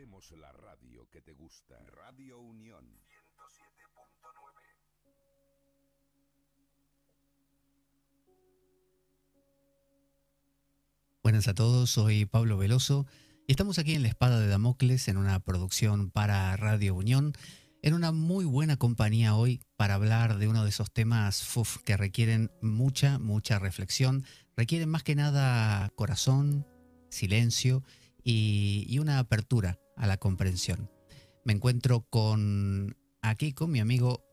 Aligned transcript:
Hacemos 0.00 0.30
la 0.30 0.50
radio 0.50 1.06
que 1.10 1.20
te 1.20 1.34
gusta. 1.34 1.76
Radio 1.92 2.40
Unión 2.40 2.86
107.9. 2.86 4.24
Buenas 11.22 11.48
a 11.48 11.54
todos, 11.54 11.90
soy 11.90 12.24
Pablo 12.24 12.56
Veloso 12.56 13.04
y 13.46 13.52
estamos 13.52 13.78
aquí 13.78 13.94
en 13.94 14.00
La 14.00 14.08
Espada 14.08 14.40
de 14.40 14.46
Damocles 14.46 15.06
en 15.08 15.18
una 15.18 15.38
producción 15.38 16.10
para 16.10 16.56
Radio 16.56 16.94
Unión, 16.94 17.34
en 17.82 17.92
una 17.92 18.10
muy 18.10 18.46
buena 18.46 18.78
compañía 18.78 19.34
hoy 19.34 19.60
para 19.76 19.96
hablar 19.96 20.38
de 20.38 20.48
uno 20.48 20.64
de 20.64 20.70
esos 20.70 20.90
temas 20.90 21.46
que 21.84 21.98
requieren 21.98 22.50
mucha, 22.62 23.18
mucha 23.18 23.58
reflexión, 23.58 24.24
requieren 24.56 24.88
más 24.88 25.02
que 25.02 25.14
nada 25.14 25.90
corazón, 25.94 26.66
silencio 27.10 27.82
y, 28.24 28.98
una 28.98 29.18
apertura 29.18 29.78
a 30.00 30.06
la 30.06 30.16
comprensión. 30.16 30.90
Me 31.44 31.52
encuentro 31.52 32.00
con 32.08 32.96
aquí 33.22 33.52
con 33.52 33.70
mi 33.70 33.80
amigo 33.80 34.24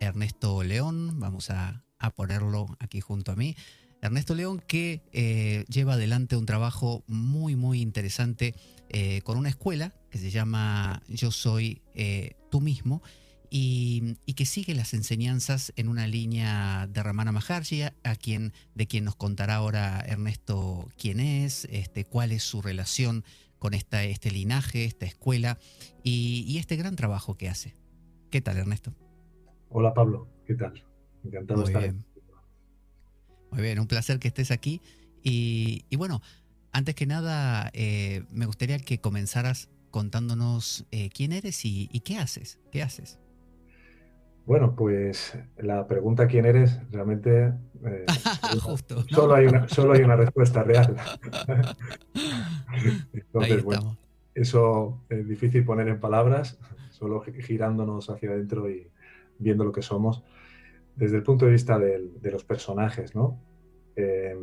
Ernesto 0.00 0.62
León, 0.62 1.18
vamos 1.20 1.50
a, 1.50 1.84
ponerlo 2.16 2.66
aquí 2.80 3.00
junto 3.00 3.30
a 3.30 3.36
mí. 3.36 3.54
Ernesto 4.00 4.34
León 4.34 4.60
que 4.66 5.02
eh, 5.12 5.64
lleva 5.68 5.92
adelante 5.94 6.36
un 6.36 6.46
trabajo 6.46 7.04
muy 7.06 7.54
muy 7.54 7.80
interesante 7.80 8.56
eh, 8.88 9.20
con 9.22 9.38
una 9.38 9.48
escuela 9.48 9.92
que 10.10 10.18
se 10.18 10.32
llama 10.32 11.02
Yo 11.06 11.30
Soy 11.30 11.82
eh, 11.94 12.32
Tú 12.50 12.60
mismo 12.60 13.02
y, 13.50 14.16
que 14.34 14.46
sigue 14.46 14.74
las 14.74 14.94
enseñanzas 14.94 15.72
en 15.76 15.88
una 15.88 16.06
línea 16.06 16.88
de 16.90 17.02
Ramana 17.02 17.32
Maharshi, 17.32 17.82
a 17.82 18.16
quien, 18.16 18.54
de 18.74 18.86
quien 18.86 19.04
nos 19.04 19.14
contará 19.14 19.56
ahora 19.56 20.00
Ernesto 20.00 20.88
quién 20.96 21.20
es, 21.20 21.66
este, 21.70 22.04
cuál 22.04 22.32
es 22.32 22.42
su 22.42 22.62
relación 22.62 23.24
con 23.62 23.74
esta, 23.74 24.02
este 24.02 24.32
linaje, 24.32 24.84
esta 24.84 25.06
escuela 25.06 25.56
y, 26.02 26.58
este 26.58 26.74
gran 26.74 26.96
trabajo 26.96 27.36
que 27.36 27.48
hace. 27.48 27.76
¿Qué 28.28 28.40
tal, 28.40 28.56
Ernesto? 28.56 28.92
Hola, 29.68 29.94
Pablo. 29.94 30.26
¿Qué 30.44 30.54
tal? 30.54 30.84
Encantado 31.22 31.60
de 31.60 31.66
estar 31.66 31.82
bien. 31.82 32.04
Muy 33.52 33.62
bien, 33.62 33.78
un 33.78 33.86
placer 33.86 34.18
que 34.18 34.26
estés 34.26 34.50
aquí. 34.50 34.80
Y, 35.22 35.84
bueno, 35.94 36.22
antes 36.72 36.96
que 36.96 37.06
nada, 37.06 37.70
eh, 37.72 38.24
me 38.32 38.46
gustaría 38.46 38.80
que 38.80 38.98
comenzaras 38.98 39.68
contándonos 39.92 40.84
eh, 40.90 41.08
quién 41.10 41.30
eres 41.30 41.64
y, 41.64 41.88
y, 41.92 42.00
qué 42.00 42.18
haces. 42.18 42.58
¿Qué 42.72 42.82
haces? 42.82 43.20
Bueno, 44.44 44.74
pues 44.74 45.38
la 45.56 45.86
pregunta 45.86 46.26
quién 46.26 46.46
eres, 46.46 46.80
realmente 46.90 47.52
eh, 47.84 48.06
solo, 49.10 49.34
hay 49.34 49.46
una, 49.46 49.68
solo 49.68 49.92
hay 49.92 50.02
una 50.02 50.16
respuesta 50.16 50.62
real. 50.64 50.96
Entonces, 53.12 53.62
bueno, 53.62 53.96
eso 54.34 55.00
es 55.08 55.28
difícil 55.28 55.64
poner 55.64 55.88
en 55.88 56.00
palabras, 56.00 56.58
solo 56.90 57.20
girándonos 57.20 58.10
hacia 58.10 58.30
adentro 58.30 58.68
y 58.68 58.90
viendo 59.38 59.64
lo 59.64 59.72
que 59.72 59.82
somos. 59.82 60.24
Desde 60.96 61.16
el 61.16 61.22
punto 61.22 61.46
de 61.46 61.52
vista 61.52 61.78
de 61.78 62.30
los 62.30 62.44
personajes, 62.44 63.14
¿no? 63.14 63.40
Eh, 63.96 64.36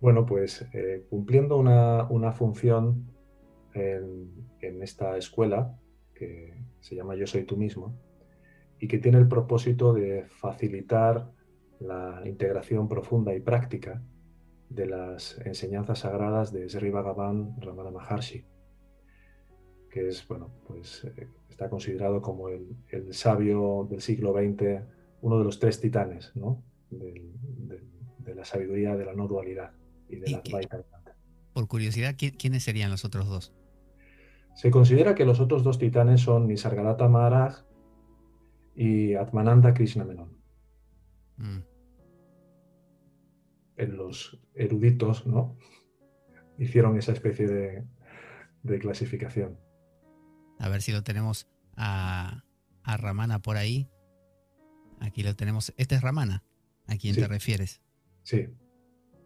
bueno, 0.00 0.24
pues 0.24 0.66
eh, 0.72 1.04
cumpliendo 1.10 1.58
una, 1.58 2.32
función 2.32 3.06
en, 3.74 4.30
en 4.60 4.82
esta 4.82 5.16
escuela 5.16 5.78
que 6.14 6.54
se 6.80 6.94
llama 6.94 7.16
Yo 7.16 7.26
Soy 7.26 7.44
Tú 7.44 7.56
mismo, 7.56 7.94
y 8.80 8.88
que 8.88 8.98
tiene 8.98 9.18
el 9.18 9.28
propósito 9.28 9.92
de 9.92 10.24
facilitar 10.24 11.30
la 11.80 12.22
integración 12.24 12.88
profunda 12.88 13.34
y 13.34 13.40
práctica 13.40 14.02
de 14.70 14.86
las 14.86 15.38
enseñanzas 15.44 16.00
sagradas 16.00 16.52
de 16.52 16.68
Sri 16.68 16.90
Bhagavan 16.90 17.60
Ramana 17.60 17.90
Maharshi, 17.90 18.44
que 19.90 20.08
es, 20.08 20.26
bueno, 20.26 20.50
pues 20.66 21.04
eh, 21.04 21.28
está 21.50 21.68
considerado 21.68 22.22
como 22.22 22.48
el, 22.48 22.76
sabio 23.12 23.86
del 23.90 24.00
siglo 24.00 24.32
XX, 24.32 24.82
uno 25.20 25.38
de 25.38 25.44
los 25.44 25.58
tres 25.58 25.80
titanes 25.80 26.34
¿no? 26.34 26.62
de, 26.90 27.30
la 28.34 28.44
sabiduría 28.44 28.96
de 28.96 29.04
la 29.04 29.12
no 29.12 29.26
dualidad 29.26 29.72
y 30.08 30.16
de 30.16 30.30
la 30.30 30.42
Por 31.52 31.66
curiosidad, 31.66 32.14
¿quiénes 32.16 32.62
serían 32.62 32.90
los 32.90 33.04
otros 33.04 33.28
dos? 33.28 33.52
Se 34.54 34.70
considera 34.70 35.14
que 35.14 35.24
los 35.24 35.40
otros 35.40 35.64
dos 35.64 35.78
titanes 35.78 36.22
son 36.22 36.46
Nisargadatta 36.46 37.08
Maharaj 37.08 37.64
y 38.80 39.14
Atmananda 39.14 39.74
Krishna 39.74 40.04
Menon. 40.04 40.38
Mm. 41.36 41.58
En 43.76 43.96
los 43.96 44.40
eruditos, 44.54 45.26
¿no? 45.26 45.58
Hicieron 46.56 46.96
esa 46.96 47.12
especie 47.12 47.46
de, 47.46 48.78
clasificación. 48.78 49.58
A 50.58 50.70
ver 50.70 50.80
si 50.80 50.92
lo 50.92 51.02
tenemos 51.02 51.46
a, 51.76 52.42
Ramana 52.86 53.42
por 53.42 53.58
ahí. 53.58 53.90
Aquí 54.98 55.22
lo 55.22 55.36
tenemos. 55.36 55.74
Este 55.76 55.96
es 55.96 56.00
Ramana, 56.00 56.42
a 56.86 56.96
quien 56.96 57.14
te 57.14 57.28
refieres. 57.28 57.82
Sí. 58.22 58.48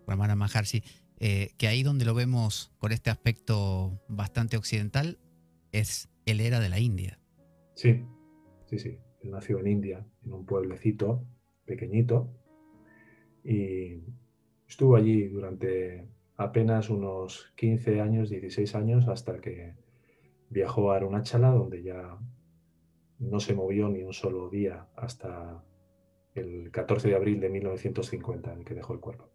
Ramana 0.05 0.35
Maharshi. 0.35 0.83
Eh, 1.19 1.55
que 1.59 1.69
ahí 1.69 1.85
donde 1.85 2.05
lo 2.05 2.15
vemos 2.15 2.73
con 2.79 2.91
este 2.91 3.09
aspecto 3.11 4.03
bastante 4.09 4.57
occidental, 4.57 5.21
es 5.71 6.09
el 6.27 6.41
era 6.41 6.59
de 6.59 6.69
la 6.69 6.81
India. 6.81 7.21
Sí, 7.77 8.05
sí, 8.67 8.81
sí 8.81 8.99
nació 9.31 9.59
en 9.59 9.67
India, 9.67 10.07
en 10.25 10.33
un 10.33 10.47
pueblecito 10.47 11.25
pequeñito, 11.65 12.31
y 13.43 14.03
estuvo 14.67 14.97
allí 14.97 15.29
durante 15.29 16.09
apenas 16.37 16.91
unos 16.91 17.53
15 17.57 18.01
años, 18.01 18.31
16 18.31 18.75
años, 18.75 19.09
hasta 19.09 19.41
que 19.41 19.77
viajó 20.51 20.93
a 20.93 20.97
Arunachala, 20.97 21.51
donde 21.51 21.83
ya 21.83 22.19
no 23.19 23.41
se 23.41 23.55
movió 23.55 23.89
ni 23.89 24.03
un 24.03 24.13
solo 24.13 24.51
día 24.51 24.89
hasta 24.97 25.65
el 26.35 26.71
14 26.71 27.09
de 27.09 27.15
abril 27.15 27.41
de 27.41 27.49
1950, 27.49 28.53
en 28.53 28.59
el 28.59 28.65
que 28.65 28.75
dejó 28.75 28.93
el 28.93 29.01
cuerpo. 29.01 29.31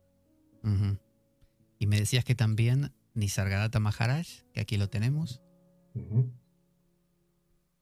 Y 1.78 1.88
me 1.88 1.98
decías 1.98 2.26
que 2.26 2.36
también 2.36 2.92
Nisargadatta 3.14 3.80
Maharaj, 3.80 4.28
que 4.54 4.60
aquí 4.60 4.78
lo 4.78 4.90
tenemos, 4.90 5.42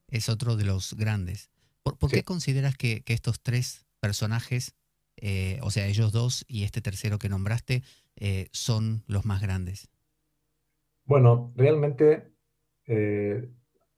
es 0.09 0.29
otro 0.29 0.55
de 0.55 0.65
los 0.65 0.93
grandes. 0.95 1.51
¿Por, 1.95 2.11
qué 2.11 2.23
consideras 2.23 2.75
que, 2.75 3.03
estos 3.07 3.41
tres 3.41 3.85
personajes, 3.99 4.75
eh, 5.17 5.59
o 5.61 5.71
sea, 5.71 5.87
ellos 5.87 6.11
dos 6.11 6.45
y 6.47 6.63
este 6.63 6.81
tercero 6.81 7.19
que 7.19 7.29
nombraste, 7.29 7.83
eh, 8.15 8.47
son 8.51 9.03
los 9.07 9.25
más 9.25 9.41
grandes? 9.41 9.89
Bueno, 11.05 11.53
realmente 11.55 12.31
eh, 12.85 13.49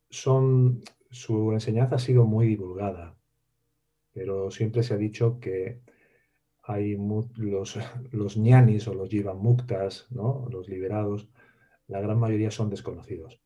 son, 0.10 0.82
su 1.10 1.54
enseñanza 1.54 1.96
ha 1.96 2.00
sido 2.00 2.26
muy 2.26 2.48
divulgada, 2.48 3.18
pero 4.14 4.52
siempre 4.52 4.84
se 4.84 4.94
ha 4.94 4.98
dicho 4.98 5.40
que 5.40 5.82
hay 6.64 6.96
los, 6.96 7.80
los 8.12 8.38
ñanis 8.38 8.88
o 8.88 8.94
los 8.94 9.10
jivamuktas, 9.10 10.08
¿no? 10.12 10.48
los 10.52 10.70
liberados, 10.70 11.30
la 11.88 12.00
gran 12.00 12.20
mayoría 12.20 12.52
son 12.52 12.70
desconocidos. 12.70 13.42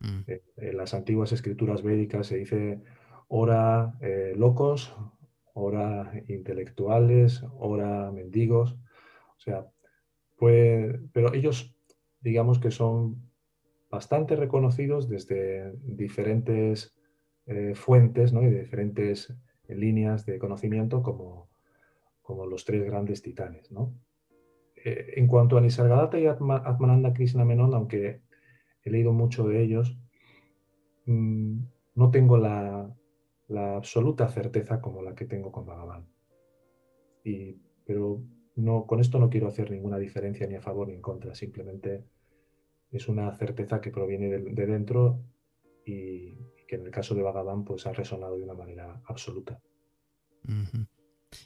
Mm. 0.00 0.20
En 0.56 0.76
las 0.76 0.94
antiguas 0.94 1.32
escrituras 1.32 1.82
védicas 1.82 2.28
se 2.28 2.36
dice 2.36 2.82
ora 3.28 3.96
eh, 4.00 4.34
locos, 4.36 4.94
ora 5.54 6.12
intelectuales, 6.28 7.42
ora 7.58 8.10
mendigos. 8.12 8.72
O 9.36 9.40
sea, 9.40 9.66
pues, 10.36 10.98
pero 11.12 11.32
ellos 11.34 11.74
digamos 12.20 12.58
que 12.58 12.70
son 12.70 13.30
bastante 13.90 14.36
reconocidos 14.36 15.08
desde 15.08 15.72
diferentes 15.82 16.94
eh, 17.46 17.74
fuentes 17.74 18.32
¿no? 18.32 18.42
y 18.42 18.46
de 18.46 18.60
diferentes 18.60 19.32
líneas 19.68 20.26
de 20.26 20.38
conocimiento 20.38 21.02
como, 21.02 21.48
como 22.22 22.46
los 22.46 22.64
tres 22.64 22.84
grandes 22.84 23.22
titanes. 23.22 23.70
¿no? 23.70 23.94
Eh, 24.84 25.14
en 25.16 25.26
cuanto 25.26 25.56
a 25.56 25.60
Nisargadatta 25.60 26.18
y 26.18 26.26
Atmananda 26.26 27.12
Krishna 27.12 27.44
Menon, 27.44 27.74
aunque 27.74 28.20
he 28.82 28.90
leído 28.90 29.12
mucho 29.12 29.46
de 29.48 29.62
ellos, 29.62 29.98
mm, 31.06 31.58
no 31.94 32.10
tengo 32.10 32.36
la, 32.36 32.92
la 33.48 33.76
absoluta 33.76 34.28
certeza 34.28 34.80
como 34.80 35.02
la 35.02 35.14
que 35.14 35.24
tengo 35.24 35.52
con 35.52 35.66
Bhagavan. 35.66 36.06
Y, 37.24 37.56
pero 37.84 38.22
no, 38.56 38.86
con 38.86 39.00
esto 39.00 39.18
no 39.18 39.30
quiero 39.30 39.48
hacer 39.48 39.70
ninguna 39.70 39.98
diferencia 39.98 40.46
ni 40.46 40.54
a 40.56 40.60
favor 40.60 40.88
ni 40.88 40.94
en 40.94 41.02
contra, 41.02 41.34
simplemente 41.34 42.04
es 42.90 43.08
una 43.08 43.32
certeza 43.36 43.80
que 43.80 43.90
proviene 43.90 44.28
de, 44.28 44.66
dentro 44.66 45.22
y, 45.84 46.34
que 46.66 46.76
en 46.76 46.86
el 46.86 46.90
caso 46.90 47.14
de 47.14 47.22
Bhagavan 47.22 47.64
pues 47.64 47.86
ha 47.86 47.92
resonado 47.92 48.36
de 48.36 48.44
una 48.44 48.54
manera 48.54 49.00
absoluta. 49.06 49.60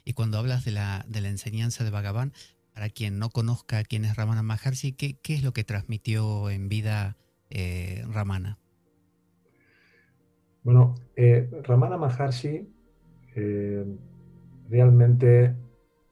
Y 0.03 0.13
cuando 0.13 0.37
hablas 0.37 0.65
de 0.65 0.71
la, 0.71 1.05
de 1.07 1.21
la 1.21 1.29
enseñanza 1.29 1.83
de 1.83 1.91
Bhagavan, 1.91 2.33
para 2.73 2.89
quien 2.89 3.19
no 3.19 3.29
conozca 3.29 3.83
quién 3.83 4.05
es 4.05 4.15
Ramana 4.15 4.41
Maharshi, 4.43 4.93
¿qué, 4.93 5.19
qué 5.19 5.33
es 5.33 5.43
lo 5.43 5.53
que 5.53 5.63
transmitió 5.63 6.49
en 6.49 6.69
vida 6.69 7.17
eh, 7.49 8.03
Ramana? 8.07 8.60
Bueno, 10.63 10.93
eh, 11.15 11.49
Ramana 11.63 11.97
Maharshi 11.97 12.71
eh, 13.35 13.85
realmente 14.69 15.55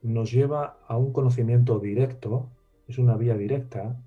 nos 0.01 0.31
lleva 0.31 0.79
a 0.87 0.97
un 0.97 1.13
conocimiento 1.13 1.79
directo, 1.79 2.49
es 2.87 2.97
una 2.97 3.15
vía 3.15 3.37
directa 3.37 4.01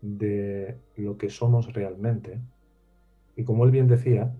de 0.00 0.80
lo 0.96 1.16
que 1.16 1.30
somos 1.30 1.72
realmente. 1.72 2.40
Y 3.36 3.44
como 3.44 3.64
él 3.64 3.70
bien 3.70 3.86
decía, 3.86 4.34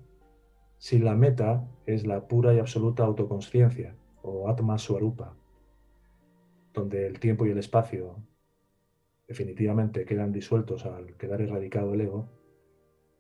si 0.79 0.99
la 0.99 1.15
meta 1.15 1.69
es 1.87 2.07
la 2.07 2.27
pura 2.27 2.53
y 2.53 2.59
absoluta 2.59 3.05
autoconsciencia, 3.05 3.95
o 4.23 4.49
Atma 4.49 4.79
Swarupa, 4.79 5.35
donde 6.75 7.07
el 7.07 7.21
tiempo 7.21 7.47
y 7.47 7.51
el 7.51 7.59
espacio 7.59 8.17
definitivamente 9.29 10.05
quedan 10.05 10.33
disueltos 10.33 10.87
al 10.87 11.17
quedar 11.17 11.41
erradicado 11.41 11.95
el 11.95 12.01
ego, 12.01 12.29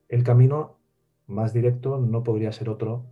el 0.08 0.24
camino 0.24 0.79
más 1.30 1.52
directo 1.52 1.98
no 1.98 2.22
podría 2.22 2.52
ser 2.52 2.68
otro 2.68 3.06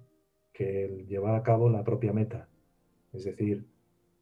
que 0.53 0.85
el 0.85 1.07
llevar 1.07 1.37
a 1.37 1.43
cabo 1.43 1.71
la 1.71 1.85
propia 1.85 2.13
meta, 2.13 2.49
es 3.13 3.25
decir, 3.25 3.67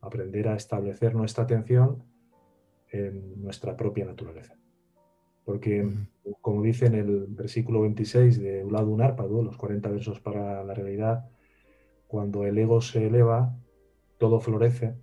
aprender 0.00 0.48
a 0.48 0.56
establecer 0.56 1.14
nuestra 1.14 1.44
atención 1.44 2.04
en 2.90 3.42
nuestra 3.42 3.76
propia 3.76 4.04
naturaleza. 4.04 4.54
Porque, 5.44 5.88
como 6.40 6.62
dice 6.62 6.86
en 6.86 6.94
el 6.94 7.26
versículo 7.28 7.82
26 7.82 8.40
de 8.40 8.64
Uladu 8.64 8.96
Nárpado, 8.96 9.42
los 9.42 9.56
40 9.56 9.88
versos 9.90 10.20
para 10.20 10.62
la 10.64 10.74
realidad, 10.74 11.30
cuando 12.06 12.44
el 12.44 12.58
ego 12.58 12.80
se 12.80 13.06
eleva, 13.06 13.56
todo 14.18 14.40
florece, 14.40 14.96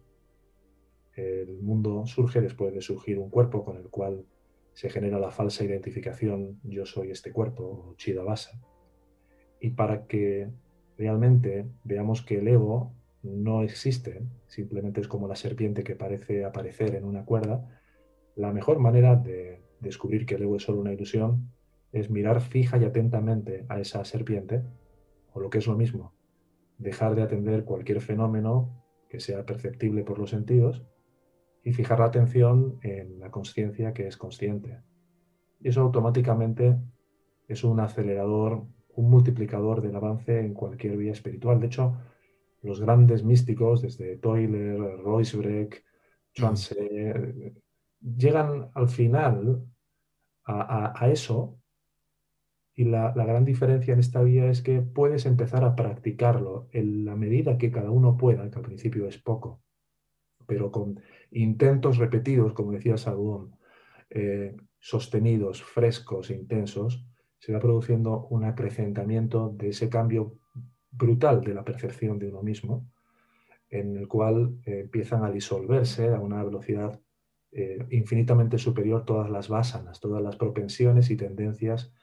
el 1.16 1.62
mundo 1.62 2.06
surge 2.06 2.42
después 2.42 2.74
de 2.74 2.82
surgir 2.82 3.20
un 3.20 3.30
cuerpo 3.30 3.64
con 3.64 3.78
el 3.78 3.90
cual 3.90 4.26
se 4.74 4.90
genera 4.90 5.20
la 5.20 5.32
falsa 5.32 5.64
identificación 5.64 6.60
yo 6.64 6.86
soy 6.86 7.12
este 7.12 7.32
cuerpo, 7.32 7.94
Chidavasa. 7.98 8.60
Y 9.64 9.70
para 9.70 10.08
que 10.08 10.50
realmente 10.98 11.66
veamos 11.86 12.22
que 12.22 12.40
el 12.40 12.50
ego 12.50 12.92
no 13.22 13.64
existe, 13.64 14.22
simplemente 14.46 15.00
es 15.00 15.08
como 15.08 15.26
la 15.26 15.38
serpiente 15.38 15.86
que 15.86 15.96
parece 15.96 16.44
aparecer 16.44 16.96
en 16.96 17.06
una 17.06 17.24
cuerda, 17.24 17.66
la 18.36 18.52
mejor 18.52 18.80
manera 18.80 19.16
de 19.16 19.64
descubrir 19.80 20.26
que 20.26 20.36
el 20.36 20.42
ego 20.42 20.58
es 20.58 20.64
solo 20.64 20.82
una 20.82 20.92
ilusión 20.92 21.50
es 21.94 22.10
mirar 22.10 22.42
fija 22.42 22.78
y 22.78 22.84
atentamente 22.84 23.66
a 23.70 23.80
esa 23.80 24.04
serpiente, 24.04 24.66
o 25.32 25.40
lo 25.40 25.50
que 25.50 25.60
es 25.60 25.68
lo 25.68 25.78
mismo, 25.78 26.14
dejar 26.78 27.16
de 27.16 27.22
atender 27.22 27.64
cualquier 27.64 28.02
fenómeno 28.02 28.84
que 29.08 29.22
sea 29.22 29.46
perceptible 29.46 30.04
por 30.04 30.20
los 30.20 30.32
sentidos 30.32 30.84
y 31.64 31.72
fijar 31.72 32.00
la 32.00 32.08
atención 32.08 32.80
en 32.82 33.18
la 33.22 33.32
conciencia 33.32 33.94
que 33.94 34.08
es 34.08 34.18
consciente. 34.18 34.82
Y 35.62 35.70
eso 35.70 35.80
automáticamente 35.80 36.78
es 37.48 37.64
un 37.64 37.80
acelerador, 37.80 38.66
un 38.96 39.10
multiplicador 39.10 39.82
del 39.82 39.96
avance 39.96 40.40
en 40.40 40.54
cualquier 40.54 40.98
vía 40.98 41.12
espiritual. 41.12 41.60
De 41.60 41.68
hecho, 41.68 41.98
los 42.62 42.80
grandes 42.80 43.24
místicos, 43.24 43.82
desde 43.82 44.18
Toiler, 44.18 44.80
Roisbreck, 45.00 45.84
Chuanse, 46.34 47.54
llegan 48.02 48.70
al 48.74 48.90
final 48.90 49.66
a, 50.46 51.10
eso 51.12 51.60
y 52.76 52.86
la, 52.86 53.14
la, 53.16 53.26
gran 53.26 53.46
diferencia 53.46 53.94
en 53.94 54.00
esta 54.00 54.22
vía 54.24 54.50
es 54.50 54.62
que 54.62 54.82
puedes 54.82 55.26
empezar 55.26 55.64
a 55.64 55.76
practicarlo 55.76 56.68
en 56.72 57.06
la 57.06 57.16
medida 57.16 57.58
que 57.58 57.72
cada 57.72 57.92
uno 57.92 58.18
pueda, 58.18 58.50
que 58.50 58.58
al 58.58 58.66
principio 58.66 59.08
es 59.08 59.20
poco, 59.20 59.62
pero 60.48 60.72
con 60.72 61.00
intentos 61.32 61.98
repetidos, 61.98 62.54
como 62.54 62.72
decía 62.72 62.98
Sadhguru, 62.98 63.52
eh, 64.10 64.56
sostenidos, 64.80 65.64
frescos, 65.64 66.30
intensos, 66.30 67.06
se 67.44 67.52
va 67.52 67.60
produciendo 67.60 68.26
un 68.30 68.46
acrecentamiento 68.46 69.50
de 69.50 69.68
ese 69.68 69.90
cambio 69.90 70.40
brutal 70.90 71.42
de 71.42 71.54
la 71.54 71.66
percepción 71.66 72.18
de 72.18 72.30
uno 72.30 72.42
mismo, 72.42 72.90
en 73.70 73.98
el 73.98 74.08
cual 74.08 74.62
eh, 74.66 74.80
empiezan 74.80 75.26
a 75.26 75.30
disolverse 75.30 76.08
a 76.08 76.22
una 76.22 76.42
velocidad 76.42 77.02
eh, 77.52 77.86
infinitamente 77.90 78.58
superior 78.58 79.04
todas 79.04 79.30
las 79.30 79.50
vásanas, 79.50 80.00
todas 80.00 80.24
las 80.24 80.38
propensiones 80.38 81.10
y 81.10 81.18
tendencias 81.18 81.94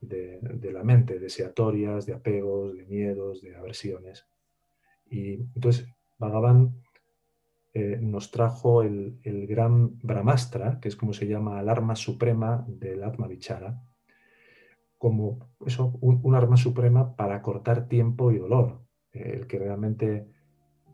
de, 0.00 0.40
la 0.72 0.82
mente, 0.82 1.18
deseatorias, 1.18 2.06
de 2.06 2.14
apegos, 2.14 2.74
de 2.74 2.86
miedos, 2.86 3.42
de 3.42 3.54
aversiones. 3.54 4.26
Y 5.10 5.34
entonces 5.34 5.86
Bhagavan 6.16 6.74
eh, 7.74 7.98
nos 8.00 8.30
trajo 8.30 8.82
el, 8.82 9.18
gran 9.46 9.98
Brahmastra, 9.98 10.80
que 10.80 10.88
es 10.88 10.96
como 10.96 11.12
se 11.12 11.26
llama 11.26 11.60
el 11.60 11.68
arma 11.68 11.96
suprema 11.96 12.64
del 12.66 13.04
Atma 13.04 13.28
Vichara, 13.28 13.82
como 14.98 15.38
eso, 15.64 15.98
un, 16.00 16.34
arma 16.34 16.56
suprema 16.56 17.16
para 17.16 17.42
cortar 17.42 17.88
tiempo 17.88 18.32
y 18.32 18.38
dolor. 18.38 18.82
el 19.12 19.46
que 19.46 19.58
realmente 19.58 20.28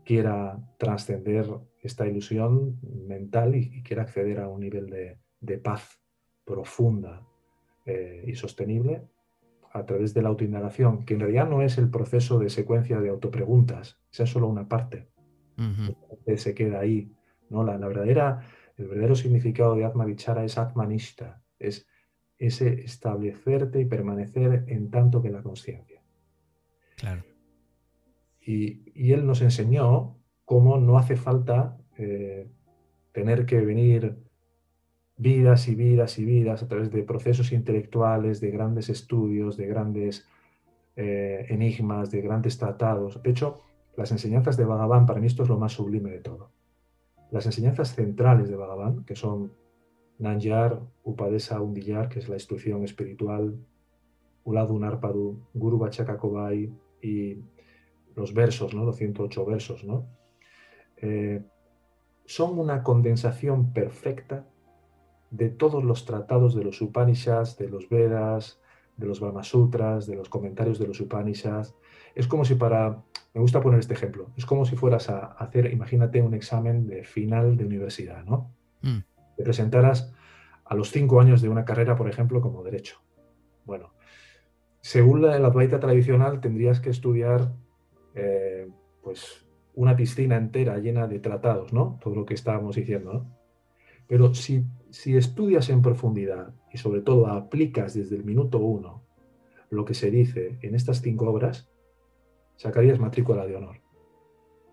quiera 0.05 0.59
trascender 0.79 1.47
esta 1.81 2.07
ilusión 2.07 2.79
mental 2.83 3.55
y, 3.55 3.83
quiera 3.83 4.03
acceder 4.03 4.41
a 4.41 4.49
un 4.49 4.61
nivel 4.61 4.87
de, 5.41 5.59
paz 5.59 6.01
profunda 6.45 7.27
eh, 7.85 8.25
y 8.27 8.35
sostenible 8.35 9.03
a 9.73 9.85
través 9.87 10.15
de 10.15 10.23
la 10.23 10.29
autoindagación, 10.29 11.05
que 11.05 11.15
en 11.15 11.21
realidad 11.21 11.49
no 11.49 11.63
es 11.63 11.79
el 11.79 11.91
proceso 11.91 12.39
de 12.39 12.51
secuencia 12.51 13.01
de 13.01 13.09
autopreguntas, 13.09 13.99
esa 14.13 14.25
es 14.25 14.31
solo 14.31 14.49
una 14.49 14.69
parte 14.69 15.13
se 16.37 16.55
queda 16.55 16.81
ahí. 16.81 17.13
¿no? 17.51 17.65
La, 17.65 17.77
verdadera, 17.77 18.41
el 18.77 18.89
verdadero 18.89 19.15
significado 19.15 19.75
de 19.75 19.85
Atma 19.85 20.05
Vichara 20.05 20.45
es 20.45 20.59
Atmanishta, 20.59 21.43
es 21.59 21.87
ese 22.39 22.83
establecerte 22.83 23.81
y 23.81 23.85
permanecer 23.85 24.65
en 24.67 24.91
tanto 24.91 25.23
que 25.23 25.31
la 25.31 25.43
conciencia. 25.43 26.03
Claro. 26.97 27.23
Y, 28.41 29.13
él 29.13 29.27
nos 29.27 29.43
enseñó 29.43 30.17
cómo 30.45 30.79
no 30.79 30.99
hace 30.99 31.17
falta 31.17 31.79
eh, 31.97 32.49
tener 33.13 33.47
que 33.47 33.61
venir 33.61 34.17
vidas 35.17 35.69
y 35.69 35.75
vidas 35.75 36.19
y 36.19 36.25
vidas 36.25 36.63
a 36.63 36.69
través 36.69 36.91
de 36.91 37.03
procesos 37.05 37.53
intelectuales, 37.53 38.41
de 38.41 38.51
grandes 38.51 38.89
estudios, 38.89 39.57
de 39.57 39.67
grandes 39.67 40.27
eh, 40.97 41.47
enigmas, 41.49 42.11
de 42.11 42.23
grandes 42.23 42.59
tratados. 42.59 43.23
De 43.23 43.31
hecho, 43.31 43.63
las 43.97 44.11
enseñanzas 44.11 44.57
de 44.57 44.65
Bhagavan, 44.65 45.07
para 45.07 45.21
mí 45.21 45.27
esto 45.27 45.43
es 45.43 45.49
lo 45.49 45.59
más 45.59 45.73
sublime 45.73 46.11
de 46.11 46.21
todo. 46.21 46.51
Las 47.31 47.47
enseñanzas 47.47 47.95
centrales 47.95 48.49
de 48.49 48.57
Bhagavan, 48.57 49.05
que 49.05 49.15
son 49.15 49.53
Nanyar, 50.23 50.81
Upadesa, 51.03 51.61
Undiyar, 51.61 52.09
que 52.09 52.21
es 52.21 52.29
la 52.29 52.37
instrucción 52.37 52.85
espiritual, 52.85 53.59
Uladu 54.45 54.79
Narpadu, 54.79 55.49
Guru 55.53 55.79
Bachaka 55.79 56.17
y 57.03 57.39
los 58.15 58.33
versos, 58.33 58.73
¿no? 58.73 58.85
los 58.85 58.97
108 58.97 59.45
versos, 59.45 59.85
¿no? 59.85 60.07
Eh, 60.97 61.43
son 62.25 62.57
una 62.59 62.85
condensación 62.85 63.73
perfecta 63.73 64.47
de 65.33 65.49
todos 65.49 65.83
los 65.83 66.05
tratados 66.05 66.55
de 66.55 66.63
los 66.63 66.81
Upanishads, 66.81 67.57
de 67.59 67.69
los 67.69 67.89
Vedas, 67.89 68.61
de 68.97 69.07
los 69.07 69.19
Brahmasutras, 69.19 70.07
de 70.07 70.15
los 70.15 70.29
comentarios 70.29 70.79
de 70.79 70.87
los 70.87 71.01
Upanishads. 71.01 71.75
Es 72.15 72.29
como 72.29 72.45
si 72.45 72.55
para 72.55 73.03
me 73.35 73.41
gusta 73.41 73.61
poner 73.61 73.81
este 73.81 73.95
ejemplo. 73.95 74.29
Es 74.37 74.47
como 74.47 74.65
si 74.67 74.77
fueras 74.77 75.09
a 75.09 75.33
hacer, 75.33 75.73
imagínate, 75.73 76.23
un 76.23 76.35
examen 76.35 76.87
de 76.87 77.03
final 77.03 77.57
de 77.57 77.65
universidad, 77.65 78.25
¿no? 78.25 78.53
Te 79.37 79.43
presentaras 79.43 80.13
a 80.65 80.75
los 80.75 80.91
cinco 80.91 81.21
años 81.21 81.43
de 81.43 81.49
una 81.49 81.65
carrera, 81.65 81.97
por 81.97 82.09
ejemplo, 82.09 82.41
como 82.41 82.63
derecho. 82.63 83.01
Bueno, 83.65 83.93
según 84.81 85.23
la, 85.23 85.39
la 85.39 85.81
tradicional, 85.81 86.41
tendrías 86.41 86.81
que 86.81 86.91
estudiar, 86.91 87.53
eh, 88.15 88.69
pues, 89.03 89.47
una 89.75 89.97
piscina 89.97 90.37
entera 90.37 90.79
llena 90.79 91.07
de 91.07 91.19
tratados, 91.19 91.73
¿no? 91.73 91.99
Todo 92.03 92.15
lo 92.15 92.27
que 92.27 92.35
estábamos 92.35 92.77
diciendo, 92.77 93.13
¿no? 93.13 93.37
Pero 94.07 94.35
si, 94.35 94.65
si 94.91 95.17
estudias 95.17 95.71
en 95.71 95.81
profundidad 95.81 96.55
y 96.73 96.79
sobre 96.79 97.01
todo 97.01 97.29
aplicas 97.29 97.95
desde 97.95 98.17
el 98.17 98.25
minuto 98.25 98.59
uno 98.59 99.03
lo 99.71 99.87
que 99.87 99.95
se 99.95 100.11
dice 100.11 100.59
en 100.61 100.75
estas 100.75 101.01
cinco 101.01 101.31
obras, 101.31 101.71
sacarías 102.57 102.99
matrícula 102.99 103.47
de 103.47 103.57
honor 103.57 103.81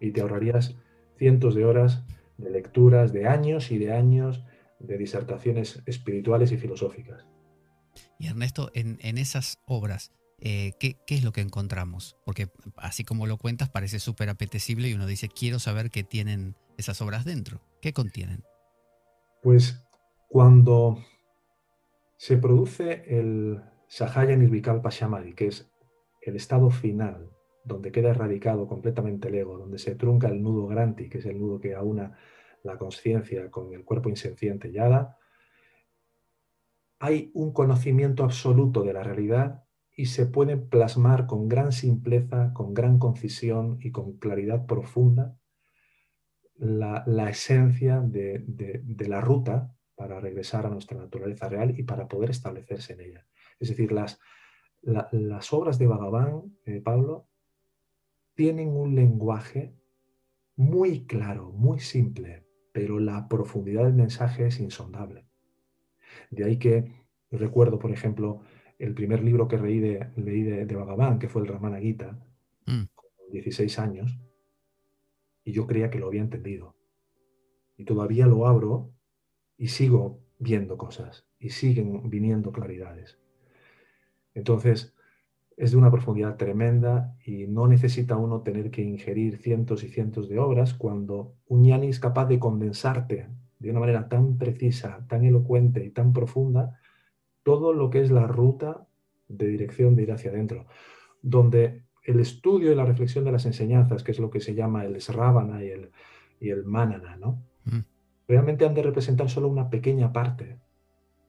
y 0.01 0.11
te 0.11 0.19
ahorrarías 0.21 0.75
cientos 1.17 1.55
de 1.55 1.63
horas 1.65 2.03
de 2.37 2.49
lecturas, 2.49 3.13
de 3.13 3.27
años 3.27 3.71
y 3.71 3.77
de 3.77 3.93
años 3.93 4.43
de 4.79 4.97
disertaciones 4.97 5.81
espirituales 5.85 6.51
y 6.51 6.57
filosóficas. 6.57 7.25
Y 8.17 8.27
Ernesto, 8.27 8.71
en, 8.73 9.17
esas 9.17 9.59
obras, 9.65 10.11
eh, 10.39 10.73
¿qué, 10.79 10.97
es 11.07 11.23
lo 11.23 11.31
que 11.31 11.41
encontramos? 11.41 12.17
Porque 12.25 12.47
así 12.77 13.03
como 13.03 13.27
lo 13.27 13.37
cuentas, 13.37 13.69
parece 13.69 13.99
súper 13.99 14.29
apetecible 14.29 14.89
y 14.89 14.93
uno 14.93 15.05
dice, 15.05 15.29
quiero 15.29 15.59
saber 15.59 15.89
qué 15.89 16.03
tienen 16.03 16.55
esas 16.77 17.01
obras 17.01 17.25
dentro. 17.25 17.61
¿Qué 17.81 17.93
contienen? 17.93 18.43
Pues 19.41 19.85
cuando 20.27 21.03
se 22.17 22.37
produce 22.37 23.03
el 23.07 23.61
Sahaya 23.87 24.35
Nirvikalpa 24.35 24.89
Shamari, 24.89 25.33
que 25.33 25.47
es 25.47 25.69
el 26.21 26.35
estado 26.35 26.69
final 26.69 27.29
donde 27.63 27.91
queda 27.91 28.09
erradicado 28.09 28.67
completamente 28.67 29.29
el 29.29 29.35
ego, 29.35 29.57
donde 29.57 29.79
se 29.79 29.95
trunca 29.95 30.27
el 30.27 30.41
nudo 30.41 30.67
granti, 30.67 31.09
que 31.09 31.19
es 31.19 31.25
el 31.25 31.39
nudo 31.39 31.59
que 31.59 31.75
aúna 31.75 32.17
la 32.63 32.77
conciencia 32.77 33.49
con 33.49 33.73
el 33.73 33.83
cuerpo 33.83 34.09
insenciente 34.09 34.71
yada, 34.71 35.17
hay 36.99 37.31
un 37.33 37.53
conocimiento 37.53 38.23
absoluto 38.23 38.83
de 38.83 38.93
la 38.93 39.03
realidad 39.03 39.63
y 39.95 40.05
se 40.07 40.25
puede 40.25 40.57
plasmar 40.57 41.27
con 41.27 41.47
gran 41.47 41.71
simpleza, 41.71 42.53
con 42.53 42.73
gran 42.73 42.99
concisión 42.99 43.77
y 43.81 43.91
con 43.91 44.17
claridad 44.17 44.65
profunda 44.65 45.37
la, 46.55 47.29
esencia 47.29 48.01
de, 48.01 48.45
la 49.07 49.21
ruta 49.21 49.73
para 49.95 50.19
regresar 50.19 50.65
a 50.65 50.69
nuestra 50.69 50.97
naturaleza 50.97 51.47
real 51.47 51.77
y 51.77 51.83
para 51.83 52.07
poder 52.07 52.29
establecerse 52.29 52.93
en 52.93 53.01
ella. 53.01 53.27
Es 53.59 53.69
decir, 53.69 53.91
las, 53.91 54.19
obras 55.53 55.79
de 55.79 55.87
Bhagavan, 55.87 56.57
eh, 56.65 56.81
Pablo, 56.81 57.27
tienen 58.35 58.69
un 58.69 58.95
lenguaje 58.95 59.75
muy 60.55 61.05
claro, 61.05 61.51
muy 61.51 61.79
simple, 61.79 62.45
pero 62.71 62.99
la 62.99 63.27
profundidad 63.27 63.83
del 63.83 63.93
mensaje 63.93 64.45
es 64.47 64.59
insondable. 64.59 65.25
De 66.29 66.43
ahí 66.45 66.57
que 66.57 66.91
recuerdo, 67.31 67.79
por 67.79 67.91
ejemplo, 67.91 68.41
el 68.77 68.93
primer 68.93 69.23
libro 69.23 69.47
que 69.47 69.57
leí 69.57 69.79
de, 69.79 70.09
leí 70.15 70.43
de, 70.43 70.75
Bhagavan, 70.75 71.19
que 71.19 71.27
fue 71.27 71.41
el 71.41 71.47
Ramana 71.47 71.79
Gita, 71.79 72.17
mm. 72.65 72.83
con 72.95 73.31
16 73.31 73.79
años, 73.79 74.19
y 75.43 75.51
yo 75.51 75.67
creía 75.67 75.89
que 75.89 75.99
lo 75.99 76.07
había 76.07 76.21
entendido. 76.21 76.75
Y 77.77 77.85
todavía 77.85 78.25
lo 78.25 78.47
abro 78.47 78.93
y 79.57 79.67
sigo 79.67 80.21
viendo 80.37 80.77
cosas 80.77 81.25
y 81.39 81.49
siguen 81.49 82.09
viniendo 82.09 82.51
claridades. 82.51 83.19
Entonces, 84.33 84.93
es 85.59 85.71
de 85.71 85.77
una 85.77 85.91
profundidad 85.91 86.37
tremenda 86.37 87.15
y 87.23 87.45
no 87.45 87.67
necesita 87.67 88.17
uno 88.17 88.41
tener 88.41 88.71
que 88.71 88.81
ingerir 88.81 89.37
cientos 89.37 89.83
y 89.83 89.89
cientos 89.89 90.27
de 90.27 90.39
obras 90.39 90.73
cuando 90.73 91.35
un 91.47 91.63
yani 91.63 91.89
es 91.89 91.99
capaz 91.99 92.25
de 92.25 92.39
condensarte 92.39 93.27
de 93.59 93.69
una 93.69 93.79
manera 93.79 94.09
tan 94.09 94.37
precisa, 94.39 95.05
tan 95.07 95.23
elocuente 95.23 95.85
y 95.85 95.91
tan 95.91 96.13
profunda 96.13 96.79
todo 97.43 97.73
lo 97.73 97.91
que 97.91 98.01
es 98.01 98.09
la 98.09 98.25
ruta 98.25 98.87
de 99.27 99.47
dirección 99.47 99.95
de 99.95 100.03
ir 100.03 100.11
hacia 100.11 100.31
adentro, 100.31 100.65
donde 101.21 101.83
el 102.03 102.19
estudio 102.19 102.71
y 102.71 102.75
la 102.75 102.85
reflexión 102.85 103.23
de 103.25 103.33
las 103.33 103.45
enseñanzas, 103.45 104.01
que 104.03 104.13
es 104.13 104.19
lo 104.19 104.31
que 104.31 104.39
se 104.39 104.55
llama 104.55 104.85
el 104.85 104.99
sravana 105.01 105.63
y 105.63 105.69
el, 105.69 105.91
y 106.39 106.49
el 106.49 106.63
manana, 106.65 107.17
¿no? 107.17 107.43
Mm 107.65 107.79
realmente 108.29 108.65
han 108.65 108.75
de 108.75 108.83
representar 108.83 109.27
solo 109.29 109.49
una 109.49 109.69
pequeña 109.69 110.13
parte. 110.13 110.59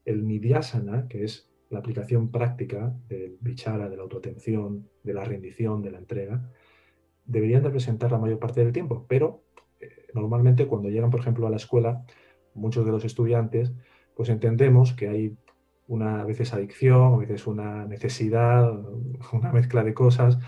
El 0.05 0.29
nidhyasana, 0.29 1.09
que 1.09 1.25
es 1.25 1.50
la 1.71 1.79
aplicación 1.79 2.31
práctica 2.31 2.95
del 3.09 3.39
vichara, 3.41 3.89
de 3.89 3.97
la 3.97 4.03
autoatención, 4.03 4.89
de 5.03 5.15
la 5.15 5.25
rendición, 5.25 5.83
de 5.83 5.91
la 5.91 5.99
entrega, 5.99 6.51
deberían 7.25 7.63
de 7.63 7.69
representar 7.69 8.13
la 8.13 8.19
mayor 8.19 8.39
parte 8.39 8.63
del 8.63 8.73
tiempo, 8.73 9.07
pero 9.09 9.45
eh, 9.81 10.09
normalmente 10.15 10.67
cuando 10.67 10.89
llegan, 10.89 11.11
por 11.11 11.21
ejemplo, 11.21 11.47
a 11.47 11.51
la 11.51 11.57
escuela, 11.57 12.05
muchos 12.55 12.85
de 12.85 12.93
los 12.93 13.05
estudiantes, 13.05 13.73
pues 14.15 14.29
entendemos 14.29 14.93
que 14.93 15.09
hay 15.09 15.37
una 15.87 16.25
veces 16.25 16.53
adicción, 16.53 17.15
a 17.15 17.17
veces 17.17 17.47
una 17.47 17.87
necesidad, 17.87 18.73
una 19.33 19.53
mezcla 19.53 19.85
de 19.85 19.95
cosas 19.95 20.39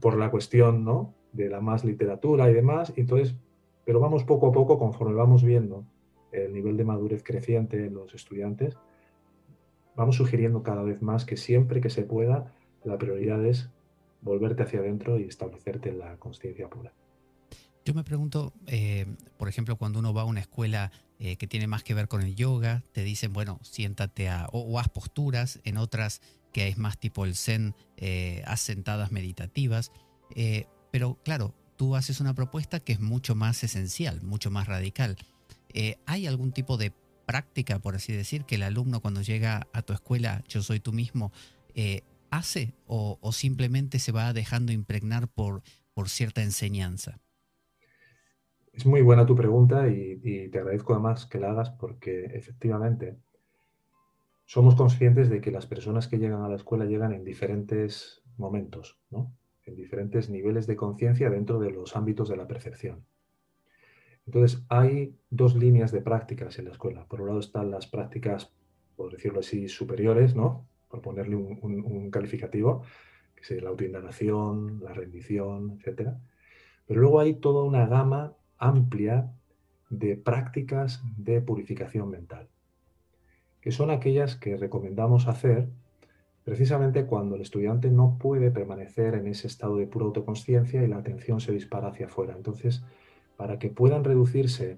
por 0.00 0.18
la 0.18 0.30
cuestión 0.30 0.84
¿no? 0.84 1.14
de 1.32 1.48
la 1.48 1.60
más 1.60 1.84
literatura 1.84 2.50
y 2.50 2.54
demás, 2.54 2.92
y 2.96 3.00
entonces 3.00 3.36
pero 3.84 3.98
vamos 3.98 4.22
poco 4.22 4.46
a 4.48 4.52
poco, 4.52 4.78
conforme 4.78 5.14
vamos 5.14 5.42
viendo 5.42 5.84
el 6.30 6.52
nivel 6.52 6.76
de 6.76 6.84
madurez 6.84 7.24
creciente 7.24 7.86
en 7.86 7.94
los 7.94 8.14
estudiantes, 8.14 8.76
vamos 10.00 10.16
sugiriendo 10.16 10.62
cada 10.62 10.82
vez 10.82 11.02
más 11.02 11.26
que 11.26 11.36
siempre 11.36 11.82
que 11.82 11.90
se 11.90 12.00
pueda, 12.04 12.54
la 12.84 12.96
prioridad 12.96 13.44
es 13.44 13.68
volverte 14.22 14.62
hacia 14.62 14.80
adentro 14.80 15.18
y 15.18 15.24
establecerte 15.24 15.90
en 15.90 15.98
la 15.98 16.16
conciencia 16.16 16.70
pura. 16.70 16.90
Yo 17.84 17.92
me 17.92 18.02
pregunto, 18.02 18.54
eh, 18.66 19.04
por 19.36 19.50
ejemplo, 19.50 19.76
cuando 19.76 19.98
uno 19.98 20.14
va 20.14 20.22
a 20.22 20.24
una 20.24 20.40
escuela 20.40 20.90
eh, 21.18 21.36
que 21.36 21.46
tiene 21.46 21.66
más 21.66 21.82
que 21.82 21.92
ver 21.92 22.08
con 22.08 22.22
el 22.22 22.34
yoga, 22.34 22.82
te 22.92 23.04
dicen, 23.04 23.34
bueno, 23.34 23.58
siéntate 23.62 24.30
a, 24.30 24.48
o, 24.52 24.78
haz 24.78 24.88
posturas, 24.88 25.60
en 25.64 25.76
otras 25.76 26.22
que 26.50 26.68
es 26.68 26.78
más 26.78 26.98
tipo 26.98 27.26
el 27.26 27.34
zen, 27.34 27.74
eh, 27.98 28.42
haz 28.46 28.60
sentadas 28.62 29.12
meditativas. 29.12 29.92
pero 30.90 31.18
claro, 31.24 31.52
tú 31.76 31.94
haces 31.94 32.20
una 32.20 32.34
propuesta 32.34 32.80
que 32.80 32.94
es 32.94 33.00
mucho 33.00 33.34
más 33.34 33.62
esencial, 33.64 34.22
mucho 34.22 34.50
más 34.50 34.66
radical. 34.66 35.18
¿Hay 36.06 36.26
algún 36.26 36.52
tipo 36.52 36.78
de 36.78 36.90
práctica, 37.30 37.78
por 37.78 37.94
así 37.94 38.12
decir, 38.12 38.44
que 38.44 38.56
el 38.56 38.64
alumno 38.64 39.00
cuando 39.00 39.22
llega 39.22 39.68
a 39.72 39.82
tu 39.82 39.92
escuela, 39.92 40.42
yo 40.48 40.62
soy 40.62 40.80
tú 40.80 40.92
mismo, 40.92 41.30
eh, 41.76 42.02
hace 42.28 42.74
o, 42.88 43.18
simplemente 43.30 44.00
se 44.00 44.10
va 44.10 44.32
dejando 44.32 44.72
impregnar 44.72 45.28
por, 45.28 45.62
por 45.94 46.08
cierta 46.08 46.42
enseñanza? 46.42 47.20
Es 48.72 48.84
muy 48.84 49.02
buena 49.02 49.26
tu 49.26 49.36
pregunta 49.36 49.86
y, 49.86 50.20
y, 50.24 50.48
te 50.48 50.58
agradezco 50.58 50.92
además 50.94 51.26
que 51.26 51.38
la 51.38 51.52
hagas 51.52 51.70
porque 51.70 52.24
efectivamente 52.34 53.16
somos 54.44 54.74
conscientes 54.74 55.30
de 55.30 55.40
que 55.40 55.52
las 55.52 55.66
personas 55.66 56.08
que 56.08 56.18
llegan 56.18 56.42
a 56.42 56.48
la 56.48 56.56
escuela 56.56 56.84
llegan 56.84 57.12
en 57.12 57.22
diferentes 57.22 58.22
momentos, 58.38 58.98
¿no? 59.10 59.32
en 59.66 59.76
diferentes 59.76 60.30
niveles 60.30 60.66
de 60.66 60.74
conciencia 60.74 61.30
dentro 61.30 61.60
de 61.60 61.70
los 61.70 61.94
ámbitos 61.94 62.28
de 62.28 62.36
la 62.36 62.48
percepción. 62.48 63.04
Entonces, 64.32 64.62
hay 64.68 65.16
dos 65.28 65.56
líneas 65.56 65.90
de 65.90 66.02
prácticas 66.02 66.56
en 66.60 66.66
la 66.66 66.70
escuela. 66.70 67.04
Por 67.06 67.20
un 67.20 67.26
lado 67.26 67.40
están 67.40 67.68
las 67.72 67.88
prácticas, 67.88 68.52
por 68.94 69.10
decirlo 69.10 69.40
así, 69.40 69.68
superiores, 69.68 70.36
¿no? 70.36 70.68
Por 70.88 71.00
ponerle 71.00 71.34
un, 71.34 72.10
calificativo, 72.12 72.84
que 73.34 73.56
es 73.56 73.60
la 73.60 73.70
autoindagación, 73.70 74.84
la 74.84 74.92
rendición, 74.92 75.80
etc. 75.84 76.10
Pero 76.86 77.00
luego 77.00 77.18
hay 77.18 77.34
toda 77.34 77.64
una 77.64 77.88
gama 77.88 78.34
amplia 78.56 79.32
de 79.88 80.16
prácticas 80.16 81.02
de 81.16 81.40
purificación 81.40 82.08
mental, 82.08 82.46
que 83.60 83.72
son 83.72 83.90
aquellas 83.90 84.36
que 84.36 84.56
recomendamos 84.56 85.26
hacer 85.26 85.66
precisamente 86.44 87.04
cuando 87.04 87.34
el 87.34 87.42
estudiante 87.42 87.90
no 87.90 88.16
puede 88.16 88.52
permanecer 88.52 89.14
en 89.14 89.26
ese 89.26 89.48
estado 89.48 89.76
de 89.76 89.88
pura 89.88 90.04
autoconsciencia 90.04 90.84
y 90.84 90.86
la 90.86 90.98
atención 90.98 91.40
se 91.40 91.50
dispara 91.50 91.88
hacia 91.88 92.06
afuera. 92.06 92.34
Entonces, 92.36 92.84
para 93.40 93.58
que 93.58 93.70
puedan 93.70 94.04
reducirse 94.04 94.76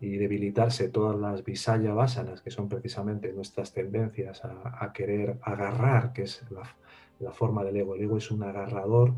y 0.00 0.16
debilitarse 0.16 0.88
todas 0.88 1.14
las 1.20 1.44
visaya 1.44 1.92
vásanas, 1.92 2.40
que 2.40 2.50
son 2.50 2.66
precisamente 2.66 3.30
nuestras 3.34 3.74
tendencias 3.74 4.40
a, 4.46 4.90
querer 4.94 5.36
agarrar, 5.42 6.14
que 6.14 6.22
es 6.22 6.42
la, 6.50 7.32
forma 7.32 7.62
del 7.62 7.76
ego. 7.76 7.94
El 7.94 8.04
ego 8.04 8.16
es 8.16 8.30
un 8.30 8.44
agarrador 8.44 9.12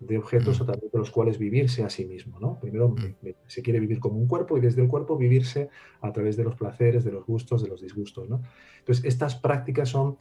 de 0.00 0.18
objetos 0.18 0.58
mm. 0.58 0.62
a 0.64 0.66
través 0.66 0.90
de 0.90 0.98
los 0.98 1.12
cuales 1.12 1.38
vivirse 1.38 1.84
a 1.84 1.88
sí 1.88 2.04
mismo. 2.04 2.40
¿no? 2.40 2.58
Primero 2.58 2.88
mm. 2.88 3.28
se 3.46 3.62
quiere 3.62 3.78
vivir 3.78 4.00
como 4.00 4.18
un 4.18 4.26
cuerpo 4.26 4.58
y 4.58 4.60
desde 4.60 4.82
el 4.82 4.88
cuerpo 4.88 5.16
vivirse 5.16 5.68
a 6.00 6.10
través 6.10 6.36
de 6.36 6.42
los 6.42 6.56
placeres, 6.56 7.04
de 7.04 7.12
los 7.12 7.24
gustos, 7.24 7.62
de 7.62 7.68
los 7.68 7.80
disgustos. 7.80 8.28
¿no? 8.28 8.42
Entonces, 8.80 9.04
estas 9.04 9.36
prácticas 9.36 9.90
son 9.90 10.16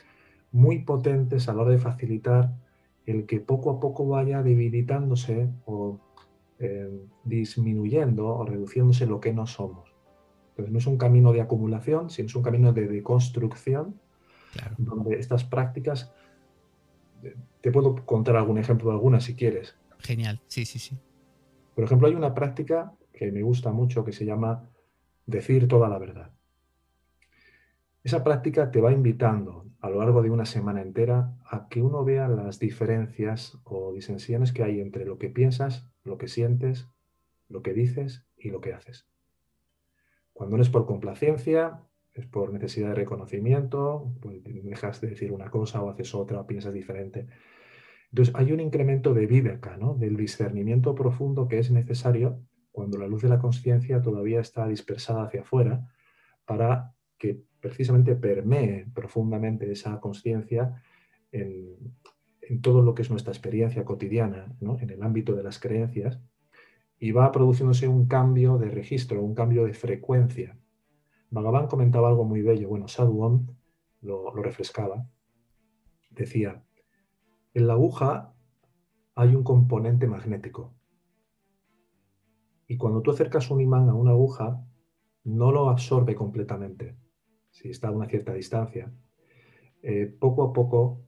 muy 0.51 0.83
potentes 0.83 1.49
a 1.49 1.55
la 1.55 1.63
hora 1.63 1.71
de 1.71 1.79
facilitar 1.79 2.53
el 3.07 3.25
que 3.25 3.39
poco 3.39 3.71
a 3.71 3.79
poco 3.79 4.07
vaya 4.07 4.43
debilitándose 4.43 5.49
o 5.65 6.04
eh, 6.59 6.89
disminuyendo 7.23 8.27
o 8.27 8.45
reduciéndose 8.45 9.05
lo 9.05 9.19
que 9.19 9.33
no 9.33 9.45
somos. 9.45 9.93
Entonces 10.49 10.71
no 10.71 10.79
es 10.79 10.87
un 10.87 10.97
camino 10.97 11.33
de 11.33 11.41
acumulación, 11.41 12.09
sino 12.09 12.27
es 12.27 12.35
un 12.35 12.43
camino 12.43 12.71
de 12.71 12.87
deconstrucción, 12.87 13.99
donde 14.77 15.19
estas 15.19 15.43
prácticas, 15.43 16.13
eh, 17.23 17.35
te 17.59 17.71
puedo 17.71 18.05
contar 18.05 18.37
algún 18.37 18.57
ejemplo 18.57 18.89
de 18.89 18.95
algunas 18.95 19.25
si 19.25 19.35
quieres. 19.35 19.75
Genial, 19.99 20.39
sí, 20.47 20.65
sí, 20.65 20.79
sí. 20.79 20.97
Por 21.73 21.83
ejemplo, 21.83 22.07
hay 22.07 22.15
una 22.15 22.33
práctica 22.33 22.93
que 23.11 23.31
me 23.33 23.41
gusta 23.41 23.71
mucho 23.71 24.05
que 24.05 24.13
se 24.13 24.25
llama 24.25 24.69
decir 25.25 25.67
toda 25.67 25.89
la 25.89 25.97
verdad. 25.97 26.31
Esa 28.05 28.23
práctica 28.23 28.69
te 28.69 28.81
va 28.81 28.91
invitando 28.91 29.65
a 29.79 29.89
lo 29.89 29.97
largo 29.97 30.21
de 30.21 30.29
una 30.29 30.45
semana 30.45 30.83
entera 30.83 31.33
a 31.43 31.67
que 31.67 31.81
uno 31.81 32.05
vea 32.05 32.27
las 32.27 32.59
diferencias 32.59 33.57
o 33.63 33.93
disensiones 33.93 34.53
que 34.53 34.61
hay 34.61 34.79
entre 34.79 35.05
lo 35.05 35.17
que 35.17 35.29
piensas, 35.29 35.89
lo 36.03 36.19
que 36.19 36.27
sientes, 36.27 36.87
lo 37.49 37.63
que 37.63 37.73
dices 37.73 38.23
y 38.37 38.51
lo 38.51 38.61
que 38.61 38.73
haces. 38.73 39.07
Cuando 40.33 40.55
no 40.55 40.61
es 40.61 40.69
por 40.69 40.85
complacencia, 40.85 41.81
es 42.13 42.27
por 42.27 42.53
necesidad 42.53 42.89
de 42.89 42.93
reconocimiento, 42.93 44.13
pues 44.21 44.43
dejas 44.43 45.01
de 45.01 45.07
decir 45.07 45.31
una 45.31 45.49
cosa 45.49 45.81
o 45.81 45.89
haces 45.89 46.13
otra 46.13 46.39
o 46.41 46.45
piensas 46.45 46.75
diferente. 46.75 47.25
Entonces 48.11 48.35
hay 48.35 48.51
un 48.51 48.59
incremento 48.59 49.15
de 49.15 49.25
vida 49.25 49.53
acá, 49.53 49.77
¿no? 49.77 49.95
del 49.95 50.15
discernimiento 50.15 50.93
profundo 50.93 51.47
que 51.47 51.57
es 51.57 51.71
necesario 51.71 52.39
cuando 52.71 52.99
la 52.99 53.07
luz 53.07 53.23
de 53.23 53.29
la 53.29 53.39
conciencia 53.39 53.99
todavía 54.03 54.41
está 54.41 54.67
dispersada 54.67 55.23
hacia 55.23 55.41
afuera 55.41 55.87
para 56.45 56.94
que 57.17 57.41
precisamente 57.59 58.15
permee 58.15 58.87
profundamente 58.93 59.71
esa 59.71 59.99
conciencia 59.99 60.81
en, 61.31 61.95
todo 62.61 62.83
lo 62.83 62.93
que 62.93 63.01
es 63.01 63.09
nuestra 63.09 63.31
experiencia 63.31 63.83
cotidiana, 63.85 64.55
en 64.61 64.89
el 64.91 65.01
ámbito 65.01 65.33
de 65.33 65.41
las 65.41 65.59
creencias, 65.59 66.21
y 66.99 67.11
va 67.11 67.31
produciéndose 67.31 67.87
un 67.87 68.05
cambio 68.07 68.59
de 68.59 68.69
registro, 68.69 69.23
un 69.23 69.33
cambio 69.33 69.65
de 69.65 69.73
frecuencia. 69.73 70.57
Bhagavan 71.31 71.67
comentaba 71.67 72.09
algo 72.09 72.23
muy 72.23 72.43
bello, 72.43 72.69
bueno, 72.69 72.87
Sadhuon 72.87 73.57
lo, 74.01 74.33
lo 74.35 74.43
refrescaba, 74.43 75.07
decía, 76.11 76.63
en 77.55 77.67
la 77.67 77.73
aguja 77.73 78.35
hay 79.15 79.35
un 79.35 79.43
componente 79.43 80.07
magnético. 80.07 80.75
Y 82.67 82.77
cuando 82.77 83.01
tú 83.01 83.11
acercas 83.11 83.49
un 83.49 83.61
imán 83.61 83.89
a 83.89 83.93
una 83.95 84.11
aguja, 84.11 84.63
no 85.23 85.51
lo 85.51 85.69
absorbe 85.69 86.15
completamente, 86.15 86.95
si 87.55 87.69
está 87.69 87.87
a 87.87 87.91
una 87.91 88.07
cierta 88.07 88.33
distancia, 88.33 88.91
eh, 89.81 90.13
poco 90.19 90.43
a 90.43 90.51
poco 90.51 91.01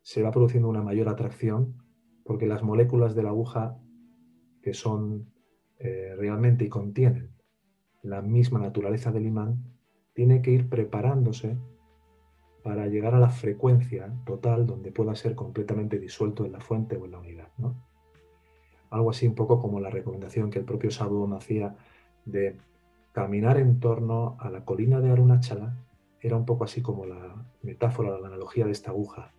se 0.00 0.22
va 0.22 0.30
produciendo 0.30 0.68
una 0.68 0.82
mayor 0.82 1.08
atracción 1.08 1.76
porque 2.24 2.46
las 2.46 2.62
moléculas 2.62 3.14
de 3.14 3.22
la 3.22 3.28
aguja 3.28 3.78
que 4.62 4.72
son 4.72 5.30
eh, 5.78 6.14
realmente 6.16 6.64
y 6.64 6.68
contienen 6.68 7.30
la 8.02 8.22
misma 8.22 8.58
naturaleza 8.58 9.12
del 9.12 9.26
imán 9.26 9.62
tiene 10.14 10.40
que 10.40 10.52
ir 10.52 10.70
preparándose 10.70 11.58
para 12.64 12.86
llegar 12.86 13.14
a 13.14 13.18
la 13.18 13.28
frecuencia 13.28 14.10
total 14.24 14.66
donde 14.66 14.92
pueda 14.92 15.14
ser 15.14 15.34
completamente 15.34 15.98
disuelto 15.98 16.46
en 16.46 16.52
la 16.52 16.60
fuente 16.60 16.96
o 16.96 17.04
en 17.04 17.10
la 17.10 17.18
unidad. 17.18 17.48
¿no? 17.58 17.76
Algo 18.88 19.10
así 19.10 19.26
un 19.26 19.34
poco 19.34 19.60
como 19.60 19.80
la 19.80 19.90
recomendación 19.90 20.50
que 20.50 20.60
el 20.60 20.64
propio 20.64 20.90
Sadhu 20.90 21.30
hacía 21.34 21.76
de 22.24 22.56
caminar 23.12 23.58
en 23.58 23.80
torno 23.80 24.36
a 24.40 24.50
la 24.50 24.64
colina 24.64 25.00
de 25.00 25.10
Arunachala, 25.10 25.76
era 26.20 26.36
un 26.36 26.44
poco 26.44 26.64
así 26.64 26.82
como 26.82 27.06
la 27.06 27.44
metáfora, 27.62 28.18
la 28.18 28.28
analogía 28.28 28.66
de 28.66 28.72
esta 28.72 28.90
aguja. 28.90 29.32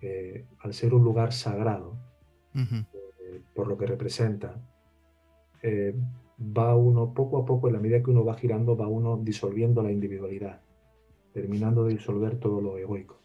Eh, 0.00 0.46
al 0.60 0.74
ser 0.74 0.94
un 0.94 1.04
lugar 1.04 1.32
sagrado, 1.32 1.96
eh, 2.54 3.42
por 3.54 3.68
lo 3.68 3.78
que 3.78 3.86
representa, 3.86 4.60
eh, 5.62 5.94
va 6.40 6.74
uno 6.76 7.14
poco 7.14 7.38
a 7.38 7.44
poco, 7.44 7.68
en 7.68 7.74
la 7.74 7.80
medida 7.80 8.02
que 8.02 8.10
uno 8.10 8.24
va 8.24 8.34
girando, 8.34 8.76
va 8.76 8.88
uno 8.88 9.16
disolviendo 9.16 9.82
la 9.82 9.92
individualidad 9.92 10.60
terminando 11.32 11.84
de 11.84 11.94
disolver 11.94 12.38
todo 12.38 12.60
lo 12.60 12.78
egoico. 12.78 13.20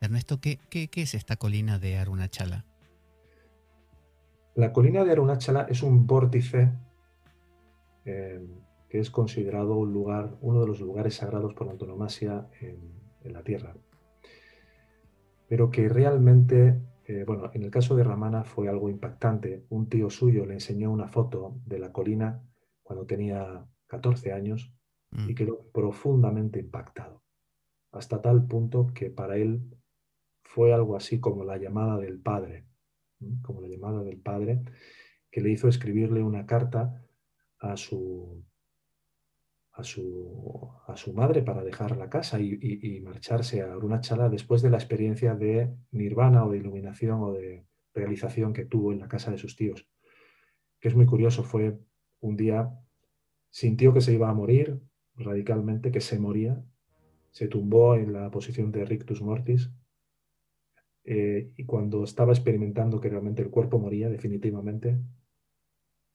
Ernesto, 0.00 0.40
¿qué, 0.40 0.58
qué, 0.68 0.88
es 0.94 1.14
esta 1.14 1.36
colina 1.36 1.78
de 1.78 1.96
Arunachala? 1.96 2.64
La 4.54 4.72
colina 4.72 5.04
de 5.04 5.12
Arunachala 5.12 5.62
es 5.62 5.82
un 5.82 6.06
vórtice 6.06 6.70
que 8.88 8.98
es 8.98 9.10
considerado 9.10 9.76
un 9.76 9.92
lugar, 9.92 10.36
uno 10.40 10.60
de 10.60 10.66
los 10.66 10.80
lugares 10.80 11.16
sagrados 11.16 11.54
por 11.54 11.68
antonomasia 11.68 12.48
en, 12.60 12.96
la 13.24 13.42
Tierra. 13.42 13.76
Pero 15.48 15.70
que 15.70 15.86
realmente, 15.90 16.80
eh, 17.04 17.24
bueno, 17.26 17.50
en 17.52 17.62
el 17.62 17.70
caso 17.70 17.94
de 17.94 18.02
Ramana 18.02 18.42
fue 18.42 18.70
algo 18.70 18.88
impactante. 18.88 19.66
Un 19.68 19.90
tío 19.90 20.08
suyo 20.08 20.46
le 20.46 20.54
enseñó 20.54 20.90
una 20.90 21.08
foto 21.08 21.60
de 21.66 21.78
la 21.78 21.92
colina 21.92 22.42
cuando 22.82 23.04
tenía 23.04 23.66
14 23.88 24.32
años 24.32 24.72
y 25.12 25.32
mm. 25.32 25.34
quedó 25.34 25.70
profundamente 25.72 26.58
impactado 26.58 27.22
hasta 27.92 28.20
tal 28.20 28.46
punto 28.46 28.88
que 28.94 29.10
para 29.10 29.36
él 29.36 29.62
fue 30.42 30.72
algo 30.72 30.96
así 30.96 31.20
como 31.20 31.44
la 31.44 31.58
llamada 31.58 31.98
del 31.98 32.20
padre, 32.20 32.66
como 33.42 33.60
la 33.60 33.68
llamada 33.68 34.02
del 34.02 34.18
padre, 34.18 34.62
que 35.30 35.40
le 35.40 35.50
hizo 35.50 35.68
escribirle 35.68 36.22
una 36.22 36.46
carta 36.46 37.04
a 37.58 37.76
su, 37.76 38.44
a 39.78 39.84
su, 39.84 40.72
a 40.88 40.96
su 40.96 41.12
madre 41.12 41.42
para 41.42 41.62
dejar 41.62 41.96
la 41.96 42.10
casa 42.10 42.40
y, 42.40 43.00
marcharse 43.00 43.62
a 43.62 43.72
Arunachala 43.72 44.28
después 44.28 44.60
de 44.60 44.70
la 44.70 44.76
experiencia 44.76 45.36
de 45.36 45.72
nirvana 45.92 46.44
o 46.44 46.50
de 46.50 46.58
iluminación 46.58 47.22
o 47.22 47.32
de 47.32 47.64
realización 47.94 48.52
que 48.52 48.64
tuvo 48.64 48.92
en 48.92 48.98
la 48.98 49.06
casa 49.06 49.30
de 49.30 49.38
sus 49.38 49.54
tíos. 49.54 49.88
Que 50.80 50.88
es 50.88 50.96
muy 50.96 51.06
curioso, 51.06 51.44
fue 51.44 51.78
un 52.18 52.36
día, 52.36 52.68
sintió 53.50 53.94
que 53.94 54.00
se 54.00 54.12
iba 54.12 54.28
a 54.28 54.34
morir 54.34 54.80
radicalmente, 55.14 55.92
que 55.92 56.00
se 56.00 56.18
moría, 56.18 56.60
se 57.30 57.46
tumbó 57.46 57.94
en 57.94 58.12
la 58.12 58.32
posición 58.32 58.72
de 58.72 58.84
rictus 58.84 59.22
mortis 59.22 59.70
eh, 61.04 61.52
y 61.56 61.64
cuando 61.66 62.02
estaba 62.02 62.32
experimentando 62.32 63.00
que 63.00 63.10
realmente 63.10 63.42
el 63.42 63.50
cuerpo 63.50 63.78
moría 63.78 64.08
definitivamente, 64.08 64.98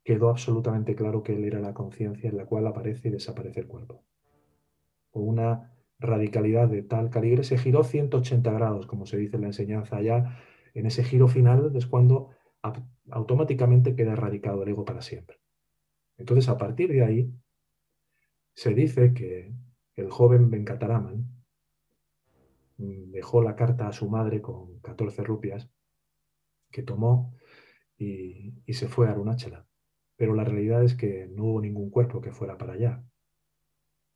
quedó 0.03 0.29
absolutamente 0.29 0.95
claro 0.95 1.23
que 1.23 1.35
él 1.35 1.45
era 1.45 1.59
la 1.59 1.73
conciencia 1.73 2.29
en 2.29 2.37
la 2.37 2.45
cual 2.45 2.67
aparece 2.67 3.07
y 3.07 3.11
desaparece 3.11 3.61
el 3.61 3.67
cuerpo. 3.67 4.03
Una 5.11 5.73
radicalidad 5.99 6.67
de 6.67 6.83
tal 6.83 7.09
calibre, 7.09 7.43
se 7.43 7.57
giró 7.57 7.83
180 7.83 8.51
grados, 8.51 8.87
como 8.87 9.05
se 9.05 9.17
dice 9.17 9.37
en 9.37 9.43
la 9.43 9.47
enseñanza 9.47 9.97
allá, 9.97 10.37
en 10.73 10.85
ese 10.85 11.03
giro 11.03 11.27
final 11.27 11.71
es 11.75 11.85
cuando 11.85 12.31
automáticamente 13.11 13.95
queda 13.95 14.13
erradicado 14.13 14.63
el 14.63 14.69
ego 14.69 14.85
para 14.85 15.01
siempre. 15.01 15.37
Entonces, 16.17 16.49
a 16.49 16.57
partir 16.57 16.91
de 16.91 17.03
ahí, 17.03 17.33
se 18.53 18.73
dice 18.73 19.13
que 19.13 19.53
el 19.95 20.09
joven 20.09 20.49
Venkataraman 20.49 21.27
mm, 22.77 23.11
dejó 23.11 23.41
la 23.41 23.55
carta 23.55 23.87
a 23.87 23.93
su 23.93 24.09
madre 24.09 24.41
con 24.41 24.79
14 24.79 25.23
rupias 25.23 25.69
que 26.71 26.83
tomó 26.83 27.35
y, 27.97 28.53
se 28.73 28.87
fue 28.87 29.07
a 29.07 29.11
Arunachala. 29.11 29.65
Pero 30.23 30.35
la 30.35 30.45
realidad 30.45 30.81
es 30.85 30.95
que 30.95 31.27
no 31.27 31.43
hubo 31.43 31.59
ningún 31.59 31.89
cuerpo 31.89 32.21
que 32.21 32.31
fuera 32.31 32.57
para 32.57 32.75
allá. 32.75 33.03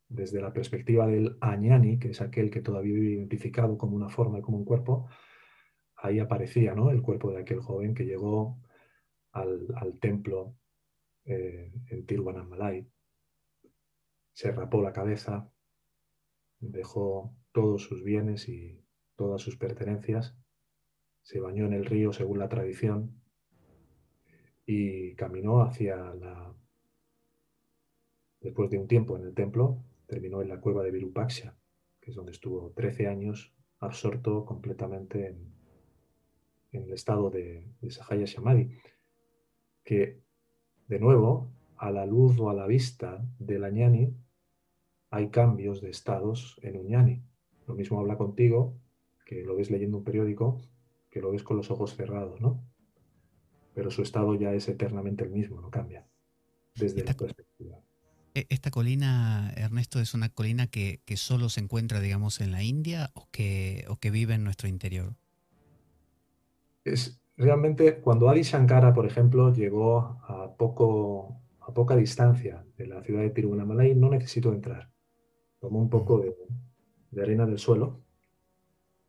Desde 0.08 0.40
la 0.40 0.54
perspectiva 0.54 1.06
del 1.06 1.36
Añani, 1.42 1.98
que 1.98 2.08
es 2.12 2.22
aquel 2.22 2.50
que 2.50 2.62
todavía 2.62 2.94
vive 2.94 3.10
identificado 3.10 3.76
como 3.76 3.94
una 3.94 4.08
forma 4.08 4.38
y 4.38 4.40
como 4.40 4.56
un 4.56 4.64
cuerpo, 4.64 5.10
ahí 5.96 6.18
aparecía 6.18 6.74
¿no? 6.74 6.90
el 6.90 7.02
cuerpo 7.02 7.30
de 7.30 7.42
aquel 7.42 7.60
joven 7.60 7.92
que 7.92 8.06
llegó 8.06 8.58
al, 9.32 9.98
templo 10.00 10.56
eh, 11.26 11.74
en 11.88 12.06
Tiruvannamalai, 12.06 12.88
se 14.32 14.50
rapó 14.50 14.80
la 14.80 14.94
cabeza, 14.94 15.52
dejó 16.58 17.36
todos 17.52 17.82
sus 17.82 18.02
bienes 18.02 18.48
y 18.48 18.82
todas 19.14 19.42
sus 19.42 19.58
pertenencias, 19.58 20.34
se 21.20 21.38
bañó 21.38 21.66
en 21.66 21.74
el 21.74 21.84
río 21.84 22.14
según 22.14 22.38
la 22.38 22.48
tradición 22.48 23.20
y 24.68 25.14
caminó 25.14 25.62
hacia 25.62 25.96
la... 25.96 26.54
Después 28.38 28.68
de 28.68 28.78
un 28.78 28.86
tiempo 28.86 29.16
en 29.16 29.24
el 29.24 29.32
templo, 29.32 29.82
terminó 30.06 30.42
en 30.42 30.48
la 30.50 30.60
cueva 30.60 30.82
de 30.82 30.90
Virupaksha, 30.90 31.56
que 31.98 32.10
es 32.10 32.14
donde 32.14 32.32
estuvo 32.32 32.70
13 32.72 33.06
años 33.06 33.54
absorto 33.78 34.44
completamente 34.44 35.28
en, 35.28 35.54
el 36.72 36.92
estado 36.92 37.30
de, 37.30 37.66
de 37.80 37.90
Sahaya 37.90 38.26
Samadhi, 38.26 38.70
que 39.82 40.20
de 40.86 40.98
nuevo, 40.98 41.50
a 41.78 41.90
la 41.90 42.04
luz 42.04 42.38
o 42.38 42.50
a 42.50 42.54
la 42.54 42.66
vista 42.66 43.24
de 43.38 43.58
la 43.58 43.70
ñani, 43.70 44.14
hay 45.08 45.30
cambios 45.30 45.80
de 45.80 45.88
estados 45.88 46.60
en 46.62 46.76
Uñani. 46.76 47.22
Lo 47.66 47.74
mismo 47.74 48.00
habla 48.00 48.18
contigo, 48.18 48.74
que 49.24 49.42
lo 49.44 49.56
ves 49.56 49.70
leyendo 49.70 49.96
un 49.96 50.04
periódico, 50.04 50.60
que 51.08 51.22
lo 51.22 51.30
ves 51.30 51.42
con 51.42 51.56
los 51.56 51.70
ojos 51.70 51.96
cerrados, 51.96 52.38
¿no? 52.42 52.67
Pero 53.78 53.90
su 53.92 54.02
estado 54.02 54.34
ya 54.34 54.52
es 54.52 54.68
eternamente 54.68 55.22
el 55.22 55.30
mismo, 55.30 55.60
no 55.60 55.70
cambia, 55.70 56.04
desde 56.74 56.98
esta, 56.98 57.12
la 57.12 57.18
perspectiva. 57.18 57.78
E, 58.34 58.46
¿Esta 58.48 58.72
colina, 58.72 59.52
Ernesto, 59.56 60.00
es 60.00 60.14
una 60.14 60.28
colina 60.28 60.66
que, 60.66 61.00
solo 61.14 61.48
se 61.48 61.60
encuentra, 61.60 62.00
digamos, 62.00 62.40
en 62.40 62.50
la 62.50 62.64
India 62.64 63.10
o 63.14 63.28
que, 63.30 63.84
o 63.88 63.96
que 63.96 64.10
vive 64.10 64.34
en 64.34 64.42
nuestro 64.42 64.68
interior? 64.68 65.14
Es 66.82 67.20
realmente 67.36 68.00
cuando 68.00 68.28
Adi 68.28 68.42
Shankara, 68.42 68.92
por 68.92 69.06
ejemplo, 69.06 69.54
llegó 69.54 70.00
a, 70.26 70.56
poco, 70.56 71.40
a 71.60 71.72
poca 71.72 71.94
distancia 71.94 72.66
de 72.76 72.88
la 72.88 73.02
ciudad 73.04 73.22
de 73.22 73.30
Tiruvannamalai, 73.30 73.94
no 73.94 74.10
necesitó 74.10 74.52
entrar 74.52 74.90
tomó 75.58 75.80
un 75.80 75.90
poco 75.90 76.20
de, 76.20 77.22
arena 77.22 77.46
del 77.46 77.58
suelo 77.58 78.00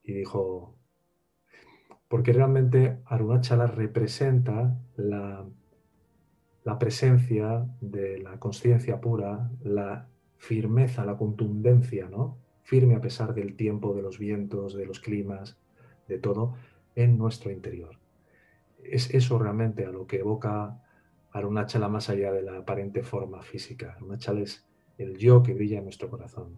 y 0.03 0.13
dijo, 0.13 0.78
porque 2.09 2.33
realmente 2.33 2.97
Arunachala 3.05 3.67
representa 3.67 4.77
la, 4.97 5.45
la 6.63 6.79
presencia 6.79 7.65
de 7.79 8.17
la 8.17 8.39
conciencia 8.39 8.99
pura, 8.99 9.49
la 9.63 10.09
firmeza, 10.37 11.05
la 11.05 11.17
contundencia, 11.17 12.09
¿no? 12.09 12.37
Firme 12.63 12.95
a 12.95 13.01
pesar 13.01 13.33
del 13.33 13.55
tiempo, 13.55 13.93
de 13.93 14.01
los 14.01 14.17
vientos, 14.17 14.75
de 14.75 14.85
los 14.87 14.99
climas, 14.99 15.57
de 16.07 16.17
todo, 16.17 16.55
en 16.95 17.17
nuestro 17.17 17.51
interior. 17.51 17.99
Es 18.83 19.13
eso 19.13 19.37
realmente 19.37 19.85
a 19.85 19.91
lo 19.91 20.07
que 20.07 20.19
evoca 20.19 20.81
Arunachala 21.31 21.89
más 21.89 22.09
allá 22.09 22.31
de 22.31 22.41
la 22.41 22.57
aparente 22.57 23.03
forma 23.03 23.43
física. 23.43 23.93
Arunachala 23.93 24.41
es 24.41 24.65
el 24.97 25.17
yo 25.17 25.43
que 25.43 25.53
brilla 25.53 25.77
en 25.77 25.83
nuestro 25.83 26.09
corazón. 26.09 26.57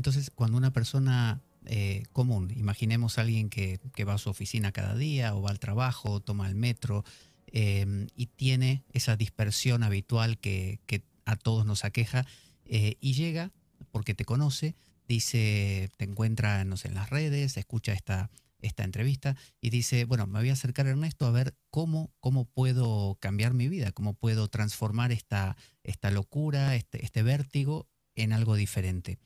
Entonces, 0.00 0.30
cuando 0.30 0.56
una 0.56 0.72
persona 0.72 1.42
eh, 1.66 2.04
común, 2.14 2.50
imaginemos 2.56 3.18
a 3.18 3.20
alguien 3.20 3.50
que, 3.50 3.78
va 4.08 4.14
a 4.14 4.18
su 4.18 4.30
oficina 4.30 4.72
cada 4.72 4.94
día 4.94 5.34
o 5.34 5.42
va 5.42 5.50
al 5.50 5.58
trabajo, 5.58 6.20
toma 6.20 6.48
el 6.48 6.54
metro 6.54 7.04
em, 7.48 8.06
y 8.16 8.24
tiene 8.28 8.82
esa 8.94 9.16
dispersión 9.16 9.82
habitual 9.82 10.38
que, 10.38 10.80
a 11.26 11.36
todos 11.36 11.66
nos 11.66 11.84
aqueja 11.84 12.24
eh, 12.64 12.96
y 13.02 13.12
llega 13.12 13.52
porque 13.92 14.14
te 14.14 14.24
conoce, 14.24 14.74
dice, 15.06 15.90
te 15.98 16.06
encuentra 16.06 16.64
no 16.64 16.76
en 16.82 16.94
las 16.94 17.10
redes, 17.10 17.58
escucha 17.58 17.92
esta, 17.92 18.30
entrevista 18.62 19.36
y 19.60 19.68
dice, 19.68 20.06
bueno, 20.06 20.26
me 20.26 20.38
voy 20.38 20.48
a 20.48 20.54
acercar 20.54 20.86
a 20.86 20.90
Ernesto 20.90 21.26
a 21.26 21.30
ver 21.30 21.54
cómo, 21.68 22.10
puedo 22.54 23.18
cambiar 23.20 23.52
mi 23.52 23.68
vida, 23.68 23.92
cómo 23.92 24.14
puedo 24.14 24.48
transformar 24.48 25.12
esta, 25.12 25.58
esta 25.84 26.10
locura, 26.10 26.74
este, 26.74 27.04
este 27.04 27.22
vértigo 27.22 27.86
en 28.14 28.32
algo 28.32 28.56
diferente. 28.56 29.18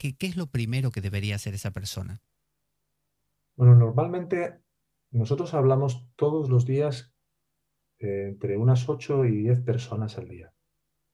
¿Qué, 0.00 0.16
¿Qué 0.16 0.26
es 0.26 0.36
lo 0.38 0.46
primero 0.46 0.90
que 0.90 1.02
debería 1.02 1.34
hacer 1.34 1.52
esa 1.52 1.72
persona? 1.72 2.22
Bueno, 3.54 3.74
normalmente 3.74 4.62
nosotros 5.10 5.52
hablamos 5.52 6.08
todos 6.16 6.48
los 6.48 6.64
días 6.64 7.12
eh, 7.98 8.28
entre 8.30 8.56
unas 8.56 8.88
8 8.88 9.26
y 9.26 9.36
10 9.42 9.60
personas 9.60 10.16
al 10.16 10.26
día. 10.26 10.54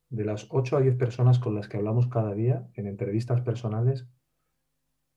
De 0.08 0.24
las 0.24 0.46
8 0.50 0.76
a 0.76 0.80
10 0.80 0.96
personas 0.96 1.40
con 1.40 1.56
las 1.56 1.68
que 1.68 1.78
hablamos 1.78 2.06
cada 2.06 2.32
día 2.32 2.68
en 2.74 2.86
entrevistas 2.86 3.40
personales, 3.40 4.06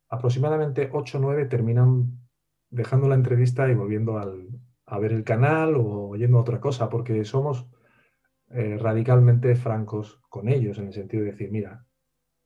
aproximadamente 0.10 0.89
8 0.91 1.19
o 1.19 1.21
9 1.21 1.45
terminan 1.45 2.27
dejando 2.71 3.08
la 3.08 3.15
entrevista 3.15 3.69
y 3.69 3.75
volviendo 3.75 4.17
a 4.17 4.99
ver 4.99 5.13
el 5.13 5.23
canal 5.23 5.75
o 5.77 6.15
yendo 6.15 6.39
a 6.39 6.41
otra 6.41 6.60
cosa, 6.60 6.89
porque 6.89 7.23
somos 7.23 7.67
eh, 8.49 8.79
radicalmente 8.79 9.55
francos 9.55 10.19
con 10.27 10.49
ellos, 10.49 10.79
en 10.79 10.88
el 10.88 10.93
sentido 10.93 11.23
de 11.23 11.32
decir, 11.34 11.51
mira, 11.51 11.86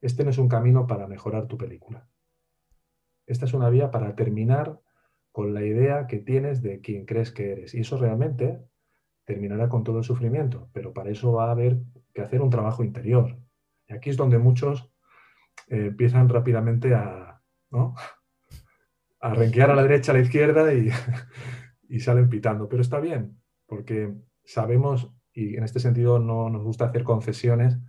este 0.03 0.23
no 0.23 0.31
es 0.31 0.37
un 0.37 0.49
camino 0.49 0.85
para 0.85 1.07
mejorar 1.07 1.47
tu 1.47 1.57
película. 1.57 2.07
Esta 3.25 3.45
es 3.45 3.53
una 3.53 3.69
vía 3.69 3.89
para 3.89 4.15
terminar 4.15 4.79
con 5.31 5.53
la 5.53 5.63
idea 5.63 6.07
que 6.07 6.19
tienes 6.19 6.61
de 6.61 6.81
quién 6.81 7.05
crees 7.05 7.31
que 7.31 7.53
eres. 7.53 7.73
Y 7.73 7.79
eso 7.79 7.97
realmente 7.97 8.61
terminará 9.23 9.69
con 9.69 9.85
todo 9.85 9.99
el 9.99 10.03
sufrimiento, 10.03 10.69
pero 10.73 10.93
para 10.93 11.09
eso 11.09 11.31
va 11.31 11.47
a 11.47 11.51
haber 11.51 11.79
que 12.13 12.21
hacer 12.21 12.41
un 12.41 12.49
trabajo 12.49 12.83
interior. 12.83 13.37
Y 13.87 13.93
aquí 13.93 14.09
es 14.09 14.17
donde 14.17 14.37
muchos 14.37 14.91
eh, 15.69 15.87
empiezan 15.87 16.27
rápidamente 16.27 16.93
a, 16.93 17.41
¿no? 17.71 17.95
a 19.21 19.33
renquear 19.33 19.71
a 19.71 19.75
la 19.75 19.83
derecha, 19.83 20.11
a 20.11 20.15
la 20.15 20.21
izquierda 20.21 20.73
y 20.73 21.99
salen 22.01 22.27
pitando. 22.27 22.67
Pero 22.67 22.81
está 22.81 22.99
bien, 22.99 23.41
porque 23.65 24.13
sabemos, 24.43 25.13
y 25.31 25.55
en 25.55 25.63
este 25.63 25.79
sentido 25.79 26.19
no 26.19 26.49
nos 26.49 26.61
gusta 26.61 26.85
hacer 26.85 27.05
concesiones, 27.05 27.79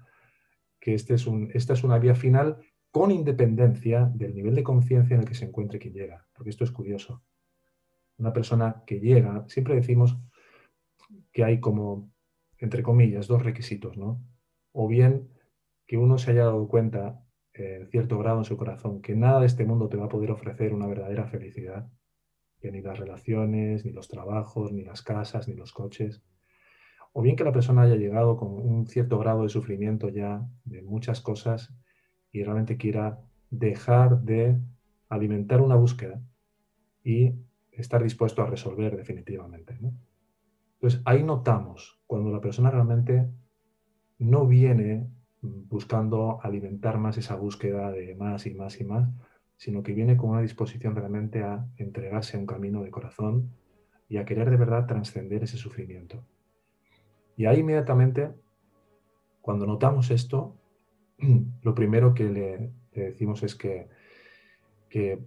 que 0.84 0.92
este 0.92 1.14
es 1.14 1.26
un, 1.26 1.50
esta 1.54 1.72
es 1.72 1.82
una 1.82 1.98
vía 1.98 2.14
final 2.14 2.58
con 2.90 3.10
independencia 3.10 4.04
del 4.14 4.34
nivel 4.34 4.54
de 4.54 4.62
conciencia 4.62 5.14
en 5.14 5.22
el 5.22 5.26
que 5.26 5.34
se 5.34 5.46
encuentre 5.46 5.78
quien 5.78 5.94
llega. 5.94 6.26
Porque 6.34 6.50
esto 6.50 6.62
es 6.62 6.70
curioso. 6.70 7.22
Una 8.18 8.34
persona 8.34 8.82
que 8.86 9.00
llega, 9.00 9.46
siempre 9.48 9.76
decimos 9.76 10.18
que 11.32 11.42
hay 11.42 11.58
como, 11.58 12.12
entre 12.58 12.82
comillas, 12.82 13.26
dos 13.28 13.42
requisitos, 13.42 13.96
¿no? 13.96 14.22
O 14.72 14.86
bien 14.86 15.30
que 15.86 15.96
uno 15.96 16.18
se 16.18 16.32
haya 16.32 16.44
dado 16.44 16.68
cuenta 16.68 17.24
en 17.54 17.88
cierto 17.88 18.18
grado 18.18 18.36
en 18.38 18.44
su 18.44 18.58
corazón 18.58 19.00
que 19.00 19.14
nada 19.14 19.40
de 19.40 19.46
este 19.46 19.64
mundo 19.64 19.88
te 19.88 19.96
va 19.96 20.04
a 20.04 20.10
poder 20.10 20.32
ofrecer 20.32 20.74
una 20.74 20.86
verdadera 20.86 21.26
felicidad, 21.26 21.90
que 22.60 22.70
ni 22.70 22.82
las 22.82 22.98
relaciones, 22.98 23.86
ni 23.86 23.92
los 23.92 24.08
trabajos, 24.08 24.70
ni 24.70 24.84
las 24.84 25.00
casas, 25.00 25.48
ni 25.48 25.54
los 25.54 25.72
coches. 25.72 26.22
O 27.16 27.22
bien 27.22 27.36
que 27.36 27.44
la 27.44 27.52
persona 27.52 27.82
haya 27.82 27.94
llegado 27.94 28.36
con 28.36 28.48
un 28.48 28.88
cierto 28.88 29.20
grado 29.20 29.44
de 29.44 29.48
sufrimiento 29.48 30.08
ya 30.08 30.44
de 30.64 30.82
muchas 30.82 31.20
cosas 31.20 31.72
y 32.32 32.42
realmente 32.42 32.76
quiera 32.76 33.20
dejar 33.50 34.20
de 34.22 34.58
alimentar 35.08 35.60
una 35.60 35.76
búsqueda 35.76 36.20
y 37.04 37.32
estar 37.70 38.02
dispuesto 38.02 38.42
a 38.42 38.46
resolver 38.46 38.96
definitivamente. 38.96 39.78
Entonces 40.74 41.02
ahí 41.04 41.22
notamos 41.22 42.00
cuando 42.08 42.32
la 42.32 42.40
persona 42.40 42.72
realmente 42.72 43.28
no 44.18 44.44
viene 44.48 45.06
buscando 45.40 46.40
alimentar 46.42 46.98
más 46.98 47.16
esa 47.16 47.36
búsqueda 47.36 47.92
de 47.92 48.16
más 48.16 48.44
y 48.46 48.54
más 48.54 48.80
y 48.80 48.84
más, 48.84 49.08
sino 49.56 49.84
que 49.84 49.92
viene 49.92 50.16
con 50.16 50.30
una 50.30 50.40
disposición 50.40 50.96
realmente 50.96 51.44
a 51.44 51.64
entregarse 51.76 52.36
a 52.36 52.40
un 52.40 52.46
camino 52.46 52.82
de 52.82 52.90
corazón 52.90 53.52
y 54.08 54.16
a 54.16 54.24
querer 54.24 54.50
de 54.50 54.56
verdad 54.56 54.86
trascender 54.86 55.44
ese 55.44 55.58
sufrimiento. 55.58 56.24
Y 57.36 57.46
ahí 57.46 57.60
inmediatamente, 57.60 58.30
cuando 59.40 59.66
notamos 59.66 60.10
esto, 60.10 60.56
lo 61.62 61.74
primero 61.74 62.14
que 62.14 62.24
le, 62.24 62.72
decimos 62.92 63.42
es 63.42 63.54
que, 63.54 63.88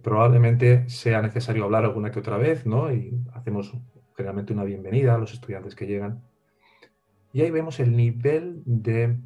probablemente 0.02 0.88
sea 0.88 1.20
necesario 1.20 1.64
hablar 1.64 1.84
alguna 1.84 2.10
que 2.10 2.18
otra 2.18 2.38
vez, 2.38 2.64
¿no? 2.64 2.90
Y 2.90 3.22
hacemos 3.34 3.76
generalmente 4.16 4.54
una 4.54 4.64
bienvenida 4.64 5.14
a 5.14 5.18
los 5.18 5.34
estudiantes 5.34 5.74
que 5.74 5.86
llegan. 5.86 6.22
Y 7.34 7.42
ahí 7.42 7.50
vemos 7.50 7.78
el 7.78 7.94
nivel 7.94 8.62
de 8.64 9.18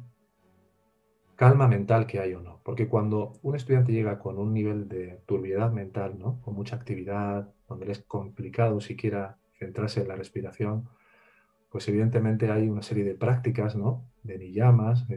calma 1.37 1.69
mental 1.69 2.07
que 2.07 2.19
hay 2.19 2.33
o 2.33 2.41
no. 2.41 2.59
Porque 2.63 2.89
cuando 2.89 3.39
un 3.41 3.55
estudiante 3.55 3.93
llega 3.93 4.19
con 4.19 4.37
un 4.37 4.53
nivel 4.53 4.89
de 4.89 5.21
turbiedad 5.25 5.71
mental, 5.71 6.19
¿no? 6.19 6.41
Con 6.41 6.55
mucha 6.55 6.75
actividad, 6.75 7.49
donde 7.69 7.85
le 7.85 7.93
es 7.93 8.03
complicado 8.03 8.81
siquiera 8.81 9.37
centrarse 9.57 10.01
en 10.01 10.09
la 10.09 10.15
respiración, 10.15 10.89
pues 11.73 11.87
evidentemente 11.87 12.51
hay 12.51 12.69
una 12.69 12.83
serie 12.83 13.03
de 13.03 13.15
prácticas, 13.15 13.75
¿no? 13.75 14.05
De 14.21 14.37
niyamas, 14.37 15.07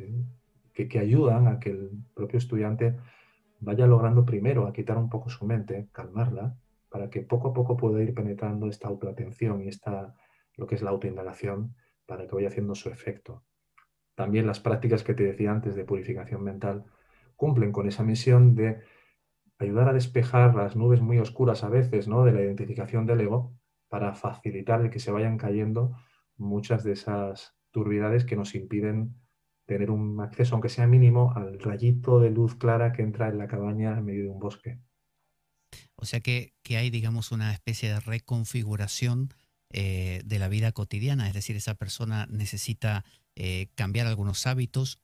que, 0.72 0.98
ayudan 0.98 1.48
a 1.48 1.60
que 1.60 1.68
el 1.68 1.90
propio 2.14 2.38
estudiante 2.38 2.96
vaya 3.60 3.86
logrando 3.86 4.24
primero 4.24 4.66
a 4.66 4.72
quitar 4.72 4.96
un 4.96 5.10
poco 5.10 5.28
su 5.28 5.44
mente, 5.44 5.88
calmarla, 5.92 6.56
para 6.88 7.10
que 7.10 7.20
poco 7.20 7.48
a 7.48 7.52
poco 7.52 7.76
pueda 7.76 8.02
ir 8.02 8.14
penetrando 8.14 8.68
esta 8.68 8.88
autoatención 8.88 9.62
y 9.62 9.68
esta, 9.68 10.14
lo 10.56 10.66
que 10.66 10.76
es 10.76 10.82
la 10.82 10.88
autoindagación, 10.88 11.74
para 12.06 12.26
que 12.26 12.34
vaya 12.34 12.48
haciendo 12.48 12.74
su 12.74 12.88
efecto. 12.88 13.44
También 14.14 14.46
las 14.46 14.58
prácticas 14.58 15.04
que 15.04 15.12
te 15.12 15.24
decía 15.24 15.50
antes 15.50 15.74
de 15.74 15.84
purificación 15.84 16.42
mental 16.42 16.86
cumplen 17.36 17.70
con 17.70 17.86
esa 17.86 18.02
misión 18.02 18.54
de 18.54 18.80
ayudar 19.58 19.90
a 19.90 19.92
despejar 19.92 20.54
las 20.54 20.74
nubes 20.74 21.02
muy 21.02 21.18
oscuras 21.18 21.64
a 21.64 21.68
veces, 21.68 22.08
¿no? 22.08 22.24
De 22.24 22.32
la 22.32 22.40
identificación 22.40 23.04
del 23.04 23.20
ego, 23.20 23.52
para 23.90 24.14
facilitar 24.14 24.80
el 24.80 24.88
que 24.88 25.00
se 25.00 25.12
vayan 25.12 25.36
cayendo 25.36 25.94
muchas 26.36 26.84
de 26.84 26.92
esas 26.92 27.54
turbidades 27.70 28.24
que 28.24 28.36
nos 28.36 28.54
impiden 28.54 29.14
tener 29.66 29.90
un 29.90 30.20
acceso, 30.20 30.54
aunque 30.54 30.68
sea 30.68 30.86
mínimo, 30.86 31.32
al 31.34 31.58
rayito 31.58 32.20
de 32.20 32.30
luz 32.30 32.54
clara 32.54 32.92
que 32.92 33.02
entra 33.02 33.28
en 33.28 33.38
la 33.38 33.48
cabaña 33.48 33.98
en 33.98 34.04
medio 34.04 34.24
de 34.24 34.30
un 34.30 34.38
bosque. 34.38 34.78
O 35.96 36.04
sea 36.04 36.20
que, 36.20 36.52
hay, 36.70 36.90
digamos, 36.90 37.32
una 37.32 37.52
especie 37.52 37.88
de 37.88 38.00
reconfiguración 38.00 39.30
eh, 39.70 40.22
de 40.24 40.38
la 40.38 40.48
vida 40.48 40.72
cotidiana, 40.72 41.26
es 41.26 41.34
decir, 41.34 41.56
esa 41.56 41.74
persona 41.74 42.26
necesita 42.30 43.04
eh, 43.34 43.68
cambiar 43.74 44.06
algunos 44.06 44.46
hábitos 44.46 45.00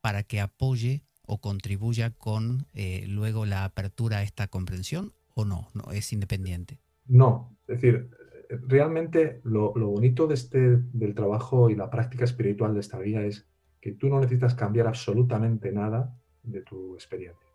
para 0.00 0.22
que 0.22 0.40
apoye 0.40 1.02
o 1.26 1.38
contribuya 1.40 2.10
con 2.10 2.66
eh, 2.74 3.04
luego 3.08 3.46
la 3.46 3.64
apertura 3.64 4.18
a 4.18 4.22
esta 4.22 4.46
comprensión 4.46 5.12
o 5.34 5.44
no, 5.44 5.68
no 5.74 5.90
es 5.92 6.12
independiente. 6.12 6.78
No, 7.06 7.56
es 7.66 7.80
decir, 7.80 8.10
realmente 8.48 9.40
lo, 9.44 9.72
lo 9.76 9.88
bonito 9.88 10.26
de 10.26 10.34
este, 10.34 10.78
del 10.92 11.14
trabajo 11.14 11.70
y 11.70 11.74
la 11.74 11.90
práctica 11.90 12.24
espiritual 12.24 12.74
de 12.74 12.80
esta 12.80 12.98
vida 12.98 13.24
es 13.24 13.48
que 13.80 13.92
tú 13.92 14.08
no 14.08 14.20
necesitas 14.20 14.54
cambiar 14.54 14.86
absolutamente 14.86 15.72
nada 15.72 16.16
de 16.42 16.62
tu 16.62 16.94
experiencia. 16.94 17.46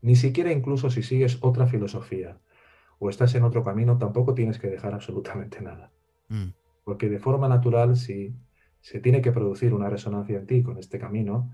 Ni 0.00 0.16
siquiera 0.16 0.52
incluso 0.52 0.90
si 0.90 1.02
sigues 1.02 1.38
otra 1.40 1.66
filosofía 1.66 2.38
o 2.98 3.10
estás 3.10 3.34
en 3.34 3.44
otro 3.44 3.64
camino, 3.64 3.98
tampoco 3.98 4.34
tienes 4.34 4.58
que 4.58 4.68
dejar 4.68 4.94
absolutamente 4.94 5.60
nada. 5.60 5.90
Mm. 6.28 6.48
Porque 6.84 7.08
de 7.08 7.18
forma 7.18 7.48
natural, 7.48 7.96
si 7.96 8.34
se 8.80 9.00
tiene 9.00 9.20
que 9.20 9.32
producir 9.32 9.74
una 9.74 9.88
resonancia 9.88 10.38
en 10.38 10.46
ti 10.46 10.62
con 10.62 10.78
este 10.78 10.98
camino, 10.98 11.52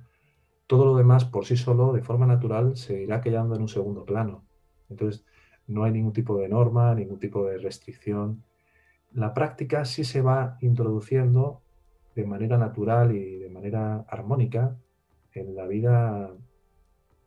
todo 0.67 0.85
lo 0.85 0.97
demás 0.97 1.25
por 1.25 1.47
sí 1.47 1.57
solo, 1.57 1.93
de 1.93 2.03
forma 2.03 2.27
natural, 2.27 2.77
se 2.77 3.03
irá 3.03 3.21
quedando 3.21 3.55
en 3.55 3.63
un 3.63 3.69
segundo 3.69 4.05
plano. 4.05 4.45
Entonces, 4.89 5.25
no 5.67 5.85
hay 5.85 5.93
ningún 5.93 6.13
tipo 6.13 6.39
de 6.39 6.49
norma, 6.49 6.95
ningún 6.95 7.19
tipo 7.19 7.47
de 7.47 7.59
restricción. 7.59 8.45
La 9.13 9.33
práctica 9.33 9.85
sí 9.85 10.05
se 10.05 10.23
va 10.23 10.59
introduciendo 10.61 11.63
de 12.15 12.25
manera 12.25 12.59
natural 12.59 13.15
y 13.15 13.39
de 13.39 13.49
manera 13.49 14.05
armónica 14.09 14.77
en 15.33 15.55
la 15.55 15.67
vida 15.67 16.33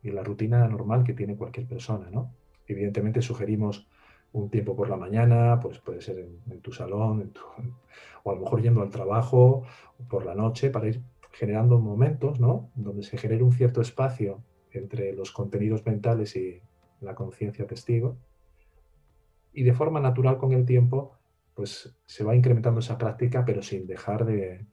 y 0.03 0.11
la 0.11 0.23
rutina 0.23 0.67
normal 0.67 1.03
que 1.03 1.13
tiene 1.13 1.35
cualquier 1.35 1.67
persona, 1.67 2.09
¿no? 2.09 2.33
Evidentemente 2.67 3.21
sugerimos 3.21 3.87
un 4.33 4.49
tiempo 4.49 4.75
por 4.75 4.89
la 4.89 4.97
mañana, 4.97 5.59
pues 5.59 5.79
puede 5.79 6.01
ser 6.01 6.19
en, 6.19 6.61
tu 6.61 6.71
salón, 6.71 7.33
o 8.23 8.31
a 8.31 8.35
lo 8.35 8.41
mejor 8.41 8.61
yendo 8.61 8.81
al 8.81 8.89
trabajo, 8.89 9.63
por 10.09 10.25
la 10.25 10.35
noche, 10.35 10.69
para 10.69 10.87
ir 10.87 11.01
generando 11.31 11.79
momentos, 11.79 12.39
¿no? 12.39 12.69
Donde 12.75 13.03
se 13.03 13.17
genere 13.17 13.43
un 13.43 13.53
cierto 13.53 13.81
espacio 13.81 14.43
entre 14.71 15.13
los 15.13 15.31
contenidos 15.31 15.85
mentales 15.85 16.35
y 16.35 16.61
la 17.01 17.15
conciencia 17.15 17.65
testigo. 17.67 18.17
Y 19.57 19.63
de 19.63 19.73
forma 19.73 19.99
natural 19.99 20.37
con 20.37 20.51
el 20.53 20.65
tiempo, 20.65 21.17
pues 21.53 21.95
se 22.05 22.23
va 22.23 22.35
incrementando 22.35 22.79
esa 22.79 22.97
práctica, 22.97 23.43
pero 23.43 23.61
sin 23.61 23.87
dejar 23.87 24.25
de, 24.25 24.65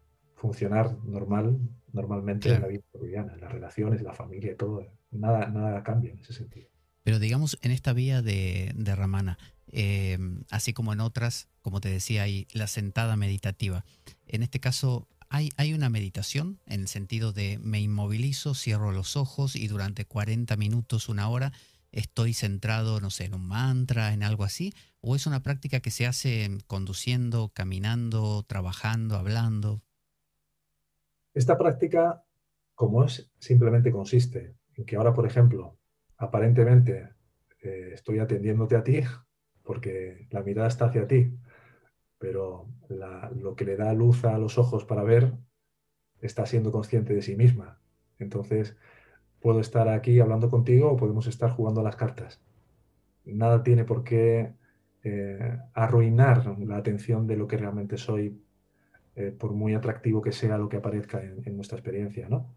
funcionar 0.44 0.99
normal, 1.05 1.59
normalmente 1.94 2.53
en 2.53 2.61
la 2.61 2.68
vida 2.68 2.83
cotidiana, 2.92 3.33
en 3.33 3.40
las 3.40 3.51
relaciones, 3.51 4.03
la 4.03 4.12
familia 4.12 4.55
todo. 4.59 4.87
Nada, 5.11 5.49
nada 5.49 5.83
cambia 5.83 6.12
en 6.12 6.18
ese 6.18 6.35
sentido. 6.35 6.68
Pero 7.03 7.18
digamos, 7.18 7.59
en 7.62 7.70
esta 7.70 7.94
vía 7.94 8.20
de, 8.20 8.73
de 8.75 8.94
Ramana, 8.94 9.38
eh, 9.68 10.18
así 10.51 10.75
como 10.75 10.92
en 10.92 11.01
otras, 11.01 11.49
como 11.62 11.81
te 11.81 11.88
decía, 11.88 12.25
hay 12.25 12.47
la 12.53 12.66
sentada 12.66 13.16
meditativa. 13.16 13.87
En 14.27 14.42
este 14.42 14.61
caso, 14.61 15.09
¿hay, 15.31 15.49
¿hay 15.57 15.73
una 15.73 15.88
meditación 15.88 16.61
en 16.66 16.83
el 16.83 16.88
sentido 16.88 17.33
de 17.33 17.59
me 17.62 17.81
inmovilizo, 17.81 18.53
cierro 18.55 18.92
los 18.92 19.16
ojos 19.16 19.57
y 19.57 19.66
durante 19.66 20.05
40 20.05 20.57
minutos, 20.59 21.09
una 21.09 21.27
hora, 21.31 21.53
estoy 21.94 22.35
centrado, 22.35 23.00
no 23.00 23.11
sé, 23.11 23.24
en 23.24 23.35
un 23.35 23.46
mantra, 23.46 24.12
en 24.12 24.22
algo 24.22 24.44
así? 24.44 24.74
¿O 25.00 25.14
es 25.16 25.26
una 25.26 25.42
práctica 25.42 25.80
que 25.80 25.90
se 25.90 26.07
hace 26.07 26.48
conduciendo, 26.66 27.52
caminando, 27.54 28.42
trabajando, 28.42 29.16
hablando? 29.16 29.83
Esta 31.33 31.57
práctica, 31.57 32.24
como 32.74 33.04
es, 33.04 33.30
simplemente 33.38 33.90
consiste 33.90 34.57
en 34.76 34.85
que 34.85 34.96
ahora, 34.96 35.12
por 35.12 35.26
ejemplo, 35.26 35.78
aparentemente 36.16 37.11
eh, 37.62 37.90
estoy 37.94 38.18
atendiéndote 38.18 38.76
a 38.76 38.85
ti 38.85 39.00
porque 39.62 40.26
la 40.30 40.42
mirada 40.42 40.68
está 40.68 40.87
hacia 40.87 41.09
ti, 41.09 41.33
pero 42.18 42.68
lo 43.35 43.57
que 43.57 43.64
le 43.64 43.76
da 43.76 43.92
luz 43.94 44.24
a 44.24 44.38
los 44.38 44.59
ojos 44.59 44.85
para 44.85 45.02
ver 45.02 45.33
está 46.20 46.46
siendo 46.46 46.70
consciente 46.70 47.14
de 47.14 47.22
sí 47.22 47.35
misma. 47.35 47.80
Entonces, 48.18 48.76
puedo 49.44 49.61
estar 49.61 49.90
aquí 49.90 50.18
hablando 50.20 50.48
contigo 50.48 50.90
o 50.90 50.96
podemos 50.96 51.26
estar 51.26 51.50
jugando 51.50 51.83
a 51.83 51.85
las 51.85 51.96
cartas. 51.96 52.40
Nada 53.26 53.62
tiene 53.62 53.85
por 53.85 54.02
qué 54.02 54.54
eh, 55.02 55.59
arruinar 55.74 56.59
la 56.61 56.78
atención 56.78 57.26
de 57.26 57.37
lo 57.37 57.46
que 57.46 57.59
realmente 57.59 57.98
soy 57.98 58.40
eh, 59.16 59.37
por 59.38 59.52
muy 59.52 59.74
atractivo 59.74 60.22
que 60.22 60.33
sea 60.33 60.57
lo 60.57 60.70
que 60.70 60.78
aparezca 60.78 61.22
en, 61.22 61.57
nuestra 61.57 61.76
experiencia, 61.76 62.26
¿no? 62.26 62.54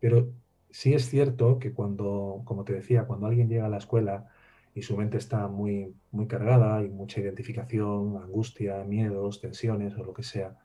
Pero 0.00 0.30
sí 0.68 0.92
es 0.92 1.08
cierto 1.08 1.58
que 1.58 1.72
cuando, 1.72 2.42
como 2.44 2.62
te 2.62 2.74
decía, 2.74 3.06
cuando 3.06 3.26
alguien 3.26 3.48
llega 3.48 3.64
a 3.64 3.70
la 3.70 3.78
escuela 3.78 4.28
y 4.74 4.82
su 4.82 4.98
mente 4.98 5.16
está 5.16 5.48
muy, 5.48 5.94
muy 6.10 6.26
cargada, 6.26 6.76
hay 6.76 6.90
mucha 6.90 7.22
identificación, 7.22 8.18
angustia, 8.22 8.84
miedos, 8.84 9.40
tensiones 9.40 9.96
o 9.96 10.04
lo 10.04 10.12
que 10.12 10.24
sea, 10.24 10.58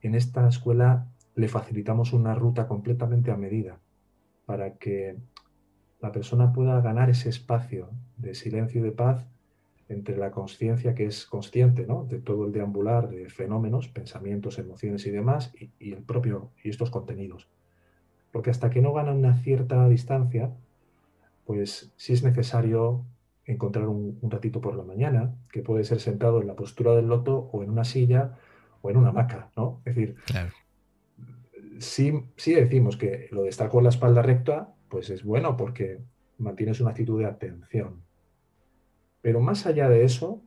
en 0.00 0.14
esta 0.14 0.48
escuela 0.48 1.06
le 1.34 1.48
facilitamos 1.48 2.14
una 2.14 2.34
ruta 2.34 2.66
completamente 2.66 3.30
a 3.30 3.36
medida 3.36 3.78
para 4.46 4.74
que 4.74 5.16
la 6.00 6.12
persona 6.12 6.52
pueda 6.52 6.80
ganar 6.80 7.10
ese 7.10 7.28
espacio 7.28 7.88
de 8.16 8.34
silencio 8.34 8.80
y 8.80 8.84
de 8.84 8.92
paz 8.92 9.26
entre 9.88 10.16
la 10.16 10.30
conciencia 10.30 10.94
que 10.94 11.06
es 11.06 11.26
consciente 11.26 11.86
de 11.86 12.18
todo 12.20 12.46
el 12.46 12.52
deambular 12.52 13.08
de 13.08 13.28
fenómenos, 13.28 13.88
pensamientos, 13.88 14.58
emociones 14.58 15.06
y 15.06 15.10
demás, 15.10 15.52
y, 15.78 15.92
el 15.92 16.02
propio, 16.02 16.50
y 16.62 16.70
estos 16.70 16.90
contenidos. 16.90 17.48
Porque 18.32 18.50
hasta 18.50 18.70
que 18.70 18.80
no 18.80 18.92
gana 18.92 19.12
una 19.12 19.34
cierta 19.34 19.88
distancia, 19.88 20.50
pues 21.44 21.92
sí 21.96 22.14
es 22.14 22.22
necesario 22.22 23.04
encontrar 23.44 23.88
un, 23.88 24.18
ratito 24.22 24.60
por 24.60 24.74
la 24.74 24.84
mañana, 24.84 25.34
que 25.52 25.62
puede 25.62 25.84
ser 25.84 26.00
sentado 26.00 26.40
en 26.40 26.46
la 26.46 26.56
postura 26.56 26.94
del 26.94 27.08
loto 27.08 27.50
o 27.52 27.62
en 27.62 27.70
una 27.70 27.84
silla 27.84 28.38
o 28.80 28.90
en 28.90 28.96
una 28.96 29.10
hamaca, 29.10 29.50
¿no? 29.56 29.82
Es 29.84 29.94
decir, 29.94 30.16
sí, 31.78 32.24
decimos 32.46 32.96
que 32.96 33.28
lo 33.30 33.42
de 33.42 33.48
estar 33.48 33.68
con 33.68 33.84
la 33.84 33.90
espalda 33.90 34.22
recta, 34.22 34.74
pues 34.88 35.10
es 35.10 35.24
bueno 35.24 35.56
porque 35.56 36.00
mantienes 36.38 36.80
una 36.80 36.90
actitud 36.90 37.20
de 37.20 37.26
atención. 37.26 38.02
Pero 39.20 39.40
más 39.40 39.66
allá 39.66 39.88
de 39.88 40.04
eso, 40.04 40.42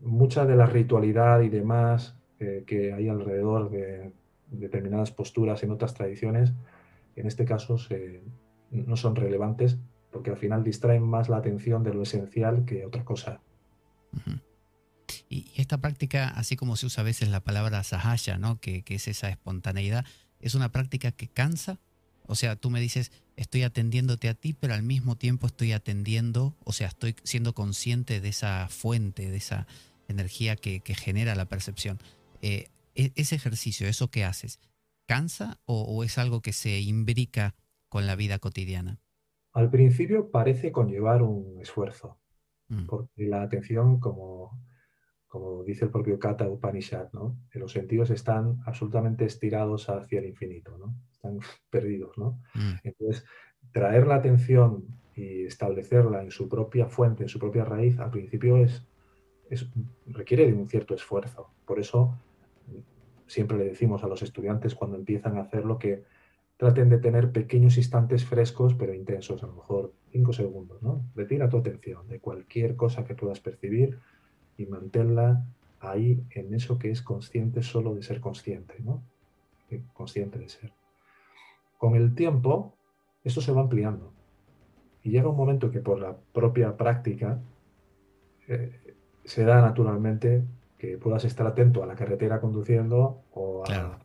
mucha 0.00 0.46
de 0.46 0.56
la 0.56 0.66
ritualidad 0.66 1.42
y 1.42 1.48
demás 1.48 2.16
eh, 2.38 2.64
que 2.66 2.92
hay 2.92 3.08
alrededor 3.08 3.70
de 3.70 4.12
determinadas 4.48 5.12
posturas 5.12 5.62
en 5.62 5.70
otras 5.70 5.94
tradiciones, 5.94 6.52
en 7.16 7.26
este 7.26 7.44
caso 7.44 7.76
no 8.70 8.96
son 8.96 9.16
relevantes 9.16 9.78
porque 10.10 10.30
al 10.30 10.36
final 10.36 10.64
distraen 10.64 11.02
más 11.02 11.28
la 11.28 11.36
atención 11.36 11.84
de 11.84 11.94
lo 11.94 12.02
esencial 12.02 12.64
que 12.64 12.84
otra 12.84 13.04
cosa. 13.04 13.40
Y 15.28 15.52
esta 15.56 15.78
práctica, 15.78 16.28
así 16.28 16.56
como 16.56 16.76
se 16.76 16.86
usa 16.86 17.02
a 17.02 17.04
veces 17.04 17.28
la 17.28 17.40
palabra 17.40 17.82
sahaya, 17.84 18.38
¿no? 18.38 18.60
que, 18.60 18.82
que 18.82 18.96
es 18.96 19.06
esa 19.06 19.28
espontaneidad, 19.28 20.04
¿es 20.40 20.54
una 20.54 20.70
práctica 20.70 21.12
que 21.12 21.28
cansa? 21.28 21.78
O 22.26 22.34
sea, 22.34 22.56
tú 22.56 22.70
me 22.70 22.80
dices, 22.80 23.10
estoy 23.36 23.62
atendiéndote 23.62 24.28
a 24.28 24.34
ti, 24.34 24.52
pero 24.52 24.74
al 24.74 24.82
mismo 24.82 25.16
tiempo 25.16 25.46
estoy 25.46 25.72
atendiendo, 25.72 26.54
o 26.64 26.72
sea, 26.72 26.88
estoy 26.88 27.16
siendo 27.24 27.54
consciente 27.54 28.20
de 28.20 28.28
esa 28.28 28.68
fuente, 28.68 29.30
de 29.30 29.36
esa 29.36 29.66
energía 30.08 30.56
que, 30.56 30.80
genera 30.94 31.34
la 31.34 31.46
percepción. 31.46 31.98
Eh, 32.42 32.68
e, 32.94 33.12
ese 33.16 33.34
ejercicio, 33.34 33.88
eso 33.88 34.10
que 34.10 34.24
haces, 34.24 34.60
¿cansa 35.06 35.58
o, 35.64 36.04
es 36.04 36.18
algo 36.18 36.40
que 36.40 36.52
se 36.52 36.80
imbrica 36.80 37.54
con 37.88 38.06
la 38.06 38.14
vida 38.14 38.38
cotidiana? 38.38 39.00
Al 39.52 39.70
principio 39.70 40.30
parece 40.30 40.70
conllevar 40.70 41.22
un 41.22 41.60
esfuerzo, 41.60 42.18
mm. 42.68 42.86
porque 42.86 43.24
la 43.26 43.42
atención, 43.42 43.98
como 43.98 44.56
como 45.30 45.62
dice 45.62 45.84
el 45.84 45.92
propio 45.92 46.18
Kata 46.18 46.48
Upanishad, 46.48 47.12
¿no? 47.12 47.36
los 47.54 47.70
sentidos 47.70 48.10
están 48.10 48.58
absolutamente 48.66 49.24
estirados 49.24 49.88
hacia 49.88 50.18
el 50.18 50.26
infinito, 50.26 50.76
¿no? 50.76 50.92
están 51.12 51.38
perdidos. 51.70 52.18
¿no? 52.18 52.40
Mm. 52.54 52.72
Entonces, 52.82 53.24
traer 53.70 54.08
la 54.08 54.16
atención 54.16 54.84
y 55.14 55.44
establecerla 55.44 56.24
en 56.24 56.32
su 56.32 56.48
propia 56.48 56.86
fuente, 56.86 57.22
en 57.22 57.28
su 57.28 57.38
propia 57.38 57.64
raíz, 57.64 57.96
al 58.00 58.10
principio 58.10 58.56
es, 58.56 58.84
requiere 60.06 60.46
de 60.46 60.52
un 60.52 60.68
cierto 60.68 60.94
esfuerzo. 60.94 61.54
Por 61.64 61.78
eso 61.78 62.18
siempre 63.28 63.56
le 63.56 63.66
decimos 63.66 64.02
a 64.02 64.08
los 64.08 64.22
estudiantes 64.22 64.74
cuando 64.74 64.96
empiezan 64.96 65.38
a 65.38 65.42
hacerlo 65.42 65.78
que 65.78 66.02
traten 66.56 66.88
de 66.88 66.98
tener 66.98 67.30
pequeños 67.30 67.76
instantes 67.76 68.24
frescos 68.24 68.74
pero 68.74 68.94
intensos, 68.94 69.44
a 69.44 69.46
lo 69.46 69.54
mejor 69.54 69.94
cinco 70.10 70.32
segundos. 70.32 70.82
¿no? 70.82 71.04
Retira 71.14 71.48
tu 71.48 71.58
atención 71.58 72.08
de 72.08 72.18
cualquier 72.18 72.74
cosa 72.74 73.04
que 73.04 73.14
puedas 73.14 73.38
percibir 73.38 74.00
y 74.60 74.66
mantenerla 74.66 75.44
ahí 75.80 76.22
en 76.30 76.54
eso 76.54 76.78
que 76.78 76.90
es 76.90 77.00
consciente 77.00 77.62
solo 77.62 77.94
de 77.94 78.02
ser 78.02 78.20
consciente, 78.20 78.74
¿no? 78.80 79.02
Consciente 79.94 80.38
de 80.38 80.48
ser. 80.48 80.72
Con 81.78 81.94
el 81.94 82.14
tiempo, 82.14 82.74
esto 83.24 83.40
se 83.40 83.52
va 83.52 83.62
ampliando. 83.62 84.12
Y 85.02 85.10
llega 85.10 85.30
un 85.30 85.36
momento 85.36 85.70
que 85.70 85.80
por 85.80 85.98
la 85.98 86.14
propia 86.32 86.76
práctica 86.76 87.40
eh, 88.48 88.94
se 89.24 89.44
da 89.44 89.62
naturalmente 89.62 90.42
que 90.76 90.98
puedas 90.98 91.24
estar 91.24 91.46
atento 91.46 91.82
a 91.82 91.86
la 91.86 91.94
carretera 91.94 92.40
conduciendo 92.40 93.22
o 93.32 93.64
a, 93.66 93.98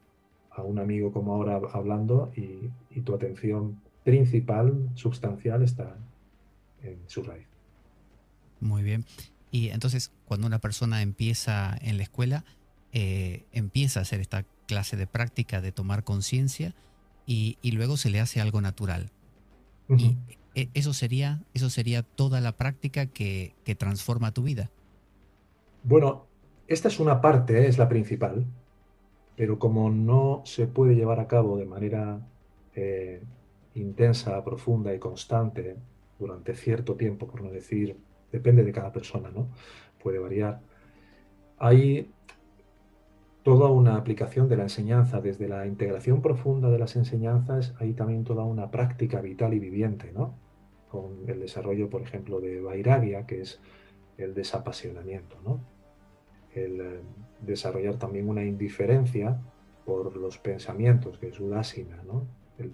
un 0.64 0.80
amigo 0.80 1.12
como 1.12 1.34
ahora 1.34 1.60
hablando 1.74 2.32
y, 2.34 2.70
y 2.90 3.02
tu 3.02 3.14
atención 3.14 3.82
principal, 4.06 4.90
substancial, 4.94 5.64
está 5.64 5.98
en 6.82 7.00
su 7.08 7.24
raíz. 7.24 7.48
Muy 8.62 8.84
bien. 8.84 9.04
Y 9.56 9.70
entonces 9.70 10.12
cuando 10.26 10.48
una 10.48 10.60
persona 10.60 11.02
empieza 11.02 11.78
en 11.80 11.96
la 11.96 12.04
escuela, 12.04 12.44
eh, 12.92 13.46
empieza 13.54 14.02
a 14.02 14.04
hacer 14.04 14.20
esta 14.20 14.44
clase 14.68 14.98
de 14.98 15.08
práctica 15.08 15.62
de 15.62 15.72
tomar 15.72 16.04
conciencia 16.04 16.76
y, 17.26 17.58
luego 17.72 17.96
se 17.96 18.10
le 18.10 18.20
hace 18.20 18.42
algo 18.42 18.60
natural. 18.60 19.12
Y 19.88 20.18
e, 20.56 20.68
eso 20.74 20.92
sería, 20.92 21.42
eso 21.54 21.70
sería 21.70 22.04
toda 22.04 22.42
la 22.42 22.58
práctica 22.58 23.06
que, 23.06 23.56
transforma 23.78 24.34
tu 24.34 24.44
vida. 24.44 24.72
Bueno, 25.84 26.26
esta 26.68 26.90
es 26.90 27.00
una 27.00 27.22
parte, 27.22 27.66
es 27.66 27.78
la 27.78 27.88
principal, 27.88 28.46
pero 29.38 29.58
como 29.58 29.90
no 29.90 30.42
se 30.44 30.68
puede 30.68 30.96
llevar 30.96 31.22
a 31.22 31.30
cabo 31.30 31.56
de 31.56 31.66
manera 31.66 32.20
eh, 32.76 33.24
intensa, 33.74 34.44
profunda 34.44 34.94
y 34.94 35.00
constante 35.00 35.78
durante 36.20 36.56
cierto 36.56 36.96
tiempo, 36.96 37.26
por 37.26 37.42
no 37.42 37.52
decir 37.52 37.96
depende 38.36 38.64
de 38.64 38.74
cada 38.74 38.92
persona, 38.92 39.30
¿no? 39.32 39.48
Puede 40.04 40.20
variar. 40.20 40.60
Hay 41.58 42.12
toda 43.44 43.70
una 43.70 43.96
aplicación 43.96 44.50
de 44.50 44.58
la 44.58 44.64
enseñanza, 44.64 45.22
desde 45.22 45.48
la 45.48 45.66
integración 45.66 46.22
profunda 46.22 46.70
de 46.70 46.80
las 46.80 46.96
enseñanzas, 46.96 47.74
hay 47.80 47.94
también 47.94 48.24
toda 48.24 48.44
una 48.44 48.72
práctica 48.72 49.22
vital 49.22 49.54
y 49.54 49.60
viviente, 49.60 50.12
¿no? 50.12 50.34
Con 50.90 51.30
el 51.30 51.40
desarrollo, 51.40 51.90
por 51.90 52.02
ejemplo, 52.02 52.42
de 52.42 52.60
Vairagya, 52.60 53.26
que 53.26 53.42
es 53.42 53.62
el 54.18 54.34
desapasionamiento, 54.34 55.38
¿no? 55.46 55.62
El 56.54 56.82
eh, 56.82 57.00
desarrollar 57.42 57.98
también 57.98 58.28
una 58.28 58.44
indiferencia 58.44 59.40
por 59.86 60.18
los 60.18 60.38
pensamientos, 60.40 61.20
que 61.20 61.30
es 61.30 61.40
Udasina, 61.40 62.04
¿no? 62.04 62.28
El 62.58 62.74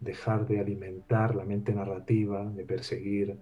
dejar 0.00 0.46
de 0.46 0.60
alimentar 0.60 1.34
la 1.34 1.44
mente 1.44 1.74
narrativa, 1.74 2.44
de 2.44 2.64
perseguir 2.64 3.38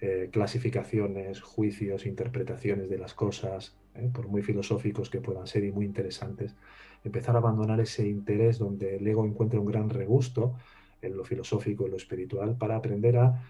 eh, 0.00 0.28
clasificaciones, 0.30 1.40
juicios, 1.40 2.06
interpretaciones 2.06 2.88
de 2.88 2.98
las 2.98 3.14
cosas, 3.14 3.76
eh, 3.94 4.08
por 4.12 4.28
muy 4.28 4.42
filosóficos 4.42 5.10
que 5.10 5.20
puedan 5.20 5.48
ser 5.48 5.64
y 5.64 5.72
muy 5.72 5.84
interesantes, 5.84 6.54
empezar 7.02 7.34
a 7.34 7.38
abandonar 7.38 7.80
ese 7.80 8.06
interés 8.06 8.58
donde 8.58 8.96
el 8.96 9.06
ego 9.08 9.26
encuentra 9.26 9.58
un 9.58 9.66
gran 9.66 9.90
regusto 9.90 10.54
en 11.02 11.16
lo 11.16 11.24
filosófico 11.24 11.86
y 11.86 11.90
lo 11.90 11.96
espiritual 11.96 12.56
para 12.56 12.76
aprender 12.76 13.16
a 13.16 13.42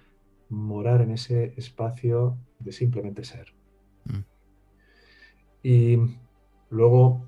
morar 0.49 1.03
en 1.03 1.11
ese 1.11 1.53
espacio 1.57 2.39
de 2.59 2.73
simplemente 2.73 3.25
ser. 3.25 3.53
Mm. 4.07 4.25
Y 5.63 5.99
luego, 6.71 7.27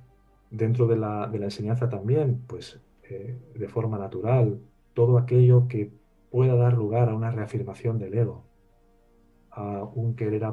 dentro 0.51 0.87
de 0.87 0.97
la, 0.97 1.31
enseñanza 1.35 1.91
también, 1.91 2.43
pues 2.47 2.81
eh, 3.03 3.39
de 3.55 3.69
forma 3.69 3.99
natural, 3.99 4.61
todo 4.95 5.19
aquello 5.19 5.69
que 5.69 5.91
pueda 6.31 6.55
dar 6.55 6.75
lugar 6.75 7.09
a 7.09 7.15
una 7.15 7.31
reafirmación 7.31 7.99
del 7.99 8.15
ego, 8.15 8.45
a 9.53 9.85
un 9.85 10.15
querer 10.15 10.45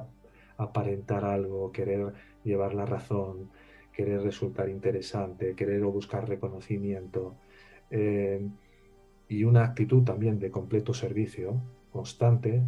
aparentar 0.58 1.26
algo, 1.26 1.72
querer 1.72 2.14
llevar 2.44 2.74
la 2.74 2.86
razón, 2.86 3.50
querer 3.94 4.22
resultar 4.22 4.70
interesante, 4.70 5.56
querer 5.56 5.84
o 5.84 5.92
buscar 5.92 6.28
reconocimiento 6.28 7.36
eh, 7.90 8.48
y 9.28 9.44
una 9.44 9.64
actitud 9.64 10.04
también 10.04 10.40
de 10.40 10.52
completo 10.52 10.94
servicio 10.94 11.62
constante 11.92 12.64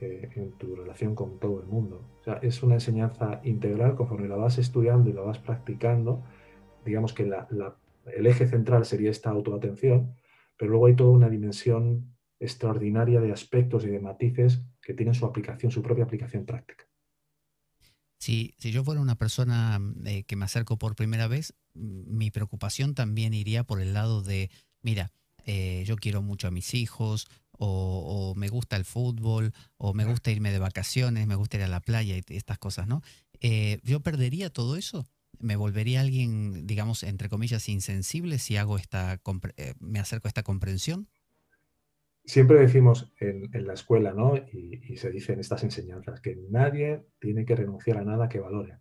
eh, 0.00 0.28
en 0.34 0.52
tu 0.52 0.76
relación 0.76 1.14
con 1.14 1.38
todo 1.38 1.60
el 1.60 1.66
mundo. 1.66 2.04
O 2.20 2.24
sea, 2.24 2.34
es 2.42 2.62
una 2.62 2.74
enseñanza 2.74 3.40
integral 3.44 3.96
conforme 3.96 4.28
la 4.28 4.36
vas 4.36 4.58
estudiando 4.58 5.10
y 5.10 5.12
la 5.12 5.22
vas 5.22 5.38
practicando. 5.38 6.22
Digamos 6.84 7.12
que 7.12 7.22
el 7.22 8.26
eje 8.26 8.46
central 8.46 8.84
sería 8.84 9.10
esta 9.10 9.30
autoatención, 9.30 10.14
pero 10.56 10.70
luego 10.70 10.86
hay 10.86 10.94
toda 10.94 11.10
una 11.10 11.28
dimensión 11.28 12.16
extraordinaria 12.38 13.20
de 13.20 13.32
aspectos 13.32 13.84
y 13.84 13.88
de 13.88 14.00
matices 14.00 14.62
que 14.82 14.94
tienen 14.94 15.14
su 15.14 15.26
aplicación, 15.26 15.70
su 15.70 15.82
propia 15.82 16.04
aplicación 16.04 16.44
práctica. 16.44 16.86
Si, 18.18 18.54
si 18.58 18.70
yo 18.70 18.84
fuera 18.84 19.00
una 19.00 19.16
persona 19.16 19.80
eh, 20.04 20.24
que 20.24 20.36
me 20.36 20.44
acerco 20.44 20.78
por 20.78 20.94
primera 20.94 21.26
vez, 21.26 21.54
mi 21.72 22.30
preocupación 22.30 22.94
también 22.94 23.32
iría 23.32 23.64
por 23.64 23.80
el 23.80 23.94
lado 23.94 24.22
de, 24.22 24.50
mira, 24.82 25.10
eh, 25.46 25.84
yo 25.86 25.96
quiero 25.96 26.20
mucho 26.20 26.46
a 26.46 26.50
mis 26.50 26.74
hijos, 26.74 27.28
o, 27.62 28.34
me 28.36 28.48
gusta 28.48 28.76
el 28.76 28.86
fútbol, 28.86 29.52
o 29.76 29.92
me 29.92 30.06
gusta 30.06 30.30
irme 30.30 30.50
de 30.50 30.58
vacaciones, 30.58 31.26
me 31.26 31.34
gusta 31.34 31.58
ir 31.58 31.62
a 31.62 31.68
la 31.68 31.80
playa 31.80 32.16
y 32.16 32.22
estas 32.28 32.58
cosas, 32.58 32.86
¿no? 32.86 33.02
Eh, 33.40 33.80
¿Yo 33.84 34.00
perdería 34.00 34.50
todo 34.50 34.76
eso? 34.76 35.06
¿Me 35.38 35.56
volvería 35.56 36.00
alguien, 36.00 36.66
digamos, 36.66 37.02
entre 37.02 37.28
comillas, 37.28 37.68
insensible 37.68 38.38
si 38.38 38.56
hago 38.56 38.78
esta, 38.78 39.20
me 39.78 39.98
acerco 39.98 40.28
a 40.28 40.30
esta 40.30 40.42
comprensión? 40.42 41.08
Siempre 42.30 42.60
decimos 42.60 43.12
en, 43.18 43.50
la 43.66 43.72
escuela, 43.72 44.12
¿no? 44.12 44.36
Y, 44.36 44.80
y, 44.84 44.96
se 44.98 45.10
dice 45.10 45.32
en 45.32 45.40
estas 45.40 45.64
enseñanzas, 45.64 46.20
que 46.20 46.36
nadie 46.48 47.04
tiene 47.18 47.44
que 47.44 47.56
renunciar 47.56 47.98
a 47.98 48.04
nada 48.04 48.28
que 48.28 48.38
valore. 48.38 48.78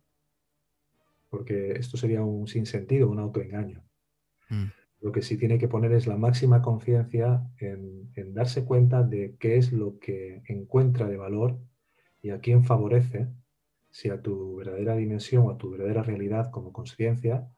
Porque 1.30 1.72
esto 1.72 1.98
sería 1.98 2.22
un 2.22 2.46
sinsentido, 2.46 3.10
un 3.10 3.18
autoengaño. 3.18 3.84
Mm. 4.50 4.66
Lo 5.02 5.12
que 5.12 5.24
sí 5.24 5.36
tiene 5.36 5.58
que 5.58 5.68
poner 5.68 5.94
es 5.94 6.06
la 6.06 6.16
máxima 6.16 6.62
conciencia 6.62 7.42
en, 7.58 8.12
darse 8.36 8.66
cuenta 8.66 9.02
de 9.02 9.36
qué 9.40 9.58
es 9.58 9.74
lo 9.74 9.98
que 9.98 10.44
encuentra 10.46 11.08
de 11.08 11.18
valor 11.18 11.58
y 12.22 12.30
a 12.30 12.40
quién 12.40 12.64
favorece, 12.66 13.30
si 13.90 14.10
a 14.10 14.22
tu 14.22 14.58
verdadera 14.58 14.96
dimensión 14.96 15.48
o 15.48 15.50
a 15.50 15.58
tu 15.58 15.72
verdadera 15.72 16.04
realidad 16.04 16.52
como 16.52 16.72
conciencia 16.72 17.50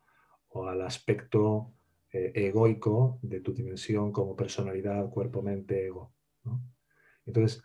o 0.47 0.69
al 0.69 0.83
aspecto 0.83 1.73
eh, 2.13 2.31
egoico 2.35 3.19
de 3.21 3.39
tu 3.39 3.53
dimensión 3.53 4.11
como 4.11 4.35
personalidad, 4.35 5.09
cuerpo, 5.09 5.41
mente, 5.41 5.85
ego. 5.85 6.13
Entonces, 7.25 7.63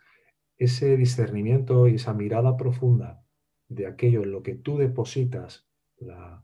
ese 0.57 0.97
discernimiento 0.97 1.87
y 1.87 1.95
esa 1.95 2.13
mirada 2.13 2.57
profunda 2.57 3.23
de 3.67 3.87
aquello 3.87 4.23
en 4.23 4.31
lo 4.31 4.43
que 4.43 4.55
tú 4.55 4.77
depositas 4.77 5.67
la, 5.99 6.43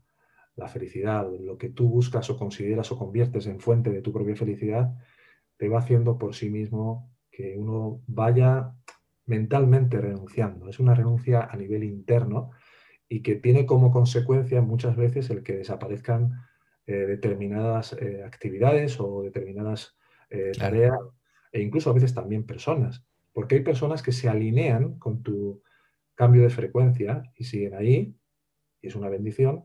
felicidad, 0.68 1.26
lo 1.40 1.58
que 1.58 1.70
tú 1.70 1.88
buscas 1.88 2.30
o 2.30 2.38
consideras 2.38 2.92
o 2.92 2.98
conviertes 2.98 3.46
en 3.46 3.60
fuente 3.60 3.90
de 3.90 4.02
tu 4.02 4.12
propia 4.12 4.36
felicidad, 4.36 4.94
te 5.56 5.68
va 5.68 5.78
haciendo 5.78 6.18
por 6.18 6.34
sí 6.34 6.50
mismo 6.50 7.10
que 7.30 7.56
uno 7.56 8.02
vaya 8.06 8.74
mentalmente 9.26 10.00
renunciando. 10.00 10.68
Es 10.68 10.78
una 10.78 10.94
renuncia 10.94 11.42
a 11.42 11.56
nivel 11.56 11.84
interno 11.84 12.50
y 13.08 13.22
que 13.22 13.36
tiene 13.36 13.66
como 13.66 13.90
consecuencia 13.90 14.62
muchas 14.62 14.96
veces 14.96 15.30
el 15.30 15.42
que 15.42 15.56
desaparezcan 15.56 16.32
determinadas 16.86 17.94
eh, 17.94 18.22
actividades 18.24 19.00
o 19.00 19.22
determinadas 19.22 19.96
eh, 20.30 20.52
tareas 20.58 20.98
e 21.52 21.62
incluso 21.62 21.90
a 21.90 21.94
veces 21.94 22.14
también 22.14 22.44
personas. 22.44 23.04
Porque 23.32 23.56
hay 23.56 23.62
personas 23.62 24.02
que 24.02 24.12
se 24.12 24.28
alinean 24.28 24.98
con 24.98 25.22
tu 25.22 25.62
cambio 26.14 26.42
de 26.42 26.50
frecuencia 26.50 27.22
y 27.36 27.44
siguen 27.44 27.74
ahí, 27.74 28.16
y 28.80 28.86
es 28.86 28.94
una 28.94 29.08
bendición, 29.08 29.64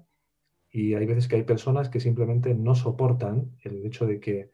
y 0.71 0.93
hay 0.93 1.05
veces 1.05 1.27
que 1.27 1.36
hay 1.36 1.43
personas 1.43 1.89
que 1.89 1.99
simplemente 1.99 2.53
no 2.53 2.75
soportan 2.75 3.55
el 3.63 3.86
hecho 3.86 4.05
de 4.05 4.19
que 4.19 4.51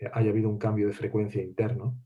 eh, 0.00 0.10
haya 0.12 0.30
habido 0.30 0.48
un 0.48 0.58
cambio 0.58 0.86
de 0.86 0.92
frecuencia 0.92 1.42
interno 1.42 1.98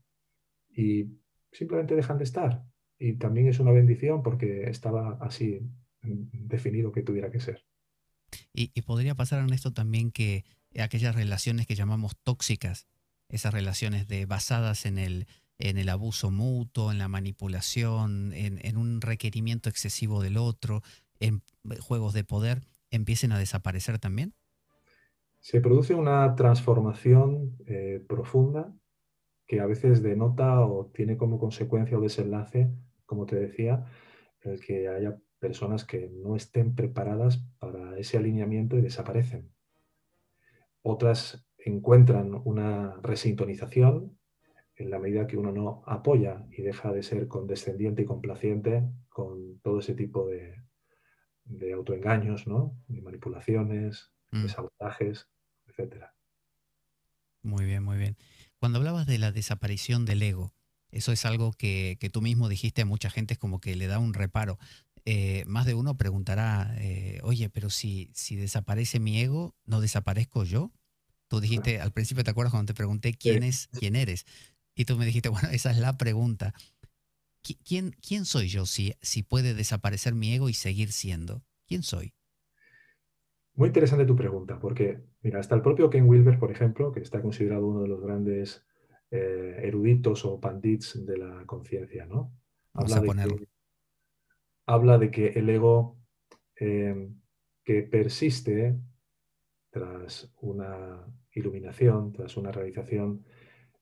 y 0.69 1.09
simplemente 1.51 1.95
dejan 1.95 2.17
de 2.17 2.23
estar. 2.23 2.63
Y 2.97 3.13
también 3.13 3.47
es 3.47 3.59
una 3.59 3.71
bendición 3.71 4.23
porque 4.23 4.69
estaba 4.69 5.17
así 5.21 5.59
mm, 6.01 6.47
definido 6.47 6.91
que 6.91 7.03
tuviera 7.03 7.29
que 7.31 7.39
ser. 7.39 7.62
Y, 8.53 8.69
podría 8.83 9.15
pasar 9.15 9.39
en 9.39 9.53
esto 9.53 9.73
también 9.73 10.11
que 10.11 10.45
aquellas 10.79 11.15
relaciones 11.15 11.65
que 11.65 11.75
llamamos 11.75 12.15
tóxicas, 12.23 12.87
esas 13.29 13.53
relaciones 13.53 14.07
de, 14.07 14.25
basadas 14.25 14.85
en 14.85 14.97
el, 14.97 15.27
en 15.57 15.77
el 15.77 15.89
abuso 15.89 16.29
mutuo, 16.29 16.91
en 16.91 16.99
la 16.99 17.07
manipulación, 17.07 18.31
en, 18.33 18.59
en 18.63 18.77
un 18.77 19.01
requerimiento 19.01 19.69
excesivo 19.69 20.21
del 20.21 20.37
otro, 20.37 20.83
en 21.19 21.41
juegos 21.79 22.13
de 22.13 22.23
poder, 22.23 22.61
empiecen 22.91 23.31
a 23.31 23.39
desaparecer 23.39 23.97
también? 23.97 24.33
Se 25.39 25.59
produce 25.59 25.93
una 25.95 26.35
transformación 26.35 27.57
eh, 27.65 28.03
profunda 28.07 28.73
que 29.45 29.59
a 29.59 29.65
veces 29.65 30.01
denota 30.01 30.61
o 30.61 30.91
tiene 30.93 31.17
como 31.17 31.39
consecuencia 31.39 31.97
o 31.97 32.01
desenlace, 32.01 32.71
como 33.05 33.25
te 33.25 33.35
decía, 33.35 33.85
el 34.41 34.59
que 34.61 34.87
haya 34.87 35.19
personas 35.43 35.83
que 35.83 36.09
no 36.23 36.37
estén 36.37 36.73
preparadas 36.73 37.43
para 37.59 37.99
ese 37.99 38.15
alineamiento 38.17 38.77
y 38.77 38.81
desaparecen. 38.81 39.51
Otras 40.81 41.45
encuentran 41.57 42.41
una 42.45 42.95
resintonización 43.03 44.17
en 44.77 44.89
la 44.89 44.99
medida 44.99 45.27
que 45.27 45.35
uno 45.35 45.51
no 45.51 45.83
apoya 45.85 46.45
y 46.49 46.61
deja 46.61 46.93
de 46.93 47.03
ser 47.03 47.27
condescendiente 47.27 48.03
y 48.03 48.05
complaciente 48.05 48.89
con 49.09 49.59
todo 49.59 49.79
ese 49.79 49.95
tipo 49.95 50.25
de, 50.27 50.63
de 51.43 51.73
autoengaños, 51.73 52.47
¿no? 52.47 52.77
de 52.87 53.01
manipulaciones, 53.01 54.13
de 54.31 54.45
mm. 54.45 54.47
sabotajes, 54.47 55.27
etc. 55.67 56.05
Muy 57.41 57.65
bien, 57.65 57.83
muy 57.83 57.97
bien. 57.97 58.15
Cuando 58.59 58.79
hablabas 58.79 59.07
de 59.07 59.17
la 59.17 59.33
desaparición 59.33 60.05
del 60.05 60.23
ego, 60.23 60.53
eso 60.93 61.11
es 61.11 61.25
algo 61.25 61.53
que, 61.53 61.97
tú 62.11 62.21
mismo 62.21 62.49
dijiste 62.49 62.83
a 62.83 62.85
mucha 62.85 63.09
gente, 63.09 63.33
es 63.33 63.39
como 63.39 63.59
que 63.59 63.75
le 63.75 63.87
da 63.87 63.97
un 63.97 64.13
reparo. 64.13 64.59
Eh, 65.05 65.43
más 65.47 65.65
de 65.65 65.73
uno 65.73 65.97
preguntará, 65.97 66.75
eh, 66.79 67.19
oye, 67.23 67.49
pero 67.49 67.69
si, 67.69 68.09
si 68.13 68.35
desaparece 68.35 68.99
mi 68.99 69.19
ego, 69.19 69.55
¿no 69.65 69.81
desaparezco 69.81 70.43
yo? 70.43 70.71
Tú 71.27 71.39
dijiste, 71.39 71.81
al 71.81 71.91
principio 71.91 72.23
te 72.23 72.31
acuerdas 72.31 72.51
cuando 72.51 72.71
te 72.71 72.77
pregunté 72.77 73.13
quién 73.13 73.43
es, 73.43 73.67
quién 73.79 73.95
eres. 73.95 74.25
Y 74.75 74.85
tú 74.85 74.97
me 74.97 75.05
dijiste, 75.05 75.29
bueno, 75.29 75.49
esa 75.49 75.71
es 75.71 75.77
la 75.77 75.97
pregunta. 75.97 76.53
¿quién, 77.65 77.91
quién 78.05 78.25
soy 78.25 78.47
yo 78.47 78.65
si, 78.65 78.93
si 79.01 79.23
puede 79.23 79.53
desaparecer 79.53 80.15
mi 80.15 80.33
ego 80.33 80.49
y 80.49 80.53
seguir 80.53 80.91
siendo? 80.91 81.43
¿Quién 81.67 81.83
soy? 81.83 82.13
Muy 83.55 83.67
interesante 83.67 84.05
tu 84.05 84.15
pregunta, 84.15 84.59
porque, 84.59 85.01
mira, 85.21 85.39
hasta 85.39 85.53
el 85.53 85.61
propio 85.61 85.89
Ken 85.89 86.07
Wilber, 86.07 86.39
por 86.39 86.51
ejemplo, 86.51 86.91
que 86.91 87.01
está 87.01 87.21
considerado 87.21 87.67
uno 87.67 87.81
de 87.81 87.87
los 87.87 88.01
grandes 88.01 88.65
eh, 89.11 89.59
eruditos 89.63 90.25
o 90.25 90.39
pandits 90.39 91.05
de 91.05 91.17
la 91.17 91.45
conciencia, 91.45 92.07
¿no? 92.07 92.33
Habla 92.73 93.01
de, 93.01 93.37
que, 93.37 93.47
habla 94.65 94.97
de, 94.97 95.11
que, 95.11 95.27
el 95.27 95.49
ego 95.49 95.97
eh, 96.59 97.09
que 97.63 97.83
persiste 97.83 98.77
tras 99.69 100.31
una 100.41 101.05
iluminación, 101.31 102.11
tras 102.11 102.37
una 102.37 102.51
realización, 102.51 103.25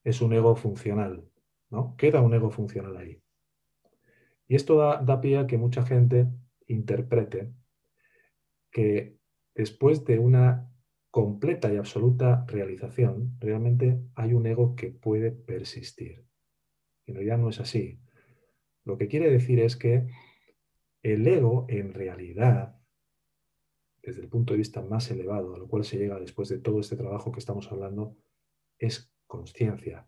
es 0.04 0.20
un 0.20 0.32
ego 0.32 0.56
funcional, 0.56 1.28
¿no? 1.70 1.94
Queda 1.96 2.22
un 2.22 2.34
ego 2.34 2.50
funcional 2.50 2.96
ahí. 2.96 3.22
Y 4.48 4.54
esto 4.54 4.76
da, 4.76 5.20
pie 5.20 5.38
a 5.38 5.46
que 5.46 5.56
mucha 5.56 5.84
gente 5.84 6.26
interprete 6.66 7.52
que 8.70 9.16
después 9.54 10.04
de 10.04 10.18
una 10.18 10.70
completa 11.10 11.72
y 11.72 11.76
absoluta 11.76 12.44
realización, 12.48 13.36
realmente 13.38 14.00
hay 14.14 14.32
un 14.32 14.46
ego 14.46 14.74
que 14.74 14.90
puede 14.90 15.30
persistir. 15.30 16.24
En 17.06 17.14
realidad 17.14 17.38
no 17.38 17.50
es 17.50 17.60
así. 17.60 18.00
Lo 18.84 18.96
que 18.96 19.08
quiere 19.08 19.30
decir 19.30 19.60
es 19.60 19.76
que 19.76 20.06
el 21.02 21.26
ego, 21.26 21.66
en 21.68 21.94
realidad, 21.94 22.76
desde 24.02 24.20
el 24.20 24.28
punto 24.28 24.52
de 24.52 24.58
vista 24.58 24.82
más 24.82 25.10
elevado, 25.10 25.54
a 25.54 25.58
lo 25.58 25.68
cual 25.68 25.84
se 25.84 25.98
llega 25.98 26.18
después 26.18 26.48
de 26.48 26.58
todo 26.58 26.80
este 26.80 26.96
trabajo 26.96 27.32
que 27.32 27.40
estamos 27.40 27.70
hablando, 27.70 28.16
es 28.78 29.12
conciencia. 29.26 30.06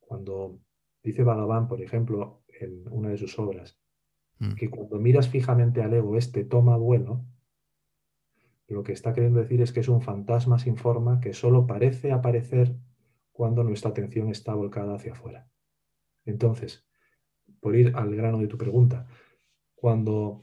Cuando 0.00 0.60
dice 1.02 1.22
Bhagavan, 1.22 1.68
por 1.68 1.80
ejemplo, 1.80 2.42
en 2.48 2.84
una 2.90 3.10
de 3.10 3.16
sus 3.16 3.38
obras, 3.38 3.78
mm. 4.38 4.54
que 4.54 4.70
cuando 4.70 4.98
miras 4.98 5.28
fijamente 5.28 5.82
al 5.82 5.94
ego, 5.94 6.16
este 6.16 6.44
toma 6.44 6.76
vuelo, 6.76 7.24
lo 8.68 8.82
que 8.82 8.92
está 8.92 9.12
queriendo 9.12 9.40
decir 9.40 9.60
es 9.60 9.72
que 9.72 9.80
es 9.80 9.88
un 9.88 10.00
fantasma 10.00 10.58
sin 10.58 10.76
forma 10.76 11.20
que 11.20 11.34
solo 11.34 11.66
parece 11.66 12.12
aparecer 12.12 12.74
cuando 13.32 13.62
nuestra 13.64 13.90
atención 13.90 14.30
está 14.30 14.54
volcada 14.54 14.94
hacia 14.94 15.12
afuera. 15.12 15.48
Entonces, 16.24 16.86
por 17.60 17.76
ir 17.76 17.94
al 17.94 18.14
grano 18.14 18.38
de 18.38 18.46
tu 18.46 18.56
pregunta, 18.56 19.06
cuando 19.84 20.40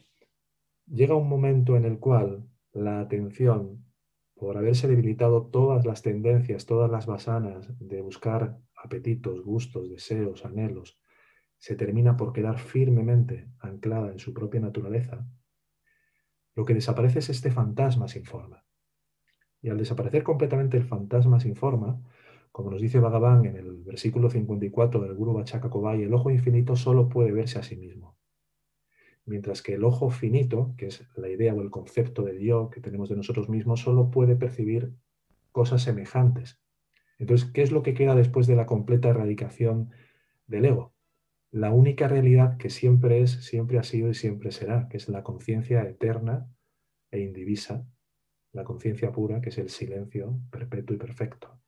llega 0.86 1.16
un 1.16 1.28
momento 1.28 1.76
en 1.76 1.84
el 1.84 1.98
cual 1.98 2.48
la 2.74 3.00
atención, 3.00 3.84
por 4.36 4.56
haberse 4.56 4.88
debilitado 4.88 5.48
todas 5.48 5.84
las 5.84 6.04
tendencias, 6.04 6.68
todas 6.68 6.92
las 6.92 7.08
basanas 7.08 7.68
de 7.80 8.02
buscar 8.02 8.60
apetitos, 8.76 9.42
gustos, 9.44 9.90
deseos, 9.90 10.46
anhelos, 10.46 11.00
se 11.58 11.76
termina 11.76 12.18
por 12.18 12.34
quedar 12.34 12.60
firmemente 12.60 13.50
anclada 13.58 14.12
en 14.12 14.20
su 14.20 14.32
propia 14.32 14.60
naturaleza, 14.60 15.26
lo 16.54 16.64
que 16.64 16.76
desaparece 16.76 17.18
es 17.18 17.30
este 17.32 17.50
fantasma 17.50 18.08
sin 18.08 18.26
forma. 18.26 18.64
Y 19.60 19.70
al 19.70 19.80
desaparecer 19.80 20.22
completamente 20.22 20.78
el 20.78 20.84
fantasma 20.84 21.40
sin 21.40 21.56
forma, 21.56 22.00
como 22.52 22.70
nos 22.70 22.80
dice 22.80 23.00
Bhagavan 23.00 23.46
en 23.46 23.56
el 23.56 23.78
versículo 23.78 24.30
54 24.30 25.02
del 25.02 25.16
Guru 25.16 25.34
Bachaka 25.34 25.72
Kobai, 25.72 26.04
el 26.04 26.14
ojo 26.14 26.30
infinito 26.30 26.76
solo 26.76 27.10
puede 27.10 27.32
verse 27.32 27.58
a 27.58 27.64
sí 27.64 27.76
mismo. 27.76 28.21
Mientras 29.32 29.62
que 29.62 29.74
el 29.74 29.84
ojo 29.84 30.10
finito, 30.10 30.76
que 30.78 30.88
es 30.88 31.08
la 31.16 31.30
idea 31.30 31.56
o 31.56 31.62
el 31.62 31.72
concepto 31.72 32.24
de 32.24 32.38
Dios 32.38 32.70
que 32.70 32.82
tenemos 32.82 33.10
de 33.10 33.16
nosotros 33.16 33.50
mismos, 33.50 33.80
solo 33.80 34.12
puede 34.12 34.36
percibir 34.36 34.94
cosas 35.52 35.82
semejantes. 35.82 36.60
Entonces, 37.18 37.50
¿qué 37.52 37.62
es 37.62 37.72
lo 37.72 37.82
que 37.82 37.94
queda 37.94 38.16
después 38.16 38.46
de 38.46 38.56
la 38.56 38.66
completa 38.66 39.10
erradicación 39.10 39.92
del 40.48 40.66
ego? 40.66 40.94
la 41.52 41.72
única 41.72 42.08
realidad 42.08 42.58
que 42.58 42.70
siempre 42.70 43.22
es, 43.22 43.32
siempre 43.44 43.78
ha 43.78 43.84
sido 43.84 44.10
y 44.10 44.14
siempre 44.14 44.52
será, 44.52 44.88
que 44.88 44.98
es 44.98 45.10
la 45.10 45.24
conciencia 45.24 45.84
eterna 45.84 46.50
e 47.12 47.20
indivisa, 47.20 47.86
la 48.54 48.64
conciencia 48.64 49.12
pura, 49.12 49.42
que 49.42 49.50
es 49.50 49.58
el 49.58 49.70
silencio 49.70 50.40
perpetuo 50.50 50.96
y 50.96 51.00
perfecto. 51.00 51.60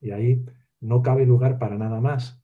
Y 0.00 0.10
ahí 0.10 0.44
no 0.80 1.02
cabe 1.02 1.24
lugar 1.24 1.58
para 1.58 1.78
nada 1.78 2.00
más. 2.00 2.42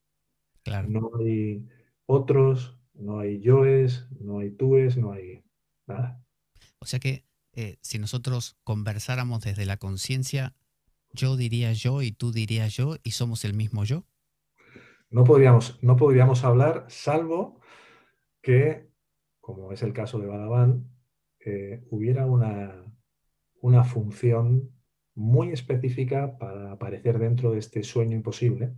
Claro. 0.62 0.88
No 0.88 1.10
hay 1.18 1.66
otros, 2.06 2.78
no 2.94 3.18
hay 3.20 3.40
yoes, 3.40 4.06
no 4.20 4.38
hay 4.38 4.50
túes, 4.50 4.96
no 4.96 5.12
hay 5.12 5.44
nada. 5.86 6.22
O 6.78 6.86
sea 6.86 6.98
que 6.98 7.26
eh, 7.52 7.78
si 7.82 7.98
nosotros 7.98 8.56
conversáramos 8.64 9.42
desde 9.42 9.66
la 9.66 9.76
conciencia, 9.76 10.56
yo 11.12 11.36
diría 11.36 11.72
yo 11.72 12.02
y 12.02 12.10
tú 12.12 12.32
dirías 12.32 12.74
yo 12.74 12.96
y 13.02 13.12
somos 13.12 13.44
el 13.44 13.54
mismo 13.54 13.84
yo? 13.84 14.04
No 15.10 15.22
podríamos, 15.22 15.78
no 15.82 15.96
podríamos 15.96 16.42
hablar 16.44 16.86
salvo 16.88 17.60
que, 18.42 18.90
como 19.40 19.72
es 19.72 19.82
el 19.82 19.92
caso 19.92 20.18
de 20.18 20.26
Bhagavan, 20.26 20.90
eh, 21.46 21.84
hubiera 21.90 22.26
una, 22.26 22.84
una 23.60 23.84
función 23.84 24.74
muy 25.14 25.52
específica 25.52 26.36
para 26.38 26.72
aparecer 26.72 27.18
dentro 27.18 27.52
de 27.52 27.58
este 27.58 27.84
sueño 27.84 28.16
imposible 28.16 28.74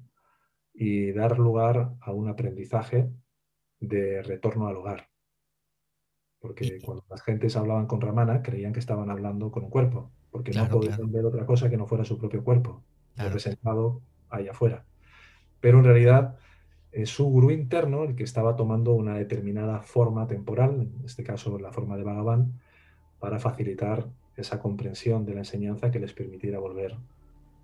y 0.75 1.13
dar 1.13 1.39
lugar 1.39 1.95
a 2.01 2.13
un 2.13 2.29
aprendizaje 2.29 3.11
de 3.81 4.23
retorno 4.23 4.67
al 4.67 4.77
hogar. 4.77 5.09
Porque 6.39 6.81
cuando 6.85 7.05
las 7.09 7.23
gentes 7.23 7.57
hablaban 7.57 7.87
con 7.87 8.01
Ramana, 8.01 8.43
creían 8.43 8.73
que 8.73 8.79
estaban 8.79 9.11
hablando 9.11 9.51
con 9.51 9.65
un 9.65 9.71
cuerpo, 9.71 10.11
porque 10.31 10.53
no 10.53 10.69
podían 10.69 11.11
ver 11.11 11.25
otra 11.25 11.47
cosa 11.47 11.69
que 11.71 11.77
no 11.77 11.87
fuera 11.87 12.05
su 12.05 12.19
propio 12.19 12.45
cuerpo, 12.45 12.83
representado 13.17 14.03
ahí 14.29 14.49
afuera. 14.49 14.85
Pero 15.61 15.79
en 15.79 15.85
realidad 15.85 16.37
es 16.93 17.11
su 17.11 17.25
gurú 17.27 17.51
interno 17.51 18.05
el 18.05 18.17
que 18.17 18.25
estaba 18.25 18.57
tomando 18.57 18.93
una 18.93 19.17
determinada 19.17 19.83
forma 19.83 20.27
temporal, 20.27 20.93
en 20.99 21.05
este 21.05 21.25
caso 21.25 21.59
la 21.59 21.73
forma 21.73 21.97
de 21.97 22.05
Bhagavan, 22.05 22.61
para 23.19 23.39
facilitar 23.39 24.07
esa 24.37 24.61
comprensión 24.61 25.25
de 25.25 25.35
la 25.35 25.41
enseñanza 25.41 25.91
que 25.91 25.99
les 25.99 26.13
permitiera 26.13 26.59
volver 26.59 26.97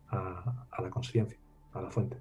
a, 0.08 0.66
la 0.78 0.90
conciencia, 0.90 1.38
a 1.72 1.80
la 1.80 1.90
fuente. 1.90 2.18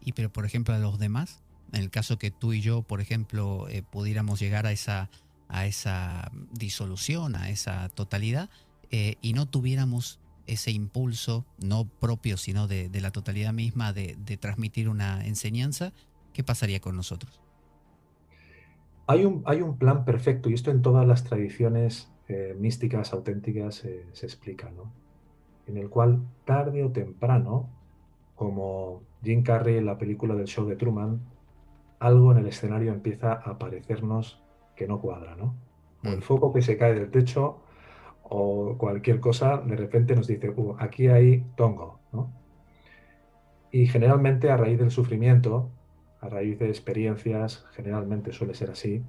Y 0.00 0.12
pero, 0.12 0.30
por 0.30 0.44
ejemplo, 0.44 0.74
a 0.74 0.78
los 0.78 0.98
demás, 0.98 1.42
en 1.72 1.82
el 1.82 1.90
caso 1.90 2.18
que 2.18 2.30
tú 2.30 2.52
y 2.52 2.60
yo, 2.60 2.82
por 2.82 3.00
ejemplo, 3.00 3.68
eh, 3.68 3.82
pudiéramos 3.82 4.40
llegar 4.40 4.66
a 4.66 4.72
esa, 4.72 5.10
a 5.48 5.66
esa 5.66 6.30
disolución, 6.52 7.36
a 7.36 7.50
esa 7.50 7.88
totalidad, 7.90 8.48
eh, 8.90 9.16
y 9.20 9.32
no 9.34 9.46
tuviéramos 9.46 10.20
ese 10.46 10.70
impulso, 10.70 11.44
no 11.62 11.86
propio, 11.86 12.38
sino 12.38 12.66
de, 12.68 12.90
la 13.00 13.10
totalidad 13.10 13.52
misma, 13.52 13.92
de, 13.92 14.16
transmitir 14.40 14.88
una 14.88 15.26
enseñanza, 15.26 15.92
¿qué 16.32 16.42
pasaría 16.42 16.80
con 16.80 16.96
nosotros? 16.96 17.40
Hay 19.06 19.24
un, 19.24 19.42
hay 19.44 19.60
un 19.60 19.76
plan 19.76 20.04
perfecto, 20.04 20.48
y 20.48 20.54
esto 20.54 20.70
en 20.70 20.80
todas 20.80 21.06
las 21.06 21.24
tradiciones 21.24 22.10
eh, 22.28 22.56
místicas 22.58 23.12
auténticas 23.12 23.86
se 24.12 24.26
explica, 24.26 24.70
¿no? 24.70 24.90
En 25.66 25.76
el 25.76 25.90
cual 25.90 26.22
tarde 26.46 26.82
o 26.82 26.90
temprano, 26.90 27.68
como 28.34 29.02
Jim 29.22 29.42
Carrey 29.42 29.76
en 29.76 29.84
la 29.84 29.98
película 29.98 30.34
del 30.34 30.46
show 30.46 30.66
de 30.66 30.76
Truman, 30.76 31.20
algo 31.98 32.32
en 32.32 32.38
el 32.38 32.46
escenario 32.46 32.92
empieza 32.92 33.32
a 33.32 33.58
parecernos 33.58 34.42
que 34.76 34.86
no 34.86 35.00
cuadra, 35.00 35.36
¿no? 35.36 35.54
O 36.04 36.08
el 36.08 36.18
mm. 36.18 36.22
foco 36.22 36.52
que 36.52 36.62
se 36.62 36.76
cae 36.76 36.94
del 36.94 37.10
techo 37.10 37.60
o 38.22 38.76
cualquier 38.78 39.20
cosa, 39.20 39.58
de 39.58 39.76
repente 39.76 40.14
nos 40.14 40.26
dice, 40.26 40.50
uh, 40.50 40.76
aquí 40.78 41.08
hay 41.08 41.44
tongo, 41.56 41.98
¿no? 42.12 42.30
Y 43.70 43.86
generalmente 43.86 44.50
a 44.50 44.56
raíz 44.56 44.78
del 44.78 44.90
sufrimiento, 44.90 45.70
a 46.20 46.28
raíz 46.28 46.58
de 46.58 46.68
experiencias, 46.68 47.66
generalmente 47.72 48.32
suele 48.32 48.54
ser 48.54 48.70
así, 48.70 49.02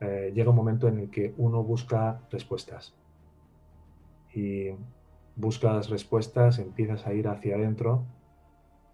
eh, 0.00 0.32
llega 0.34 0.50
un 0.50 0.56
momento 0.56 0.88
en 0.88 0.98
el 0.98 1.10
que 1.10 1.34
uno 1.36 1.62
busca 1.62 2.20
respuestas. 2.30 2.94
Y 4.34 4.70
buscas 5.36 5.88
respuestas, 5.88 6.58
empiezas 6.58 7.06
a 7.06 7.14
ir 7.14 7.28
hacia 7.28 7.56
adentro, 7.56 8.04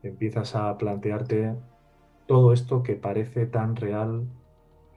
empiezas 0.03 0.55
a 0.55 0.77
plantearte 0.77 1.55
todo 2.31 2.53
esto 2.53 2.85
que 2.85 2.95
parece 2.95 3.45
tan 3.47 3.75
real, 3.75 4.29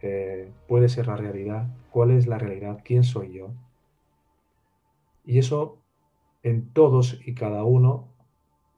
eh, 0.03 0.51
puede 0.67 0.87
ser 0.87 1.07
la 1.07 1.15
realidad, 1.15 1.67
cuál 1.89 2.11
es 2.11 2.27
la 2.27 2.37
realidad, 2.37 2.81
quién 2.85 3.03
soy 3.03 3.33
yo. 3.33 3.55
Y 5.25 5.39
eso 5.39 5.79
en 6.43 6.71
todos 6.73 7.19
y 7.25 7.33
cada 7.33 7.63
uno, 7.63 8.13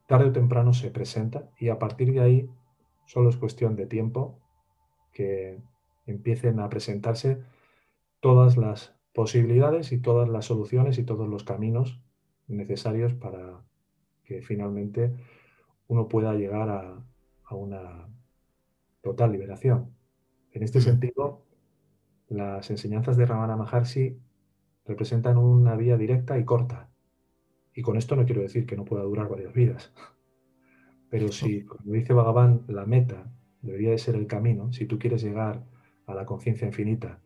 tarde 0.08 0.30
o 0.30 0.32
temprano 0.32 0.72
se 0.72 0.90
presenta 0.90 1.50
y 1.60 1.68
a 1.68 1.80
partir 1.80 2.14
de 2.14 2.22
ahí 2.22 2.50
solo 3.04 3.28
es 3.28 3.36
cuestión 3.36 3.76
de 3.76 3.88
tiempo 3.88 4.40
que 5.12 5.60
empiecen 6.06 6.62
a 6.62 6.70
presentarse 6.70 7.44
todas 8.22 8.56
las 8.56 8.96
posibilidades 9.14 9.92
y 9.92 9.98
todas 9.98 10.30
las 10.30 10.46
soluciones 10.46 10.98
y 10.98 11.04
todos 11.04 11.28
los 11.28 11.44
caminos 11.44 12.00
necesarios 12.48 13.14
para 13.16 13.66
que 14.24 14.42
finalmente 14.42 15.14
uno 15.90 16.08
pueda 16.08 16.36
llegar 16.36 16.70
a, 16.70 17.04
una 17.54 18.15
total 19.06 19.32
liberación. 19.32 19.96
En 20.52 20.64
este 20.64 20.82
sentido, 20.82 21.46
las 22.28 22.72
enseñanzas 22.72 23.18
de 23.18 23.28
Ramana 23.28 23.56
Maharshi 23.56 24.18
representan 24.84 25.38
una 25.38 25.76
vía 25.76 25.96
directa 25.96 26.40
y 26.40 26.44
corta. 26.44 26.90
Y 27.76 27.84
con 27.84 27.98
esto 27.98 28.16
no 28.16 28.26
quiero 28.26 28.42
decir 28.42 28.66
que 28.66 28.76
no 28.76 28.84
pueda 28.84 29.04
durar 29.04 29.30
varias 29.30 29.54
vidas. 29.54 29.94
Pero 31.12 31.32
si, 31.32 31.64
como 31.66 31.94
dice 31.94 32.14
Bhagavan, 32.14 32.64
la 32.68 32.88
meta 32.88 33.32
debería 33.62 33.92
de 33.92 34.00
ser 34.00 34.16
el 34.16 34.26
camino, 34.26 34.74
si 34.74 34.88
tú 34.88 34.98
quieres 34.98 35.22
llegar 35.22 35.64
a 36.08 36.16
la 36.16 36.26
conciencia 36.26 36.66
infinita, 36.66 37.22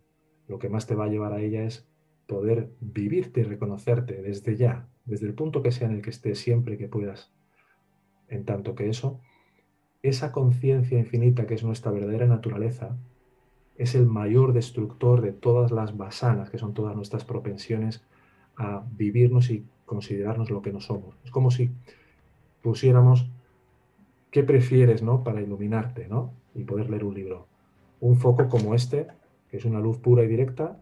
lo 0.48 0.60
que 0.60 0.68
más 0.68 0.86
te 0.86 0.96
va 0.96 1.06
a 1.06 1.10
llevar 1.10 1.32
a 1.32 1.40
ella 1.40 1.64
es 1.64 1.88
poder 2.28 2.74
vivirte 2.82 3.40
y 3.40 3.44
reconocerte 3.44 4.22
desde 4.22 4.58
ya, 4.58 4.90
desde 5.06 5.28
el 5.28 5.34
punto 5.34 5.64
que 5.64 5.72
sea 5.72 5.88
en 5.88 5.96
el 5.96 6.02
que 6.02 6.10
estés 6.10 6.40
siempre 6.40 6.78
que 6.78 6.90
puedas. 6.90 7.32
En 8.28 8.44
tanto 8.44 8.76
que 8.76 8.90
eso, 8.90 9.22
esa 10.02 10.32
conciencia 10.32 10.98
infinita 10.98 11.46
que 11.46 11.56
es 11.56 11.64
nuestra 11.64 11.92
verdadera 11.92 12.26
naturaleza, 12.26 12.96
es 13.78 13.96
el 13.96 14.06
mayor 14.06 14.54
destructor 14.54 15.22
de 15.22 15.32
todas 15.32 15.72
las 15.72 15.96
basanas, 15.96 16.50
que 16.50 16.58
son 16.58 16.74
todas 16.74 16.96
nuestras 16.96 17.24
propensiones 17.24 18.04
a 18.58 18.84
vivirnos 18.98 19.50
y 19.52 19.66
considerarnos 19.86 20.50
lo 20.50 20.62
que 20.62 20.74
no 20.74 20.82
somos. 20.82 21.16
Es 21.24 21.32
como 21.32 21.50
si 21.50 21.70
pusiéramos 22.62 23.30
qué 24.32 24.44
prefieres, 24.44 25.02
¿no? 25.02 25.24
Para 25.24 25.42
iluminarte, 25.42 26.08
¿no? 26.08 26.34
Y 26.54 26.64
poder 26.66 26.90
leer 26.90 27.06
un 27.06 27.16
libro 27.16 27.50
un 28.02 28.18
foco 28.18 28.48
como 28.48 28.76
este, 28.76 29.08
que 29.50 29.58
es 29.58 29.66
una 29.66 29.80
luz 29.80 29.98
pura 29.98 30.24
y 30.24 30.28
directa, 30.28 30.80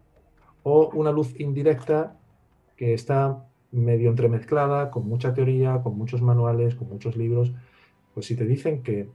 o 0.62 0.90
una 0.94 1.10
luz 1.10 1.38
indirecta 1.38 2.16
que 2.76 2.94
está 2.94 3.44
medio 3.72 4.10
entremezclada, 4.10 4.90
con 4.90 5.06
mucha 5.06 5.34
teoría, 5.34 5.80
con 5.82 5.96
muchos 5.96 6.22
manuales, 6.22 6.74
con 6.74 6.88
muchos 6.88 7.16
libros, 7.16 7.52
pues 8.14 8.26
si 8.26 8.36
te 8.36 8.44
dicen 8.44 8.82
que 8.82 9.08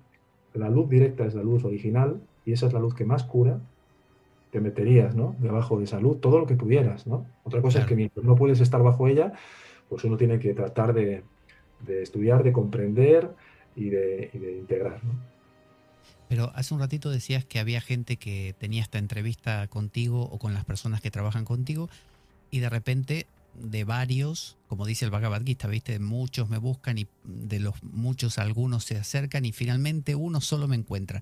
la 0.53 0.69
luz 0.69 0.89
directa 0.89 1.25
es 1.25 1.33
la 1.33 1.43
luz 1.43 1.63
original 1.65 2.21
y 2.45 2.53
esa 2.53 2.67
es 2.67 2.73
la 2.73 2.79
luz 2.79 2.93
que 2.93 3.05
más 3.05 3.23
cura, 3.23 3.59
te 4.51 4.59
meterías, 4.59 5.15
¿no? 5.15 5.35
Debajo 5.39 5.79
de 5.79 5.85
esa 5.85 5.99
luz 5.99 6.21
todo 6.21 6.37
lo 6.39 6.45
que 6.45 6.55
pudieras, 6.55 7.07
¿no? 7.07 7.25
Otra 7.43 7.61
cosa 7.61 7.79
es 7.79 7.85
que 7.85 7.95
mientras 7.95 8.23
no 8.23 8.35
puedes 8.35 8.59
estar 8.59 8.83
bajo 8.83 9.07
ella, 9.07 9.33
pues 9.89 10.03
uno 10.03 10.15
tiene 10.15 10.39
que 10.39 10.53
tratar 10.53 10.93
de, 10.93 11.23
estudiar, 11.87 12.43
de 12.43 12.53
comprender 12.53 13.31
y 13.75 13.89
de, 13.89 14.29
y 14.31 14.37
de 14.37 14.57
integrar, 14.57 15.03
¿no? 15.03 15.13
Pero 16.29 16.51
hace 16.55 16.73
un 16.73 16.79
ratito 16.79 17.09
decías 17.09 17.45
que 17.45 17.59
había 17.59 17.81
gente 17.81 18.17
que 18.17 18.55
tenía 18.57 18.81
esta 18.81 18.97
entrevista 18.97 19.67
contigo 19.67 20.23
o 20.23 20.39
con 20.39 20.53
las 20.53 20.65
personas 20.65 21.01
que 21.01 21.11
trabajan 21.11 21.45
contigo 21.45 21.89
y 22.49 22.59
de 22.59 22.69
repente 22.69 23.27
de 23.55 23.83
varios, 23.83 24.57
como 24.67 24.85
dice 24.85 25.05
el 25.05 25.11
Bhagavad 25.11 25.43
Gita, 25.43 25.67
¿viste? 25.67 25.99
Muchos 25.99 26.49
me 26.49 26.57
buscan 26.57 26.97
y 26.97 27.07
de 27.23 27.59
los 27.59 27.81
muchos 27.83 28.37
algunos 28.37 28.85
se 28.85 28.97
acercan 28.97 29.45
y 29.45 29.51
finalmente 29.51 30.15
uno 30.15 30.41
solo 30.41 30.67
me 30.67 30.75
encuentra. 30.75 31.21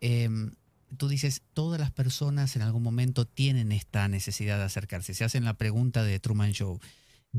Em, 0.00 0.52
tú 0.96 1.08
dices, 1.08 1.42
todas 1.54 1.80
las 1.80 1.90
personas 1.90 2.56
en 2.56 2.62
algún 2.62 2.82
momento 2.82 3.24
tienen 3.24 3.72
esta 3.72 4.08
necesidad 4.08 4.58
de 4.58 4.64
acercarse. 4.64 5.14
Se 5.14 5.24
hacen 5.24 5.44
la 5.44 5.54
pregunta 5.54 6.02
de 6.02 6.18
Truman 6.20 6.52
Show. 6.52 6.80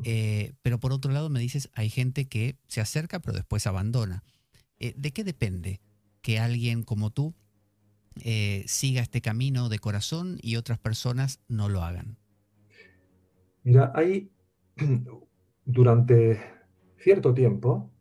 Eh, 0.03 0.53
pero 0.63 0.79
por 0.79 0.91
otro 0.91 1.11
lado 1.11 1.29
me 1.29 1.39
dices, 1.39 1.69
hay 1.73 1.89
gente 1.89 2.25
que 2.25 2.55
se 2.67 2.81
acerca 2.81 3.19
pero 3.19 3.35
después 3.35 3.67
abandona. 3.67 4.23
Eh, 4.79 4.93
¿De 4.97 5.11
qué 5.11 5.23
depende? 5.23 5.79
que 6.23 6.39
alguien 6.39 6.81
como 6.81 7.11
tú 7.11 7.35
eh, 8.15 8.63
siga 8.67 9.01
este 9.01 9.21
camino 9.21 9.69
de 9.69 9.77
corazón 9.77 10.39
y 10.41 10.55
otras 10.55 10.79
personas 10.79 11.39
no 11.47 11.69
lo 11.69 11.83
hagan? 11.83 12.17
Mira, 13.63 13.93
hay 13.95 14.29
durante 15.65 16.41
cierto 16.97 17.33
tiempo 17.33 17.91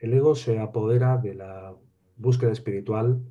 el 0.00 0.12
ego 0.12 0.34
se 0.34 0.58
apodera 0.58 1.16
de 1.16 1.34
la 1.34 1.76
búsqueda 2.16 2.50
espiritual 2.50 3.22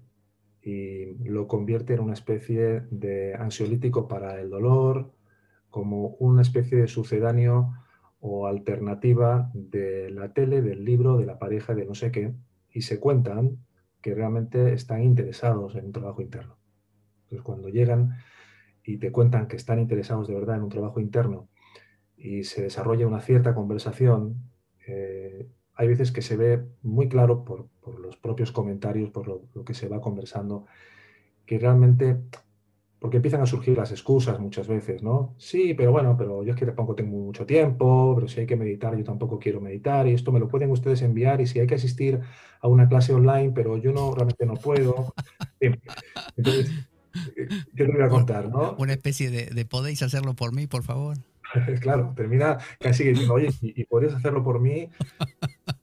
y 0.61 1.15
lo 1.27 1.47
convierte 1.47 1.93
en 1.93 1.99
una 1.99 2.13
especie 2.13 2.83
de 2.89 3.35
ansiolítico 3.35 4.07
para 4.07 4.39
el 4.39 4.49
dolor, 4.49 5.11
como 5.69 6.15
una 6.19 6.41
especie 6.41 6.77
de 6.77 6.87
sucedáneo 6.87 7.73
o 8.21 8.47
alternativa 8.47 9.51
de 9.53 10.09
la 10.11 10.33
tele, 10.33 10.61
del 10.61 10.85
libro, 10.85 11.17
de 11.17 11.25
la 11.25 11.37
pareja, 11.37 11.75
de 11.75 11.85
no 11.85 11.93
sé 11.93 12.09
qué, 12.09 12.33
y 12.71 12.81
se 12.83 12.99
cuentan 13.01 13.57
que 14.01 14.15
realmente 14.15 14.73
están 14.73 15.03
interesados 15.03 15.75
en 15.75 15.85
un 15.85 15.91
trabajo 15.91 16.21
interno. 16.21 16.57
Entonces, 17.23 17.43
cuando 17.43 17.67
llegan 17.67 18.15
y 18.83 18.97
te 18.97 19.11
cuentan 19.11 19.47
que 19.47 19.57
están 19.57 19.79
interesados 19.79 20.27
de 20.27 20.35
verdad 20.35 20.55
en 20.55 20.63
un 20.63 20.69
trabajo 20.69 20.99
interno 20.99 21.49
y 22.25 22.43
se 22.43 22.63
desarrolla 22.63 23.05
una 23.05 23.21
cierta 23.21 23.53
conversación, 23.53 24.49
eh, 24.87 25.47
hay 25.75 25.87
veces 25.87 26.11
que 26.11 26.23
se 26.23 26.35
ve 26.35 26.65
muy 26.81 27.07
claro 27.07 27.45
por, 27.45 27.69
los 27.99 28.17
propios 28.17 28.51
comentarios, 28.51 29.11
por 29.11 29.27
lo, 29.27 29.63
que 29.63 29.75
se 29.75 29.87
va 29.87 30.01
conversando, 30.01 30.65
que 31.45 31.59
realmente 31.59 32.17
porque 32.97 33.17
empiezan 33.17 33.41
a 33.41 33.45
surgir 33.45 33.77
las 33.77 33.91
excusas 33.91 34.39
muchas 34.39 34.67
veces, 34.67 35.03
¿no? 35.03 35.35
Sí, 35.37 35.75
pero 35.75 35.91
bueno, 35.91 36.15
pero 36.17 36.43
yo 36.43 36.53
es 36.53 36.57
que 36.57 36.65
tampoco 36.65 36.95
tengo 36.95 37.15
mucho 37.17 37.45
tiempo, 37.45 38.13
pero 38.15 38.27
si 38.27 38.39
hay 38.39 38.47
que 38.47 38.55
meditar, 38.55 38.97
yo 38.97 39.03
tampoco 39.03 39.37
quiero 39.37 39.61
meditar, 39.61 40.07
y 40.07 40.13
esto 40.13 40.31
me 40.31 40.39
lo 40.39 40.47
pueden 40.47 40.71
ustedes 40.71 41.03
enviar, 41.03 41.39
y 41.41 41.45
si 41.45 41.59
hay 41.59 41.67
que 41.67 41.75
asistir 41.75 42.21
a 42.59 42.67
una 42.67 42.89
clase 42.89 43.13
online, 43.13 43.51
pero 43.53 43.77
yo 43.77 43.91
no, 43.91 44.15
realmente 44.15 44.47
no 44.47 44.55
puedo. 44.55 45.13
Entonces, 45.59 46.71
eh, 47.35 47.47
yo 47.73 47.85
te 47.85 47.91
voy 47.91 48.01
a 48.01 48.09
contar, 48.09 48.49
¿no? 48.49 48.75
Una 48.79 48.93
especie 48.93 49.29
de, 49.29 49.65
podéis 49.65 50.01
hacerlo 50.01 50.33
por 50.33 50.53
mí, 50.53 50.65
por 50.65 50.81
favor. 50.81 51.17
claro, 51.81 52.13
termina 52.15 52.57
casi 52.79 53.03
diciendo, 53.03 53.33
oye, 53.33 53.49
¿y, 53.61 53.83
podrías 53.85 54.15
hacerlo 54.15 54.43
por 54.43 54.59
mí? 54.59 54.89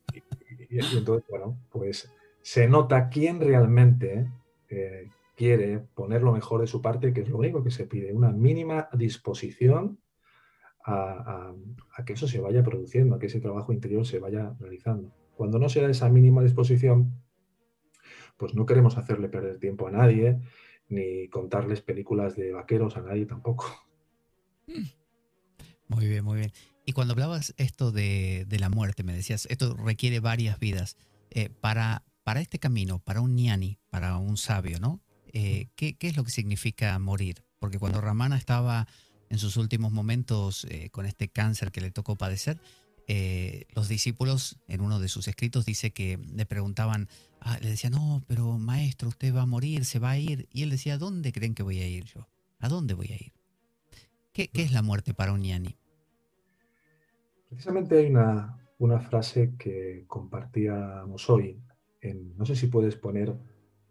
Y, 0.74 0.78
entonces, 0.78 1.28
bueno, 1.28 1.58
pues 1.70 2.10
se 2.40 2.66
nota 2.66 3.10
quién 3.10 3.38
realmente 3.42 4.26
eh, 4.70 5.10
quiere 5.36 5.80
poner 5.80 6.22
lo 6.22 6.32
mejor 6.32 6.62
de 6.62 6.66
su 6.66 6.80
parte, 6.80 7.12
que 7.12 7.20
es 7.20 7.28
lo 7.28 7.36
único 7.36 7.62
que 7.62 7.70
se 7.70 7.86
pide, 7.86 8.14
una 8.14 8.30
mínima 8.30 8.88
disposición 8.94 9.98
a, 10.86 11.52
que 12.06 12.14
eso 12.14 12.26
se 12.26 12.40
vaya 12.40 12.62
produciendo, 12.62 13.14
a 13.14 13.18
que 13.18 13.26
ese 13.26 13.40
trabajo 13.40 13.74
interior 13.74 14.06
se 14.06 14.18
vaya 14.18 14.54
realizando. 14.58 15.12
Cuando 15.36 15.58
no 15.58 15.68
se 15.68 15.82
da 15.82 15.90
esa 15.90 16.08
mínima 16.08 16.42
disposición, 16.42 17.22
pues 18.38 18.54
no 18.54 18.64
queremos 18.64 18.96
hacerle 18.96 19.28
perder 19.28 19.58
tiempo 19.58 19.88
a 19.88 19.90
nadie, 19.90 20.40
ni 20.88 21.28
contarles 21.28 21.82
películas 21.82 22.34
de 22.34 22.52
vaqueros 22.52 22.96
a 22.96 23.02
nadie 23.02 23.26
tampoco. 23.26 23.66
Muy 25.94 26.08
bien, 26.08 26.24
muy 26.24 26.38
bien. 26.38 26.52
Y 26.84 26.92
cuando 26.92 27.12
hablabas 27.12 27.54
esto 27.56 27.92
de, 27.92 28.46
la 28.50 28.68
muerte, 28.68 29.04
me 29.04 29.14
decías, 29.14 29.46
esto 29.50 29.74
requiere 29.74 30.20
varias 30.20 30.58
vidas. 30.58 30.96
Eh, 31.30 31.48
para, 31.48 32.04
para 32.24 32.40
este 32.40 32.58
camino, 32.58 32.98
para 32.98 33.20
un 33.20 33.36
ñani, 33.36 33.78
para 33.90 34.16
un 34.18 34.36
sabio, 34.36 34.78
¿no? 34.80 35.00
Eh, 35.32 35.68
¿qué, 35.76 35.96
es 36.00 36.16
lo 36.16 36.24
que 36.24 36.30
significa 36.30 36.98
morir? 36.98 37.42
Porque 37.58 37.78
cuando 37.78 38.00
Ramana 38.00 38.36
estaba 38.36 38.86
en 39.30 39.38
sus 39.38 39.56
últimos 39.56 39.92
momentos 39.92 40.66
eh, 40.68 40.90
con 40.90 41.06
este 41.06 41.28
cáncer 41.28 41.72
que 41.72 41.80
le 41.80 41.90
tocó 41.90 42.16
padecer, 42.16 42.60
eh, 43.08 43.66
los 43.74 43.88
discípulos 43.88 44.58
en 44.68 44.80
uno 44.80 45.00
de 45.00 45.08
sus 45.08 45.26
escritos 45.28 45.64
dice 45.64 45.90
que 45.90 46.18
le 46.34 46.46
preguntaban, 46.46 47.08
ah, 47.40 47.58
le 47.60 47.70
decían, 47.70 47.94
no, 47.94 48.22
pero 48.26 48.58
maestro, 48.58 49.08
usted 49.08 49.34
va 49.34 49.42
a 49.42 49.46
morir, 49.46 49.84
se 49.84 49.98
va 49.98 50.10
a 50.10 50.18
ir. 50.18 50.48
Y 50.52 50.62
él 50.62 50.70
decía, 50.70 50.98
¿dónde 50.98 51.32
creen 51.32 51.54
que 51.54 51.62
voy 51.62 51.80
a 51.80 51.88
ir 51.88 52.04
yo? 52.04 52.28
¿A 52.60 52.68
dónde 52.68 52.94
voy 52.94 53.08
a 53.08 53.16
ir? 53.16 53.32
¿Qué, 54.32 54.50
es 54.52 54.72
la 54.72 54.82
muerte 54.82 55.14
para 55.14 55.32
un 55.32 55.40
ñani? 55.40 55.76
Precisamente 57.52 57.98
hay 57.98 58.06
una, 58.06 58.58
una 58.78 58.98
frase 58.98 59.54
que 59.58 60.06
compartíamos 60.06 61.28
hoy. 61.28 61.62
En, 62.00 62.34
no 62.38 62.46
sé 62.46 62.56
si 62.56 62.68
puedes 62.68 62.96
poner 62.96 63.36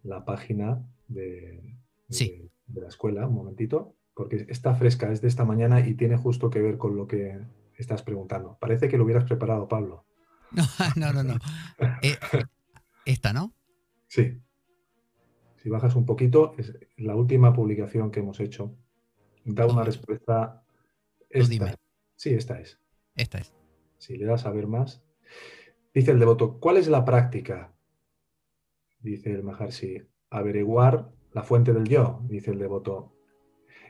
la 0.02 0.26
página 0.26 0.84
de, 1.08 1.78
de, 2.08 2.82
la 2.82 2.88
escuela, 2.88 3.28
un 3.28 3.36
momentito, 3.36 3.96
porque 4.16 4.48
está 4.50 4.74
fresca, 4.74 5.12
es 5.12 5.22
de 5.22 5.28
esta 5.28 5.46
mañana 5.46 5.88
y 5.88 5.94
tiene 5.94 6.18
justo 6.18 6.50
que 6.50 6.60
ver 6.60 6.80
con 6.80 6.96
lo 6.96 7.06
que 7.06 7.40
estás 7.76 8.02
preguntando. 8.02 8.58
Parece 8.60 8.90
que 8.90 8.98
lo 8.98 9.04
hubieras 9.04 9.26
preparado, 9.26 9.68
Pablo. 9.68 10.06
No, 10.96 11.14
no, 11.14 11.22
no. 11.22 11.36
Eh, 12.02 12.18
esta, 13.06 13.32
¿no? 13.32 13.54
Sí. 14.08 14.42
Si 15.58 15.70
bajas 15.70 15.96
un 15.96 16.08
poquito, 16.08 16.56
es 16.58 16.76
la 16.98 17.16
última 17.16 17.54
publicación 17.54 18.10
que 18.10 18.22
hemos 18.22 18.40
hecho. 18.40 18.76
Da 19.46 19.68
una 19.68 19.84
respuesta. 19.84 20.66
Esta. 21.30 21.76
Sí, 22.16 22.34
esta 22.34 22.60
es. 22.60 22.81
Esta 23.16 23.40
es. 23.40 23.54
Si 23.98 24.18
le 24.18 24.26
das 24.26 24.46
a 24.46 24.52
ver 24.52 24.68
más. 24.68 25.04
Dice 25.94 26.12
el 26.12 26.20
devoto, 26.20 26.60
¿cuál 26.60 26.78
es 26.78 26.88
la 26.88 27.06
práctica? 27.06 27.74
Dice 29.00 29.32
el 29.32 29.44
Maharshi, 29.44 30.04
averiguar 30.30 31.12
la 31.34 31.44
fuente 31.44 31.74
del 31.74 31.88
yo, 31.88 32.22
dice 32.28 32.52
el 32.52 32.60
devoto. 32.60 33.14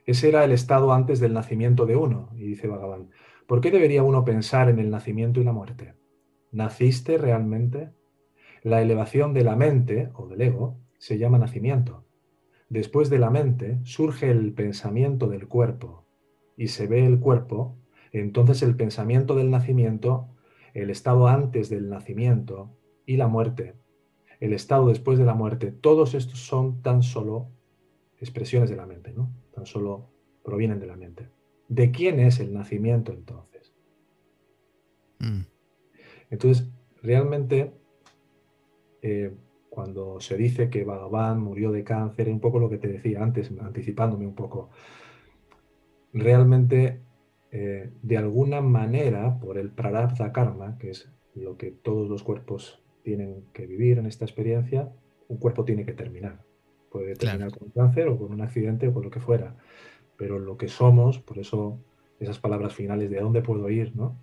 Ese 0.06 0.30
era 0.30 0.44
el 0.44 0.52
estado 0.52 0.94
antes 0.94 1.20
del 1.20 1.34
nacimiento 1.34 1.86
de 1.86 1.96
uno, 1.96 2.30
y 2.36 2.44
dice 2.44 2.68
Bhagavan. 2.68 3.10
¿Por 3.48 3.62
qué 3.62 3.72
debería 3.72 4.04
uno 4.04 4.26
pensar 4.26 4.70
en 4.70 4.80
el 4.80 4.90
nacimiento 4.90 5.40
y 5.40 5.44
la 5.44 5.52
muerte? 5.52 5.94
¿Naciste 6.52 7.18
realmente? 7.18 7.92
La 8.64 8.82
elevación 8.82 9.34
de 9.34 9.44
la 9.44 9.56
mente, 9.56 10.10
o 10.16 10.28
del 10.28 10.42
ego, 10.42 10.80
se 10.98 11.18
llama 11.18 11.38
nacimiento. 11.38 12.06
Después 12.70 13.10
de 13.10 13.20
la 13.20 13.30
mente 13.30 13.80
surge 13.84 14.32
el 14.32 14.54
pensamiento 14.54 15.28
del 15.28 15.48
cuerpo, 15.48 16.08
y 16.58 16.68
se 16.68 16.88
ve 16.88 17.06
el 17.06 17.20
cuerpo, 17.20 17.78
entonces 18.12 18.62
el 18.62 18.76
pensamiento 18.76 19.36
del 19.36 19.50
nacimiento, 19.50 20.28
el 20.74 20.90
estado 20.90 21.28
antes 21.28 21.70
del 21.70 21.90
nacimiento 21.90 22.70
y 23.06 23.18
la 23.18 23.28
muerte 23.28 23.76
el 24.42 24.54
estado 24.54 24.90
después 24.90 25.20
de 25.20 25.26
la 25.26 25.36
muerte, 25.36 25.72
todos 25.72 26.16
estos 26.16 26.40
son 26.40 26.82
tan 26.82 27.04
solo 27.04 27.48
expresiones 28.20 28.72
de 28.72 28.76
la 28.76 28.88
mente, 28.88 29.14
¿no? 29.14 29.32
Tan 29.54 29.68
solo 29.68 30.10
provienen 30.44 30.80
de 30.80 30.88
la 30.88 30.98
mente. 30.98 31.30
¿De 31.70 31.92
quién 31.92 32.20
es 32.20 32.40
el 32.40 32.52
nacimiento 32.52 33.14
entonces? 33.14 33.72
Mm. 35.20 35.42
Entonces, 36.32 36.68
realmente, 37.04 37.72
eh, 39.04 39.32
cuando 39.70 40.20
se 40.20 40.38
dice 40.38 40.72
que 40.72 40.86
Bhagavan 40.86 41.40
murió 41.40 41.72
de 41.72 41.84
cáncer, 41.84 42.28
es 42.28 42.34
un 42.34 42.40
poco 42.40 42.58
lo 42.58 42.68
que 42.68 42.80
te 42.80 42.88
decía 42.88 43.22
antes, 43.22 43.52
anticipándome 43.62 44.26
un 44.26 44.36
poco, 44.36 44.72
realmente, 46.14 47.00
eh, 47.52 47.92
de 48.02 48.18
alguna 48.18 48.62
manera, 48.62 49.38
por 49.40 49.58
el 49.58 49.72
prarabdha 49.72 50.32
karma, 50.32 50.78
que 50.78 50.92
es 50.92 51.12
lo 51.36 51.58
que 51.58 51.72
todos 51.72 52.10
los 52.10 52.24
cuerpos 52.24 52.82
tienen 53.04 53.44
que 53.54 53.68
vivir 53.68 53.98
en 53.98 54.06
esta 54.06 54.26
experiencia, 54.26 54.90
un 55.28 55.38
cuerpo 55.38 55.66
tiene 55.66 55.86
que 55.86 55.94
terminar. 55.94 56.44
Puede 56.90 57.16
terminar 57.16 57.52
con 57.52 57.68
un 57.68 57.72
cáncer 57.72 58.08
o 58.08 58.18
con 58.18 58.32
un 58.32 58.42
accidente 58.42 58.88
o 58.88 58.94
con 58.94 59.04
lo 59.04 59.10
que 59.10 59.20
fuera. 59.20 59.56
Pero 60.18 60.40
lo 60.40 60.58
que 60.58 60.68
somos, 60.68 61.20
por 61.20 61.40
eso 61.40 61.80
esas 62.20 62.40
palabras 62.40 62.74
finales 62.74 63.10
de 63.10 63.20
a 63.20 63.24
dónde 63.24 63.42
puedo 63.42 63.70
ir, 63.70 63.96
¿no? 63.96 64.18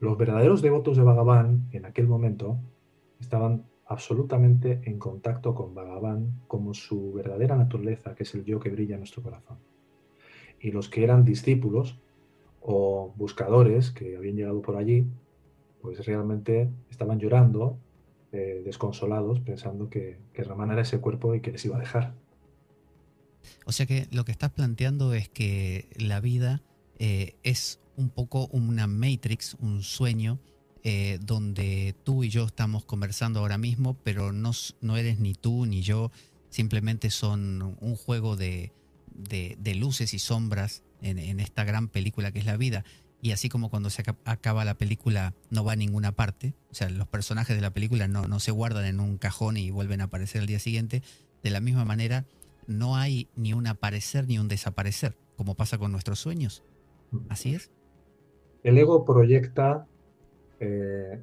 Los 0.00 0.16
verdaderos 0.16 0.62
devotos 0.62 0.96
de 0.96 1.02
Bhagavan 1.02 1.68
en 1.72 1.84
aquel 1.84 2.08
momento 2.08 2.58
estaban 3.20 3.66
absolutamente 3.86 4.80
en 4.84 4.98
contacto 4.98 5.54
con 5.54 5.74
Bhagavan 5.74 6.40
como 6.48 6.74
su 6.74 7.12
verdadera 7.12 7.56
naturaleza, 7.56 8.14
que 8.14 8.24
es 8.24 8.34
el 8.34 8.44
yo 8.44 8.58
que 8.58 8.70
brilla 8.70 8.94
en 8.94 9.00
nuestro 9.00 9.22
corazón. 9.22 9.58
Y 10.58 10.70
los 10.72 10.88
que 10.88 11.04
eran 11.04 11.24
discípulos 11.24 11.98
o 12.66 13.12
buscadores 13.16 13.90
que 13.90 14.16
habían 14.16 14.36
llegado 14.36 14.62
por 14.62 14.76
allí, 14.76 15.06
pues 15.80 16.04
realmente 16.06 16.70
estaban 16.90 17.18
llorando 17.18 17.78
desconsolados 18.64 19.38
pensando 19.38 19.88
que, 19.88 20.18
que 20.32 20.42
Ramán 20.42 20.72
era 20.72 20.82
ese 20.82 20.98
cuerpo 20.98 21.36
y 21.36 21.40
que 21.40 21.52
les 21.52 21.64
iba 21.66 21.76
a 21.76 21.78
dejar. 21.78 22.14
O 23.64 23.72
sea 23.72 23.86
que 23.86 24.08
lo 24.10 24.24
que 24.24 24.32
estás 24.32 24.50
planteando 24.50 25.14
es 25.14 25.28
que 25.28 25.88
la 25.96 26.20
vida 26.20 26.62
eh, 26.98 27.36
es 27.42 27.80
un 27.96 28.10
poco 28.10 28.48
una 28.48 28.86
matrix, 28.86 29.54
un 29.60 29.82
sueño, 29.82 30.38
eh, 30.82 31.18
donde 31.22 31.94
tú 32.04 32.24
y 32.24 32.28
yo 32.28 32.44
estamos 32.44 32.84
conversando 32.84 33.40
ahora 33.40 33.58
mismo, 33.58 33.96
pero 34.02 34.32
no, 34.32 34.52
no 34.80 34.96
eres 34.96 35.18
ni 35.18 35.34
tú 35.34 35.66
ni 35.66 35.82
yo, 35.82 36.10
simplemente 36.50 37.10
son 37.10 37.76
un 37.80 37.96
juego 37.96 38.36
de, 38.36 38.72
de, 39.14 39.74
luces 39.74 40.12
y 40.12 40.18
sombras 40.18 40.82
en, 41.04 41.18
en, 41.18 41.40
esta 41.40 41.64
gran 41.64 41.88
película 41.88 42.32
que 42.32 42.40
es 42.40 42.46
la 42.46 42.56
vida 42.56 42.84
y 43.24 43.32
así 43.32 43.48
como 43.48 43.70
cuando 43.70 43.88
se 43.88 44.02
acaba 44.26 44.66
la 44.66 44.74
película 44.74 45.32
no 45.48 45.64
va 45.64 45.72
a 45.72 45.76
ninguna 45.76 46.12
parte, 46.12 46.52
o 46.70 46.74
sea, 46.74 46.90
los 46.90 47.08
personajes 47.08 47.56
de 47.56 47.62
la 47.62 47.72
película 47.72 48.06
no, 48.06 48.28
no 48.28 48.38
se 48.38 48.50
guardan 48.50 48.84
en 48.84 49.00
un 49.00 49.16
cajón 49.16 49.56
y 49.56 49.70
vuelven 49.70 50.02
a 50.02 50.04
aparecer 50.04 50.42
el 50.42 50.46
día 50.46 50.58
siguiente, 50.58 51.02
de 51.42 51.48
la 51.48 51.60
misma 51.60 51.86
manera 51.86 52.26
no 52.66 52.96
hay 52.96 53.28
ni 53.34 53.54
un 53.54 53.66
aparecer 53.66 54.28
ni 54.28 54.38
un 54.38 54.48
desaparecer, 54.48 55.16
como 55.36 55.54
pasa 55.54 55.78
con 55.78 55.90
nuestros 55.90 56.18
sueños. 56.18 56.64
¿Así 57.30 57.54
es? 57.54 57.70
El 58.62 58.76
ego 58.76 59.06
proyecta 59.06 59.86
eh, 60.60 61.22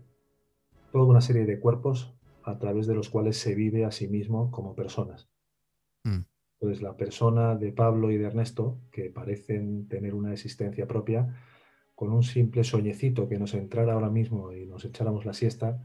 toda 0.92 1.06
una 1.06 1.22
serie 1.22 1.46
de 1.46 1.60
cuerpos 1.60 2.16
a 2.44 2.58
través 2.58 2.88
de 2.88 2.96
los 2.96 3.10
cuales 3.10 3.38
se 3.38 3.54
vive 3.54 3.86
a 3.86 3.92
sí 3.92 4.08
mismo 4.08 4.50
como 4.50 4.74
personas. 4.74 5.30
Mm. 6.04 6.22
Entonces, 6.62 6.84
la 6.84 6.96
persona 6.96 7.56
de 7.56 7.72
Pablo 7.72 8.12
y 8.12 8.18
de 8.18 8.28
Ernesto, 8.28 8.78
que 8.92 9.10
parecen 9.10 9.88
tener 9.88 10.14
una 10.14 10.32
existencia 10.32 10.86
propia, 10.86 11.36
con 11.96 12.14
un 12.14 12.22
simple 12.22 12.64
soñecito 12.64 13.28
que 13.28 13.40
nos 13.40 13.56
entrara 13.56 13.94
ahora 13.94 14.12
mismo 14.12 14.54
y 14.54 14.68
nos 14.68 14.86
echáramos 14.86 15.26
la 15.26 15.34
siesta, 15.34 15.84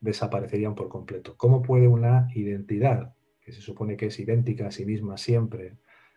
desaparecerían 0.00 0.74
por 0.74 0.88
completo. 0.88 1.36
¿Cómo 1.36 1.62
puede 1.62 1.86
una 1.86 2.28
identidad, 2.34 3.14
que 3.40 3.52
se 3.52 3.60
supone 3.60 3.96
que 3.96 4.06
es 4.06 4.18
idéntica 4.18 4.66
a 4.66 4.70
sí 4.72 4.84
misma 4.84 5.16
siempre, 5.16 5.76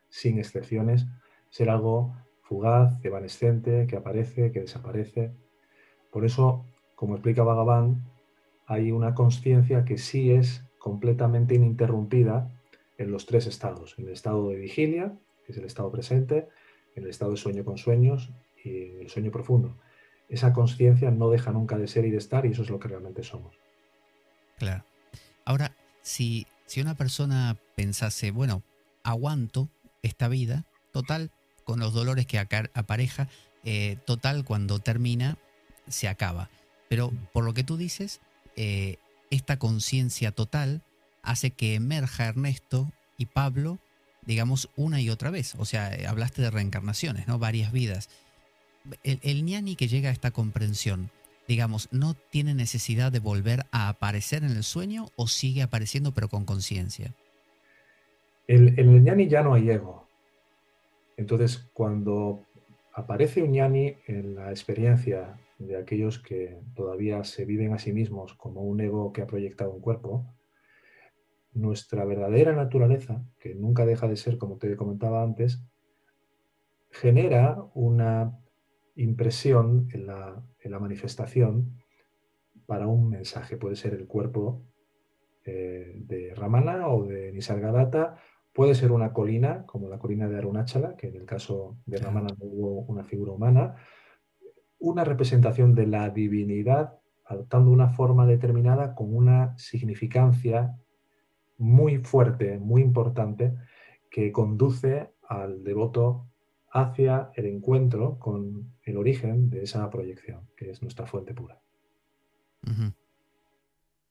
sin 0.10 0.39
excepciones, 0.39 1.06
ser 1.52 1.70
algo 1.70 2.16
fugaz, 2.41 3.00
evanescente, 3.06 3.86
que 3.86 3.96
aparece, 3.96 4.52
que 4.52 4.62
desaparece? 4.62 5.34
Por 6.10 6.26
eso, 6.26 6.66
como 6.96 7.14
explica 7.14 7.44
Bhagavan, 7.44 8.04
hay 8.66 8.91
una 8.91 9.14
conciencia 9.14 9.86
que 9.86 10.00
sí 10.00 10.32
es 10.32 10.66
completamente 10.80 11.54
ininterrumpida 11.54 12.50
en 13.04 13.12
los 13.12 13.26
tres 13.26 13.45
estados, 13.47 13.95
en 13.97 14.08
el 14.08 14.14
estado 14.14 14.49
de 14.49 14.56
vigilia, 14.56 15.14
que 15.45 15.51
es 15.51 15.58
el 15.58 15.66
estado 15.66 15.91
presente, 15.91 16.47
en 16.95 17.04
el 17.04 17.10
estado 17.10 17.32
de 17.32 17.38
sueño 17.38 17.64
con 17.64 17.78
sueños 17.78 18.32
y 18.64 18.95
el 19.01 19.10
sueño 19.10 19.32
profundo. 19.32 19.78
Esa 20.30 20.54
conciencia 20.54 21.12
no 21.12 21.30
deja 21.30 21.51
nunca 21.51 21.78
de 21.78 21.88
ser 21.88 22.06
y 22.06 22.12
de 22.12 22.18
estar 22.18 22.45
y 22.45 22.49
eso 22.49 22.64
es 22.64 22.70
lo 22.70 22.80
que 22.80 22.88
realmente 22.88 23.24
somos. 23.24 23.56
Claro. 24.58 24.84
Ahora, 25.45 25.76
si, 26.01 26.47
si 26.66 26.82
una 26.82 26.95
persona 26.95 27.58
pensase, 27.76 28.32
bueno, 28.32 28.64
aguanto 29.04 29.70
esta 30.01 30.28
vida, 30.28 30.66
total, 30.91 31.32
con 31.64 31.80
los 31.80 31.93
dolores 31.93 32.26
que 32.26 32.39
apareja, 32.39 33.28
eh, 33.64 33.97
total, 34.06 34.43
cuando 34.45 34.80
termina, 34.80 35.38
se 35.88 36.08
acaba. 36.08 36.49
Pero 36.89 37.12
por 37.32 37.43
lo 37.43 37.54
que 37.54 37.64
tú 37.64 37.78
dices, 37.78 38.22
eh, 38.56 38.97
esta 39.30 39.58
conciencia 39.58 40.32
total 40.32 40.84
hace 41.24 41.51
que 41.51 41.76
emerja 41.76 42.28
Ernesto 42.28 42.91
y 43.17 43.26
Pablo, 43.26 43.80
digamos, 44.26 44.69
una 44.76 45.01
y 45.01 45.09
otra 45.09 45.32
vez. 45.32 45.55
O 45.57 45.65
sea, 45.65 45.93
eh, 45.93 46.05
hablaste 46.05 46.41
de 46.41 46.51
reencarnaciones, 46.51 47.28
¿no? 47.28 47.39
Varias 47.39 47.71
vidas. 47.71 48.09
El, 49.03 49.19
el 49.24 49.43
ñani 49.45 49.76
que 49.76 49.88
llega 49.88 50.09
a 50.09 50.13
esta 50.13 50.32
comprensión, 50.32 51.09
digamos, 51.47 51.88
¿no 51.91 52.13
tiene 52.13 52.53
necesidad 52.53 53.11
de 53.11 53.19
volver 53.19 53.65
a 53.71 53.89
aparecer 53.89 54.43
en 54.43 54.51
el 54.51 54.63
sueño 54.63 55.07
o 55.15 55.28
sigue 55.28 55.61
apareciendo 55.63 56.13
pero 56.13 56.28
con 56.28 56.45
conciencia? 56.45 57.13
En 58.47 58.78
el 58.78 59.03
ñani 59.03 59.28
ya 59.28 59.41
no 59.41 59.53
hay 59.53 59.69
ego. 59.69 60.05
Entonces, 61.15 61.69
cuando 61.74 62.45
aparece 62.93 63.41
un 63.41 63.51
ñani 63.51 63.95
en 64.07 64.36
la 64.36 64.49
experiencia 64.49 65.39
de 65.59 65.78
aquellos 65.78 66.19
que 66.19 66.59
todavía 66.76 67.24
se 67.24 67.45
viven 67.45 67.74
a 67.74 67.80
sí 67.80 67.93
mismos 67.93 68.34
como 68.34 68.61
un 68.61 68.82
ego 68.82 69.13
que 69.13 69.21
ha 69.21 69.28
proyectado 69.28 69.71
un 69.71 69.82
cuerpo, 69.82 70.26
nuestra 71.54 72.06
verdadera 72.06 72.54
naturaleza, 72.54 73.24
que 73.39 73.56
nunca 73.56 73.86
deja 73.86 74.08
de 74.08 74.16
ser, 74.16 74.38
como 74.38 74.58
te 74.58 74.76
comentaba 74.76 75.24
antes, 75.24 75.64
genera 76.89 77.64
una 77.74 78.39
impresión 78.95 79.88
en 79.93 80.08
la, 80.08 80.43
manifestación 80.80 81.78
para 82.66 82.88
un 82.88 83.10
mensaje. 83.10 83.58
Puede 83.58 83.76
ser 83.76 83.93
el 83.93 84.08
cuerpo 84.08 84.64
eh, 85.45 85.93
de 85.95 86.34
Ramana 86.36 86.88
o 86.88 87.06
de 87.06 87.32
Nisargadatta, 87.32 88.18
puede 88.54 88.76
ser 88.76 88.91
una 88.91 89.12
colina, 89.12 89.66
como 89.66 89.89
la 89.89 89.99
colina 89.99 90.30
de 90.30 90.38
Arunachala, 90.38 90.95
que 90.95 91.08
en 91.08 91.16
el 91.16 91.26
caso 91.26 91.78
de 91.86 91.97
Ramana 91.97 92.30
no 92.39 92.45
hubo 92.45 92.82
una 92.82 93.04
figura 93.04 93.34
humana, 93.34 93.76
una 94.80 95.04
representación 95.04 95.76
de 95.76 95.88
la 95.88 96.10
divinidad 96.10 96.99
adoptando 97.26 97.72
una 97.72 97.89
forma 97.89 98.26
determinada 98.26 98.95
con 98.95 99.16
una 99.16 99.58
significancia 99.58 100.78
muy 101.64 101.99
fuerte, 101.99 102.59
muy 102.59 102.82
importante, 102.82 103.55
que 104.11 104.32
conduce 104.34 105.14
al 105.28 105.64
devoto 105.64 106.28
hacia 106.72 107.32
el 107.36 107.45
encuentro 107.45 108.20
con 108.20 108.76
el 108.84 108.97
origen 108.97 109.49
de 109.49 109.64
esa 109.64 109.89
proyección, 109.89 110.49
que 110.57 110.70
es 110.70 110.82
nuestra 110.82 111.07
fuente 111.07 111.34
pura. 111.34 111.61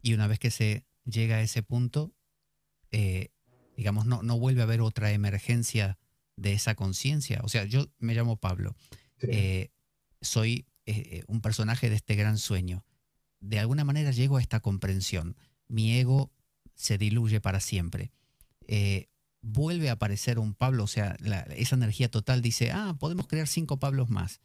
Y 0.01 0.15
una 0.15 0.27
vez 0.27 0.39
que 0.39 0.51
se 0.51 0.87
llega 1.05 1.37
a 1.37 1.43
ese 1.43 1.63
punto, 1.63 2.13
eh, 2.91 3.29
digamos, 3.77 4.07
no, 4.07 4.23
no 4.23 4.39
vuelve 4.39 4.63
a 4.63 4.65
haber 4.65 4.81
otra 4.81 5.13
emergencia 5.13 5.99
de 6.37 6.55
esa 6.55 6.75
conciencia. 6.75 7.41
O 7.45 7.49
sea, 7.49 7.65
yo 7.65 7.87
me 7.99 8.15
llamo 8.15 8.37
Pablo, 8.37 8.75
eh, 9.21 9.69
soy 10.23 10.67
eh, 10.87 11.23
un 11.27 11.43
personaje 11.43 11.91
de 11.91 11.97
este 11.97 12.15
gran 12.15 12.39
sueño. 12.39 12.85
De 13.41 13.59
alguna 13.59 13.85
manera 13.85 14.11
llego 14.11 14.39
a 14.39 14.41
esta 14.41 14.61
comprensión. 14.61 15.37
Mi 15.69 15.99
ego 15.99 16.33
se 16.75 16.99
diluye 16.99 17.41
para 17.41 17.61
siempre 17.61 18.13
vuelve 19.43 19.91
a 19.91 19.95
aparecer 19.95 20.39
un 20.39 20.55
Pablo, 20.55 20.85
o 20.85 20.87
sea, 20.87 21.17
esa 21.57 21.77
energía 21.77 22.11
total 22.11 22.41
dice, 22.41 22.71
ah, 22.73 22.97
podemos 22.99 23.27
crear 23.27 23.49
cinco 23.49 23.79
Pablos 23.79 24.09
más, 24.09 24.41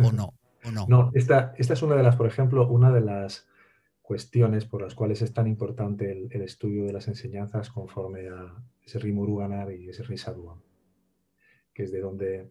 o 0.00 0.12
no, 0.12 0.34
o 0.64 0.70
no. 0.70 0.86
No, 0.88 1.10
esta, 1.14 1.54
esta 1.56 1.72
es 1.72 1.82
una 1.82 1.94
de 1.94 2.02
las, 2.02 2.16
por 2.16 2.26
ejemplo, 2.26 2.68
una 2.68 2.92
de 2.92 3.00
las 3.00 3.46
cuestiones 4.02 4.66
por 4.66 4.82
las 4.82 4.94
cuales 4.94 5.22
es 5.22 5.32
tan 5.32 5.46
importante 5.46 6.28
el, 6.30 6.42
estudio 6.42 6.84
de 6.84 6.92
las 6.92 7.08
enseñanzas 7.08 7.70
conforme 7.70 8.28
a 8.28 8.62
ese 8.84 8.98
Rimuruganar 8.98 9.72
y 9.72 9.88
ese 9.88 10.02
Risaduam, 10.02 10.60
que 11.72 11.84
es 11.84 11.92
de 11.92 12.00
donde, 12.00 12.48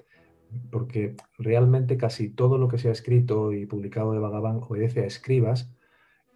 porque 0.72 1.16
realmente 1.38 1.97
casi 1.97 2.30
todo 2.30 2.57
lo 2.57 2.70
que 2.70 2.78
se 2.78 2.89
ha 2.89 2.91
escrito 2.91 3.51
y 3.51 3.66
publicado 3.66 4.14
de 4.14 4.20
Bhagavan 4.20 4.61
obedece 4.64 5.01
a 5.01 5.05
escribas 5.05 5.70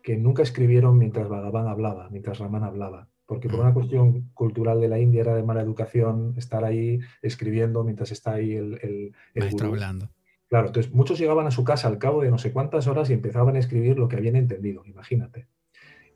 que 0.07 0.15
nunca 0.15 0.41
escribieron 0.41 0.97
mientras 0.97 1.27
Bhagavan 1.27 1.67
hablaba, 1.67 2.07
mientras 2.09 2.39
Raman 2.39 2.63
hablaba 2.63 3.09
porque 3.25 3.49
por 3.49 3.59
una 3.59 3.73
cuestión 3.73 4.29
cultural 4.33 4.79
de 4.79 4.87
la 4.87 4.99
India 4.99 5.19
era 5.19 5.35
de 5.35 5.43
mala 5.43 5.59
educación 5.59 6.33
estar 6.37 6.63
ahí 6.63 7.01
escribiendo 7.21 7.83
mientras 7.83 8.13
está 8.13 8.35
ahí 8.35 8.53
el, 8.55 8.79
el, 8.81 9.13
Maestro 9.35 9.67
hablando. 9.67 10.09
Claro, 10.47 10.67
entonces 10.67 10.93
muchos 10.93 11.19
llegaban 11.19 11.45
a 11.45 11.51
su 11.51 11.65
casa 11.65 11.89
al 11.89 11.97
cabo 11.97 12.21
de 12.21 12.31
no 12.31 12.37
sé 12.37 12.53
cuántas 12.53 12.87
horas 12.87 13.09
y 13.09 13.13
empezaban 13.13 13.57
a 13.57 13.59
escribir 13.59 13.99
lo 13.99 14.07
que 14.07 14.15
habían 14.15 14.37
entendido, 14.37 14.85
imagínate. 14.85 15.49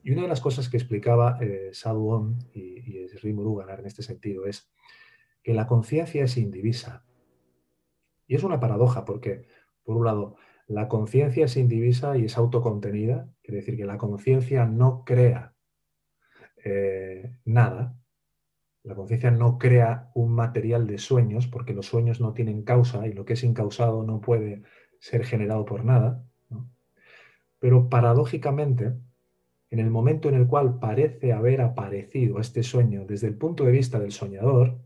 Y 0.04 0.12
una 0.12 0.22
de 0.22 0.30
las 0.30 0.40
cosas 0.40 0.70
que 0.70 0.78
explicaba 0.78 1.38
eh, 1.42 1.72
Sadhu 1.74 2.38
y, 2.54 2.62
y 2.62 3.08
Rimuru 3.22 3.56
Ganar 3.56 3.82
en 3.82 3.88
este 3.88 4.04
sentido 4.04 4.46
es 4.46 4.72
que 5.44 5.54
la 5.54 5.68
conciencia 5.68 6.24
es 6.24 6.38
indivisa. 6.38 7.04
Y 8.26 8.36
es 8.36 8.44
una 8.44 8.62
paradoja 8.62 9.04
porque, 9.04 9.48
por 9.84 9.98
un 9.98 10.06
lado, 10.06 10.38
la 10.72 10.88
conciencia 10.88 11.46
es 11.46 11.58
indivisa 11.58 12.18
y 12.18 12.26
es 12.26 12.38
autocontenida, 12.38 13.28
quiere 13.44 13.60
decir 13.60 13.76
que 13.76 13.86
la 13.86 13.98
conciencia 13.98 14.66
no 14.66 15.04
crea 15.04 15.54
eh, 16.64 17.36
nada. 17.44 17.98
La 18.84 18.96
conciencia 18.96 19.32
no 19.32 19.58
crea 19.58 20.10
un 20.16 20.34
material 20.34 20.88
de 20.88 20.98
sueños 20.98 21.48
porque 21.48 21.74
los 21.74 21.88
sueños 21.88 22.22
no 22.22 22.34
tienen 22.34 22.64
causa 22.64 23.06
y 23.06 23.12
lo 23.12 23.26
que 23.26 23.34
es 23.34 23.44
incausado 23.44 24.04
no 24.04 24.22
puede 24.22 24.64
ser 25.00 25.26
generado 25.26 25.66
por 25.66 25.84
nada. 25.84 26.24
Pero 27.60 27.90
paradójicamente, 27.90 28.94
en 29.72 29.80
el 29.80 29.92
momento 29.92 30.30
en 30.30 30.36
el 30.36 30.48
cual 30.48 30.80
parece 30.80 31.34
haber 31.34 31.62
aparecido 31.62 32.40
este 32.40 32.64
sueño 32.64 33.06
desde 33.06 33.28
el 33.28 33.36
punto 33.36 33.66
de 33.66 33.74
vista 33.74 34.00
del 34.00 34.14
soñador, 34.14 34.80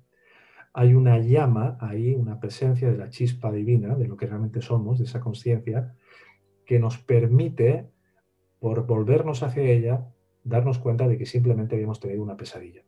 hay 0.78 0.94
una 0.94 1.20
llama 1.20 1.78
ahí, 1.80 2.14
una 2.14 2.38
presencia 2.38 2.92
de 2.92 2.98
la 2.98 3.10
chispa 3.10 3.50
divina, 3.50 3.96
de 3.96 4.10
lo 4.10 4.18
que 4.18 4.28
realmente 4.28 4.62
somos, 4.62 5.00
de 5.00 5.06
esa 5.06 5.22
conciencia, 5.22 5.96
que 6.66 6.80
nos 6.80 6.98
permite, 6.98 7.90
por 8.60 8.86
volvernos 8.86 9.42
hacia 9.42 9.64
ella, 9.64 10.06
darnos 10.44 10.78
cuenta 10.80 11.08
de 11.08 11.18
que 11.18 11.26
simplemente 11.26 11.76
habíamos 11.76 12.02
tenido 12.02 12.22
una 12.22 12.36
pesadilla. 12.36 12.84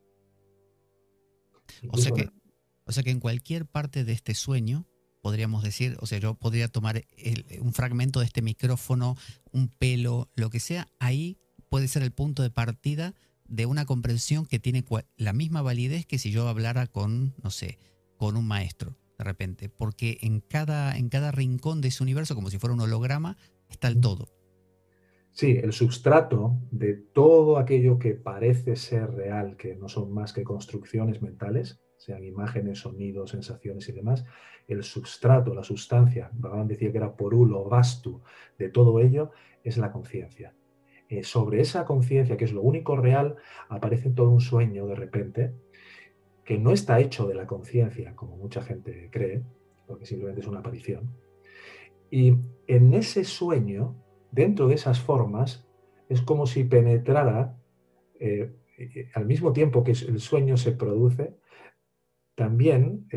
o 1.90 1.98
sea, 1.98 2.12
que, 2.12 2.30
o 2.84 2.92
sea 2.92 3.04
que 3.04 3.12
en 3.12 3.22
cualquier 3.22 3.66
parte 3.66 4.04
de 4.04 4.12
este 4.12 4.34
sueño, 4.34 4.86
podríamos 5.22 5.64
decir, 5.64 5.96
o 6.02 6.08
sea, 6.08 6.20
yo 6.20 6.34
podría 6.34 6.68
tomar 6.68 7.06
un 7.62 7.74
fragmento 7.74 8.20
de 8.20 8.26
este 8.26 8.42
micrófono, 8.42 9.16
un 9.54 9.70
pelo, 9.70 10.30
lo 10.36 10.50
que 10.50 10.60
sea, 10.60 10.90
ahí 11.00 11.38
puede 11.70 11.88
ser 11.88 12.04
el 12.04 12.12
punto 12.12 12.44
de 12.44 12.50
partida 12.50 13.14
de 13.48 13.66
una 13.66 13.86
comprensión 13.86 14.45
que 14.45 14.60
tiene 14.60 14.84
la 15.18 15.34
misma 15.34 15.62
validez 15.62 16.06
que 16.06 16.18
si 16.18 16.32
yo 16.32 16.48
hablara 16.48 16.88
con, 16.88 17.34
no 17.43 17.50
sé, 17.50 17.80
con 18.18 18.38
un 18.38 18.48
maestro, 18.48 18.95
de 19.18 19.24
repente, 19.24 19.70
porque 19.70 20.18
en 20.22 20.41
cada, 20.41 20.98
en 20.98 21.10
cada 21.10 21.32
rincón 21.32 21.82
de 21.82 21.89
ese 21.89 22.04
universo, 22.04 22.36
como 22.36 22.50
si 22.50 22.60
fuera 22.60 22.74
un 22.74 22.82
holograma, 22.82 23.38
está 23.70 23.88
el 23.88 24.00
todo. 24.00 24.30
Sí, 25.32 25.60
el 25.62 25.72
substrato 25.72 26.58
de 26.72 26.95
todo 26.95 27.58
aquello 27.58 28.00
que 28.00 28.16
parece 28.16 28.76
ser 28.76 29.12
real, 29.12 29.56
que 29.56 29.76
no 29.76 29.88
son 29.88 30.12
más 30.12 30.34
que 30.34 30.43
construcciones 30.43 31.22
mentales, 31.22 31.80
sean 31.98 32.24
imágenes, 32.24 32.80
sonidos, 32.80 33.32
sensaciones 33.32 33.88
y 33.89 33.91
demás, 33.91 34.26
el 34.68 34.84
substrato, 34.84 35.54
la 35.54 35.64
sustancia, 35.64 36.30
Bhagavan 36.34 36.68
decía 36.68 36.91
que 36.91 36.98
era 36.98 37.16
porulo, 37.16 37.66
vastu, 37.66 38.22
de 38.58 38.70
todo 38.70 39.00
ello, 39.00 39.32
es 39.64 39.78
la 39.78 39.91
conciencia. 39.91 40.56
Eh, 41.10 41.24
sobre 41.24 41.62
esa 41.62 41.86
conciencia, 41.86 42.36
que 42.36 42.43
es 42.45 42.51
lo 42.51 42.62
único 42.62 42.97
real, 42.97 43.38
aparece 43.70 44.10
todo 44.10 44.30
un 44.30 44.41
sueño 44.41 44.88
de 44.88 44.95
repente, 44.95 45.53
que 46.43 46.58
no 46.58 46.72
está 46.72 46.99
hecho 46.99 47.28
de 47.28 47.36
la 47.36 47.47
conciencia, 47.47 48.16
como 48.16 48.36
mucha 48.36 48.62
gente 48.62 49.10
cree, 49.12 49.41
porque 49.86 50.05
simplemente 50.05 50.41
es 50.41 50.47
una 50.47 50.60
aparición. 50.60 51.10
Y 52.12 52.36
en 52.68 52.93
ese 52.93 53.24
sueño, 53.24 53.95
dentro 54.32 54.68
de 54.68 54.76
esas 54.76 54.99
formas 54.99 55.66
es 56.10 56.22
como 56.22 56.45
si 56.45 56.64
penetrara, 56.66 57.58
eh, 58.20 58.53
eh, 58.78 59.10
al 59.14 59.26
mismo 59.26 59.53
tiempo 59.53 59.84
que 59.84 59.91
el 59.91 60.20
sueño 60.20 60.58
se 60.58 60.72
produce, 60.74 61.38
también 62.36 63.08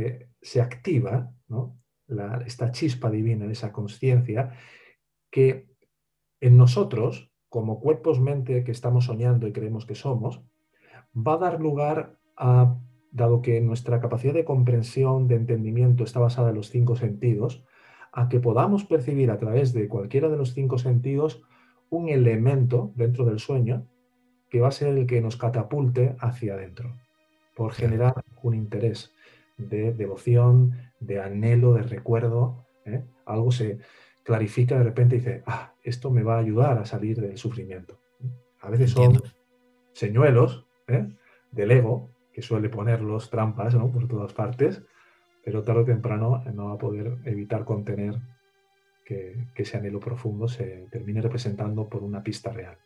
se 0.40 0.60
activa 0.62 1.30
esta 2.46 2.72
chispa 2.72 3.10
divina, 3.10 3.50
esa 3.50 3.70
conciencia, 3.70 4.52
que 5.30 5.68
en 6.40 6.56
nosotros, 6.56 7.29
como 7.50 7.80
cuerpos-mente 7.80 8.64
que 8.64 8.72
estamos 8.72 9.04
soñando 9.04 9.46
y 9.46 9.52
creemos 9.52 9.84
que 9.84 9.94
somos, 9.94 10.40
va 11.14 11.34
a 11.34 11.38
dar 11.38 11.60
lugar 11.60 12.16
a, 12.36 12.76
dado 13.10 13.42
que 13.42 13.60
nuestra 13.60 14.00
capacidad 14.00 14.32
de 14.32 14.44
comprensión, 14.44 15.28
de 15.28 15.34
entendimiento 15.34 16.04
está 16.04 16.20
basada 16.20 16.50
en 16.50 16.56
los 16.56 16.70
cinco 16.70 16.96
sentidos, 16.96 17.64
a 18.12 18.28
que 18.28 18.40
podamos 18.40 18.84
percibir 18.84 19.30
a 19.30 19.38
través 19.38 19.72
de 19.72 19.88
cualquiera 19.88 20.28
de 20.28 20.36
los 20.36 20.54
cinco 20.54 20.78
sentidos 20.78 21.42
un 21.90 22.08
elemento 22.08 22.92
dentro 22.94 23.24
del 23.24 23.40
sueño 23.40 23.86
que 24.48 24.60
va 24.60 24.68
a 24.68 24.72
ser 24.72 24.96
el 24.96 25.06
que 25.06 25.20
nos 25.20 25.36
catapulte 25.36 26.16
hacia 26.20 26.54
adentro, 26.54 26.96
por 27.54 27.72
generar 27.72 28.14
un 28.42 28.54
interés 28.54 29.12
de 29.56 29.92
devoción, 29.92 30.72
de 30.98 31.20
anhelo, 31.20 31.74
de 31.74 31.82
recuerdo. 31.82 32.66
¿eh? 32.84 33.04
Algo 33.26 33.52
se 33.52 33.78
clarifica 34.30 34.78
de 34.78 34.84
repente 34.84 35.16
y 35.16 35.18
dice, 35.18 35.42
ah, 35.44 35.74
esto 35.82 36.08
me 36.12 36.22
va 36.22 36.36
a 36.36 36.38
ayudar 36.38 36.78
a 36.78 36.84
salir 36.84 37.20
del 37.20 37.36
sufrimiento. 37.36 38.00
A 38.60 38.70
veces 38.70 38.92
son 38.92 39.20
señuelos 39.92 40.66
¿eh? 40.86 41.08
del 41.50 41.72
ego 41.72 42.10
que 42.32 42.40
suele 42.40 42.68
ponerlos 42.68 43.28
trampas 43.28 43.74
¿no? 43.74 43.90
por 43.90 44.06
todas 44.06 44.32
partes, 44.32 44.84
pero 45.44 45.64
tarde 45.64 45.80
o 45.80 45.84
temprano 45.84 46.44
no 46.54 46.66
va 46.66 46.74
a 46.74 46.78
poder 46.78 47.18
evitar 47.24 47.64
contener 47.64 48.20
que, 49.04 49.48
ese 49.56 49.78
anhelo 49.78 49.98
profundo 49.98 50.46
se 50.46 50.86
termine 50.92 51.20
representando 51.20 51.88
por 51.88 52.04
una 52.04 52.22
pista 52.22 52.52
real. 52.52 52.78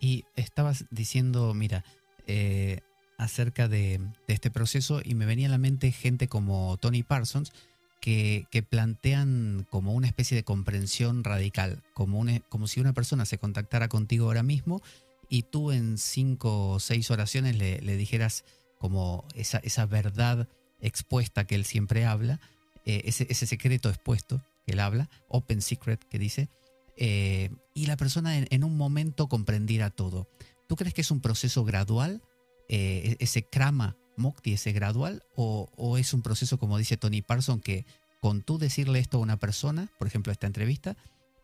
Y 0.00 0.24
estabas 0.36 0.86
diciendo, 0.90 1.52
mira, 1.52 1.84
eh, 2.26 2.80
acerca 3.18 3.68
de, 3.68 4.00
este 4.26 4.50
proceso 4.50 5.02
y 5.04 5.16
me 5.16 5.26
venía 5.26 5.48
a 5.48 5.50
la 5.50 5.58
mente 5.58 5.92
gente 5.92 6.28
como 6.28 6.78
Tony 6.78 7.02
Parsons 7.02 7.52
que, 8.00 8.66
plantean 8.68 9.66
como 9.70 9.92
una 9.92 10.06
especie 10.06 10.36
de 10.36 10.44
comprensión 10.44 11.24
radical, 11.24 11.82
como, 11.94 12.24
como 12.48 12.68
si 12.68 12.80
una 12.80 12.92
persona 12.92 13.24
se 13.26 13.38
contactara 13.38 13.88
contigo 13.88 14.26
ahora 14.26 14.42
mismo 14.42 14.82
y 15.28 15.42
tú 15.42 15.72
en 15.72 15.98
cinco 15.98 16.70
o 16.70 16.80
seis 16.80 17.10
oraciones 17.10 17.56
le, 17.56 17.96
dijeras 17.96 18.44
como 18.78 19.26
esa, 19.34 19.58
esa, 19.58 19.86
verdad 19.86 20.48
expuesta 20.80 21.46
que 21.46 21.54
él 21.54 21.64
siempre 21.64 22.04
habla, 22.04 22.40
eh, 22.84 23.02
ese, 23.06 23.46
secreto 23.46 23.88
expuesto 23.88 24.42
que 24.64 24.72
él 24.72 24.80
habla, 24.80 25.08
open 25.28 25.62
secret 25.62 26.04
que 26.08 26.18
dice, 26.18 26.48
eh, 26.96 27.50
y 27.74 27.86
la 27.86 27.96
persona 27.96 28.38
en, 28.38 28.64
un 28.64 28.76
momento 28.76 29.28
comprendiera 29.28 29.90
todo. 29.90 30.28
¿Tú 30.68 30.76
crees 30.76 30.94
que 30.94 31.00
es 31.00 31.10
un 31.10 31.20
proceso 31.20 31.64
gradual, 31.64 32.22
eh, 32.68 33.16
e-, 33.18 33.24
ese 33.24 33.42
crama 33.44 33.96
mokti, 34.16 34.54
ese 34.54 34.72
gradual, 34.72 35.22
o, 35.34 35.68
o, 35.76 35.98
es 35.98 36.14
un 36.14 36.22
proceso, 36.22 36.58
como 36.58 36.78
dice 36.78 36.96
Tony 36.96 37.22
Parson, 37.22 37.60
que 37.60 37.86
con 38.20 38.42
tú 38.42 38.58
decirle 38.58 38.98
esto 38.98 39.18
a 39.18 39.20
una 39.20 39.38
persona, 39.38 39.92
por 39.98 40.06
ejemplo, 40.06 40.32
esta 40.32 40.46
entrevista, 40.46 40.96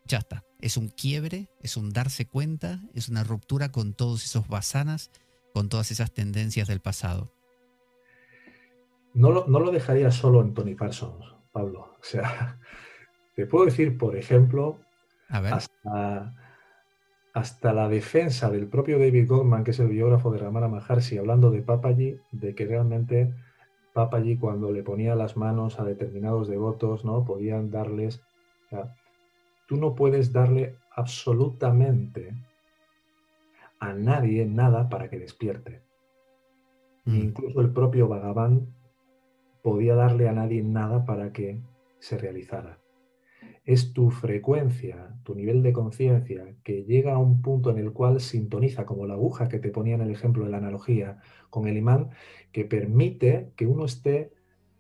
ya 0.04 0.18
está. 0.18 0.44
Es 0.60 0.76
un 0.76 0.88
quiebre, 0.88 1.48
es 1.60 1.76
un 1.76 1.90
darse 1.90 2.26
cuenta, 2.26 2.80
es 2.94 3.08
una 3.08 3.24
ruptura 3.24 3.70
con 3.70 3.94
todos 3.94 4.24
esos 4.24 4.48
basanas, 4.48 5.10
con 5.52 5.68
todas 5.68 5.90
esas 5.90 6.12
tendencias 6.12 6.68
del 6.68 6.80
pasado. 6.80 7.32
No 9.14 9.30
lo, 9.30 9.46
no 9.46 9.60
lo 9.60 9.70
dejaría 9.70 10.10
solo 10.10 10.40
en 10.40 10.54
Tony 10.54 10.74
Parsons, 10.74 11.24
Pablo. 11.52 11.96
O 12.00 12.04
sea, 12.04 12.58
te 13.36 13.46
puedo 13.46 13.66
decir, 13.66 13.98
por 13.98 14.16
ejemplo, 14.16 14.80
Hasta, 15.28 16.34
hasta 17.34 17.72
la 17.72 17.88
defensa 17.88 18.50
del 18.50 18.66
propio 18.66 18.98
David 18.98 19.28
Goldman, 19.28 19.64
que 19.64 19.70
es 19.70 19.80
el 19.80 19.88
biógrafo 19.88 20.30
de 20.30 20.38
Ramana 20.38 20.68
Maharshi, 20.68 21.18
hablando 21.18 21.50
de 21.50 21.62
Papaji, 21.62 22.18
de 22.30 22.54
que 22.54 22.66
realmente 22.66 23.32
Papaji 23.92 24.36
cuando 24.36 24.70
le 24.70 24.82
ponía 24.82 25.14
las 25.14 25.36
manos 25.36 25.80
a 25.80 25.84
determinados 25.84 26.48
devotos, 26.48 27.04
¿no? 27.04 27.24
Podían 27.24 27.70
darles 27.70 28.22
tú 29.66 29.76
no 29.76 29.94
puedes 29.94 30.32
darle 30.32 30.76
absolutamente 30.94 32.34
a 33.78 33.92
nadie 33.94 34.46
nada 34.46 34.88
para 34.88 35.08
que 35.08 35.18
despierte. 35.18 35.80
Mm. 37.04 37.16
Incluso 37.16 37.60
el 37.60 37.72
propio 37.72 38.08
Bhagavan 38.08 38.66
podía 39.62 39.94
darle 39.94 40.28
a 40.28 40.32
nadie 40.32 40.62
nada 40.62 41.04
para 41.04 41.32
que 41.32 41.58
se 41.98 42.18
realizara. 42.18 42.78
Es 43.64 43.92
tu 43.92 44.10
frecuencia, 44.10 45.14
tu 45.22 45.34
nivel 45.34 45.62
de 45.62 45.72
conciencia, 45.72 46.54
que 46.64 46.84
llega 46.84 47.14
a 47.14 47.18
un 47.18 47.42
punto 47.42 47.70
en 47.70 47.78
el 47.78 47.92
cual 47.92 48.20
sintoniza, 48.20 48.86
como 48.86 49.06
la 49.06 49.14
aguja 49.14 49.48
que 49.48 49.58
te 49.58 49.70
ponía 49.70 49.94
en 49.94 50.02
el 50.02 50.10
ejemplo 50.10 50.44
de 50.44 50.50
la 50.50 50.58
analogía 50.58 51.18
con 51.50 51.68
el 51.68 51.76
imán, 51.76 52.10
que 52.50 52.64
permite 52.64 53.52
que 53.56 53.66
uno 53.66 53.84
esté 53.84 54.32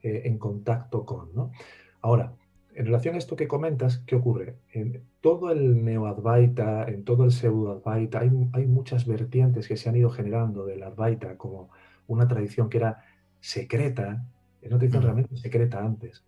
eh, 0.02 0.22
en 0.24 0.38
contacto 0.38 1.04
con. 1.04 1.32
¿no? 1.34 1.52
Ahora, 2.00 2.34
en 2.74 2.86
relación 2.86 3.14
a 3.14 3.18
esto 3.18 3.36
que 3.36 3.48
comentas, 3.48 3.98
¿qué 4.06 4.16
ocurre? 4.16 4.56
En 4.72 5.04
todo 5.20 5.52
el 5.52 5.84
neo-advaita, 5.84 6.84
en 6.88 7.04
todo 7.04 7.24
el 7.24 7.32
pseudo-advaita, 7.32 8.20
hay, 8.20 8.66
muchas 8.66 9.06
vertientes 9.06 9.68
que 9.68 9.76
se 9.76 9.88
han 9.88 9.96
ido 9.96 10.10
generando 10.10 10.64
del 10.64 10.82
advaita 10.82 11.36
como 11.36 11.70
una 12.06 12.26
tradición 12.26 12.68
que 12.68 12.78
era 12.78 13.04
secreta, 13.40 14.26
era 14.62 14.74
una 14.74 14.78
tradición 14.78 15.02
realmente 15.02 15.36
secreta 15.36 15.84
antes. 15.84 16.24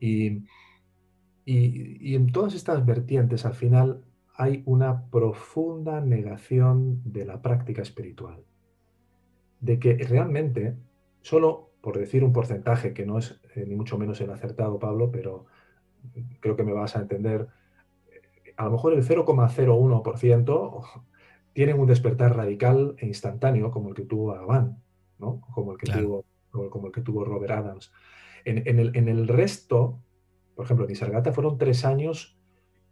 Y, 0.00 0.44
y, 1.52 2.14
en 2.14 2.30
todas 2.30 2.54
estas 2.54 2.86
vertientes, 2.86 3.44
al 3.44 3.54
final, 3.54 4.04
hay 4.36 4.62
una 4.66 5.06
profunda 5.06 6.00
negación 6.00 7.02
de 7.04 7.24
la 7.24 7.42
práctica 7.42 7.82
espiritual. 7.82 8.44
De 9.60 9.80
que 9.80 9.94
realmente, 9.94 10.76
solo 11.22 11.72
por 11.80 11.98
decir 11.98 12.22
un 12.22 12.32
porcentaje 12.32 12.92
que 12.92 13.04
no 13.04 13.18
es 13.18 13.40
eh, 13.54 13.64
ni 13.66 13.74
mucho 13.74 13.98
menos 13.98 14.20
el 14.20 14.30
acertado, 14.30 14.78
Pablo, 14.78 15.10
pero 15.10 15.46
creo 16.38 16.54
que 16.54 16.62
me 16.62 16.72
vas 16.72 16.94
a 16.96 17.00
entender, 17.00 17.48
a 18.56 18.64
lo 18.64 18.70
mejor 18.70 18.92
el 18.94 19.04
0,01% 19.04 21.02
tienen 21.52 21.80
un 21.80 21.86
despertar 21.86 22.36
radical 22.36 22.94
e 22.98 23.06
instantáneo 23.06 23.70
como 23.70 23.88
el 23.88 23.94
que 23.94 24.04
tuvo 24.04 24.32
Avan, 24.32 24.80
¿no? 25.18 25.40
como, 25.52 25.72
el 25.72 25.78
que 25.78 25.90
tuvo, 25.90 26.24
como 26.70 26.86
el 26.86 26.92
que 26.92 27.00
tuvo 27.00 27.24
Robert 27.24 27.52
Adams. 27.52 27.92
En, 28.44 28.78
el, 28.78 28.96
en 28.96 29.08
el, 29.08 29.28
resto, 29.28 29.98
por 30.60 30.66
ejemplo, 30.66 30.84
en 30.84 30.90
Isargata 30.90 31.32
fueron 31.32 31.56
tres 31.56 31.86
años 31.86 32.36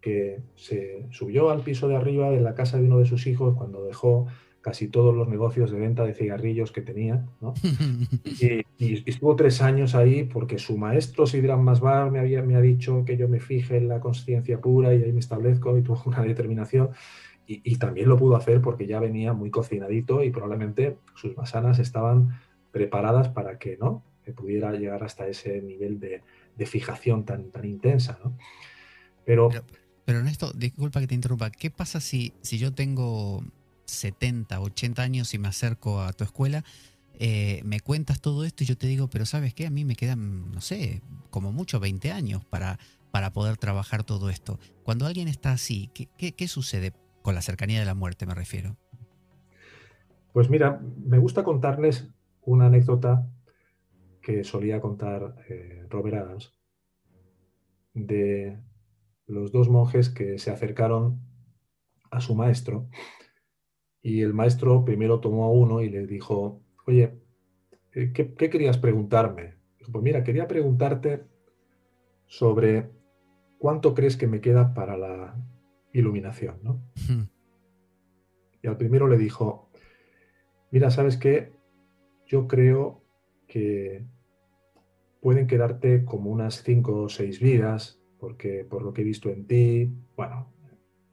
que 0.00 0.40
se 0.54 1.04
subió 1.10 1.50
al 1.50 1.60
piso 1.60 1.86
de 1.86 1.96
arriba 1.96 2.30
de 2.30 2.40
la 2.40 2.54
casa 2.54 2.78
de 2.78 2.84
uno 2.84 2.98
de 2.98 3.04
sus 3.04 3.26
hijos 3.26 3.54
cuando 3.58 3.84
dejó 3.84 4.26
casi 4.62 4.88
todos 4.88 5.14
los 5.14 5.28
negocios 5.28 5.70
de 5.70 5.78
venta 5.78 6.02
de 6.06 6.14
cigarrillos 6.14 6.72
que 6.72 6.80
tenía, 6.80 7.26
¿no? 7.42 7.52
y, 8.78 9.10
estuvo 9.10 9.36
tres 9.36 9.60
años 9.60 9.94
ahí 9.94 10.24
porque 10.24 10.58
su 10.58 10.78
maestro 10.78 11.26
Sidran 11.26 11.62
Masbar 11.62 12.10
me, 12.10 12.20
había, 12.20 12.40
me 12.40 12.56
ha 12.56 12.62
dicho 12.62 13.04
que 13.04 13.18
yo 13.18 13.28
me 13.28 13.38
fije 13.38 13.76
en 13.76 13.88
la 13.88 14.00
conciencia 14.00 14.62
pura 14.62 14.94
y 14.94 15.02
ahí 15.02 15.12
me 15.12 15.20
establezco 15.20 15.76
y 15.76 15.82
tuvo 15.82 16.00
una 16.06 16.22
determinación. 16.22 16.88
Y, 17.46 17.76
también 17.76 18.08
lo 18.08 18.16
pudo 18.16 18.34
hacer 18.34 18.62
porque 18.62 18.86
ya 18.86 18.98
venía 18.98 19.34
muy 19.34 19.50
cocinadito 19.50 20.24
y 20.24 20.30
probablemente 20.30 20.96
sus 21.14 21.36
masanas 21.36 21.78
estaban 21.78 22.40
preparadas 22.72 23.28
para 23.28 23.58
que 23.58 23.76
no 23.76 24.04
que 24.24 24.32
pudiera 24.32 24.72
llegar 24.72 25.04
hasta 25.04 25.26
ese 25.26 25.60
nivel 25.60 26.00
de, 26.00 26.22
fijación 26.66 27.24
tan, 27.24 27.50
tan 27.50 27.64
intensa. 27.64 28.18
¿no? 28.24 28.36
Pero, 29.24 29.48
pero, 29.48 29.64
pero 30.04 30.18
Ernesto, 30.18 30.52
disculpa 30.52 31.00
que 31.00 31.06
te 31.06 31.14
interrumpa, 31.14 31.50
¿qué 31.50 31.70
pasa 31.70 32.00
si, 32.00 32.32
si 32.42 32.58
yo 32.58 32.72
tengo 32.72 33.44
70, 33.84 34.60
80 34.60 35.02
años 35.02 35.34
y 35.34 35.38
me 35.38 35.48
acerco 35.48 36.00
a 36.00 36.12
tu 36.12 36.24
escuela, 36.24 36.64
eh, 37.20 37.62
me 37.64 37.80
cuentas 37.80 38.20
todo 38.20 38.44
esto 38.44 38.62
y 38.62 38.66
yo 38.66 38.78
te 38.78 38.86
digo, 38.86 39.08
pero 39.08 39.26
¿sabes 39.26 39.52
qué? 39.52 39.66
A 39.66 39.70
mí 39.70 39.84
me 39.84 39.96
quedan, 39.96 40.52
no 40.52 40.60
sé, 40.60 41.02
como 41.30 41.52
mucho 41.52 41.80
20 41.80 42.12
años 42.12 42.44
para, 42.44 42.78
para 43.10 43.32
poder 43.32 43.56
trabajar 43.56 44.04
todo 44.04 44.30
esto. 44.30 44.60
Cuando 44.84 45.06
alguien 45.06 45.26
está 45.26 45.52
así, 45.52 45.90
¿qué, 46.16 46.48
sucede 46.48 46.92
con 47.22 47.34
la 47.34 47.42
cercanía 47.42 47.80
de 47.80 47.86
la 47.86 47.94
muerte, 47.94 48.24
me 48.24 48.34
refiero? 48.34 48.76
Pues 50.32 50.48
mira, 50.48 50.80
me 51.04 51.18
gusta 51.18 51.42
contarles 51.42 52.08
una 52.42 52.66
anécdota 52.66 53.26
que 54.28 54.44
solía 54.44 54.78
contar 54.78 55.36
eh, 55.48 55.86
Robert 55.88 56.18
Adams 56.18 56.52
de 57.94 58.60
los 59.26 59.52
dos 59.52 59.70
monjes 59.70 60.10
que 60.10 60.38
se 60.38 60.50
acercaron 60.50 61.18
a 62.10 62.20
su 62.20 62.34
maestro 62.34 62.90
y 64.02 64.20
el 64.20 64.34
maestro 64.34 64.84
primero 64.84 65.20
tomó 65.20 65.46
a 65.46 65.50
uno 65.50 65.80
y 65.80 65.88
le 65.88 66.06
dijo, 66.06 66.60
oye, 66.86 67.18
eh, 67.94 68.12
¿qué, 68.12 68.34
querías 68.34 68.76
preguntarme? 68.76 69.54
Dijo, 69.78 69.92
pues 69.92 70.04
mira, 70.04 70.22
quería 70.24 70.46
preguntarte 70.46 71.24
sobre 72.26 72.90
cuánto 73.56 73.94
crees 73.94 74.18
que 74.18 74.26
me 74.26 74.42
queda 74.42 74.74
para 74.74 74.98
la 74.98 75.42
iluminación, 75.94 76.60
¿no? 76.62 76.82
Y 78.60 78.66
al 78.66 78.76
primero 78.76 79.08
le 79.08 79.16
dijo, 79.16 79.70
mira, 80.70 80.90
¿sabes 80.90 81.16
qué? 81.16 81.50
Yo 82.26 82.46
creo 82.46 83.02
que 83.46 84.04
pueden 85.20 85.46
quedarte 85.46 86.04
como 86.04 86.30
unas 86.30 86.62
cinco 86.62 87.02
o 87.02 87.08
seis 87.08 87.40
vidas, 87.40 88.00
porque 88.18 88.64
por 88.64 88.82
lo 88.82 88.92
que 88.92 89.02
he 89.02 89.04
visto 89.04 89.30
en 89.30 89.46
ti, 89.46 89.92
bueno, 90.16 90.52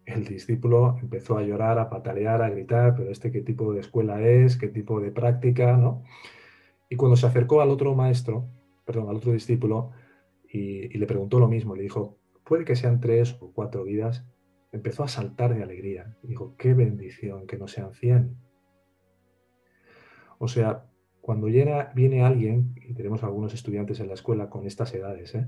el 0.06 0.26
discípulo 0.26 0.98
empezó 1.02 1.38
a 1.38 1.44
llorar, 1.44 1.80
a 1.80 1.90
patalear, 1.90 2.42
a 2.42 2.50
gritar, 2.50 2.96
pero 2.96 3.12
este 3.12 3.32
qué 3.32 3.42
tipo 3.42 3.74
de 3.74 3.80
escuela 3.80 4.22
es, 4.22 4.58
qué 4.58 4.68
tipo 4.68 5.00
de 5.00 5.12
práctica, 5.12 5.78
¿no? 5.78 6.04
Y 6.90 6.96
cuando 6.96 7.16
se 7.18 7.26
acercó 7.26 7.62
al 7.62 7.70
otro 7.70 7.96
maestro, 7.96 8.48
perdón, 8.86 9.10
al 9.10 9.18
otro 9.18 9.32
discípulo, 9.34 9.92
y, 10.48 10.98
le 10.98 11.08
preguntó 11.08 11.40
lo 11.40 11.48
mismo, 11.48 11.76
le 11.76 11.84
dijo, 11.84 12.18
puede 12.46 12.66
que 12.66 12.76
sean 12.76 13.00
tres 13.00 13.36
o 13.42 13.52
cuatro 13.52 13.84
vidas, 13.84 14.26
empezó 14.72 15.04
a 15.04 15.08
saltar 15.08 15.54
de 15.56 15.64
alegría. 15.64 16.16
Y 16.24 16.28
dijo, 16.28 16.56
qué 16.58 16.74
bendición 16.74 17.48
que 17.48 17.58
no 17.58 17.68
sean 17.68 17.94
cien. 17.94 18.38
O 20.38 20.48
sea, 20.48 20.86
cuando 21.26 21.48
viene 21.48 22.22
alguien, 22.24 22.76
y 22.88 22.94
tenemos 22.94 23.24
algunos 23.24 23.56
estudiantes 23.56 24.00
en 24.00 24.10
la 24.10 24.14
escuela 24.14 24.48
con 24.48 24.68
estas 24.68 24.94
edades, 24.94 25.34
¿eh? 25.34 25.48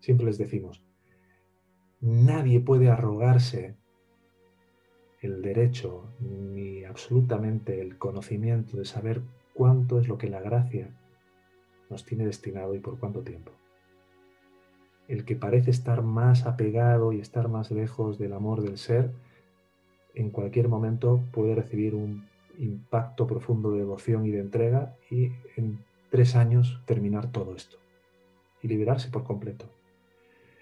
siempre 0.00 0.24
les 0.24 0.38
decimos, 0.38 0.82
Nadie 2.00 2.60
puede 2.60 2.88
arrogarse 2.88 3.76
el 5.20 5.42
derecho 5.42 6.10
ni 6.20 6.84
absolutamente 6.84 7.82
el 7.82 7.98
conocimiento 7.98 8.78
de 8.78 8.86
saber 8.86 9.20
cuánto 9.52 10.00
es 10.00 10.08
lo 10.08 10.16
que 10.16 10.30
la 10.30 10.40
gracia 10.40 10.88
nos 11.90 12.06
tiene 12.06 12.24
destinado 12.24 12.74
y 12.74 12.78
por 12.78 12.98
cuánto 12.98 13.20
tiempo. 13.20 13.52
El 15.06 15.26
que 15.26 15.36
parece 15.36 15.70
estar 15.70 16.00
más 16.00 16.46
apegado 16.46 17.12
y 17.12 17.20
estar 17.20 17.48
más 17.48 17.70
lejos 17.70 18.18
del 18.18 18.32
amor 18.32 18.62
del 18.62 18.78
ser, 18.78 19.10
en 20.14 20.30
cualquier 20.30 20.68
momento 20.68 21.22
puede 21.30 21.54
recibir 21.54 21.94
un 21.94 22.26
impacto 22.58 23.26
profundo 23.26 23.72
de 23.72 23.78
devoción 23.78 24.26
y 24.26 24.30
de 24.30 24.40
entrega 24.40 24.96
y 25.10 25.32
en 25.56 25.78
tres 26.10 26.36
años 26.36 26.80
terminar 26.86 27.30
todo 27.30 27.54
esto 27.54 27.78
y 28.62 28.68
liberarse 28.68 29.10
por 29.10 29.24
completo. 29.24 29.66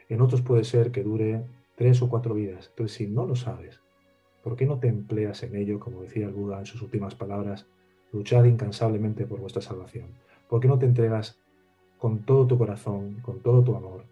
En 0.08 0.20
otros 0.20 0.42
puede 0.42 0.64
ser 0.64 0.92
que 0.92 1.02
dure 1.02 1.44
tres 1.76 2.02
o 2.02 2.08
cuatro 2.08 2.34
vidas. 2.34 2.68
Entonces, 2.68 2.96
si 2.96 3.06
no 3.06 3.26
lo 3.26 3.36
sabes, 3.36 3.80
¿por 4.42 4.56
qué 4.56 4.66
no 4.66 4.78
te 4.78 4.88
empleas 4.88 5.42
en 5.42 5.56
ello, 5.56 5.80
como 5.80 6.02
decía 6.02 6.26
el 6.26 6.32
Buda 6.32 6.58
en 6.58 6.66
sus 6.66 6.82
últimas 6.82 7.14
palabras, 7.14 7.66
luchad 8.12 8.44
incansablemente 8.44 9.26
por 9.26 9.40
vuestra 9.40 9.62
salvación? 9.62 10.10
¿Por 10.48 10.60
qué 10.60 10.68
no 10.68 10.78
te 10.78 10.86
entregas 10.86 11.38
con 11.98 12.24
todo 12.24 12.46
tu 12.46 12.58
corazón, 12.58 13.20
con 13.22 13.40
todo 13.40 13.64
tu 13.64 13.74
amor 13.74 14.04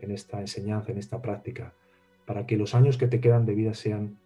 en 0.00 0.10
esta 0.10 0.40
enseñanza, 0.40 0.92
en 0.92 0.98
esta 0.98 1.22
práctica, 1.22 1.72
para 2.26 2.46
que 2.46 2.56
los 2.56 2.74
años 2.74 2.98
que 2.98 3.06
te 3.06 3.20
quedan 3.20 3.46
de 3.46 3.54
vida 3.54 3.74
sean 3.74 4.18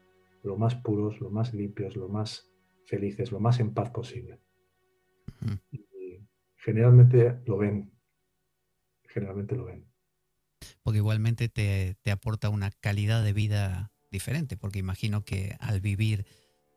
lo 0.42 0.56
más 0.56 0.74
puros, 0.74 1.20
lo 1.20 1.30
más 1.30 1.54
limpios, 1.54 1.96
lo 1.96 2.08
más 2.08 2.48
felices, 2.86 3.32
lo 3.32 3.40
más 3.40 3.60
en 3.60 3.74
paz 3.74 3.90
posible? 3.90 4.40
Y 5.70 6.26
generalmente 6.56 7.40
lo 7.44 7.58
ven, 7.58 7.92
generalmente 9.04 9.54
lo 9.54 9.66
ven 9.66 9.86
porque 10.82 10.98
igualmente 10.98 11.48
te, 11.48 11.96
aporta 12.10 12.48
una 12.48 12.70
calidad 12.70 13.24
de 13.24 13.32
vida 13.32 13.90
diferente, 14.10 14.56
porque 14.56 14.78
imagino 14.78 15.24
que 15.24 15.56
al 15.60 15.80
vivir 15.80 16.26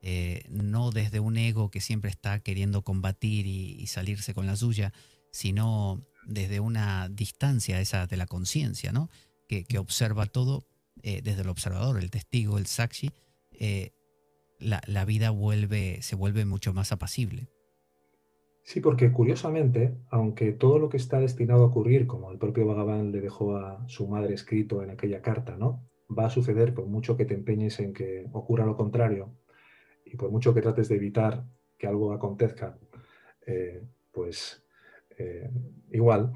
eh, 0.02 0.46
no 0.50 0.92
desde 0.92 1.20
un 1.20 1.38
ego 1.38 1.70
que 1.70 1.82
siempre 1.82 2.10
está 2.10 2.40
queriendo 2.40 2.84
combatir 2.84 3.46
y, 3.46 3.86
salirse 3.88 4.34
con 4.34 4.48
la 4.48 4.56
suya, 4.56 4.94
sino 5.32 6.04
desde 6.26 6.60
una 6.60 7.10
distancia 7.10 7.80
esa 7.82 8.08
de 8.08 8.18
la 8.18 8.26
conciencia, 8.26 8.92
¿no? 8.92 9.10
Que, 9.48 9.66
observa 9.78 10.26
todo 10.26 10.68
eh, 11.02 11.22
desde 11.24 11.42
el 11.42 11.50
observador, 11.50 12.00
el 12.00 12.10
testigo, 12.10 12.58
el 12.58 12.66
sakshi, 12.66 13.12
eh, 13.52 13.92
la, 14.60 14.82
la, 14.88 15.06
vida 15.06 15.30
vuelve, 15.30 16.02
se 16.02 16.16
vuelve 16.16 16.46
mucho 16.46 16.74
más 16.74 16.92
apacible. 16.92 17.50
Sí, 18.64 18.82
porque 18.82 19.12
curiosamente, 19.12 19.98
aunque 20.10 20.52
todo 20.52 20.78
lo 20.78 20.90
que 20.90 20.98
está 20.98 21.20
destinado 21.20 21.64
a 21.64 21.68
ocurrir, 21.68 22.06
como 22.06 22.32
el 22.32 22.38
propio 22.38 22.68
Bhagavan 22.68 23.12
le 23.12 23.20
dejó 23.20 23.56
a 23.58 23.84
su 23.88 24.08
madre 24.08 24.36
escrito 24.36 24.84
en 24.84 24.92
aquella 24.92 25.22
carta, 25.22 25.58
¿no? 25.58 25.90
Va 26.08 26.26
a 26.26 26.30
suceder 26.30 26.74
por 26.74 26.86
mucho 26.86 27.18
que 27.18 27.26
te 27.26 27.34
empeñes 27.34 27.80
en 27.80 27.94
que 27.94 28.28
ocurra 28.32 28.66
lo 28.66 28.76
contrario 28.76 29.34
y 30.06 30.18
por 30.18 30.32
mucho 30.32 30.54
que 30.54 30.62
trates 30.62 30.90
de 30.90 30.98
evitar 30.98 31.46
que 31.78 31.88
algo 31.88 32.14
acontezca, 32.14 32.78
eh, 33.46 33.84
pues 34.12 34.64
eh, 35.18 35.50
igual. 35.92 36.34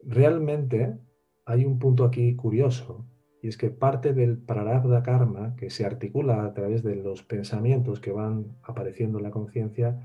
Realmente 0.00 0.98
hay 1.44 1.64
un 1.64 1.78
punto 1.78 2.04
aquí 2.04 2.34
curioso 2.34 3.06
y 3.44 3.48
es 3.48 3.58
que 3.58 3.68
parte 3.68 4.14
del 4.14 4.38
prarabdha 4.38 5.02
karma 5.02 5.54
que 5.56 5.68
se 5.68 5.84
articula 5.84 6.44
a 6.44 6.54
través 6.54 6.82
de 6.82 6.96
los 6.96 7.22
pensamientos 7.22 8.00
que 8.00 8.10
van 8.10 8.56
apareciendo 8.62 9.18
en 9.18 9.24
la 9.24 9.30
conciencia 9.30 10.00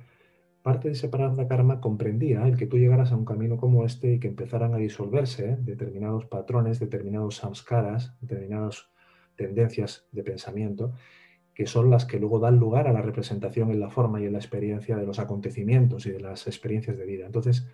Parte 0.62 0.90
de 0.90 0.94
ese 0.94 1.08
de 1.08 1.48
karma 1.48 1.80
comprendía 1.80 2.46
el 2.46 2.58
que 2.58 2.68
tú 2.68 2.78
llegaras 2.78 3.14
a 3.14 3.16
un 3.16 3.24
camino 3.24 3.56
como 3.56 3.86
este 3.86 4.16
y 4.16 4.20
que 4.20 4.28
empezaran 4.28 4.74
a 4.74 4.78
disolverse 4.78 5.58
determinados 5.62 6.26
patrones, 6.26 6.80
determinados 6.80 7.38
samskaras, 7.38 8.14
determinadas 8.20 8.90
tendencias 9.38 10.06
de 10.12 10.22
pensamiento, 10.22 10.92
que 11.56 11.66
son 11.66 11.90
las 11.90 12.06
que 12.06 12.20
luego 12.20 12.40
dan 12.40 12.58
lugar 12.58 12.90
a 12.90 12.94
la 12.94 13.02
representación 13.02 13.72
en 13.72 13.80
la 13.80 13.90
forma 13.90 14.20
y 14.20 14.26
en 14.26 14.34
la 14.34 14.40
experiencia 14.40 14.98
de 14.98 15.06
los 15.06 15.18
acontecimientos 15.18 16.06
y 16.06 16.12
de 16.12 16.20
las 16.20 16.46
experiencias 16.46 16.98
de 16.98 17.06
vida. 17.06 17.26
Entonces, 17.26 17.66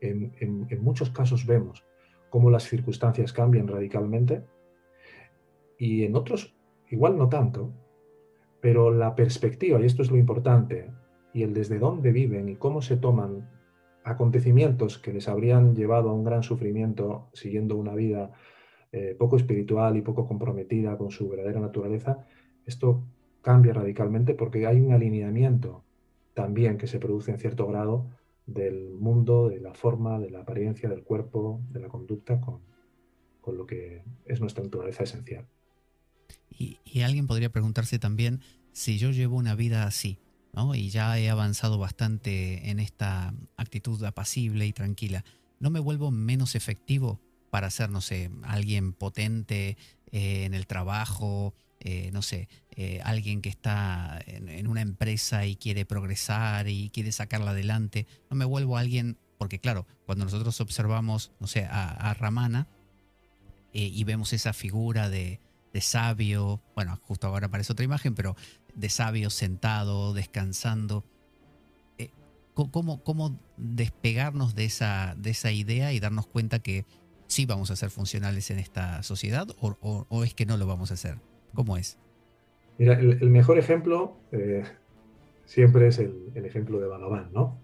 en, 0.00 0.32
en 0.40 0.82
muchos 0.82 1.10
casos 1.10 1.44
vemos 1.44 1.84
cómo 2.30 2.50
las 2.50 2.64
circunstancias 2.64 3.34
cambian 3.34 3.68
radicalmente 3.68 4.42
y 5.82 6.04
en 6.04 6.14
otros 6.14 6.54
igual 6.90 7.18
no 7.18 7.28
tanto, 7.28 7.72
pero 8.60 8.92
la 8.92 9.16
perspectiva, 9.16 9.80
y 9.80 9.84
esto 9.84 10.02
es 10.02 10.12
lo 10.12 10.16
importante, 10.16 10.92
y 11.32 11.42
el 11.42 11.54
desde 11.54 11.80
dónde 11.80 12.12
viven 12.12 12.48
y 12.48 12.54
cómo 12.54 12.82
se 12.82 12.96
toman 12.96 13.50
acontecimientos 14.04 14.98
que 14.98 15.12
les 15.12 15.26
habrían 15.26 15.74
llevado 15.74 16.10
a 16.10 16.12
un 16.12 16.22
gran 16.22 16.44
sufrimiento 16.44 17.30
siguiendo 17.32 17.76
una 17.76 17.96
vida 17.96 18.30
eh, 18.92 19.16
poco 19.18 19.36
espiritual 19.36 19.96
y 19.96 20.02
poco 20.02 20.24
comprometida 20.24 20.96
con 20.96 21.10
su 21.10 21.28
verdadera 21.28 21.58
naturaleza, 21.58 22.28
esto 22.64 23.02
cambia 23.40 23.72
radicalmente 23.72 24.34
porque 24.34 24.68
hay 24.68 24.80
un 24.80 24.92
alineamiento 24.92 25.82
también 26.32 26.78
que 26.78 26.86
se 26.86 27.00
produce 27.00 27.32
en 27.32 27.38
cierto 27.38 27.66
grado 27.66 28.06
del 28.46 28.94
mundo, 29.00 29.48
de 29.48 29.58
la 29.58 29.74
forma, 29.74 30.20
de 30.20 30.30
la 30.30 30.42
apariencia, 30.42 30.88
del 30.88 31.02
cuerpo, 31.02 31.60
de 31.72 31.80
la 31.80 31.88
conducta 31.88 32.40
con, 32.40 32.60
con 33.40 33.56
lo 33.56 33.66
que 33.66 34.04
es 34.26 34.40
nuestra 34.40 34.62
naturaleza 34.62 35.02
esencial. 35.02 35.44
Y 36.50 37.00
alguien 37.00 37.26
podría 37.26 37.50
preguntarse 37.50 37.98
también 37.98 38.40
si 38.72 38.98
yo 38.98 39.10
llevo 39.10 39.36
una 39.36 39.54
vida 39.54 39.84
así, 39.84 40.18
y 40.74 40.90
ya 40.90 41.18
he 41.18 41.30
avanzado 41.30 41.78
bastante 41.78 42.70
en 42.70 42.78
esta 42.78 43.32
actitud 43.56 44.02
apacible 44.04 44.66
y 44.66 44.72
tranquila, 44.72 45.24
¿no 45.60 45.70
me 45.70 45.80
vuelvo 45.80 46.10
menos 46.10 46.54
efectivo 46.54 47.20
para 47.50 47.70
ser, 47.70 47.90
no 47.90 48.00
sé, 48.00 48.30
alguien 48.42 48.92
potente 48.92 49.76
eh, 50.10 50.44
en 50.44 50.54
el 50.54 50.66
trabajo, 50.66 51.54
eh, 51.80 52.10
no 52.12 52.20
sé, 52.20 52.48
eh, 52.70 53.00
alguien 53.02 53.40
que 53.40 53.48
está 53.48 54.20
en, 54.26 54.66
una 54.66 54.82
empresa 54.82 55.46
y 55.46 55.56
quiere 55.56 55.86
progresar 55.86 56.68
y 56.68 56.90
quiere 56.90 57.12
sacarla 57.12 57.52
adelante? 57.52 58.06
¿No 58.30 58.36
me 58.36 58.44
vuelvo 58.44 58.76
alguien, 58.76 59.18
porque 59.38 59.58
claro, 59.58 59.86
cuando 60.04 60.24
nosotros 60.26 60.60
observamos, 60.60 61.32
no 61.40 61.46
sé, 61.46 61.66
a, 61.68 62.14
Ramana 62.14 62.68
y 63.74 64.04
vemos 64.04 64.34
esa 64.34 64.52
figura 64.52 65.08
de, 65.08 65.40
de 65.72 65.80
sabio, 65.80 66.60
bueno, 66.74 66.98
justo 67.02 67.26
ahora 67.26 67.46
aparece 67.46 67.72
otra 67.72 67.84
imagen, 67.84 68.14
pero 68.14 68.36
de 68.74 68.88
sabio 68.88 69.30
sentado, 69.30 70.12
descansando. 70.12 71.04
Eh, 71.98 72.10
¿cómo, 72.54 73.02
¿Cómo 73.02 73.38
despegarnos 73.56 74.54
de 74.54 74.64
esa, 74.64 75.14
de 75.16 75.30
esa 75.30 75.50
idea 75.50 75.92
y 75.92 76.00
darnos 76.00 76.26
cuenta 76.26 76.58
que 76.58 76.84
sí 77.26 77.46
vamos 77.46 77.70
a 77.70 77.76
ser 77.76 77.90
funcionales 77.90 78.50
en 78.50 78.58
esta 78.58 79.02
sociedad 79.02 79.48
o, 79.60 80.24
es 80.24 80.34
que 80.34 80.46
no 80.46 80.56
lo 80.56 80.66
vamos 80.66 80.90
a 80.90 80.94
hacer? 80.94 81.16
¿Cómo 81.54 81.76
es? 81.76 81.98
Mira, 82.78 82.98
el, 82.98 83.30
mejor 83.30 83.58
ejemplo 83.58 84.16
eh, 84.32 84.64
siempre 85.44 85.88
es 85.88 85.98
el, 85.98 86.32
el, 86.34 86.44
ejemplo 86.44 86.80
de 86.80 86.88
Bhagavan, 86.88 87.30
¿no? 87.32 87.58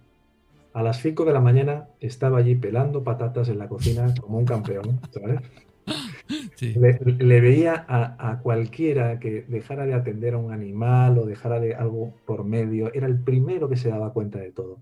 A 0.75 0.83
las 0.83 1.01
5 1.01 1.25
de 1.25 1.33
la 1.33 1.41
mañana 1.41 1.89
estaba 1.99 2.39
allí 2.39 2.55
pelando 2.55 3.03
patatas 3.03 3.49
en 3.49 3.59
la 3.59 3.69
cocina 3.69 4.15
como 4.21 4.39
un 4.39 4.45
campeón, 4.45 5.01
¿sabes? 5.11 5.41
Le, 6.61 7.41
veía 7.41 7.87
a, 7.89 8.41
cualquiera 8.43 9.18
que 9.18 9.43
dejara 9.49 9.87
de 9.87 9.95
atender 9.95 10.35
a 10.35 10.39
un 10.39 10.53
animal 10.53 11.18
o 11.18 11.26
dejara 11.26 11.61
de 11.61 11.74
algo 11.74 12.14
por 12.26 12.45
medio, 12.45 12.93
era 12.93 13.07
el 13.07 13.18
primero 13.18 13.68
que 13.68 13.76
se 13.76 13.89
daba 13.89 14.12
cuenta 14.12 14.39
de 14.39 14.53
todo. 14.53 14.81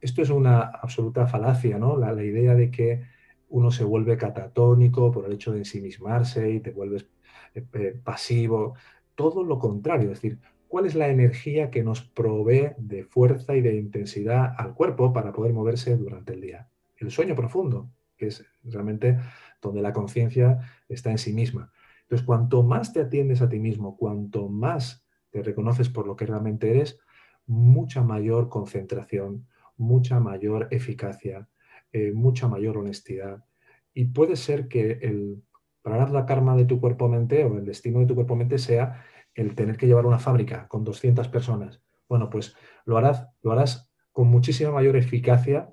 Esto 0.00 0.22
es 0.22 0.30
una 0.30 0.60
absoluta 0.60 1.26
falacia, 1.26 1.78
¿no? 1.78 1.96
La, 1.96 2.12
idea 2.22 2.54
de 2.54 2.70
que 2.70 3.02
uno 3.48 3.70
se 3.70 3.84
vuelve 3.84 4.16
catatónico 4.16 5.12
por 5.12 5.26
el 5.26 5.34
hecho 5.34 5.52
de 5.52 5.58
ensimismarse 5.58 6.50
y 6.50 6.60
te 6.60 6.70
vuelves 6.70 7.06
eh, 7.54 7.64
eh, 7.74 7.96
pasivo. 8.02 8.74
Todo 9.14 9.44
lo 9.44 9.58
contrario, 9.58 10.10
es 10.10 10.20
decir, 10.20 10.38
¿cuál 10.68 10.86
es 10.86 10.94
la 10.94 11.08
energía 11.08 11.70
que 11.70 11.84
nos 11.84 12.02
provee 12.02 12.72
de 12.78 13.04
fuerza 13.04 13.54
y 13.54 13.60
de 13.60 13.76
intensidad 13.76 14.54
al 14.58 14.74
cuerpo 14.74 15.12
para 15.12 15.32
poder 15.32 15.52
moverse 15.52 15.96
durante 15.96 16.32
el 16.34 16.40
día? 16.40 16.68
El 16.96 17.10
sueño 17.10 17.36
profundo, 17.36 17.88
que 18.16 18.28
es 18.28 18.44
realmente 18.64 19.18
donde 19.62 19.80
la 19.80 19.92
conciencia 19.92 20.58
está 20.88 21.10
en 21.10 21.18
sí 21.18 21.32
misma. 21.32 21.72
Entonces, 22.02 22.26
cuanto 22.26 22.62
más 22.62 22.92
te 22.92 23.00
atiendes 23.00 23.40
a 23.40 23.48
ti 23.48 23.58
mismo, 23.58 23.96
cuanto 23.96 24.48
más 24.48 25.06
te 25.30 25.42
reconoces 25.42 25.88
por 25.88 26.06
lo 26.06 26.16
que 26.16 26.26
realmente 26.26 26.70
eres, 26.70 26.98
mucha 27.46 28.02
mayor 28.02 28.48
concentración, 28.50 29.46
mucha 29.76 30.20
mayor 30.20 30.68
eficacia, 30.70 31.48
eh, 31.92 32.12
mucha 32.12 32.48
mayor 32.48 32.76
honestidad. 32.76 33.44
Y 33.94 34.06
puede 34.06 34.36
ser 34.36 34.68
que 34.68 34.98
el 35.02 35.42
la 35.84 36.26
karma 36.26 36.56
de 36.56 36.64
tu 36.64 36.80
cuerpo-mente 36.80 37.44
o 37.44 37.58
el 37.58 37.64
destino 37.64 38.00
de 38.00 38.06
tu 38.06 38.14
cuerpo-mente 38.14 38.58
sea 38.58 39.04
el 39.34 39.54
tener 39.54 39.76
que 39.76 39.86
llevar 39.86 40.06
una 40.06 40.18
fábrica 40.18 40.68
con 40.68 40.84
200 40.84 41.28
personas. 41.28 41.82
Bueno, 42.08 42.30
pues 42.30 42.54
lo 42.84 42.98
harás, 42.98 43.28
lo 43.42 43.52
harás 43.52 43.90
con 44.12 44.28
muchísima 44.28 44.70
mayor 44.70 44.96
eficacia 44.96 45.72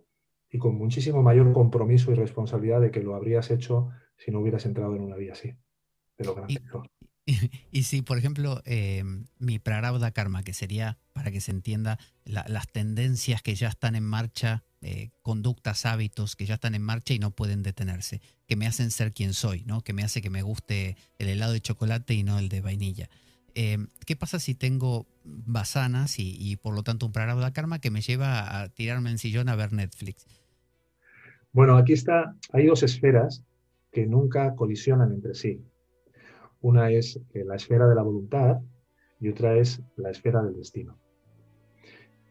y 0.51 0.57
con 0.57 0.75
muchísimo 0.75 1.21
mayor 1.21 1.53
compromiso 1.53 2.11
y 2.11 2.15
responsabilidad 2.15 2.81
de 2.81 2.91
que 2.91 3.01
lo 3.01 3.15
habrías 3.15 3.51
hecho 3.51 3.89
si 4.17 4.31
no 4.31 4.39
hubieras 4.39 4.65
entrado 4.65 4.95
en 4.95 5.01
una 5.01 5.15
vía 5.15 5.33
así. 5.33 5.55
y, 7.71 7.83
si, 7.83 8.01
por 8.01 8.17
ejemplo, 8.17 8.61
eh, 8.65 9.03
mi 9.37 9.59
prarabdha 9.59 10.11
karma, 10.11 10.43
que 10.43 10.53
sería, 10.53 10.97
para 11.13 11.31
que 11.31 11.41
se 11.41 11.51
entienda, 11.51 11.99
las 12.25 12.67
tendencias 12.67 13.41
que 13.41 13.55
ya 13.55 13.67
están 13.67 13.95
en 13.95 14.03
marcha, 14.03 14.63
eh, 14.81 15.09
conductas, 15.21 15.85
hábitos 15.85 16.35
que 16.35 16.45
ya 16.45 16.55
están 16.55 16.73
en 16.73 16.81
marcha 16.81 17.13
y 17.13 17.19
no 17.19 17.31
pueden 17.31 17.63
detenerse, 17.63 18.21
que 18.47 18.55
me 18.55 18.65
hacen 18.65 18.91
ser 18.91 19.13
quien 19.13 19.33
soy, 19.33 19.63
¿no? 19.65 19.81
que 19.81 19.93
me 19.93 20.03
hace 20.03 20.21
que 20.21 20.29
me 20.29 20.41
guste 20.41 20.95
el 21.17 21.27
helado 21.27 21.53
de 21.53 21.61
chocolate 21.61 22.13
y 22.13 22.23
no 22.23 22.39
el 22.39 22.49
de 22.49 22.61
vainilla. 22.61 23.09
Eh, 23.55 23.77
¿Qué 24.05 24.15
pasa 24.15 24.39
si 24.39 24.55
tengo 24.55 25.05
basanas 25.23 26.19
y, 26.19 26.35
y, 26.39 26.55
por 26.55 26.73
lo 26.73 26.83
tanto 26.83 27.05
un 27.05 27.11
prarabdha 27.11 27.51
karma 27.51 27.79
que 27.79 27.91
me 27.91 28.01
lleva 28.01 28.61
a 28.61 28.69
tirarme 28.69 29.09
en 29.11 29.17
sillón 29.17 29.49
a 29.49 29.55
ver 29.55 29.73
Netflix? 29.73 30.25
Bueno, 31.51 31.77
aquí 31.77 31.93
está, 31.93 32.35
hay 32.53 32.67
dos 32.67 32.83
esferas 32.83 33.43
que 33.91 34.05
nunca 34.05 34.55
colisionan 34.55 35.11
entre 35.11 35.33
sí. 35.33 35.63
Una 36.61 36.91
es 36.91 37.19
eh, 37.33 37.43
la 37.43 37.55
esfera 37.55 37.87
de 37.87 37.95
la 37.95 38.03
voluntad 38.03 38.59
y 39.19 39.29
otra 39.29 39.57
es 39.57 39.81
la 39.95 40.11
esfera 40.11 40.43
del 40.43 40.55
destino. 40.55 40.99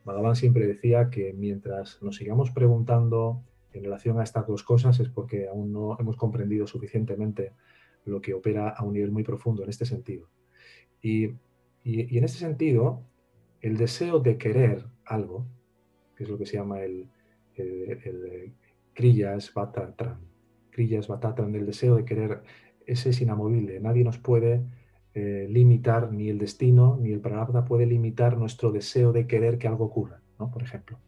Bhagavan 0.04 0.36
siempre 0.36 0.68
decía 0.68 1.10
que 1.10 1.32
mientras 1.32 2.00
nos 2.00 2.16
sigamos 2.16 2.52
preguntando 2.52 3.42
en 3.72 3.82
relación 3.82 4.20
a 4.20 4.22
estas 4.22 4.46
dos 4.46 4.62
cosas 4.62 5.00
es 5.00 5.08
porque 5.08 5.48
aún 5.48 5.72
no 5.72 5.98
hemos 5.98 6.16
comprendido 6.16 6.66
suficientemente 6.68 7.52
lo 8.04 8.20
que 8.20 8.34
opera 8.34 8.70
a 8.70 8.84
un 8.84 8.94
nivel 8.94 9.10
muy 9.10 9.24
profundo 9.24 9.64
en 9.64 9.68
este 9.68 9.84
sentido. 9.84 10.28
Y, 11.02 11.24
en 11.84 12.24
este 12.24 12.38
sentido, 12.38 13.02
el 13.60 13.76
deseo 13.76 14.20
de 14.20 14.38
querer 14.38 14.84
algo, 15.04 15.44
que 16.16 16.24
es 16.24 16.30
lo 16.30 16.38
que 16.38 16.46
se 16.46 16.56
llama 16.56 16.82
el 16.82 17.08
Kriyas 18.98 19.54
Batatran, 19.54 20.18
Kriyas 20.70 21.06
Batatran, 21.06 21.52
del 21.52 21.66
deseo 21.66 21.94
de 21.94 22.04
querer, 22.04 22.42
ese 22.84 23.10
es 23.10 23.20
inamovible, 23.20 23.78
nadie 23.78 24.02
nos 24.02 24.18
puede 24.18 24.64
eh, 25.14 25.46
limitar, 25.48 26.12
ni 26.12 26.28
el 26.28 26.38
destino, 26.38 26.98
ni 27.00 27.12
el 27.12 27.20
prarabdha 27.20 27.64
puede 27.64 27.86
limitar 27.86 28.36
nuestro 28.36 28.72
deseo 28.72 29.12
de 29.12 29.28
querer 29.28 29.58
que 29.58 29.68
algo 29.68 29.84
ocurra, 29.84 30.20
¿no? 30.40 30.50
por 30.50 30.64
ejemplo 30.64 30.98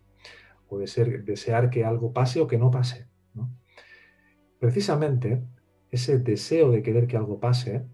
o 0.70 0.86
ser, 0.86 1.24
desear 1.24 1.68
que 1.68 1.84
algo 1.84 2.12
pase 2.12 2.41
o 2.41 2.47
que 2.47 2.59
no 2.59 2.70
pase. 2.70 3.09
Precisamente 4.61 5.43
ese 5.91 6.18
deseo 6.18 6.70
de 6.70 6.82
querer 6.82 7.09
que 7.09 7.16
algo 7.16 7.41
pase 7.41 7.84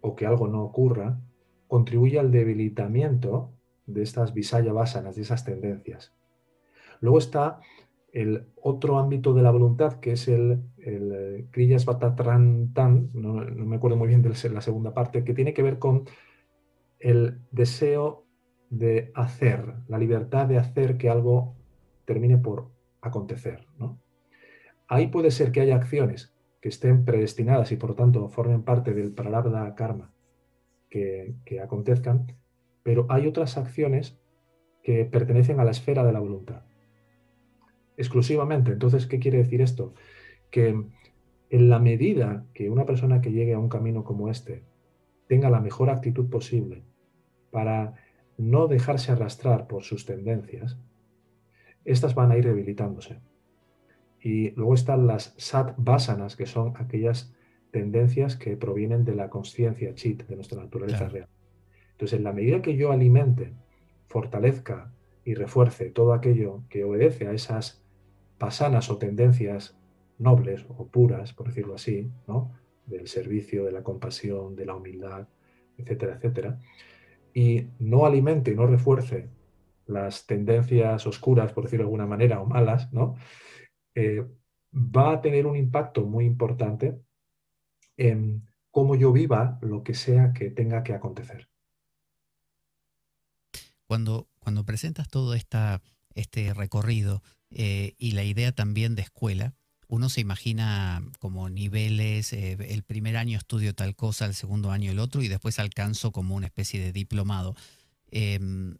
o 0.00 0.14
que 0.14 0.26
algo 0.26 0.46
no 0.46 0.62
ocurra 0.62 1.18
contribuye 1.66 2.20
al 2.20 2.30
debilitamiento 2.30 3.52
de 3.86 4.02
estas 4.02 4.32
visaya 4.32 4.72
basanas, 4.72 5.16
de 5.16 5.22
esas 5.22 5.44
tendencias. 5.44 6.14
Luego 7.00 7.18
está 7.18 7.60
el 8.12 8.46
otro 8.60 8.98
ámbito 8.98 9.34
de 9.34 9.42
la 9.42 9.50
voluntad, 9.50 10.00
que 10.00 10.12
es 10.12 10.28
el, 10.28 10.62
el 10.78 11.46
Kriyas 11.50 11.84
Batatrantan, 11.84 13.10
no, 13.12 13.44
no 13.44 13.66
me 13.66 13.76
acuerdo 13.76 13.96
muy 13.96 14.08
bien 14.08 14.22
de 14.22 14.30
la 14.50 14.60
segunda 14.60 14.94
parte, 14.94 15.24
que 15.24 15.34
tiene 15.34 15.54
que 15.54 15.62
ver 15.62 15.78
con 15.78 16.04
el 16.98 17.38
deseo 17.50 18.24
de 18.70 19.12
hacer, 19.14 19.74
la 19.88 19.98
libertad 19.98 20.46
de 20.46 20.58
hacer 20.58 20.96
que 20.98 21.08
algo 21.08 21.54
termine 22.04 22.38
por 22.38 22.70
acontecer. 23.00 23.66
¿no? 23.78 24.00
Ahí 24.88 25.08
puede 25.08 25.30
ser 25.30 25.52
que 25.52 25.60
haya 25.60 25.76
acciones 25.76 26.34
que 26.60 26.68
estén 26.68 27.04
predestinadas 27.04 27.70
y 27.72 27.76
por 27.76 27.90
lo 27.90 27.96
tanto 27.96 28.28
formen 28.28 28.62
parte 28.62 28.92
del 28.92 29.12
prarabdha 29.12 29.74
karma 29.74 30.12
que, 30.90 31.34
que 31.44 31.60
acontezcan, 31.60 32.34
pero 32.82 33.06
hay 33.08 33.26
otras 33.26 33.56
acciones 33.58 34.18
que 34.82 35.04
pertenecen 35.04 35.60
a 35.60 35.64
la 35.64 35.70
esfera 35.70 36.04
de 36.04 36.12
la 36.12 36.20
voluntad. 36.20 36.62
Exclusivamente. 37.98 38.72
Entonces, 38.72 39.06
¿qué 39.06 39.18
quiere 39.18 39.38
decir 39.38 39.60
esto? 39.60 39.92
Que 40.50 40.68
en 41.50 41.68
la 41.68 41.78
medida 41.80 42.46
que 42.54 42.70
una 42.70 42.86
persona 42.86 43.20
que 43.20 43.32
llegue 43.32 43.54
a 43.54 43.58
un 43.58 43.68
camino 43.68 44.04
como 44.04 44.30
este 44.30 44.62
tenga 45.26 45.50
la 45.50 45.60
mejor 45.60 45.90
actitud 45.90 46.30
posible 46.30 46.82
para 47.50 47.94
no 48.38 48.68
dejarse 48.68 49.12
arrastrar 49.12 49.66
por 49.66 49.82
sus 49.82 50.06
tendencias, 50.06 50.78
estas 51.84 52.14
van 52.14 52.30
a 52.30 52.36
ir 52.36 52.46
debilitándose. 52.46 53.18
Y 54.20 54.50
luego 54.52 54.74
están 54.74 55.06
las 55.06 55.34
sat 55.36 55.74
vasanas, 55.76 56.36
que 56.36 56.46
son 56.46 56.74
aquellas 56.76 57.34
tendencias 57.72 58.36
que 58.36 58.56
provienen 58.56 59.04
de 59.04 59.14
la 59.14 59.28
conciencia 59.28 59.94
chit, 59.94 60.26
de 60.26 60.36
nuestra 60.36 60.62
naturaleza 60.62 61.08
real. 61.08 61.28
Entonces, 61.92 62.18
en 62.18 62.24
la 62.24 62.32
medida 62.32 62.62
que 62.62 62.76
yo 62.76 62.92
alimente, 62.92 63.54
fortalezca 64.06 64.92
y 65.24 65.34
refuerce 65.34 65.90
todo 65.90 66.12
aquello 66.12 66.62
que 66.68 66.84
obedece 66.84 67.26
a 67.26 67.32
esas 67.32 67.82
pasanas 68.38 68.90
o 68.90 68.98
tendencias 68.98 69.76
nobles 70.18 70.64
o 70.68 70.86
puras, 70.86 71.32
por 71.32 71.48
decirlo 71.48 71.74
así, 71.74 72.10
¿no? 72.26 72.52
del 72.86 73.06
servicio, 73.08 73.64
de 73.64 73.72
la 73.72 73.82
compasión, 73.82 74.56
de 74.56 74.66
la 74.66 74.74
humildad, 74.74 75.28
etcétera, 75.76 76.14
etcétera, 76.16 76.58
y 77.34 77.68
no 77.78 78.06
alimente 78.06 78.50
y 78.50 78.54
no 78.54 78.66
refuerce 78.66 79.28
las 79.86 80.26
tendencias 80.26 81.06
oscuras, 81.06 81.52
por 81.52 81.64
decirlo 81.64 81.84
de 81.84 81.88
alguna 81.88 82.06
manera, 82.06 82.40
o 82.40 82.46
malas, 82.46 82.92
¿no? 82.92 83.16
Eh, 83.94 84.26
va 84.72 85.12
a 85.12 85.20
tener 85.20 85.46
un 85.46 85.56
impacto 85.56 86.04
muy 86.04 86.24
importante 86.24 87.00
en 87.96 88.48
cómo 88.70 88.96
yo 88.96 89.12
viva 89.12 89.58
lo 89.62 89.82
que 89.82 89.94
sea 89.94 90.32
que 90.32 90.50
tenga 90.50 90.82
que 90.82 90.94
acontecer. 90.94 91.48
Cuando, 93.86 94.28
cuando 94.38 94.64
presentas 94.64 95.08
todo 95.08 95.34
esta, 95.34 95.80
este 96.14 96.52
recorrido 96.52 97.22
eh, 97.50 97.94
y 97.98 98.12
la 98.12 98.24
idea 98.24 98.52
también 98.52 98.94
de 98.94 99.02
escuela, 99.02 99.54
uno 99.88 100.10
se 100.10 100.20
imagina 100.20 101.02
como 101.18 101.48
niveles, 101.48 102.32
eh, 102.34 102.58
el 102.60 102.82
primer 102.82 103.16
año 103.16 103.38
estudio 103.38 103.74
tal 103.74 103.96
cosa, 103.96 104.26
el 104.26 104.34
segundo 104.34 104.70
año 104.70 104.90
el 104.90 104.98
otro 104.98 105.22
y 105.22 105.28
después 105.28 105.58
alcanzo 105.58 106.12
como 106.12 106.36
una 106.36 106.46
especie 106.46 106.78
de 106.80 106.92
diplomado. 106.92 107.56
Em, 108.10 108.76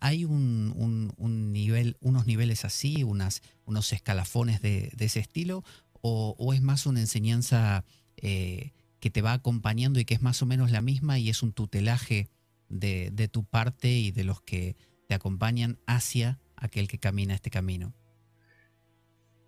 ¿Hay 0.00 0.24
un, 0.24 1.52
nivel, 1.52 1.96
unos 2.00 2.26
niveles 2.26 2.64
así, 2.64 3.04
unas, 3.04 3.42
unos 3.64 3.92
escalafones 3.92 4.60
de, 4.62 4.92
ese 4.98 5.20
estilo? 5.20 5.62
O, 6.00 6.52
es 6.54 6.62
más 6.62 6.86
una 6.86 7.00
enseñanza 7.00 7.84
eh, 8.16 8.72
que 9.00 9.10
te 9.10 9.22
va 9.22 9.32
acompañando 9.32 9.98
y 9.98 10.04
que 10.04 10.14
es 10.14 10.22
más 10.22 10.40
o 10.42 10.46
menos 10.46 10.70
la 10.70 10.80
misma 10.80 11.18
y 11.18 11.28
es 11.28 11.42
un 11.42 11.52
tutelaje 11.52 12.28
de, 12.68 13.28
tu 13.30 13.44
parte 13.44 13.90
y 13.90 14.10
de 14.10 14.24
los 14.24 14.40
que 14.40 14.76
te 15.08 15.14
acompañan 15.14 15.78
hacia 15.86 16.38
aquel 16.56 16.88
que 16.88 16.98
camina 16.98 17.34
este 17.34 17.50
camino? 17.50 17.94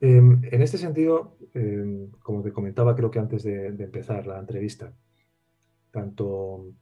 Em, 0.00 0.40
en 0.44 0.62
este 0.62 0.78
sentido, 0.78 1.36
em, 1.54 2.10
como 2.22 2.42
te 2.42 2.52
comentaba 2.52 2.94
creo 2.94 3.10
que 3.10 3.18
antes 3.18 3.42
de, 3.42 3.66
empezar 3.66 4.26
la 4.26 4.38
entrevista, 4.38 4.92
tanto 5.90 6.72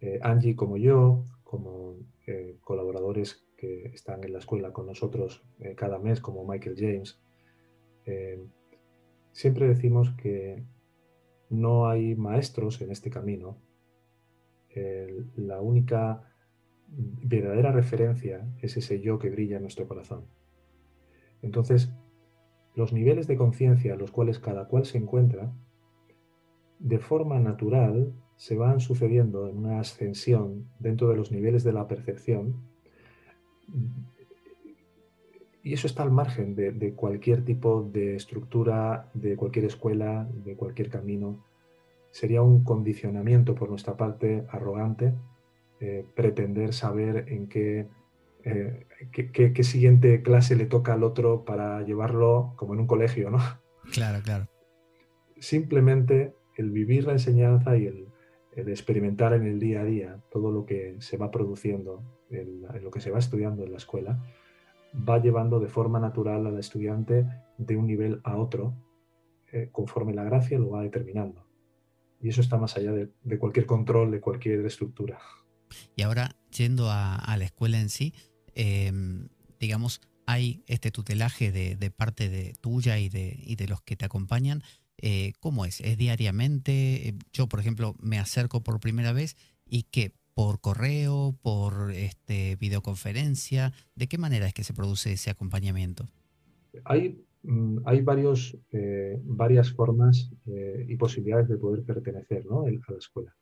eh, 0.00 0.18
Angie 0.22 0.56
como 0.56 0.76
yo, 0.76 1.24
como 1.50 1.96
eh, 2.28 2.58
colaboradores 2.60 3.44
que 3.56 3.86
están 3.86 4.22
en 4.22 4.32
la 4.32 4.38
escuela 4.38 4.72
con 4.72 4.86
nosotros 4.86 5.44
eh, 5.58 5.74
cada 5.74 5.98
mes, 5.98 6.20
como 6.20 6.46
Michael 6.46 6.76
James, 6.78 7.20
eh, 8.04 8.40
siempre 9.32 9.66
decimos 9.66 10.10
que 10.12 10.62
no 11.48 11.88
hay 11.88 12.14
maestros 12.14 12.80
en 12.82 12.92
este 12.92 13.10
camino. 13.10 13.58
la 15.34 15.60
única 15.60 16.22
verdadera 16.86 17.72
referencia 17.72 18.46
es 18.62 18.76
ese 18.76 19.00
yo 19.00 19.18
que 19.18 19.30
brilla 19.30 19.56
en 19.56 19.62
nuestro 19.62 19.88
corazón. 19.88 20.26
Entonces, 21.42 21.90
los 22.80 22.92
niveles 22.94 23.26
de 23.26 23.36
conciencia 23.36 23.92
a 23.92 23.96
los 23.96 24.10
cuales 24.10 24.38
cada 24.38 24.66
cual 24.66 24.86
se 24.86 24.96
encuentra, 24.96 25.52
de 26.78 26.98
forma 26.98 27.38
natural, 27.38 28.14
se 28.36 28.56
van 28.56 28.80
sucediendo 28.80 29.48
en 29.48 29.58
una 29.58 29.80
ascensión 29.80 30.66
dentro 30.78 31.10
de 31.10 31.16
los 31.16 31.30
niveles 31.30 31.62
de 31.62 31.74
la 31.74 31.86
percepción 31.86 32.56
y 35.62 35.74
eso 35.74 35.86
está 35.86 36.02
al 36.02 36.10
margen 36.10 36.54
de, 36.54 36.94
cualquier 36.94 37.44
tipo 37.44 37.82
de 37.82 38.16
estructura, 38.16 39.10
de 39.12 39.36
cualquier 39.36 39.66
escuela, 39.66 40.26
de 40.32 40.56
cualquier 40.56 40.88
camino. 40.88 41.44
Sería 42.10 42.40
un 42.40 42.64
condicionamiento 42.64 43.54
por 43.54 43.68
nuestra 43.68 43.94
parte 43.94 44.46
arrogante 44.48 45.12
eh, 45.80 46.06
pretender 46.14 46.72
saber 46.72 47.26
en 47.28 47.46
qué, 47.46 47.88
eh, 48.44 48.86
qué, 49.12 49.52
qué, 49.52 49.64
siguiente 49.64 50.22
clase 50.22 50.56
le 50.56 50.66
toca 50.66 50.94
al 50.94 51.04
otro 51.04 51.44
para 51.44 51.82
llevarlo 51.82 52.54
como 52.56 52.74
en 52.74 52.80
un 52.80 52.86
colegio, 52.86 53.30
¿no? 53.30 53.38
Claro, 53.92 54.22
claro. 54.22 54.48
Simplemente 55.38 56.34
el 56.56 56.70
vivir 56.70 57.04
la 57.04 57.12
enseñanza 57.12 57.76
y 57.76 57.86
el, 57.86 58.10
el 58.52 58.68
experimentar 58.68 59.32
en 59.32 59.46
el 59.46 59.58
día 59.58 59.80
a 59.80 59.84
día 59.84 60.20
todo 60.30 60.50
lo 60.50 60.66
que 60.66 60.96
se 61.00 61.16
va 61.16 61.30
produciendo, 61.30 62.02
en, 62.30 62.62
lo 62.82 62.90
que 62.90 63.00
se 63.00 63.10
va 63.10 63.18
estudiando 63.18 63.64
en 63.64 63.72
la 63.72 63.78
escuela, 63.78 64.22
va 65.08 65.20
llevando 65.20 65.60
de 65.60 65.68
forma 65.68 66.00
natural 66.00 66.46
al 66.46 66.58
estudiante 66.58 67.26
de 67.58 67.76
un 67.76 67.86
nivel 67.86 68.20
a 68.24 68.36
otro, 68.36 68.74
eh, 69.52 69.68
conforme 69.72 70.14
la 70.14 70.24
gracia 70.24 70.58
lo 70.58 70.70
va 70.70 70.82
determinando. 70.82 71.46
Y 72.20 72.28
eso 72.28 72.40
está 72.40 72.58
más 72.58 72.76
allá 72.76 72.92
de, 72.92 73.38
cualquier 73.38 73.66
control, 73.66 74.10
de 74.10 74.20
cualquier 74.20 74.64
estructura. 74.66 75.18
Y 75.96 76.02
ahora, 76.02 76.36
yendo 76.54 76.90
a, 76.90 77.34
la 77.38 77.44
escuela 77.44 77.80
en 77.80 77.88
sí, 77.88 78.12
em, 78.54 79.28
digamos, 79.58 80.00
hay 80.26 80.62
este 80.66 80.90
tutelaje 80.90 81.50
de, 81.50 81.90
parte 81.90 82.28
de 82.28 82.54
tuya 82.60 82.98
y 82.98 83.08
de, 83.08 83.38
y 83.42 83.56
de 83.56 83.66
los 83.66 83.82
que 83.82 83.96
te 83.96 84.04
acompañan 84.04 84.62
eh, 85.02 85.32
¿Cómo 85.40 85.64
es? 85.64 85.80
¿Es 85.80 85.96
diariamente? 85.96 87.08
Eh, 87.08 87.14
yo, 87.32 87.48
por 87.48 87.60
ejemplo, 87.60 87.94
me 88.00 88.18
acerco 88.18 88.62
por 88.62 88.80
primera 88.80 89.12
vez 89.12 89.36
y 89.66 89.84
que 89.84 90.12
por 90.34 90.60
correo, 90.60 91.34
por 91.42 91.90
este, 91.92 92.56
videoconferencia, 92.56 93.72
¿de 93.94 94.08
qué 94.08 94.18
manera 94.18 94.46
es 94.46 94.54
que 94.54 94.64
se 94.64 94.74
produce 94.74 95.12
ese 95.12 95.30
acompañamiento? 95.30 96.06
Hay, 96.84 97.24
mm, 97.42 97.78
hay 97.84 98.02
varios, 98.02 98.56
eh, 98.72 99.18
varias 99.24 99.72
formas 99.72 100.30
y 100.86 100.96
posibilidades 100.96 101.48
de 101.48 101.56
poder 101.56 101.82
pertenecer 101.82 102.44
a 102.50 102.92
la 102.92 102.98
escuela, 102.98 103.34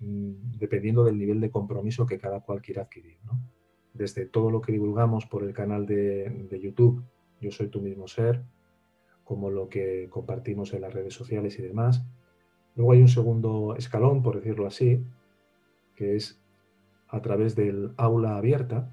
mm, 0.00 0.58
dependiendo 0.58 1.04
del 1.04 1.18
nivel 1.18 1.40
de 1.40 1.50
compromiso 1.50 2.06
que 2.06 2.18
cada 2.18 2.40
cual 2.40 2.62
quiera 2.62 2.82
adquirir. 2.82 3.18
Desde 3.94 4.26
todo 4.26 4.50
lo 4.50 4.60
que 4.60 4.72
divulgamos 4.72 5.26
por 5.26 5.42
el 5.42 5.52
canal 5.52 5.86
de, 5.86 6.28
de 6.50 6.60
YouTube, 6.60 7.02
Yo 7.40 7.50
Soy 7.50 7.68
Tu 7.68 7.80
Mismo 7.80 8.08
Ser, 8.08 8.42
como 9.24 9.50
lo 9.50 9.68
que 9.68 10.08
compartimos 10.10 10.72
en 10.72 10.82
las 10.82 10.92
redes 10.92 11.14
sociales 11.14 11.58
y 11.58 11.62
demás. 11.62 12.04
Luego 12.74 12.92
hay 12.92 13.00
un 13.00 13.08
segundo 13.08 13.74
escalón, 13.76 14.22
por 14.22 14.36
decirlo 14.36 14.66
así, 14.66 15.04
que 15.94 16.16
es 16.16 16.40
a 17.08 17.20
través 17.20 17.54
del 17.54 17.92
aula 17.96 18.36
abierta, 18.36 18.90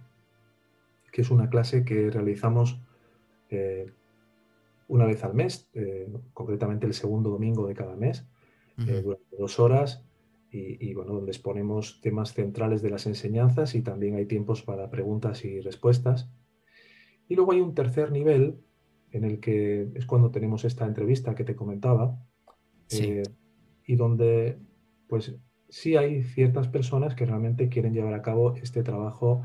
que 1.12 1.22
es 1.22 1.32
una 1.32 1.50
clase 1.50 1.86
que 1.86 2.10
realizamos 2.10 2.80
eh, 3.50 3.92
una 4.88 5.06
vez 5.06 5.24
al 5.24 5.34
mes, 5.34 5.70
eh, 5.74 6.12
concretamente 6.34 6.86
el 6.86 6.94
segundo 6.94 7.30
domingo 7.30 7.68
de 7.68 7.74
cada 7.74 7.96
mes, 7.96 8.28
eh, 8.78 9.02
durante 9.04 9.36
dos 9.38 9.60
horas, 9.60 10.06
y, 10.52 10.94
bueno, 10.96 11.14
donde 11.14 11.32
exponemos 11.32 12.02
temas 12.02 12.34
centrales 12.34 12.82
de 12.82 12.90
las 12.90 13.06
enseñanzas 13.06 13.76
y 13.76 13.84
también 13.84 14.16
hay 14.16 14.26
tiempos 14.26 14.64
para 14.64 14.90
preguntas 14.90 15.46
y 15.46 15.60
respuestas. 15.60 16.32
Y 17.28 17.36
luego 17.36 17.52
hay 17.52 17.62
un 17.62 17.76
tercer 17.76 18.12
nivel 18.12 18.58
en 19.12 19.26
el 19.26 19.40
que 19.40 19.90
es 19.94 20.06
cuando 20.08 20.32
tenemos 20.32 20.66
esta 20.66 20.86
entrevista 20.86 21.36
que 21.36 21.44
te 21.44 21.56
comentaba, 21.56 22.18
y 22.92 23.96
donde 23.96 24.58
pues 25.08 25.36
sí 25.70 25.96
hay 25.96 26.24
ciertas 26.24 26.68
personas 26.68 27.14
que 27.14 27.26
realmente 27.26 27.70
quieren 27.70 27.94
llevar 27.94 28.16
a 28.16 28.24
cabo 28.24 28.56
este 28.56 28.82
trabajo 28.82 29.44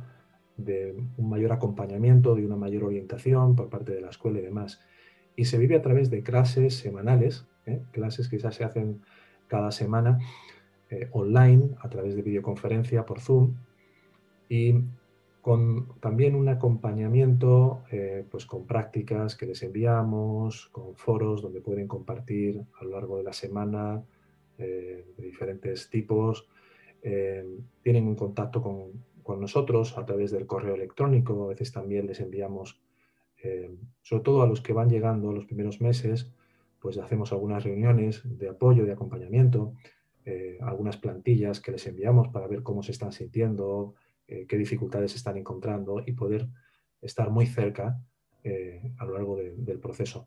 de 0.56 0.96
un 1.18 1.28
mayor 1.28 1.52
acompañamiento, 1.52 2.34
de 2.34 2.46
una 2.46 2.56
mayor 2.56 2.84
orientación 2.84 3.56
por 3.56 3.68
parte 3.68 3.92
de 3.92 4.00
la 4.00 4.10
escuela 4.10 4.38
y 4.38 4.42
demás. 4.42 4.80
Y 5.36 5.46
se 5.46 5.58
vive 5.58 5.76
a 5.76 5.82
través 5.82 6.10
de 6.10 6.22
clases 6.22 6.76
semanales, 6.76 7.46
¿eh? 7.66 7.82
clases 7.92 8.28
que 8.28 8.38
ya 8.38 8.52
se 8.52 8.64
hacen 8.64 9.02
cada 9.48 9.70
semana 9.70 10.18
eh, 10.94 11.08
online, 11.12 11.70
a 11.80 11.88
través 11.88 12.14
de 12.16 12.22
videoconferencia 12.22 13.04
por 13.04 13.20
Zoom, 13.20 13.54
y 14.48 14.74
con 15.40 15.88
también 16.00 16.34
un 16.34 16.48
acompañamiento 16.48 17.82
eh, 17.90 18.24
pues 18.30 18.46
con 18.46 18.66
prácticas 18.66 19.36
que 19.36 19.46
les 19.46 19.62
enviamos, 19.62 20.68
con 20.72 20.94
foros 20.96 21.42
donde 21.42 21.60
pueden 21.60 21.86
compartir 21.86 22.62
a 22.80 22.84
lo 22.84 22.90
largo 22.90 23.18
de 23.18 23.24
la 23.24 23.32
semana 23.32 24.02
de 24.56 25.04
diferentes 25.18 25.90
tipos. 25.90 26.48
tienen 27.82 28.06
un 28.06 28.14
contacto 28.14 28.62
con, 28.62 28.92
con 29.24 29.40
nosotros 29.40 29.98
a 29.98 30.04
través 30.04 30.30
del 30.30 30.46
correo 30.46 30.74
electrónico, 30.74 31.44
a 31.44 31.48
veces 31.48 31.72
también 31.72 32.06
les 32.06 32.20
enviamos, 32.20 32.78
eh, 33.42 33.74
sobre 34.02 34.22
todo 34.22 34.42
a 34.42 34.46
los 34.46 34.60
que 34.60 34.74
van 34.74 34.90
llegando 34.90 35.32
los 35.32 35.46
primeros 35.46 35.80
meses, 35.80 36.30
pues 36.78 36.98
hacemos 36.98 37.32
algunas 37.32 37.64
reuniones 37.64 38.20
de 38.24 38.50
apoyo, 38.50 38.84
de 38.84 38.92
acompañamiento, 38.92 39.72
eh, 40.24 40.58
algunas 40.62 40.96
plantillas 40.96 41.60
que 41.60 41.72
les 41.72 41.86
enviamos 41.86 42.28
para 42.28 42.46
ver 42.46 42.62
cómo 42.62 42.82
se 42.82 42.92
están 42.92 43.12
sintiendo, 43.12 43.94
eh, 44.26 44.46
qué 44.46 44.56
dificultades 44.56 45.14
están 45.14 45.36
encontrando 45.36 46.02
y 46.04 46.12
poder 46.12 46.48
estar 47.00 47.30
muy 47.30 47.46
cerca 47.46 48.00
a 48.98 49.06
lo 49.06 49.14
largo 49.14 49.38
del 49.38 49.78
proceso. 49.78 50.26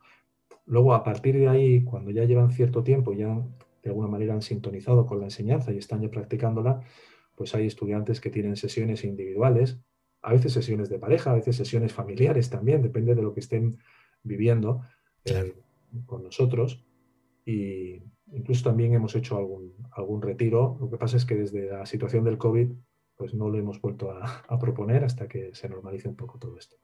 Luego, 0.66 0.96
a 0.96 1.04
partir 1.04 1.38
de 1.38 1.48
ahí, 1.48 1.84
cuando 1.84 2.10
ya 2.10 2.26
llevan 2.26 2.50
cierto 2.50 2.84
tiempo, 2.84 3.14
ya 3.14 3.46
de 3.84 3.90
alguna 3.90 4.08
manera 4.08 4.34
han 4.34 4.42
sintonizado 4.42 5.06
con 5.06 5.20
la 5.20 5.26
enseñanza 5.26 5.72
y 5.72 5.78
están 5.78 6.02
ya 6.02 6.10
practicándola, 6.10 6.82
pues 7.36 7.56
hay 7.56 7.68
estudiantes 7.68 8.20
que 8.20 8.30
tienen 8.30 8.58
sesiones 8.58 9.04
individuales, 9.04 9.80
a 10.22 10.34
veces 10.34 10.54
sesiones 10.54 10.90
de 10.90 11.00
pareja, 11.00 11.32
a 11.32 11.36
veces 11.36 11.56
sesiones 11.56 11.94
familiares 11.94 12.50
también, 12.50 12.82
depende 12.82 13.16
de 13.16 13.22
lo 13.22 13.34
que 13.34 13.40
estén 13.40 13.78
viviendo 14.24 14.82
eh, 15.24 15.56
con 16.06 16.24
nosotros. 16.24 16.84
Y 17.46 18.04
incluso 18.32 18.64
también 18.64 18.94
hemos 18.94 19.16
hecho 19.16 19.38
algún, 19.38 19.74
algún 19.92 20.22
retiro. 20.22 20.78
Lo 20.80 20.90
que 20.90 20.98
pasa 20.98 21.18
es 21.18 21.26
que 21.26 21.36
desde 21.36 21.70
la 21.70 21.86
situación 21.86 22.24
del 22.24 22.38
COVID, 22.38 22.70
pues 23.16 23.34
no 23.34 23.50
lo 23.50 23.58
hemos 23.58 23.82
vuelto 23.82 24.12
a, 24.12 24.60
proponer 24.60 25.04
hasta 25.04 25.28
que 25.28 25.54
se 25.56 25.70
normalice 25.70 26.08
un 26.08 26.16
poco 26.16 26.38
todo 26.38 26.58
esto. 26.58 26.76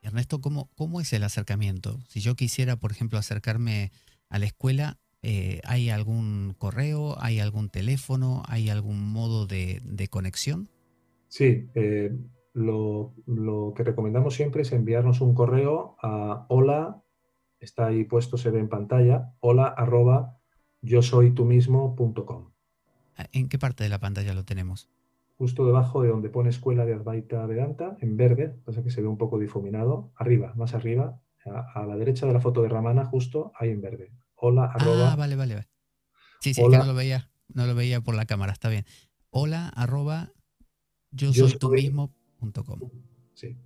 Ernesto, 0.00 0.40
¿cómo, 0.40 0.68
¿cómo 0.74 1.00
es 1.00 1.12
el 1.12 1.22
acercamiento? 1.22 1.98
Si 2.08 2.20
yo 2.20 2.34
quisiera, 2.34 2.76
por 2.76 2.90
ejemplo, 2.90 3.18
acercarme 3.18 3.92
a 4.28 4.38
la 4.38 4.46
escuela, 4.46 4.98
eh, 5.22 5.60
¿Hay 5.64 5.88
algún 5.88 6.54
correo? 6.58 7.14
¿Hay 7.20 7.38
algún 7.38 7.68
teléfono? 7.68 8.42
¿Hay 8.48 8.68
algún 8.68 9.12
modo 9.12 9.46
de, 9.46 10.08
conexión? 10.10 10.68
Sí, 11.28 11.68
eh, 11.74 12.10
lo, 12.52 13.14
que 13.76 13.84
recomendamos 13.84 14.34
siempre 14.34 14.62
es 14.62 14.72
enviarnos 14.72 15.20
un 15.20 15.34
correo 15.34 15.96
a 16.02 16.46
hola, 16.48 17.02
está 17.60 17.86
ahí 17.86 18.04
puesto, 18.04 18.36
se 18.36 18.50
ve 18.50 18.58
en 18.58 18.68
pantalla, 18.68 19.32
hola 19.40 19.68
arroba 19.68 20.40
yo 20.82 21.00
soy 21.00 21.30
tú 21.30 21.44
mismo.com. 21.44 22.50
Ah, 23.16 23.26
¿En 23.32 23.48
qué 23.48 23.58
parte 23.58 23.84
de 23.84 23.90
la 23.90 23.98
pantalla 23.98 24.34
lo 24.34 24.44
tenemos? 24.44 24.90
Justo 25.38 25.66
debajo 25.66 26.02
de 26.02 26.08
donde 26.08 26.28
pone 26.28 26.50
Escuela 26.50 26.84
de 26.84 26.94
Advaita 26.94 27.46
Vedanta, 27.46 27.96
en 28.00 28.16
verde, 28.16 28.54
pasa 28.64 28.82
que 28.82 28.90
se 28.90 29.00
ve 29.00 29.08
un 29.08 29.18
poco 29.18 29.38
difuminado, 29.38 30.12
arriba, 30.16 30.52
más 30.56 30.74
arriba, 30.74 31.20
a, 31.46 31.80
a 31.80 31.86
la 31.86 31.96
derecha 31.96 32.26
de 32.26 32.32
la 32.32 32.40
foto 32.40 32.62
de 32.62 32.68
Ramana, 32.68 33.04
justo 33.04 33.52
ahí 33.58 33.70
en 33.70 33.80
verde, 33.80 34.12
hola 34.36 34.66
arroba. 34.66 35.12
Ah, 35.12 35.16
vale, 35.16 35.36
vale, 35.36 35.66
Sí, 36.40 36.54
sí, 36.54 36.62
que 36.62 36.76
no 36.76 36.84
lo 36.84 36.94
veía, 36.94 37.30
no 37.54 37.66
lo 37.66 37.74
veía 37.74 38.00
por 38.00 38.14
la 38.14 38.26
cámara, 38.26 38.52
está 38.52 38.68
bien. 38.68 38.84
Hola 39.30 39.68
arroba 39.68 40.32
yo, 41.12 41.32
soy, 41.32 41.52
tú 41.58 41.70
mismo.com. 41.70 42.80
Sí. 43.34 43.56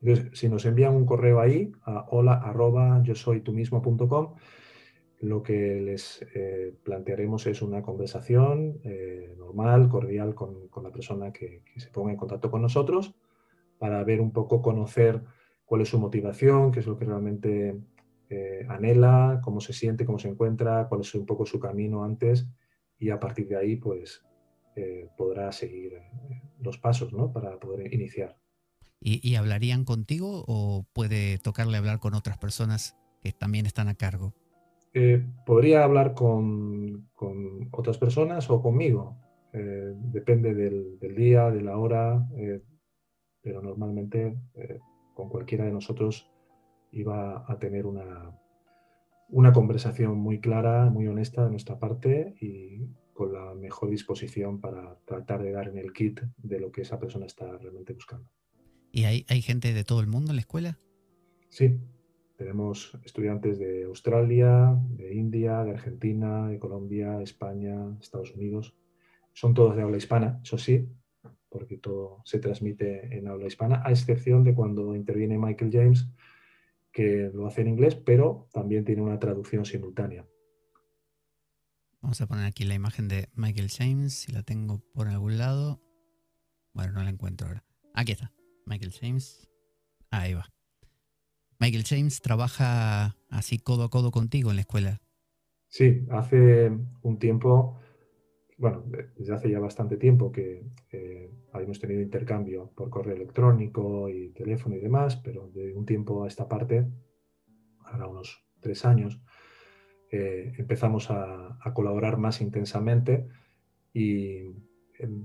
Entonces, 0.00 0.38
si 0.38 0.48
nos 0.48 0.64
envían 0.64 0.94
un 0.94 1.06
correo 1.06 1.40
ahí 1.40 1.72
a 1.84 2.06
hola 2.10 2.34
arroba 2.34 3.02
yo 3.02 3.14
soy 3.14 3.40
tú 3.40 3.52
mismo.com, 3.52 4.34
lo 5.22 5.40
que 5.44 5.80
les 5.80 6.20
eh, 6.34 6.74
plantearemos 6.82 7.46
es 7.46 7.62
una 7.62 7.80
conversación 7.80 8.80
eh, 8.82 9.32
normal, 9.38 9.88
cordial 9.88 10.34
con, 10.34 10.68
la 10.82 10.90
persona 10.90 11.32
que, 11.32 11.62
se 11.76 11.90
ponga 11.90 12.10
en 12.10 12.16
contacto 12.16 12.50
con 12.50 12.60
nosotros 12.60 13.14
para 13.78 14.02
ver 14.02 14.20
un 14.20 14.32
poco, 14.32 14.60
conocer 14.60 15.22
cuál 15.64 15.82
es 15.82 15.88
su 15.88 16.00
motivación, 16.00 16.72
qué 16.72 16.80
es 16.80 16.88
lo 16.88 16.98
que 16.98 17.04
realmente 17.04 17.76
eh, 18.30 18.66
anhela, 18.68 19.40
cómo 19.44 19.60
se 19.60 19.72
siente, 19.72 20.04
cómo 20.04 20.18
se 20.18 20.28
encuentra, 20.28 20.88
cuál 20.88 21.02
es 21.02 21.14
un 21.14 21.24
poco 21.24 21.46
su 21.46 21.60
camino 21.60 22.02
antes 22.02 22.48
y 22.98 23.10
a 23.10 23.20
partir 23.20 23.46
de 23.46 23.56
ahí 23.56 23.76
pues 23.76 24.24
podrá 25.18 25.52
seguir 25.52 26.00
los 26.58 26.78
pasos 26.78 27.12
¿no? 27.12 27.30
para 27.30 27.60
poder 27.60 27.92
iniciar. 27.92 28.38
¿Y, 28.98 29.34
hablarían 29.34 29.84
contigo 29.84 30.44
o 30.46 30.86
puede 30.94 31.36
tocarle 31.38 31.76
hablar 31.76 31.98
con 31.98 32.14
otras 32.14 32.38
personas 32.38 32.96
que 33.20 33.32
también 33.32 33.66
están 33.66 33.88
a 33.88 33.94
cargo? 33.94 34.32
Podría 35.46 35.84
hablar 35.84 36.14
con, 36.14 37.08
otras 37.70 37.98
personas 37.98 38.50
o 38.50 38.60
conmigo. 38.60 39.16
depende 39.52 40.54
del, 40.54 40.98
del, 40.98 41.14
día, 41.14 41.50
de 41.50 41.62
la 41.62 41.78
hora, 41.78 42.26
pero 43.42 43.62
normalmente 43.62 44.36
con 45.14 45.28
cualquiera 45.28 45.64
de 45.64 45.72
nosotros 45.72 46.30
iba 46.92 47.44
a 47.50 47.58
tener 47.58 47.86
una, 47.86 48.36
una 49.28 49.52
conversación 49.52 50.18
muy 50.18 50.40
clara, 50.40 50.90
muy 50.90 51.06
honesta 51.08 51.44
de 51.44 51.50
nuestra 51.50 51.78
parte 51.78 52.34
y 52.40 52.86
con 53.14 53.32
la 53.32 53.54
mejor 53.54 53.90
disposición 53.90 54.60
para 54.60 54.98
tratar 55.06 55.42
de 55.42 55.52
dar 55.52 55.68
en 55.68 55.78
el 55.78 55.92
kit 55.92 56.20
de 56.36 56.60
lo 56.60 56.70
que 56.70 56.82
esa 56.82 56.98
persona 56.98 57.26
está 57.26 57.56
realmente 57.58 57.92
buscando. 57.94 58.28
¿Y 58.90 59.04
hay, 59.04 59.24
hay 59.28 59.40
gente 59.40 59.72
de 59.72 59.84
todo 59.84 60.00
el 60.00 60.06
mundo 60.06 60.32
en 60.32 60.36
la 60.36 60.42
escuela? 60.42 60.78
Sí, 61.48 61.78
tenemos 62.42 62.98
estudiantes 63.04 63.60
de 63.60 63.84
Australia, 63.84 64.76
de 64.96 65.14
India, 65.14 65.62
de 65.62 65.70
Argentina, 65.70 66.48
de 66.48 66.58
Colombia, 66.58 67.22
España, 67.22 67.96
Estados 68.00 68.34
Unidos. 68.34 68.74
Son 69.32 69.54
todos 69.54 69.76
de 69.76 69.82
habla 69.82 69.96
hispana, 69.96 70.40
eso 70.42 70.58
sí, 70.58 70.88
porque 71.48 71.78
todo 71.78 72.20
se 72.24 72.40
transmite 72.40 73.16
en 73.16 73.28
habla 73.28 73.46
hispana, 73.46 73.80
a 73.84 73.90
excepción 73.90 74.42
de 74.42 74.54
cuando 74.54 74.96
interviene 74.96 75.38
Michael 75.38 75.70
James, 75.72 76.08
que 76.90 77.30
lo 77.32 77.46
hace 77.46 77.60
en 77.60 77.68
inglés, 77.68 77.94
pero 77.94 78.48
también 78.52 78.84
tiene 78.84 79.02
una 79.02 79.20
traducción 79.20 79.64
simultánea. 79.64 80.26
Vamos 82.00 82.20
a 82.20 82.26
poner 82.26 82.46
aquí 82.46 82.64
la 82.64 82.74
imagen 82.74 83.06
de 83.06 83.28
Michael 83.34 83.70
James, 83.70 84.14
si 84.14 84.32
la 84.32 84.42
tengo 84.42 84.82
por 84.92 85.06
algún 85.06 85.38
lado. 85.38 85.80
Bueno, 86.74 86.94
no 86.94 87.04
la 87.04 87.10
encuentro 87.10 87.46
ahora. 87.46 87.64
Aquí 87.94 88.10
está, 88.10 88.32
Michael 88.66 88.92
James. 88.92 89.48
Ahí 90.10 90.34
va. 90.34 90.52
Michael 91.62 91.84
James 91.84 92.20
trabaja 92.20 93.14
así 93.30 93.60
codo 93.60 93.84
a 93.84 93.88
codo 93.88 94.10
contigo 94.10 94.50
en 94.50 94.56
la 94.56 94.62
escuela. 94.62 95.00
Sí, 95.68 96.04
hace 96.10 96.72
un 97.02 97.18
tiempo, 97.20 97.78
bueno, 98.58 98.82
desde 99.16 99.32
hace 99.32 99.48
ya 99.48 99.60
bastante 99.60 99.96
tiempo 99.96 100.32
que 100.32 100.66
eh, 100.90 101.30
habíamos 101.52 101.78
tenido 101.78 102.00
intercambio 102.00 102.72
por 102.74 102.90
correo 102.90 103.14
electrónico 103.14 104.08
y 104.08 104.30
teléfono 104.30 104.74
y 104.74 104.80
demás, 104.80 105.14
pero 105.14 105.50
de 105.54 105.72
un 105.72 105.86
tiempo 105.86 106.24
a 106.24 106.26
esta 106.26 106.48
parte, 106.48 106.84
ahora 107.84 108.08
unos 108.08 108.44
tres 108.60 108.84
años, 108.84 109.22
eh, 110.10 110.54
empezamos 110.58 111.12
a, 111.12 111.60
colaborar 111.74 112.18
más 112.18 112.40
intensamente 112.40 113.28
y 113.94 114.50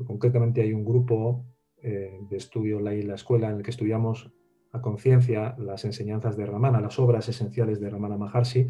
concretamente 0.06 0.62
hay 0.62 0.72
un 0.72 0.86
grupo 0.86 1.48
eh, 1.82 2.20
de 2.30 2.38
estudio 2.38 2.80
la, 2.80 2.94
la 2.94 3.16
escuela 3.16 3.50
en 3.50 3.58
el 3.58 3.64
que 3.64 3.72
estudiamos 3.72 4.32
conciencia 4.82 5.56
las 5.58 5.86
enseñanzas 5.86 6.38
de 6.38 6.46
Ramana, 6.46 6.82
las 6.82 7.00
obras 7.00 7.28
esenciales 7.30 7.80
de 7.80 7.90
Ramana 7.90 8.18
Maharshi 8.18 8.68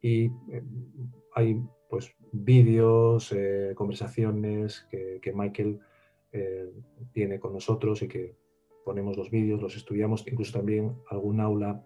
y 0.00 0.26
eh, 0.26 0.62
hay 1.34 1.60
pues 1.88 2.14
vídeos, 2.32 3.34
conversaciones 3.74 4.86
que, 4.90 5.32
Michael 5.34 5.80
eh, 6.32 6.70
tiene 7.12 7.40
con 7.40 7.54
nosotros 7.54 8.02
y 8.02 8.08
que 8.08 8.36
ponemos 8.84 9.16
los 9.16 9.30
vídeos, 9.30 9.62
los 9.62 9.76
estudiamos, 9.76 10.26
incluso 10.28 10.58
también 10.58 10.96
algún 11.10 11.40
aula 11.40 11.82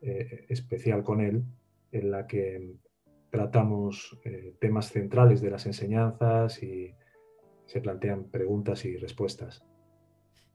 eh, 0.00 0.46
especial 0.48 1.02
con 1.02 1.20
él 1.20 1.42
en 1.90 2.10
la 2.10 2.26
que 2.26 2.76
tratamos 3.30 4.18
eh, 4.24 4.54
temas 4.60 4.90
centrales 4.90 5.40
de 5.40 5.50
las 5.50 5.66
enseñanzas 5.66 6.62
y 6.62 6.94
se 7.66 7.80
plantean 7.80 8.30
preguntas 8.30 8.84
y 8.84 8.96
respuestas. 8.96 9.67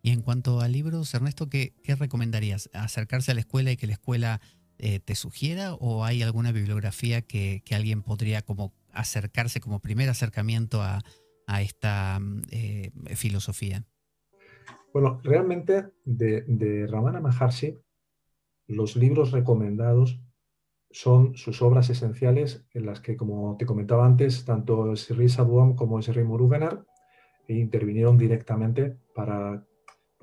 Y 0.06 0.12
en 0.12 0.22
cuanto 0.22 0.60
a 0.60 0.68
libros, 0.68 1.14
Ernesto, 1.14 1.48
¿qué, 1.48 1.74
recomendarías? 1.98 2.70
¿Acercarse 2.74 3.32
a 3.32 3.36
la 3.36 3.40
escuela 3.40 3.72
y 3.72 3.78
que 3.78 3.88
la 3.88 3.94
escuela 3.94 4.42
eh, 4.78 5.00
te 5.00 5.16
sugiera 5.16 5.76
o 5.76 6.04
hay 6.04 6.22
alguna 6.22 6.52
bibliografía 6.52 7.22
que, 7.22 7.64
alguien 7.72 8.04
podría 8.04 8.42
como 8.42 8.74
acercarse 8.92 9.62
como 9.62 9.80
primer 9.80 10.10
acercamiento 10.10 10.82
a, 10.82 11.02
esta 11.62 12.20
eh, 12.52 12.92
filosofía? 13.16 13.86
Bueno, 14.94 15.22
realmente 15.24 15.86
de, 16.04 16.42
de, 16.42 16.86
Ramana 16.88 17.22
Maharshi, 17.22 17.78
los 18.68 18.98
libros 18.98 19.32
recomendados 19.32 20.20
son 20.92 21.36
sus 21.38 21.62
obras 21.62 21.90
esenciales 21.90 22.66
en 22.74 22.86
las 22.86 23.00
que, 23.00 23.16
como 23.16 23.56
te 23.58 23.66
comentaba 23.66 24.06
antes, 24.06 24.44
tanto 24.44 24.96
Sri 24.98 25.30
Sadhuam 25.30 25.76
como 25.76 26.02
Sri 26.02 26.24
Muruganar 26.26 26.86
intervinieron 27.48 28.18
directamente 28.18 28.98
para, 29.14 29.66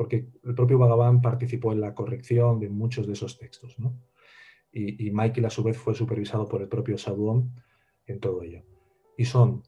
porque 0.00 0.30
el 0.44 0.54
propio 0.54 0.78
Bhagavan 0.78 1.20
participó 1.20 1.72
en 1.72 1.82
la 1.82 1.94
corrección 1.94 2.58
de 2.58 2.70
muchos 2.70 3.06
de 3.06 3.12
esos 3.12 3.36
textos. 3.36 3.76
Y, 4.72 5.10
Michael 5.10 5.44
a 5.44 5.50
su 5.50 5.62
vez 5.62 5.76
fue 5.76 5.94
supervisado 5.94 6.48
por 6.48 6.62
el 6.62 6.68
propio 6.68 6.96
Sadhuam 6.96 7.50
en 8.06 8.18
todo 8.18 8.42
ello. 8.42 8.62
Y 9.18 9.26
son 9.26 9.62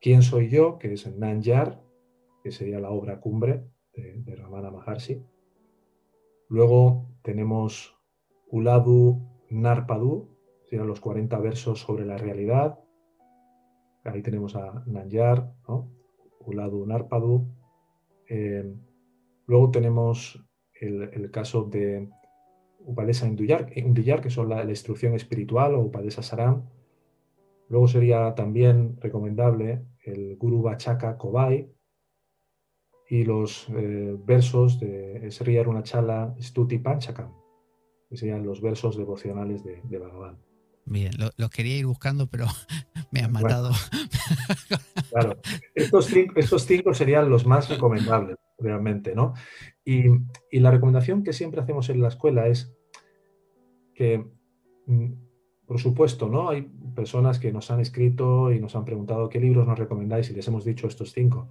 ¿Quién 0.00 0.22
soy 0.22 0.50
yo? 0.50 0.78
que 0.78 0.92
es 0.92 1.12
Nanyar, 1.12 1.82
que 2.44 2.52
sería 2.52 2.78
la 2.78 2.90
obra 2.90 3.18
cumbre 3.18 3.64
de, 3.92 4.36
Ramana 4.36 4.70
Maharshi. 4.70 5.20
Luego 6.48 7.08
tenemos 7.22 7.98
Uladu 8.52 9.20
Narpadu, 9.50 10.28
serían 10.62 10.86
los 10.86 11.00
40 11.00 11.36
versos 11.40 11.80
sobre 11.80 12.06
la 12.06 12.18
realidad. 12.18 12.78
Ahí 14.04 14.22
tenemos 14.22 14.54
a 14.54 14.84
Nanyar, 14.86 15.52
¿no? 15.66 15.90
Uladu 16.38 16.86
Narpadu. 16.86 17.48
Eh, 18.28 18.72
luego 19.46 19.70
tenemos 19.70 20.44
el, 20.74 21.30
caso 21.30 21.64
de 21.64 22.08
Upadesa 22.80 23.26
Induyar, 23.26 24.20
que 24.20 24.30
son 24.30 24.48
la, 24.48 24.64
instrucción 24.64 25.14
espiritual, 25.14 25.74
o 25.74 25.80
Upadesa 25.80 26.22
Saram. 26.22 26.68
Luego 27.68 27.88
sería 27.88 28.34
también 28.34 28.96
recomendable 29.00 29.84
el 30.04 30.36
Guru 30.36 30.62
Bachaka 30.62 31.16
Kobai 31.16 31.72
y 33.08 33.24
los 33.24 33.68
eh, 33.70 34.16
versos 34.24 34.80
de 34.80 35.30
Sri 35.30 35.58
Arunachala 35.58 36.34
Stuti 36.40 36.78
Panchakam, 36.78 37.32
que 38.08 38.16
serían 38.16 38.44
los 38.44 38.60
versos 38.60 38.96
devocionales 38.96 39.64
de, 39.64 39.80
de 39.84 39.98
Bhagavan. 39.98 40.38
Bien, 40.84 41.12
los 41.36 41.50
quería 41.50 41.76
ir 41.76 41.86
buscando, 41.86 42.26
pero 42.26 42.46
me 43.12 43.20
han 43.20 43.32
matado. 43.32 43.70
claro, 45.10 45.38
estos 45.74 46.06
cinco, 46.66 46.94
serían 46.94 47.30
los 47.30 47.46
más 47.46 47.68
recomendables, 47.68 48.36
realmente, 48.62 49.14
¿no? 49.14 49.34
Y, 49.84 50.04
la 50.52 50.70
recomendación 50.70 51.22
que 51.22 51.32
siempre 51.32 51.60
hacemos 51.60 51.90
en 51.90 52.00
la 52.00 52.08
escuela 52.08 52.46
es 52.46 52.74
que, 53.94 54.24
mm, 54.86 55.12
por 55.66 55.78
supuesto, 55.78 56.28
¿no? 56.28 56.50
Hay 56.50 56.62
personas 56.94 57.38
que 57.38 57.52
nos 57.52 57.70
han 57.70 57.80
escrito 57.80 58.52
y 58.52 58.60
nos 58.60 58.76
han 58.76 58.84
preguntado 58.84 59.28
qué 59.28 59.40
libros 59.40 59.66
nos 59.66 59.78
recomendáis 59.78 60.30
y 60.30 60.34
les 60.34 60.46
hemos 60.48 60.64
dicho 60.64 60.86
estos 60.86 61.12
cinco. 61.12 61.48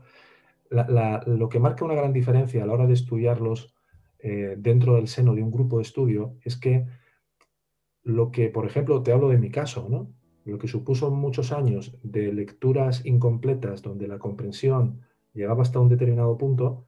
lo 1.26 1.50
que 1.50 1.60
marca 1.60 1.84
una 1.84 1.96
gran 1.96 2.14
diferencia 2.14 2.64
a 2.64 2.66
la 2.66 2.72
hora 2.72 2.88
de 2.88 2.94
estudiarlos 2.94 3.76
eh, 4.20 4.56
dentro 4.58 4.96
del 4.96 5.10
seno 5.10 5.36
de 5.36 5.44
un 5.44 5.52
grupo 5.52 5.78
de 5.78 5.84
estudio 5.84 6.38
es 6.44 6.56
que 6.56 6.86
lo 8.04 8.32
que, 8.32 8.50
por 8.50 8.66
ejemplo, 8.66 9.04
te 9.04 9.12
hablo 9.12 9.30
de 9.30 9.38
mi 9.38 9.50
caso, 9.50 9.88
¿no? 9.90 10.14
Lo 10.46 10.58
que 10.58 10.68
supuso 10.68 11.12
muchos 11.12 11.52
años 11.52 11.98
de 12.04 12.34
lecturas 12.34 13.06
incompletas 13.06 13.82
donde 13.82 14.08
la 14.08 14.18
comprensión 14.18 15.02
llegaba 15.34 15.62
hasta 15.62 15.80
un 15.80 15.90
determinado 15.90 16.38
punto, 16.38 16.88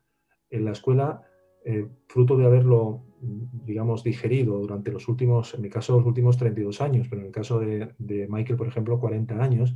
en 0.56 0.66
la 0.66 0.72
escuela, 0.72 1.24
eh, 1.66 1.88
fruto 2.08 2.38
de 2.38 2.46
haberlo, 2.46 3.04
digamos, 3.20 4.04
digerido 4.04 4.60
durante 4.60 4.92
los 4.92 5.08
últimos, 5.08 5.54
en 5.54 5.62
mi 5.62 5.70
caso, 5.70 5.98
los 5.98 6.06
últimos 6.06 6.38
32 6.38 6.82
años, 6.82 7.08
pero 7.10 7.22
en 7.22 7.28
el 7.28 7.34
caso 7.34 7.60
de, 7.60 8.28
Michael, 8.30 8.58
por 8.58 8.68
ejemplo, 8.68 9.00
40 9.00 9.42
años, 9.42 9.76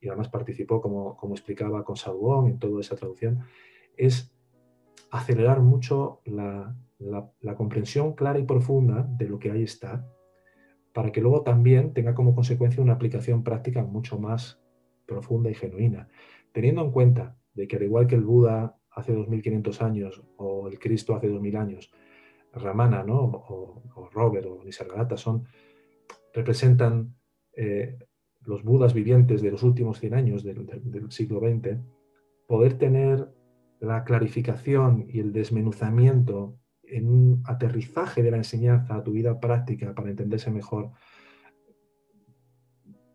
y 0.00 0.08
además 0.08 0.28
participó, 0.28 0.80
como, 0.80 1.16
como 1.16 1.34
explicaba, 1.34 1.84
con 1.84 1.96
Sabuón 1.96 2.48
en 2.48 2.58
toda 2.58 2.80
esa 2.80 2.96
traducción, 2.96 3.40
es 3.96 4.34
acelerar 5.10 5.60
mucho 5.60 6.20
la, 6.24 6.76
la 6.98 7.54
comprensión 7.54 8.14
clara 8.14 8.38
y 8.38 8.44
profunda 8.44 9.06
de 9.08 9.28
lo 9.28 9.38
que 9.38 9.50
ahí 9.50 9.62
está 9.62 10.06
para 10.92 11.10
que 11.10 11.20
luego 11.20 11.42
también 11.42 11.92
tenga 11.94 12.14
como 12.14 12.34
consecuencia 12.34 12.82
una 12.82 12.92
aplicación 12.92 13.42
práctica 13.42 13.82
mucho 13.82 14.18
más 14.18 14.60
profunda 15.06 15.50
y 15.50 15.54
genuina, 15.54 16.08
teniendo 16.52 16.82
en 16.82 16.90
cuenta 16.90 17.36
de 17.54 17.66
que 17.66 17.76
al 17.76 17.82
igual 17.82 18.06
que 18.06 18.14
el 18.14 18.24
Buda 18.24 18.76
hace 18.94 19.12
2500 19.12 19.82
años 19.82 20.22
o 20.36 20.68
el 20.68 20.78
Cristo 20.78 21.14
hace 21.14 21.28
2000 21.28 21.56
años, 21.56 21.90
Ramana 22.52 23.02
¿no? 23.02 23.20
o, 23.20 24.10
Robert 24.12 24.46
o 24.46 24.62
Nisargadatta 24.64 25.16
son, 25.16 25.44
representan 26.34 27.14
eh, 27.56 27.98
los 28.42 28.62
Budas 28.62 28.92
vivientes 28.92 29.40
de 29.40 29.50
los 29.50 29.62
últimos 29.62 29.98
100 30.00 30.14
años 30.14 30.42
del, 30.44 30.66
del 30.66 31.10
siglo 31.10 31.40
XX, 31.40 31.78
poder 32.46 32.76
tener 32.78 33.28
la 33.80 34.04
clarificación 34.04 35.06
y 35.08 35.20
el 35.20 35.32
desmenuzamiento 35.32 36.58
en 36.82 37.08
un 37.08 37.42
aterrizaje 37.46 38.22
de 38.22 38.30
la 38.30 38.36
enseñanza 38.36 38.96
a 38.96 39.02
tu 39.02 39.12
vida 39.12 39.40
práctica 39.40 39.94
para 39.94 40.10
entenderse 40.10 40.50
mejor, 40.50 40.90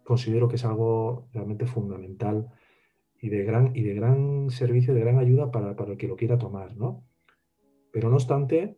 considero 0.03 0.47
que 0.47 0.55
es 0.55 0.65
algo 0.65 1.27
realmente 1.33 1.67
fundamental 1.67 2.49
y 3.27 3.29
de 3.29 3.43
gran, 3.43 3.75
y 3.75 3.83
de 3.83 3.93
gran 3.93 4.49
servicio, 4.49 4.93
de 4.93 5.01
gran 5.01 5.19
ayuda 5.19 5.51
para, 5.51 5.71
el 5.71 5.97
que 5.97 6.07
lo 6.07 6.15
quiera 6.15 6.37
tomar, 6.37 6.75
¿no? 6.77 7.05
Pero 7.91 8.09
no 8.09 8.15
obstante, 8.15 8.77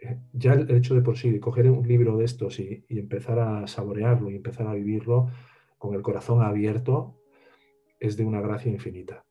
eh, 0.00 0.18
ya 0.32 0.52
el 0.52 0.70
hecho 0.70 0.94
de 0.94 1.00
por 1.00 1.16
sí, 1.16 1.30
de 1.30 1.40
coger 1.40 1.70
un 1.70 1.86
libro 1.86 2.16
de 2.18 2.24
estos 2.24 2.60
y, 2.60 2.84
y 2.88 2.98
empezar 2.98 3.38
a 3.38 3.66
saborearlo 3.66 4.30
y 4.30 4.36
empezar 4.36 4.66
a 4.66 4.74
vivirlo 4.74 5.30
con 5.78 5.94
el 5.94 6.02
corazón 6.02 6.42
abierto, 6.42 7.20
es 7.98 8.16
de 8.16 8.24
una 8.24 8.40
gracia 8.40 8.70
infinita. 8.70 9.24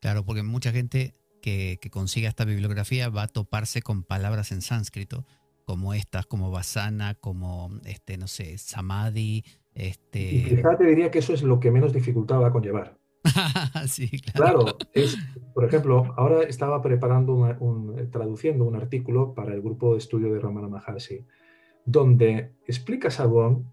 Claro, 0.00 0.24
porque 0.24 0.42
mucha 0.42 0.72
gente 0.72 1.14
que, 1.40 1.78
consiga 1.90 2.28
esta 2.28 2.44
bibliografía 2.44 3.08
va 3.08 3.22
a 3.22 3.28
toparse 3.28 3.82
con 3.82 4.02
palabras 4.02 4.52
en 4.52 4.60
sánscrito, 4.60 5.26
como 5.64 5.94
estas, 5.94 6.26
como 6.26 6.50
Vasana, 6.50 7.14
como, 7.14 7.70
este, 7.86 8.18
no 8.18 8.26
sé, 8.26 8.58
Samadhi. 8.58 9.44
Este... 9.74 10.20
Y 10.20 10.40
fíjate, 10.40 10.84
diría 10.84 11.10
que 11.10 11.20
eso 11.20 11.32
es 11.32 11.42
lo 11.42 11.60
que 11.60 11.70
menos 11.70 11.92
dificultad 11.92 12.40
va 12.40 12.48
a 12.48 12.52
conllevar. 12.52 12.99
sí, 13.86 14.20
claro. 14.20 14.64
Claro, 14.64 14.78
es, 14.92 15.16
por 15.54 15.64
ejemplo, 15.64 16.14
ahora 16.16 16.42
estaba 16.42 16.82
preparando, 16.82 17.34
un, 17.34 18.10
traduciendo 18.10 18.64
un 18.64 18.76
artículo 18.76 19.34
para 19.34 19.54
el 19.54 19.62
grupo 19.62 19.92
de 19.92 19.98
estudio 19.98 20.32
de 20.32 20.40
Ramana 20.40 20.68
Maharshi, 20.68 21.26
donde 21.84 22.52
explica 22.66 23.10
Sadhuam 23.10 23.64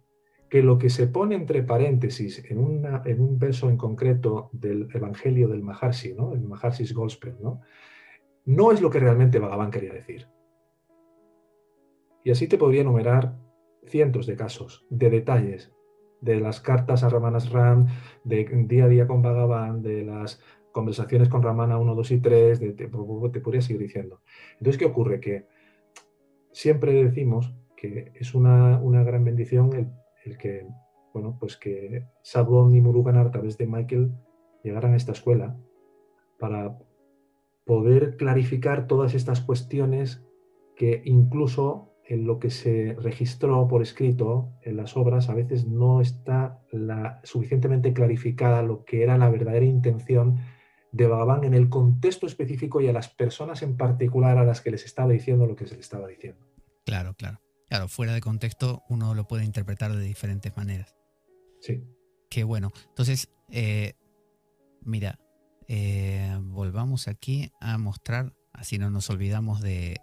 que 0.50 0.64
lo 0.64 0.78
que 0.78 0.90
se 0.90 1.08
pone 1.08 1.36
entre 1.36 1.64
paréntesis 1.64 2.44
en, 2.50 2.60
un 2.60 3.40
verso 3.40 3.70
en 3.70 3.78
concreto 3.78 4.50
del 4.54 4.88
Evangelio 4.94 5.48
del 5.50 5.62
Maharshi, 5.62 6.14
¿no? 6.14 6.34
el 6.34 6.42
Maharshi's 6.42 6.94
Gospel, 6.94 7.36
¿no? 7.42 7.62
no 8.46 8.72
es 8.72 8.82
lo 8.82 8.90
que 8.90 9.00
realmente 9.00 9.40
Bhagavan 9.40 9.72
quería 9.72 9.94
decir. 9.94 10.28
Y 12.24 12.32
así 12.32 12.48
te 12.48 12.58
podría 12.58 12.82
enumerar 12.82 13.38
cientos 13.86 14.26
de 14.26 14.36
casos, 14.36 14.86
de 14.90 15.10
detalles, 15.10 15.74
de 16.22 16.40
las 16.40 16.62
cartas 16.62 17.04
a 17.04 17.10
Ramanas 17.10 17.52
Ram, 17.52 17.88
de 18.24 18.46
día 18.68 18.86
a 18.86 18.88
día 18.88 19.08
con 19.08 19.22
Bhagavan, 19.22 19.82
de 19.82 20.04
las 20.04 20.42
conversaciones 20.72 21.30
con 21.30 21.42
Ramana 21.42 21.78
1, 21.78 21.96
2 21.96 22.12
y 22.12 22.20
3, 22.20 22.60
de, 22.60 22.74
te, 22.74 22.88
podría 22.88 23.62
seguir 23.62 23.82
diciendo. 23.82 24.22
Entonces, 24.54 24.78
¿qué 24.78 24.86
ocurre? 24.86 25.20
Que 25.20 25.46
siempre 26.52 27.04
decimos 27.04 27.54
que 27.76 28.12
es 28.16 28.36
una, 28.36 28.80
una 28.80 29.04
gran 29.04 29.24
bendición 29.24 29.74
el 29.74 29.88
el 30.28 30.38
que, 30.38 30.68
bueno, 31.14 31.38
pues 31.40 31.58
que 31.58 32.06
Sadwon 32.22 32.76
y 32.76 32.82
Murugan 32.82 33.18
a 33.18 33.32
través 33.32 33.58
de 33.58 33.68
Michael 33.68 34.12
llegaran 34.64 34.94
a 34.94 34.98
esta 34.98 35.14
escuela 35.14 35.58
para 36.38 36.78
poder 37.66 38.18
clarificar 38.18 38.88
todas 38.88 39.14
estas 39.14 39.42
cuestiones 39.42 40.24
que 40.76 41.02
incluso 41.06 41.87
en 42.08 42.26
lo 42.26 42.40
que 42.40 42.50
se 42.50 42.96
registró 43.00 43.68
por 43.68 43.82
escrito 43.82 44.54
en 44.62 44.78
las 44.78 44.96
obras 44.96 45.30
a 45.30 45.34
veces 45.34 45.68
no 45.68 46.00
está 46.00 46.62
la, 46.72 47.20
suficientemente 47.24 47.94
clarificada 47.94 48.62
lo 48.62 48.86
que 48.86 49.04
era 49.04 49.18
la 49.18 49.30
verdadera 49.30 49.66
intención 49.66 50.40
de 50.94 51.06
Bhagavan 51.06 51.44
en 51.44 51.54
el 51.54 51.68
contexto 51.68 52.26
específico 52.26 52.80
y 52.80 52.88
a 52.88 52.94
las 52.94 53.10
personas 53.10 53.62
en 53.62 53.76
particular 53.76 54.38
a 54.38 54.46
las 54.46 54.62
que 54.62 54.72
les 54.72 54.86
estaba 54.86 55.12
diciendo 55.12 55.46
lo 55.46 55.56
que 55.56 55.68
se 55.68 55.76
les 55.76 55.86
estaba 55.86 56.08
diciendo. 56.08 56.48
Claro, 56.86 57.14
claro. 57.14 57.42
Claro, 57.68 57.90
fuera 57.90 58.14
de 58.14 58.22
contexto 58.22 58.84
uno 58.88 59.14
lo 59.14 59.28
puede 59.28 59.44
interpretar 59.44 59.94
de 59.94 60.02
diferentes 60.02 60.56
maneras. 60.56 60.96
Sí. 61.60 61.84
Qué 62.30 62.46
bueno. 62.46 62.72
Entonces, 62.88 63.30
eh, 63.52 63.94
mira, 64.82 65.20
eh, 65.68 66.38
volvamos 66.42 67.10
aquí 67.10 67.52
a 67.60 67.78
mostrar, 67.78 68.34
así 68.54 68.78
no 68.78 68.90
nos 68.90 69.10
olvidamos 69.10 69.60
de, 69.62 69.98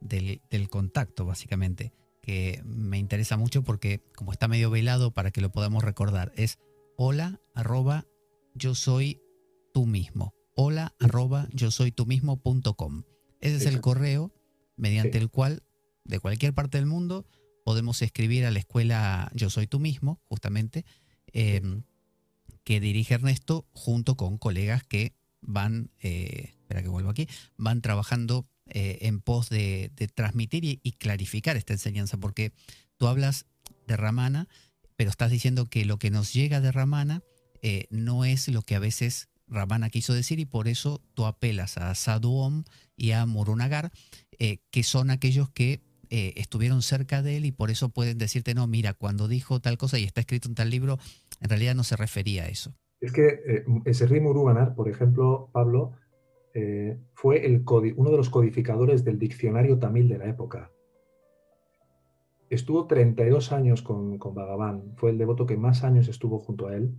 del, 0.00 0.40
contacto, 0.70 1.24
básicamente, 1.24 1.92
que 2.22 2.62
me 2.64 2.98
interesa 2.98 3.36
mucho 3.36 3.62
porque 3.62 4.02
como 4.14 4.32
está 4.32 4.48
medio 4.48 4.70
velado 4.70 5.12
para 5.12 5.30
que 5.30 5.40
lo 5.40 5.50
podamos 5.50 5.84
recordar, 5.84 6.32
es 6.36 6.58
hola 6.96 7.40
arroba 7.54 8.06
yo 8.54 8.74
soy 8.74 9.20
tú 9.72 9.86
mismo. 9.86 10.34
hola 10.54 10.94
arroba 10.98 11.48
yo 11.52 11.70
soy 11.70 11.92
tú 11.92 12.06
mismo.com. 12.06 13.04
Ese 13.40 13.56
es 13.56 13.66
el 13.66 13.80
correo 13.80 14.32
mediante 14.76 15.18
el 15.18 15.30
cual 15.30 15.62
de 16.04 16.18
cualquier 16.18 16.52
parte 16.52 16.78
del 16.78 16.86
mundo 16.86 17.26
podemos 17.64 18.02
escribir 18.02 18.44
a 18.44 18.50
la 18.50 18.58
escuela 18.58 19.30
Yo 19.34 19.50
Soy 19.50 19.66
Tú 19.66 19.78
mismo, 19.78 20.20
justamente, 20.24 20.84
em, 21.28 21.84
que 22.64 22.80
dirige 22.80 23.14
Ernesto 23.14 23.66
junto 23.72 24.16
con 24.16 24.38
colegas 24.38 24.82
que 24.84 25.14
van, 25.40 25.90
eh, 26.00 26.54
espera 26.60 26.82
que 26.82 26.88
vuelvo 26.88 27.10
aquí, 27.10 27.28
van 27.56 27.80
trabajando 27.80 28.46
eh, 28.70 28.98
en 29.02 29.20
pos 29.20 29.48
de, 29.48 29.92
transmitir 30.14 30.64
y, 30.64 30.92
clarificar 30.92 31.56
esta 31.56 31.72
enseñanza, 31.72 32.16
porque 32.16 32.52
tú 32.96 33.06
hablas 33.06 33.46
de 33.86 33.96
Ramana, 33.96 34.48
pero 34.96 35.10
estás 35.10 35.30
diciendo 35.30 35.66
que 35.66 35.84
lo 35.84 35.98
que 35.98 36.10
nos 36.10 36.32
llega 36.32 36.60
de 36.60 36.72
Ramana 36.72 37.22
eh, 37.62 37.86
no 37.90 38.24
es 38.24 38.48
lo 38.48 38.62
que 38.62 38.74
a 38.74 38.80
veces 38.80 39.28
Ramana 39.48 39.90
quiso 39.90 40.14
decir 40.14 40.38
y 40.38 40.46
por 40.46 40.68
eso 40.68 41.02
tú 41.14 41.26
apelas 41.26 41.76
a 41.78 41.94
Sadhuom 41.94 42.64
y 42.96 43.12
a 43.12 43.26
Murunagar, 43.26 43.90
que 44.38 44.82
son 44.82 45.10
aquellos 45.10 45.50
que 45.50 45.82
eh, 46.12 46.34
estuvieron 46.34 46.82
cerca 46.82 47.22
de 47.22 47.36
él 47.36 47.44
y 47.44 47.52
por 47.52 47.70
eso 47.70 47.88
pueden 47.88 48.18
decirte, 48.18 48.52
no, 48.52 48.66
mira, 48.66 48.94
cuando 48.94 49.28
dijo 49.28 49.60
tal 49.60 49.78
cosa 49.78 49.96
y 49.96 50.02
está 50.02 50.20
escrito 50.20 50.48
en 50.48 50.56
tal 50.56 50.68
libro, 50.68 50.98
en 51.40 51.48
realidad 51.48 51.76
no 51.76 51.84
se 51.84 51.96
refería 51.96 52.44
a 52.44 52.48
eso. 52.48 52.74
Es 53.00 53.12
que 53.12 53.28
eh, 53.28 53.64
ese 53.84 54.08
Sri 54.08 54.18
Muruganar, 54.18 54.74
por 54.74 54.88
ejemplo, 54.88 55.50
Pablo, 55.52 55.92
eh, 56.54 56.98
fue 57.14 57.46
el 57.46 57.64
uno 57.96 58.10
de 58.10 58.16
los 58.16 58.30
codificadores 58.30 59.04
del 59.04 59.18
diccionario 59.18 59.78
tamil 59.78 60.08
de 60.08 60.18
la 60.18 60.26
época. 60.26 60.70
Estuvo 62.48 62.86
32 62.86 63.52
años 63.52 63.82
con, 63.82 64.18
con 64.18 64.34
Bhagavan, 64.34 64.94
fue 64.96 65.10
el 65.10 65.18
devoto 65.18 65.46
que 65.46 65.56
más 65.56 65.84
años 65.84 66.08
estuvo 66.08 66.38
junto 66.40 66.66
a 66.66 66.74
él 66.74 66.92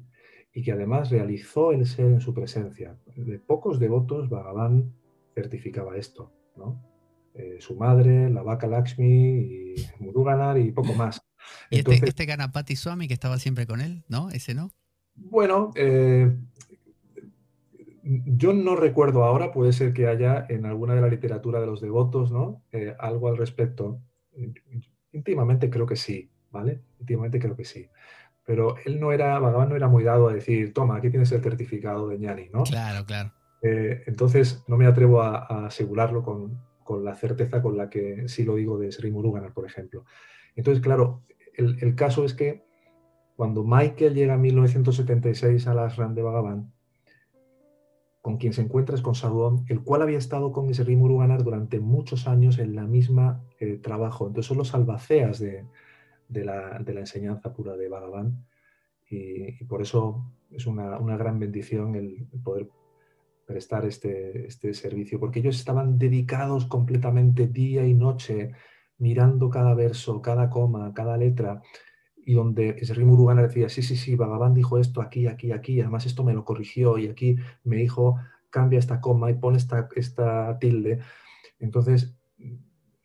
y 0.54 0.64
que 0.64 0.72
además 0.72 1.10
realizó 1.12 1.72
el 1.72 1.86
ser 1.86 2.08
en 2.08 2.22
su 2.22 2.34
presencia. 2.34 2.98
De 3.16 3.40
pocos 3.40 3.80
devotos, 3.80 4.30
Bhagavan 4.30 4.94
certificaba 5.34 5.98
esto, 5.98 6.32
¿no? 6.56 6.82
Eh, 7.34 7.58
su 7.60 7.76
madre, 7.76 8.30
la 8.30 8.44
vaca 8.44 8.68
Lakshmi 8.68 9.40
y 9.40 9.76
Muruganar 10.00 10.58
y 10.58 10.72
poco 10.72 10.94
más. 10.94 11.22
¿Y 11.70 11.80
este, 11.80 12.08
este 12.08 12.26
Ganapati 12.26 12.76
Swami 12.76 13.08
que 13.08 13.14
estaba 13.14 13.38
siempre 13.40 13.66
con 13.66 13.80
él, 13.80 14.04
no? 14.10 14.30
¿Ese 14.30 14.54
no? 14.54 14.72
Bueno, 15.16 15.72
eh, 15.76 16.36
yo 18.26 18.54
no 18.54 18.76
recuerdo 18.76 19.24
ahora, 19.24 19.52
puede 19.52 19.74
ser 19.74 19.94
que 19.94 20.08
haya 20.08 20.46
en 20.50 20.66
alguna 20.66 20.96
de 20.96 21.02
la 21.02 21.08
literatura 21.08 21.60
de 21.60 21.66
los 21.66 21.82
devotos, 21.82 22.32
¿no? 22.32 22.64
Eh, 22.72 22.96
algo 23.00 23.28
al 23.28 23.38
respecto. 23.38 24.02
Íntimamente 25.12 25.70
creo 25.70 25.86
que 25.86 25.96
sí, 25.96 26.30
¿vale? 26.50 26.82
Íntimamente 27.00 27.40
creo 27.40 27.56
que 27.56 27.66
sí. 27.66 27.88
Pero 28.46 28.76
él 28.86 29.00
no 29.00 29.12
era, 29.12 29.40
Bhagavan 29.40 29.70
no 29.70 29.76
era 29.76 29.88
muy 29.88 30.04
dado 30.04 30.30
a 30.30 30.34
decir, 30.34 30.74
toma, 30.74 30.98
aquí 30.98 31.10
tienes 31.10 31.32
el 31.32 31.42
certificado 31.42 32.08
de 32.08 32.18
ñani, 32.18 32.50
¿no? 32.52 32.64
Claro, 32.64 33.06
claro. 33.06 33.32
entonces 33.62 34.64
no 34.68 34.78
me 34.78 34.88
atrevo 34.88 35.22
a 35.22 35.68
asegurarlo 35.68 36.24
con, 36.24 36.60
con 36.84 37.06
la 37.06 37.16
certeza 37.16 37.62
con 37.62 37.78
la 37.78 37.90
que 37.90 38.28
sí 38.28 38.44
lo 38.44 38.56
digo 38.56 38.78
de 38.78 38.92
Sri 38.92 39.12
Muruganar, 39.12 39.54
por 39.54 39.66
ejemplo. 39.66 40.04
Entonces, 40.56 40.84
claro, 40.84 41.24
el, 41.54 41.96
caso 41.96 42.26
es 42.26 42.34
que 42.34 42.66
cuando 43.36 43.64
Michael 43.64 44.14
llega 44.14 44.34
en 44.34 44.42
1976 44.42 45.68
a 45.68 45.74
las 45.74 45.96
RAN 45.96 46.16
de 46.16 46.22
Bhagavan, 46.22 46.74
con 48.22 48.38
quien 48.38 48.54
se 48.54 48.62
encuentra 48.62 48.96
es 48.96 49.02
con 49.02 49.16
Sadhuam, 49.16 49.66
el 49.68 49.82
cual 49.82 50.04
había 50.04 50.18
estado 50.18 50.52
con 50.52 50.72
Sri 50.74 50.96
Muruganar 50.96 51.44
durante 51.44 51.80
muchos 51.80 52.28
años 52.28 52.60
en 52.60 52.76
la 52.76 52.86
misma 52.86 53.44
eh, 53.60 53.78
trabajo. 53.78 54.28
Entonces 54.28 54.48
son 54.48 54.58
los 54.58 54.74
albaceas 54.76 55.40
de, 55.40 55.66
la, 56.30 56.78
enseñanza 56.86 57.52
pura 57.54 57.76
de 57.76 57.90
Bhagavan 57.90 58.46
y, 59.10 59.64
por 59.66 59.82
eso 59.82 60.24
es 60.52 60.68
una, 60.68 60.98
gran 61.18 61.40
bendición 61.40 61.96
el 61.96 62.28
poder 62.44 62.70
prestar 63.46 63.86
este, 63.86 64.48
este 64.48 64.74
servicio, 64.74 65.20
porque 65.20 65.40
ellos 65.40 65.58
estaban 65.58 65.98
dedicados 65.98 66.66
completamente 66.66 67.48
día 67.48 67.86
y 67.86 67.94
noche, 67.94 68.52
mirando 68.98 69.50
cada 69.50 69.74
verso, 69.74 70.22
cada 70.22 70.50
coma, 70.50 70.94
cada 70.94 71.18
letra, 71.18 71.62
y 72.26 72.34
donde 72.34 72.84
Sri 72.86 73.04
Murugana 73.04 73.44
decía, 73.44 73.70
sí, 73.70 73.82
sí, 73.82 73.96
sí, 73.96 74.16
Bhagavan 74.16 74.54
dijo 74.54 74.78
esto 74.78 75.02
aquí, 75.02 75.28
aquí, 75.28 75.52
aquí, 75.52 75.82
además 75.82 76.06
esto 76.06 76.24
me 76.24 76.34
lo 76.34 76.46
corrigió, 76.46 76.98
y 76.98 77.08
aquí 77.08 77.38
me 77.64 77.78
dijo, 77.78 78.18
cambia 78.50 78.80
esta 78.80 79.02
coma 79.02 79.32
y 79.32 79.36
pone 79.36 79.58
esta, 79.58 79.90
esta 79.96 80.58
tilde. 80.60 81.00
Entonces, 81.60 82.16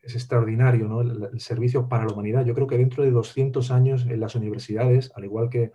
es 0.02 0.14
extraordinario 0.14 0.86
¿no? 0.88 1.00
el, 1.00 1.40
servicio 1.40 1.88
para 1.88 2.04
la 2.04 2.12
humanidad. 2.12 2.44
Yo 2.44 2.54
creo 2.54 2.66
que 2.66 2.78
dentro 2.78 3.02
de 3.02 3.10
200 3.10 3.70
años 3.70 4.06
en 4.06 4.20
las 4.20 4.34
universidades, 4.34 5.12
al 5.16 5.24
igual 5.24 5.48
que 5.48 5.72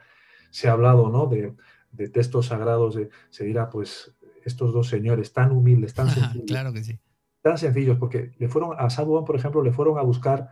se 0.51 0.69
ha 0.69 0.73
hablado 0.73 1.09
¿no? 1.09 1.25
de, 1.27 1.53
de 1.91 2.09
textos 2.09 2.47
sagrados, 2.47 2.97
se 3.29 3.43
dirá, 3.43 3.69
pues 3.69 4.15
estos 4.45 4.73
dos 4.73 4.87
señores 4.87 5.33
tan 5.33 5.51
humildes, 5.51 5.93
tan 5.93 6.09
sencillos. 6.09 6.45
claro 6.47 6.73
que 6.73 6.83
sí. 6.83 6.99
Tan 7.41 7.57
sencillos, 7.57 7.97
porque 7.97 8.31
le 8.37 8.47
fueron 8.47 8.75
a 8.77 8.89
Sadhuan, 8.89 9.25
por 9.25 9.35
ejemplo, 9.35 9.63
le 9.63 9.71
fueron 9.71 9.97
a 9.97 10.03
buscar 10.03 10.49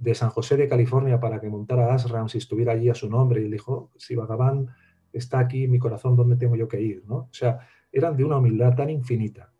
de 0.00 0.14
San 0.14 0.30
José 0.30 0.56
de 0.56 0.68
California 0.68 1.20
para 1.20 1.40
que 1.40 1.48
montara 1.48 1.94
Ashram 1.94 2.28
si 2.28 2.38
estuviera 2.38 2.72
allí 2.72 2.88
a 2.88 2.94
su 2.94 3.08
nombre. 3.08 3.42
Y 3.42 3.44
le 3.44 3.52
dijo, 3.52 3.90
si 3.96 4.14
Bhagavan 4.16 4.68
está 5.12 5.38
aquí, 5.38 5.68
mi 5.68 5.78
corazón, 5.78 6.16
¿dónde 6.16 6.36
tengo 6.36 6.56
yo 6.56 6.66
que 6.66 6.80
ir? 6.80 7.04
¿no? 7.06 7.16
O 7.16 7.32
sea, 7.32 7.60
eran 7.92 8.16
de 8.16 8.24
una 8.24 8.38
humildad 8.38 8.74
tan 8.74 8.90
infinita. 8.90 9.52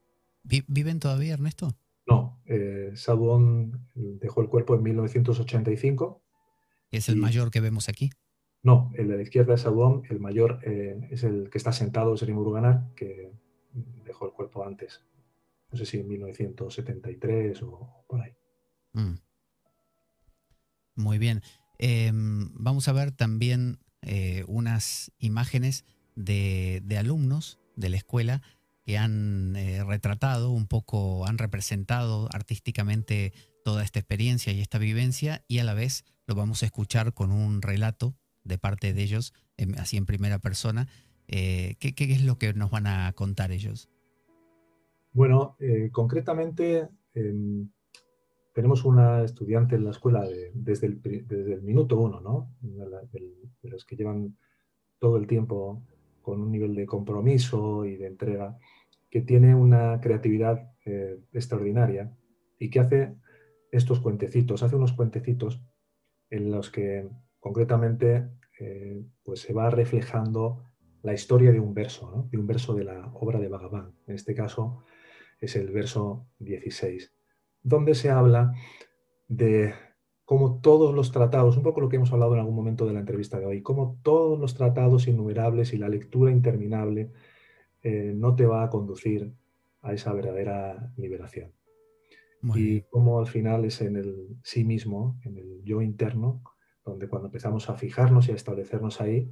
¿Viven 0.42 0.98
todavía, 0.98 1.34
Ernesto? 1.34 1.76
No, 2.06 2.40
eh, 2.46 2.92
dejó 3.94 4.40
el 4.40 4.48
cuerpo 4.48 4.74
en 4.74 4.82
1985. 4.82 6.22
¿Es 6.90 7.08
el 7.08 7.16
mayor 7.16 7.50
que 7.50 7.60
vemos 7.60 7.88
aquí? 7.88 8.10
No, 8.62 8.90
el 8.94 9.08
de 9.08 9.16
la 9.16 9.22
izquierda 9.22 9.54
es 9.54 9.62
Sadhuan, 9.62 10.02
el 10.10 10.20
mayor 10.20 10.58
eh, 10.64 11.08
es 11.10 11.22
el 11.22 11.50
que 11.50 11.58
está 11.58 11.72
sentado, 11.72 12.14
es 12.14 12.22
el 12.22 12.34
Muruganar, 12.34 12.88
que 12.96 13.32
dejó 14.04 14.26
el 14.26 14.32
cuerpo 14.32 14.64
antes. 14.64 15.02
No 15.70 15.78
sé 15.78 15.86
si 15.86 15.98
en 16.00 16.08
1973 16.08 17.62
o 17.62 18.04
por 18.08 18.22
ahí. 18.22 18.32
Mm. 18.92 19.14
Muy 21.00 21.18
bien. 21.18 21.42
Em, 21.78 22.50
vamos 22.54 22.88
a 22.88 22.92
ver 22.92 23.10
también 23.10 23.78
eh, 24.02 24.44
unas 24.46 25.12
imágenes 25.18 25.84
de, 26.14 26.82
alumnos 26.98 27.58
de 27.74 27.88
la 27.88 27.96
escuela 27.96 28.42
que 28.84 28.98
han 28.98 29.56
eh, 29.56 29.82
retratado 29.82 30.50
un 30.50 30.66
poco, 30.66 31.26
han 31.26 31.38
representado 31.38 32.28
artísticamente 32.32 33.32
toda 33.64 33.82
esta 33.82 33.98
experiencia 33.98 34.52
y 34.52 34.60
esta 34.60 34.78
vivencia 34.78 35.42
y 35.48 35.58
a 35.58 35.64
la 35.64 35.74
vez 35.74 36.04
lo 36.26 36.34
vamos 36.34 36.62
a 36.62 36.66
escuchar 36.66 37.14
con 37.14 37.32
un 37.32 37.62
relato 37.62 38.14
de 38.44 38.58
parte 38.58 38.92
de 38.92 39.02
ellos, 39.02 39.32
así 39.78 39.96
en 39.96 40.06
primera 40.06 40.38
persona, 40.38 40.88
eh, 41.28 41.76
¿qué, 41.78 41.94
es 41.96 42.22
lo 42.24 42.38
que 42.38 42.52
nos 42.52 42.70
van 42.70 42.86
a 42.86 43.12
contar 43.12 43.52
ellos? 43.52 43.88
Bueno, 45.12 45.56
concretamente 45.92 46.88
em, 47.14 47.70
tenemos 48.52 48.84
una 48.84 49.24
estudiante 49.24 49.76
en 49.76 49.84
la 49.84 49.90
escuela 49.90 50.26
desde, 50.54 50.86
el, 50.86 51.62
minuto 51.62 51.98
uno, 51.98 52.20
¿no? 52.20 52.54
De, 52.60 53.68
los 53.70 53.84
que 53.84 53.96
llevan 53.96 54.36
todo 54.98 55.16
el 55.16 55.26
tiempo 55.26 55.82
con 56.22 56.40
un 56.40 56.50
nivel 56.50 56.74
de 56.74 56.86
compromiso 56.86 57.84
y 57.84 57.96
de 57.96 58.06
entrega, 58.06 58.58
que 59.08 59.20
tiene 59.20 59.54
una 59.54 60.00
creatividad 60.00 60.72
eh, 60.84 61.18
extraordinaria 61.32 62.12
y 62.58 62.70
que 62.70 62.80
hace 62.80 63.14
estos 63.72 64.00
cuentecitos, 64.00 64.62
hace 64.62 64.76
unos 64.76 64.92
cuentecitos 64.92 65.62
en 66.28 66.50
los 66.50 66.70
que 66.70 67.08
concretamente 67.38 68.28
pues 69.22 69.40
se 69.40 69.52
va 69.52 69.70
reflejando 69.70 70.64
la 71.02 71.14
historia 71.14 71.50
de 71.50 71.60
un 71.60 71.72
verso, 71.72 72.28
de 72.30 72.38
un 72.38 72.46
verso 72.46 72.74
de 72.74 72.84
la 72.84 73.10
obra 73.14 73.38
de 73.38 73.48
Bhagavan. 73.48 73.94
En 74.06 74.14
este 74.14 74.34
caso 74.34 74.84
es 75.40 75.56
el 75.56 75.70
verso 75.70 76.26
16, 76.38 77.12
donde 77.62 77.94
se 77.94 78.10
habla 78.10 78.52
de 79.28 79.74
cómo 80.24 80.60
todos 80.60 80.94
los 80.94 81.10
tratados, 81.10 81.56
un 81.56 81.62
poco 81.62 81.80
lo 81.80 81.88
que 81.88 81.96
hemos 81.96 82.12
hablado 82.12 82.34
en 82.34 82.40
algún 82.40 82.54
momento 82.54 82.86
de 82.86 82.92
la 82.92 83.00
entrevista 83.00 83.40
de 83.40 83.46
hoy, 83.46 83.62
cómo 83.62 83.98
todos 84.02 84.38
los 84.38 84.54
tratados 84.54 85.08
innumerables 85.08 85.72
y 85.72 85.78
la 85.78 85.88
lectura 85.88 86.30
interminable 86.30 87.10
eh, 87.82 88.12
no 88.14 88.36
te 88.36 88.46
va 88.46 88.62
a 88.62 88.70
conducir 88.70 89.32
a 89.82 89.92
esa 89.92 90.12
verdadera 90.12 90.92
liberación. 90.96 91.52
y 92.54 92.82
cómo 92.82 93.18
al 93.18 93.26
final 93.26 93.64
es 93.64 93.80
en 93.82 93.96
el 93.96 94.38
sí 94.42 94.64
mismo, 94.64 95.20
en 95.24 95.36
el 95.36 95.62
yo 95.62 95.82
interno, 95.82 96.42
donde 96.84 97.08
cuando 97.08 97.26
empezamos 97.26 97.68
a 97.68 97.74
fijarnos 97.74 98.28
y 98.28 98.32
a 98.32 98.36
establecernos 98.36 99.00
ahí, 99.00 99.30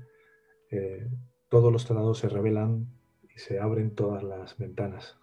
eh, 0.70 1.08
todos 1.48 1.72
los 1.72 1.86
tratados 1.86 2.18
se 2.18 2.28
revelan 2.28 2.86
y 3.22 3.38
se 3.38 3.60
abren 3.60 3.94
todas 3.94 4.22
las 4.22 4.58
ventanas. 4.58 5.16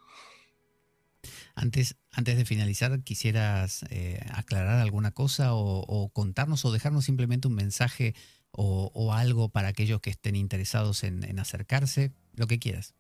Antes, 1.54 1.98
antes 2.16 2.38
de 2.38 2.46
finalizar, 2.46 3.04
¿quisieras 3.04 3.84
eh, 3.90 4.20
aclarar 4.34 4.80
alguna 4.80 5.12
cosa 5.12 5.50
o, 5.54 6.10
contarnos 6.14 6.64
o 6.66 6.72
dejarnos 6.72 7.06
simplemente 7.06 7.48
un 7.48 7.56
mensaje 7.56 8.14
o, 8.52 9.12
algo 9.14 9.50
para 9.50 9.68
aquellos 9.68 10.00
que 10.00 10.12
estén 10.12 10.36
interesados 10.36 11.04
en, 11.04 11.40
acercarse? 11.40 12.14
Lo 12.34 12.48
que 12.48 12.60
quieras. 12.60 12.96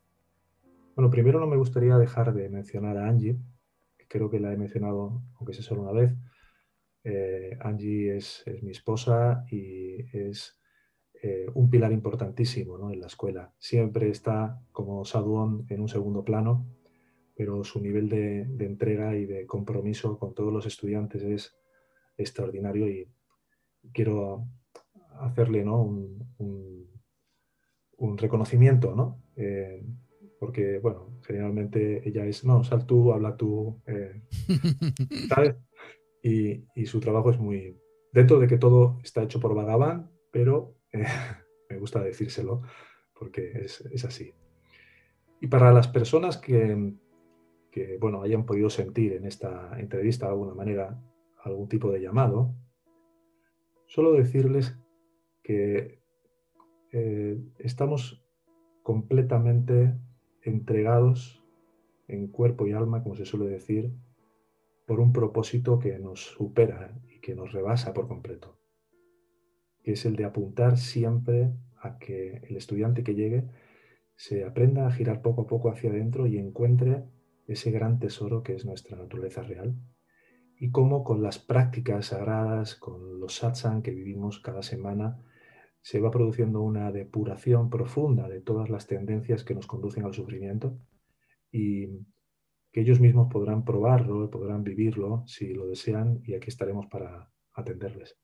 Bueno, 0.96 1.10
primero 1.10 1.40
no 1.40 1.48
me 1.48 1.58
gustaría 1.58 1.98
dejar 1.98 2.34
de 2.34 2.50
mencionar 2.50 2.98
a 2.98 3.08
Angie, 3.08 3.38
que 3.98 4.08
creo 4.08 4.30
que 4.30 4.40
la 4.40 4.54
he 4.54 4.58
mencionado, 4.58 5.22
aunque 5.40 5.54
sea 5.54 5.64
solo 5.64 5.82
una 5.82 5.92
vez. 5.92 6.14
Eh, 7.04 7.58
Angie 7.62 8.18
es, 8.18 8.44
es, 8.46 8.64
mi 8.64 8.72
esposa 8.72 9.46
y 9.52 10.02
es 10.18 10.58
eh, 11.22 11.48
un 11.54 11.70
pilar 11.70 11.92
importantísimo 11.92 12.92
en 12.92 13.00
la 13.00 13.08
escuela. 13.08 13.54
Siempre 13.58 14.10
está 14.10 14.62
como 14.72 15.06
Saduón 15.06 15.66
en 15.70 15.82
un 15.82 15.88
segundo 15.88 16.24
plano, 16.24 16.66
pero 17.36 17.64
su 17.64 17.82
nivel 17.82 18.10
de, 18.10 18.41
entrega 18.60 19.16
y 19.16 19.26
de 19.26 19.45
compromiso 19.45 20.18
con 20.18 20.34
todos 20.34 20.53
los 20.53 20.66
estudiantes 20.66 21.24
es 21.24 21.56
extraordinario 22.18 22.88
y 22.88 23.07
quiero 23.94 24.48
hacerle 25.20 25.64
¿no? 25.64 25.82
un, 26.38 26.86
reconocimiento, 28.18 28.95
¿no? 28.95 29.22
Eh, 29.36 29.84
porque, 30.40 30.80
bueno, 30.80 31.20
generalmente 31.24 32.07
ella 32.07 32.26
es, 32.26 32.45
no, 32.45 32.64
sal 32.64 32.86
tú, 32.86 33.12
habla 33.12 33.36
tú, 33.36 33.82
eh, 33.88 34.22
¿sabes? 35.30 35.56
Y, 36.22 36.86
su 36.86 36.99
trabajo 36.99 37.30
es 37.32 37.40
muy, 37.40 37.78
dentro 38.12 38.40
de 38.40 38.48
que 38.48 38.57
todo 38.57 38.99
está 39.03 39.24
hecho 39.24 39.40
por 39.40 39.53
Bhagavan, 39.53 40.10
pero 40.32 40.76
eh, 40.91 41.03
me 41.70 41.78
gusta 41.78 42.02
decírselo 42.02 42.62
porque 43.14 43.52
es, 43.64 44.06
así. 44.06 44.34
Y 45.41 45.48
para 45.48 45.72
las 45.72 45.88
personas 45.88 46.38
que, 46.38 46.94
que, 47.76 47.98
bueno, 47.98 48.22
hayan 48.22 48.46
podido 48.46 48.70
sentir 48.70 49.12
en 49.12 49.26
esta 49.26 49.78
entrevista 49.78 50.28
de 50.28 50.32
alguna 50.32 50.54
manera 50.54 50.98
algún 51.44 51.68
tipo 51.68 51.92
de 51.92 52.00
llamado, 52.00 52.56
solo 53.86 54.14
decirles 54.14 54.80
que 55.44 56.00
eh, 56.94 57.38
estamos 57.60 58.26
completamente 58.82 59.94
entregados 60.42 61.44
en 62.08 62.28
cuerpo 62.28 62.66
y 62.66 62.72
alma, 62.72 63.04
como 63.04 63.18
se 63.18 63.26
suele 63.26 63.48
decir, 63.48 63.92
por 64.88 65.02
un 65.02 65.12
propósito 65.12 65.78
que 65.78 66.00
nos 66.00 66.22
supera 66.22 66.98
y 67.14 67.20
que 67.20 67.36
nos 67.36 67.52
rebasa 67.52 67.94
por 67.94 68.08
completo, 68.08 68.58
que 69.84 69.92
es 69.92 70.06
el 70.06 70.16
de 70.16 70.24
apuntar 70.24 70.78
siempre 70.78 71.52
a 71.82 71.98
que 71.98 72.38
el 72.48 72.56
estudiante 72.56 73.04
que 73.04 73.16
llegue 73.16 73.44
se 74.16 74.46
aprenda 74.46 74.88
a 74.88 74.92
girar 74.92 75.22
poco 75.22 75.42
a 75.42 75.48
poco 75.48 75.70
hacia 75.70 75.90
adentro 75.90 76.26
y 76.26 76.38
encuentre 76.38 77.04
ese 77.48 77.72
gran 77.72 78.00
tesoro 78.00 78.44
que 78.44 78.54
es 78.54 78.66
nuestra 78.66 78.98
naturaleza 78.98 79.44
real 79.44 79.76
y 80.58 80.72
cómo 80.72 81.04
con 81.04 81.22
las 81.22 81.38
prácticas 81.40 82.08
sagradas, 82.08 82.76
con 82.76 83.20
los 83.20 83.36
satsang 83.36 83.82
que 83.82 83.92
vivimos 83.92 84.40
cada 84.40 84.62
semana, 84.62 85.22
se 85.82 86.00
va 86.00 86.10
produciendo 86.10 86.62
una 86.62 86.92
depuración 86.92 87.70
profunda 87.70 88.28
de 88.28 88.42
todas 88.42 88.70
las 88.70 88.88
tendencias 88.88 89.44
que 89.44 89.54
nos 89.54 89.68
conducen 89.68 90.06
al 90.06 90.14
sufrimiento 90.14 90.80
y 91.52 91.88
que 92.72 92.82
ellos 92.82 93.00
mismos 93.00 93.32
podrán 93.32 93.64
probarlo, 93.64 94.30
podrán 94.30 94.64
vivirlo 94.64 95.24
si 95.28 95.54
lo 95.54 95.68
desean 95.68 96.22
y 96.26 96.34
aquí 96.34 96.50
estaremos 96.50 96.88
para 96.88 97.32
atenderles. 97.54 98.18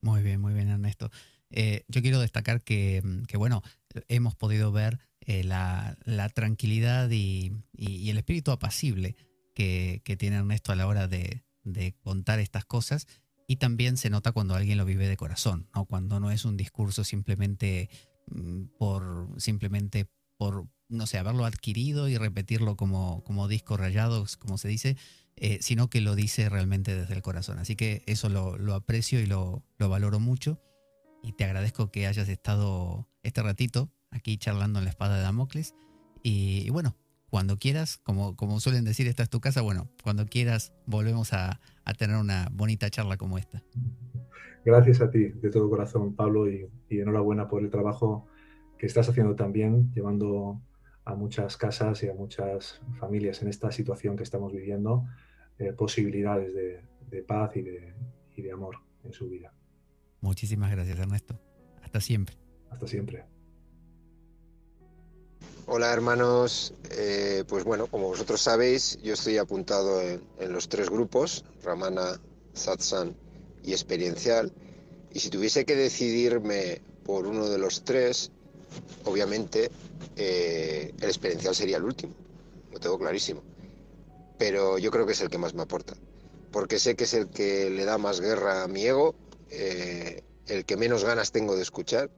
Muy 0.00 0.22
bien, 0.22 0.40
muy 0.40 0.54
bien 0.54 0.68
Ernesto. 0.68 1.10
Eh, 1.50 1.84
yo 1.88 2.00
quiero 2.00 2.20
destacar 2.20 2.62
que, 2.62 3.02
bueno, 3.36 3.62
hemos 4.08 4.34
podido 4.34 4.72
ver 4.72 4.98
eh, 5.20 5.44
la, 5.44 5.96
tranquilidad 6.34 7.10
y, 7.10 7.52
el 7.76 8.18
espíritu 8.18 8.50
apacible 8.50 9.16
que, 9.54 10.02
tiene 10.18 10.36
Ernesto 10.36 10.72
a 10.72 10.76
la 10.76 10.86
hora 10.86 11.08
de, 11.08 11.44
contar 12.02 12.40
estas 12.40 12.64
cosas 12.64 13.06
y 13.46 13.56
también 13.56 13.96
se 13.96 14.10
nota 14.10 14.32
cuando 14.32 14.54
alguien 14.54 14.78
lo 14.78 14.84
vive 14.84 15.08
de 15.08 15.16
corazón, 15.16 15.68
¿no? 15.74 15.84
Cuando 15.84 16.20
no 16.20 16.30
es 16.30 16.44
un 16.44 16.56
discurso 16.56 17.04
simplemente 17.04 17.90
mm, 18.28 18.64
por, 18.78 19.28
simplemente 19.38 20.06
por, 20.38 20.68
no 20.88 21.06
sé, 21.06 21.18
haberlo 21.18 21.44
adquirido 21.44 22.08
y 22.08 22.16
repetirlo 22.16 22.76
como, 22.76 23.22
como 23.24 23.48
disco 23.48 23.76
rayado, 23.76 24.24
como 24.38 24.56
se 24.56 24.68
dice, 24.68 24.96
eh, 25.36 25.58
sino 25.62 25.88
que 25.88 26.02
lo 26.02 26.14
dice 26.16 26.50
realmente 26.50 26.94
desde 26.94 27.14
el 27.14 27.22
corazón. 27.22 27.58
Así 27.58 27.74
que 27.74 28.02
eso 28.06 28.28
lo, 28.28 28.74
aprecio 28.74 29.20
y 29.20 29.26
lo, 29.26 29.64
valoro 29.78 30.20
mucho. 30.20 30.60
Y 31.22 31.32
te 31.32 31.44
agradezco 31.44 31.90
que 31.90 32.06
hayas 32.06 32.28
estado 32.28 33.08
este 33.22 33.42
ratito 33.42 33.90
aquí 34.10 34.36
charlando 34.36 34.78
en 34.78 34.84
la 34.84 34.90
espada 34.90 35.16
de 35.16 35.22
Damocles. 35.22 35.74
y 36.22 36.68
bueno, 36.70 36.96
cuando 37.30 37.58
quieras, 37.58 37.98
como, 37.98 38.36
como 38.36 38.58
suelen 38.58 38.84
decir, 38.84 39.06
esta 39.06 39.22
es 39.22 39.30
tu 39.30 39.40
casa, 39.40 39.62
bueno, 39.62 39.88
cuando 40.02 40.26
quieras 40.26 40.72
volvemos 40.86 41.32
a, 41.32 41.60
tener 41.98 42.16
una 42.16 42.48
bonita 42.52 42.88
charla 42.88 43.16
como 43.16 43.36
esta. 43.36 43.62
Gracias 44.64 45.00
a 45.00 45.10
ti, 45.10 45.28
de 45.28 45.50
todo 45.50 45.68
corazón, 45.68 46.14
Pablo, 46.14 46.48
y, 46.48 46.68
enhorabuena 46.88 47.48
por 47.48 47.62
el 47.62 47.70
trabajo 47.70 48.26
que 48.78 48.86
estás 48.86 49.08
haciendo 49.08 49.34
también, 49.34 49.92
llevando 49.92 50.60
a 51.04 51.14
muchas 51.14 51.56
casas 51.56 52.02
y 52.02 52.08
a 52.08 52.14
muchas 52.14 52.80
familias 52.98 53.42
en 53.42 53.48
esta 53.48 53.72
situación 53.72 54.16
que 54.16 54.22
estamos 54.22 54.52
viviendo 54.52 55.04
eh, 55.58 55.72
posibilidades 55.72 56.54
de, 56.54 57.22
paz 57.22 57.56
y 57.56 57.62
de, 57.62 57.94
y 58.36 58.42
de 58.42 58.52
amor 58.52 58.76
en 59.04 59.12
su 59.12 59.28
vida. 59.28 59.52
Muchísimas 60.20 60.70
gracias, 60.70 60.98
Ernesto. 60.98 61.40
Hasta 61.82 62.00
siempre. 62.00 62.36
Hasta 62.70 62.86
siempre. 62.86 63.39
Hola 65.72 65.92
hermanos, 65.92 66.74
eh, 66.90 67.44
pues 67.46 67.62
bueno, 67.62 67.86
como 67.86 68.08
vosotros 68.08 68.40
sabéis, 68.42 68.98
yo 69.04 69.14
estoy 69.14 69.38
apuntado 69.38 70.02
en, 70.02 70.52
los 70.52 70.68
tres 70.68 70.90
grupos, 70.90 71.44
Ramana, 71.62 72.20
Satsang 72.54 73.14
y 73.62 73.70
Experiencial, 73.70 74.50
y 75.14 75.20
si 75.20 75.30
tuviese 75.30 75.64
que 75.64 75.76
decidirme 75.76 76.80
por 77.04 77.24
uno 77.28 77.48
de 77.48 77.58
los 77.58 77.84
tres, 77.84 78.32
obviamente 79.04 79.70
eh, 80.16 80.92
el 80.98 81.08
Experiencial 81.08 81.54
sería 81.54 81.76
el 81.76 81.84
último, 81.84 82.14
lo 82.72 82.80
tengo 82.80 82.98
clarísimo, 82.98 83.40
pero 84.38 84.76
yo 84.76 84.90
creo 84.90 85.06
que 85.06 85.12
es 85.12 85.20
el 85.20 85.30
que 85.30 85.38
más 85.38 85.54
me 85.54 85.62
aporta, 85.62 85.94
porque 86.50 86.80
sé 86.80 86.96
que 86.96 87.04
es 87.04 87.14
el 87.14 87.28
que 87.28 87.70
le 87.70 87.84
da 87.84 87.96
más 87.96 88.20
guerra 88.20 88.64
a 88.64 88.66
mi 88.66 88.86
ego, 88.86 89.14
eh, 89.50 90.24
el 90.48 90.64
que 90.64 90.76
menos 90.76 91.04
ganas 91.04 91.30
tengo 91.30 91.54
de 91.54 91.62
escuchar, 91.62 92.10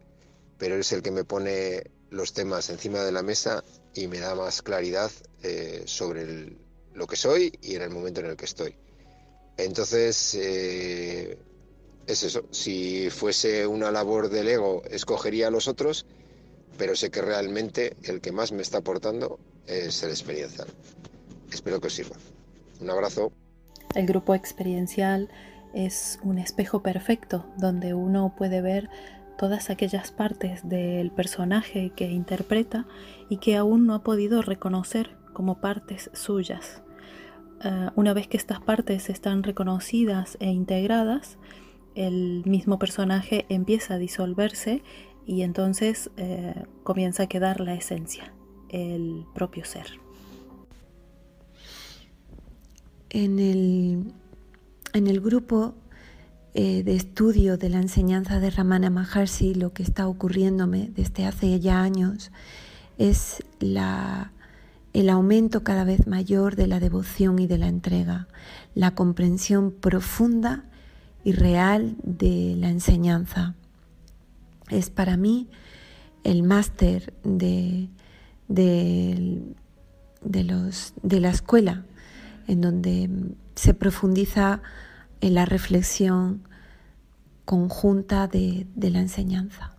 pero 0.57 0.77
es 0.77 0.91
el 0.93 1.03
que 1.03 1.11
me 1.11 1.25
pone 1.25 1.83
los 2.13 2.33
temas 2.33 2.69
encima 2.71 3.01
de 3.03 3.11
la 3.11 3.23
mesa 3.23 3.65
y 3.95 4.07
me 4.07 4.21
da 4.21 4.35
más 4.35 4.63
claridad 4.63 5.11
eh, 5.43 5.83
sobre 5.87 6.57
lo 6.95 7.07
que 7.07 7.17
soy 7.17 7.59
y 7.63 7.75
en 7.75 7.83
el 7.83 7.91
momento 7.91 8.21
en 8.21 8.27
el 8.27 8.37
que 8.37 8.45
estoy. 8.45 8.77
Entonces, 9.57 10.35
eh, 10.39 11.39
es 12.07 12.23
eso. 12.23 12.45
Si 12.51 13.09
fuese 13.11 13.67
una 13.67 13.91
labor 13.91 14.29
del 14.29 14.49
ego, 14.49 14.83
escogería 14.91 15.49
a 15.49 15.51
los 15.51 15.69
otros, 15.69 16.07
pero 16.77 16.95
sé 16.95 17.11
que 17.11 17.23
realmente 17.23 17.97
el 18.03 18.21
que 18.21 18.33
más 18.33 18.53
me 18.53 18.63
está 18.63 18.79
aportando 18.79 19.39
es 19.67 20.03
el 20.03 20.11
experiencial. 20.11 20.69
Espero 21.51 21.81
que 21.81 21.87
os 21.87 21.95
sirva. 21.95 22.17
Un 22.81 22.91
abrazo. 22.91 23.33
El 23.95 24.07
grupo 24.07 24.35
experiencial 24.35 25.31
es 25.75 26.19
un 26.23 26.39
espejo 26.39 26.83
perfecto 26.83 27.47
donde 27.57 27.95
uno 27.95 28.35
puede 28.37 28.61
ver 28.61 28.91
todas 29.39 29.71
aquellas 29.71 30.13
partes 30.13 30.69
del 30.69 31.11
personaje 31.11 31.93
que 31.97 32.11
interpreta 32.11 32.87
y 33.29 33.39
que 33.39 33.57
aún 33.57 33.87
no 33.87 33.95
ha 33.95 34.03
podido 34.03 34.43
reconocer 34.43 35.17
como 35.33 35.61
partes 35.61 36.11
suyas. 36.13 36.83
Eh, 37.65 37.91
una 37.95 38.13
vez 38.13 38.29
que 38.29 38.37
estas 38.37 38.61
partes 38.61 39.09
están 39.09 39.43
reconocidas 39.43 40.37
e 40.41 40.51
integradas, 40.51 41.39
el 41.95 42.43
mismo 42.47 42.79
personaje 42.79 43.47
empieza 43.49 43.95
a 43.95 43.99
disolverse 43.99 44.83
y 45.27 45.43
entonces 45.43 46.11
eh, 46.17 46.65
comienza 46.83 47.25
a 47.25 47.27
quedar 47.27 47.61
la 47.61 47.75
esencia, 47.75 48.33
el 48.69 49.25
propio 49.35 49.65
ser. 49.65 49.87
En 53.11 53.39
el, 53.39 54.13
en 54.95 55.07
el 55.07 55.21
grupo 55.21 55.75
eh, 56.55 56.83
de 56.83 56.95
estudio 56.95 57.57
de 57.57 57.71
la 57.71 57.79
enseñanza 57.79 58.39
de 58.39 58.51
Ramana 58.51 58.91
Maharshi, 58.91 59.55
lo 59.55 59.73
que 59.73 59.83
está 59.83 60.07
ocurriéndome 60.07 60.91
desde 60.95 61.27
hace 61.27 61.61
ya 61.61 61.83
años 61.83 62.31
es 62.99 63.43
la, 63.59 64.33
el 64.93 65.09
aumento 65.09 65.65
cada 65.65 65.85
vez 65.85 66.07
mayor 66.07 66.57
de 66.57 66.67
la 66.67 66.79
devoción 66.79 67.39
y 67.39 67.47
de 67.47 67.59
la 67.59 67.69
entrega, 67.69 68.29
la 68.75 68.95
comprensión 68.95 69.71
profunda 69.73 70.65
y 71.25 71.33
real 71.33 71.97
de 72.03 72.55
la 72.59 72.69
enseñanza. 72.69 73.55
Es 74.69 74.91
para 74.91 75.17
mí 75.17 75.49
el 76.25 76.43
máster 76.43 77.15
de, 77.25 77.89
de, 78.49 79.43
los, 80.45 80.93
de 81.03 81.21
la 81.21 81.31
escuela, 81.31 81.85
en 82.47 82.61
donde 82.61 83.09
se 83.55 83.75
profundiza 83.75 84.61
en 85.23 85.35
la 85.35 85.47
reflexión 85.47 86.43
conjunta 87.45 88.27
de, 88.27 88.67
la 88.77 89.01
enseñanza. 89.01 89.77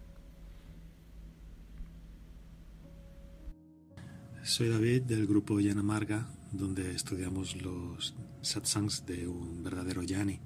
Soy 4.41 4.69
David 4.69 5.03
del 5.03 5.27
grupo 5.27 5.59
Yanamarga, 5.59 6.27
donde 6.51 6.91
estudiamos 6.91 7.61
los 7.61 8.15
satsangs 8.41 9.05
de 9.05 9.27
un 9.27 9.63
verdadero 9.63 10.01
yani. 10.03 10.39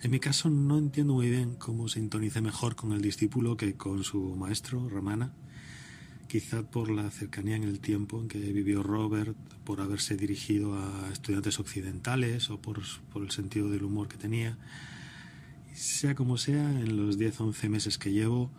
En 0.00 0.10
mi 0.10 0.18
caso 0.18 0.50
no 0.50 0.78
entiendo 0.78 1.14
muy 1.14 1.30
bien 1.30 1.54
cómo 1.54 1.86
sintonice 1.86 2.40
mejor 2.40 2.74
con 2.74 2.92
el 2.92 3.00
discípulo 3.00 3.56
que 3.56 3.76
con 3.76 4.02
su 4.02 4.34
maestro, 4.34 4.88
Ramana, 4.88 5.34
quizá 6.32 6.62
por 6.62 6.88
la 6.88 7.10
cercanía 7.10 7.56
en 7.56 7.64
el 7.64 7.78
tiempo 7.78 8.18
en 8.18 8.26
que 8.26 8.38
vivió 8.38 8.82
Robert, 8.82 9.36
por 9.66 9.82
haberse 9.82 10.16
dirigido 10.16 10.78
a 10.78 11.10
estudiantes 11.12 11.60
occidentales 11.60 12.48
o 12.48 12.58
por, 12.58 12.80
el 13.16 13.30
sentido 13.30 13.68
del 13.68 13.82
humor 13.84 14.08
que 14.08 14.16
tenía. 14.16 14.56
Sea 15.74 16.14
como 16.14 16.38
sea, 16.38 16.70
en 16.80 16.96
los 16.96 17.18
10-11 17.18 17.68
meses 17.68 17.98
que 17.98 18.12
llevo, 18.12 18.50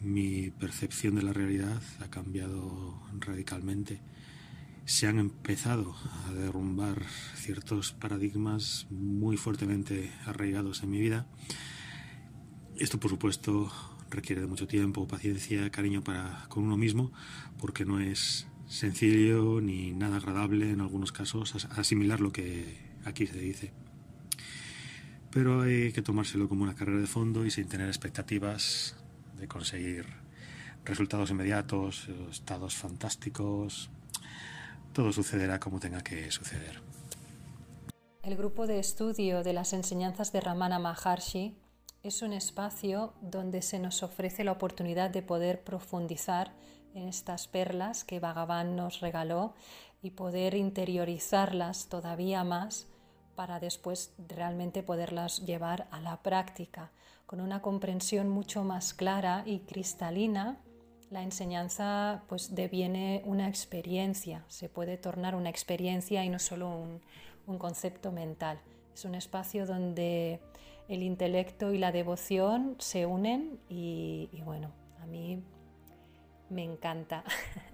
mi 0.00 0.52
percepción 0.52 1.16
de 1.16 1.24
la 1.24 1.32
realidad 1.32 1.82
ha 1.98 2.08
cambiado 2.08 3.02
radicalmente. 3.18 3.98
Se 4.84 5.08
han 5.08 5.18
empezado 5.18 5.96
a 6.28 6.34
derrumbar 6.34 7.02
ciertos 7.34 7.94
paradigmas 7.94 8.86
muy 8.90 9.36
fuertemente 9.36 10.12
arraigados 10.24 10.84
en 10.84 10.90
mi 10.90 11.00
vida. 11.00 11.26
Esto, 12.78 13.00
por 13.00 13.10
supuesto, 13.10 13.72
requiere 14.10 14.46
mucho 14.46 14.66
tiempo, 14.66 15.06
paciencia, 15.06 15.70
cariño 15.70 16.02
para 16.02 16.46
con 16.48 16.64
uno 16.64 16.76
mismo, 16.76 17.12
porque 17.58 17.84
no 17.84 18.00
es 18.00 18.46
sencillo 18.66 19.60
ni 19.60 19.92
nada 19.92 20.16
agradable 20.16 20.70
en 20.70 20.80
algunos 20.80 21.12
casos 21.12 21.66
asimilar 21.76 22.20
lo 22.20 22.32
que 22.32 22.78
aquí 23.04 23.26
se 23.26 23.38
dice. 23.38 23.72
Pero 25.30 25.62
hay 25.62 25.92
que 25.92 26.02
tomárselo 26.02 26.48
como 26.48 26.62
una 26.62 26.74
carrera 26.74 27.00
de 27.00 27.06
fondo 27.06 27.44
y 27.44 27.50
sin 27.50 27.68
tener 27.68 27.88
expectativas 27.88 28.96
de 29.38 29.48
conseguir 29.48 30.06
resultados 30.84 31.30
inmediatos, 31.30 32.08
estados 32.30 32.74
fantásticos. 32.74 33.90
Todo 34.92 35.12
sucederá 35.12 35.60
como 35.60 35.78
tenga 35.78 36.00
que 36.02 36.30
suceder. 36.30 36.80
El 38.22 38.36
grupo 38.36 38.66
de 38.66 38.78
estudio 38.78 39.42
de 39.42 39.52
las 39.52 39.72
enseñanzas 39.72 40.32
de 40.32 40.40
Ramana 40.40 40.78
Maharshi 40.78 41.54
es 42.06 42.22
un 42.22 42.32
espacio 42.32 43.14
donde 43.20 43.62
se 43.62 43.80
nos 43.80 44.04
ofrece 44.04 44.44
la 44.44 44.52
oportunidad 44.52 45.10
de 45.10 45.22
poder 45.22 45.64
profundizar 45.64 46.52
en 46.94 47.08
estas 47.08 47.48
perlas 47.48 48.04
que 48.04 48.20
Bhagavan 48.20 48.76
nos 48.76 49.00
regaló 49.00 49.54
y 50.02 50.10
poder 50.10 50.54
interiorizarlas 50.54 51.88
todavía 51.88 52.44
más 52.44 52.86
para 53.34 53.58
después 53.58 54.14
realmente 54.28 54.84
poderlas 54.84 55.44
llevar 55.44 55.88
a 55.90 56.00
la 56.00 56.22
práctica. 56.22 56.92
Con 57.26 57.40
una 57.40 57.60
comprensión 57.60 58.28
mucho 58.28 58.62
más 58.62 58.94
clara 58.94 59.42
y 59.44 59.60
cristalina, 59.60 60.58
la 61.10 61.22
enseñanza 61.22 62.22
pues 62.28 62.54
deviene 62.54 63.22
una 63.26 63.48
experiencia, 63.48 64.44
se 64.46 64.68
puede 64.68 64.96
tornar 64.96 65.34
una 65.34 65.50
experiencia 65.50 66.24
y 66.24 66.28
no 66.28 66.38
solo 66.38 66.68
un, 66.68 67.00
un 67.46 67.58
concepto 67.58 68.12
mental. 68.12 68.60
Es 68.94 69.04
un 69.04 69.16
espacio 69.16 69.66
donde 69.66 70.40
el 70.88 71.02
intelecto 71.02 71.72
y 71.72 71.78
la 71.78 71.92
devoción 71.92 72.76
se 72.78 73.06
unen 73.06 73.58
y, 73.68 74.28
bueno, 74.44 74.70
a 75.02 75.06
mí 75.06 75.42
me 76.48 76.62
encanta. 76.62 77.24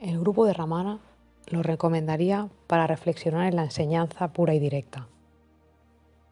El 0.00 0.20
grupo 0.20 0.46
de 0.46 0.52
Ramana 0.52 1.00
lo 1.48 1.64
recomendaría 1.64 2.48
para 2.68 2.86
reflexionar 2.86 3.48
en 3.48 3.56
la 3.56 3.64
enseñanza 3.64 4.28
pura 4.28 4.54
y 4.54 4.60
directa, 4.60 5.08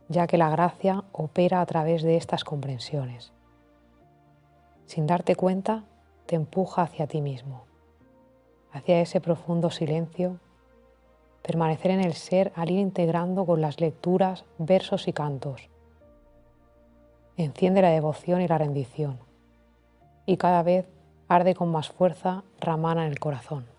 ya 0.09 0.29
que 0.29 0.39
la 0.39 0.51
gracia 0.51 1.03
opera 1.11 1.61
a 1.61 1.67
través 1.67 2.05
de 2.05 2.17
estas 2.17 2.45
comprensiones. 2.45 3.33
Sin 4.87 5.09
darte 5.09 5.35
cuenta, 5.35 5.83
te 6.27 6.37
empuja 6.37 6.83
hacia 6.83 7.09
ti 7.09 7.21
mismo, 7.21 7.65
hacia 8.71 9.01
ese 9.01 9.21
profundo 9.21 9.71
silencio 9.71 10.39
permanecer 11.47 11.93
en 11.93 12.01
el 12.01 12.15
ser 12.15 12.51
al 12.57 12.71
ir 12.71 12.81
integrando 12.81 13.47
con 13.47 13.61
las 13.61 13.81
lecturas, 13.81 14.45
versos 14.59 15.07
y 15.07 15.13
cantos. 15.13 15.69
Enciende 17.37 17.83
la 17.83 17.91
devoción 17.91 18.41
y 18.41 18.49
la 18.49 18.59
rendición, 18.59 19.21
y 20.27 20.39
cada 20.39 20.65
vez 20.65 20.87
arde 21.29 21.55
con 21.55 21.71
más 21.71 21.89
fuerza 21.89 22.43
Ramana 22.61 23.07
en 23.07 23.13
el 23.13 23.21
corazón. 23.21 23.76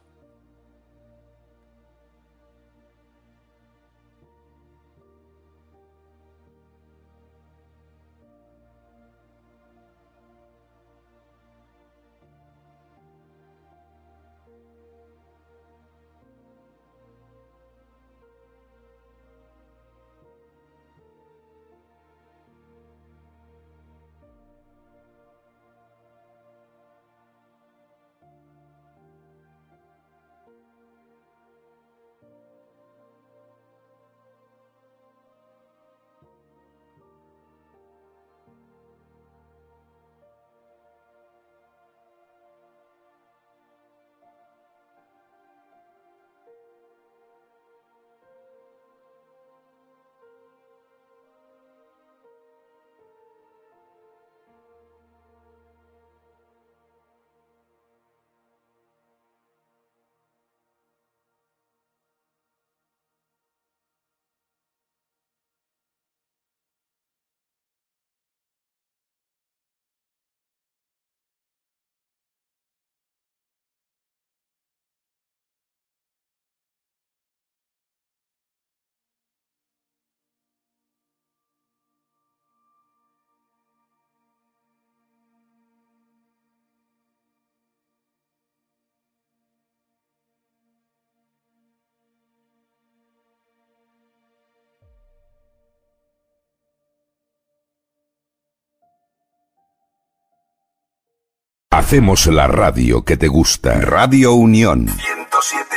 Hacemos 101.77 102.25
la 102.25 102.47
radio 102.47 103.03
que 103.03 103.17
te 103.17 103.27
gusta. 103.27 103.79
Radio 103.81 104.33
Unión 104.33 104.87
107. 104.87 105.76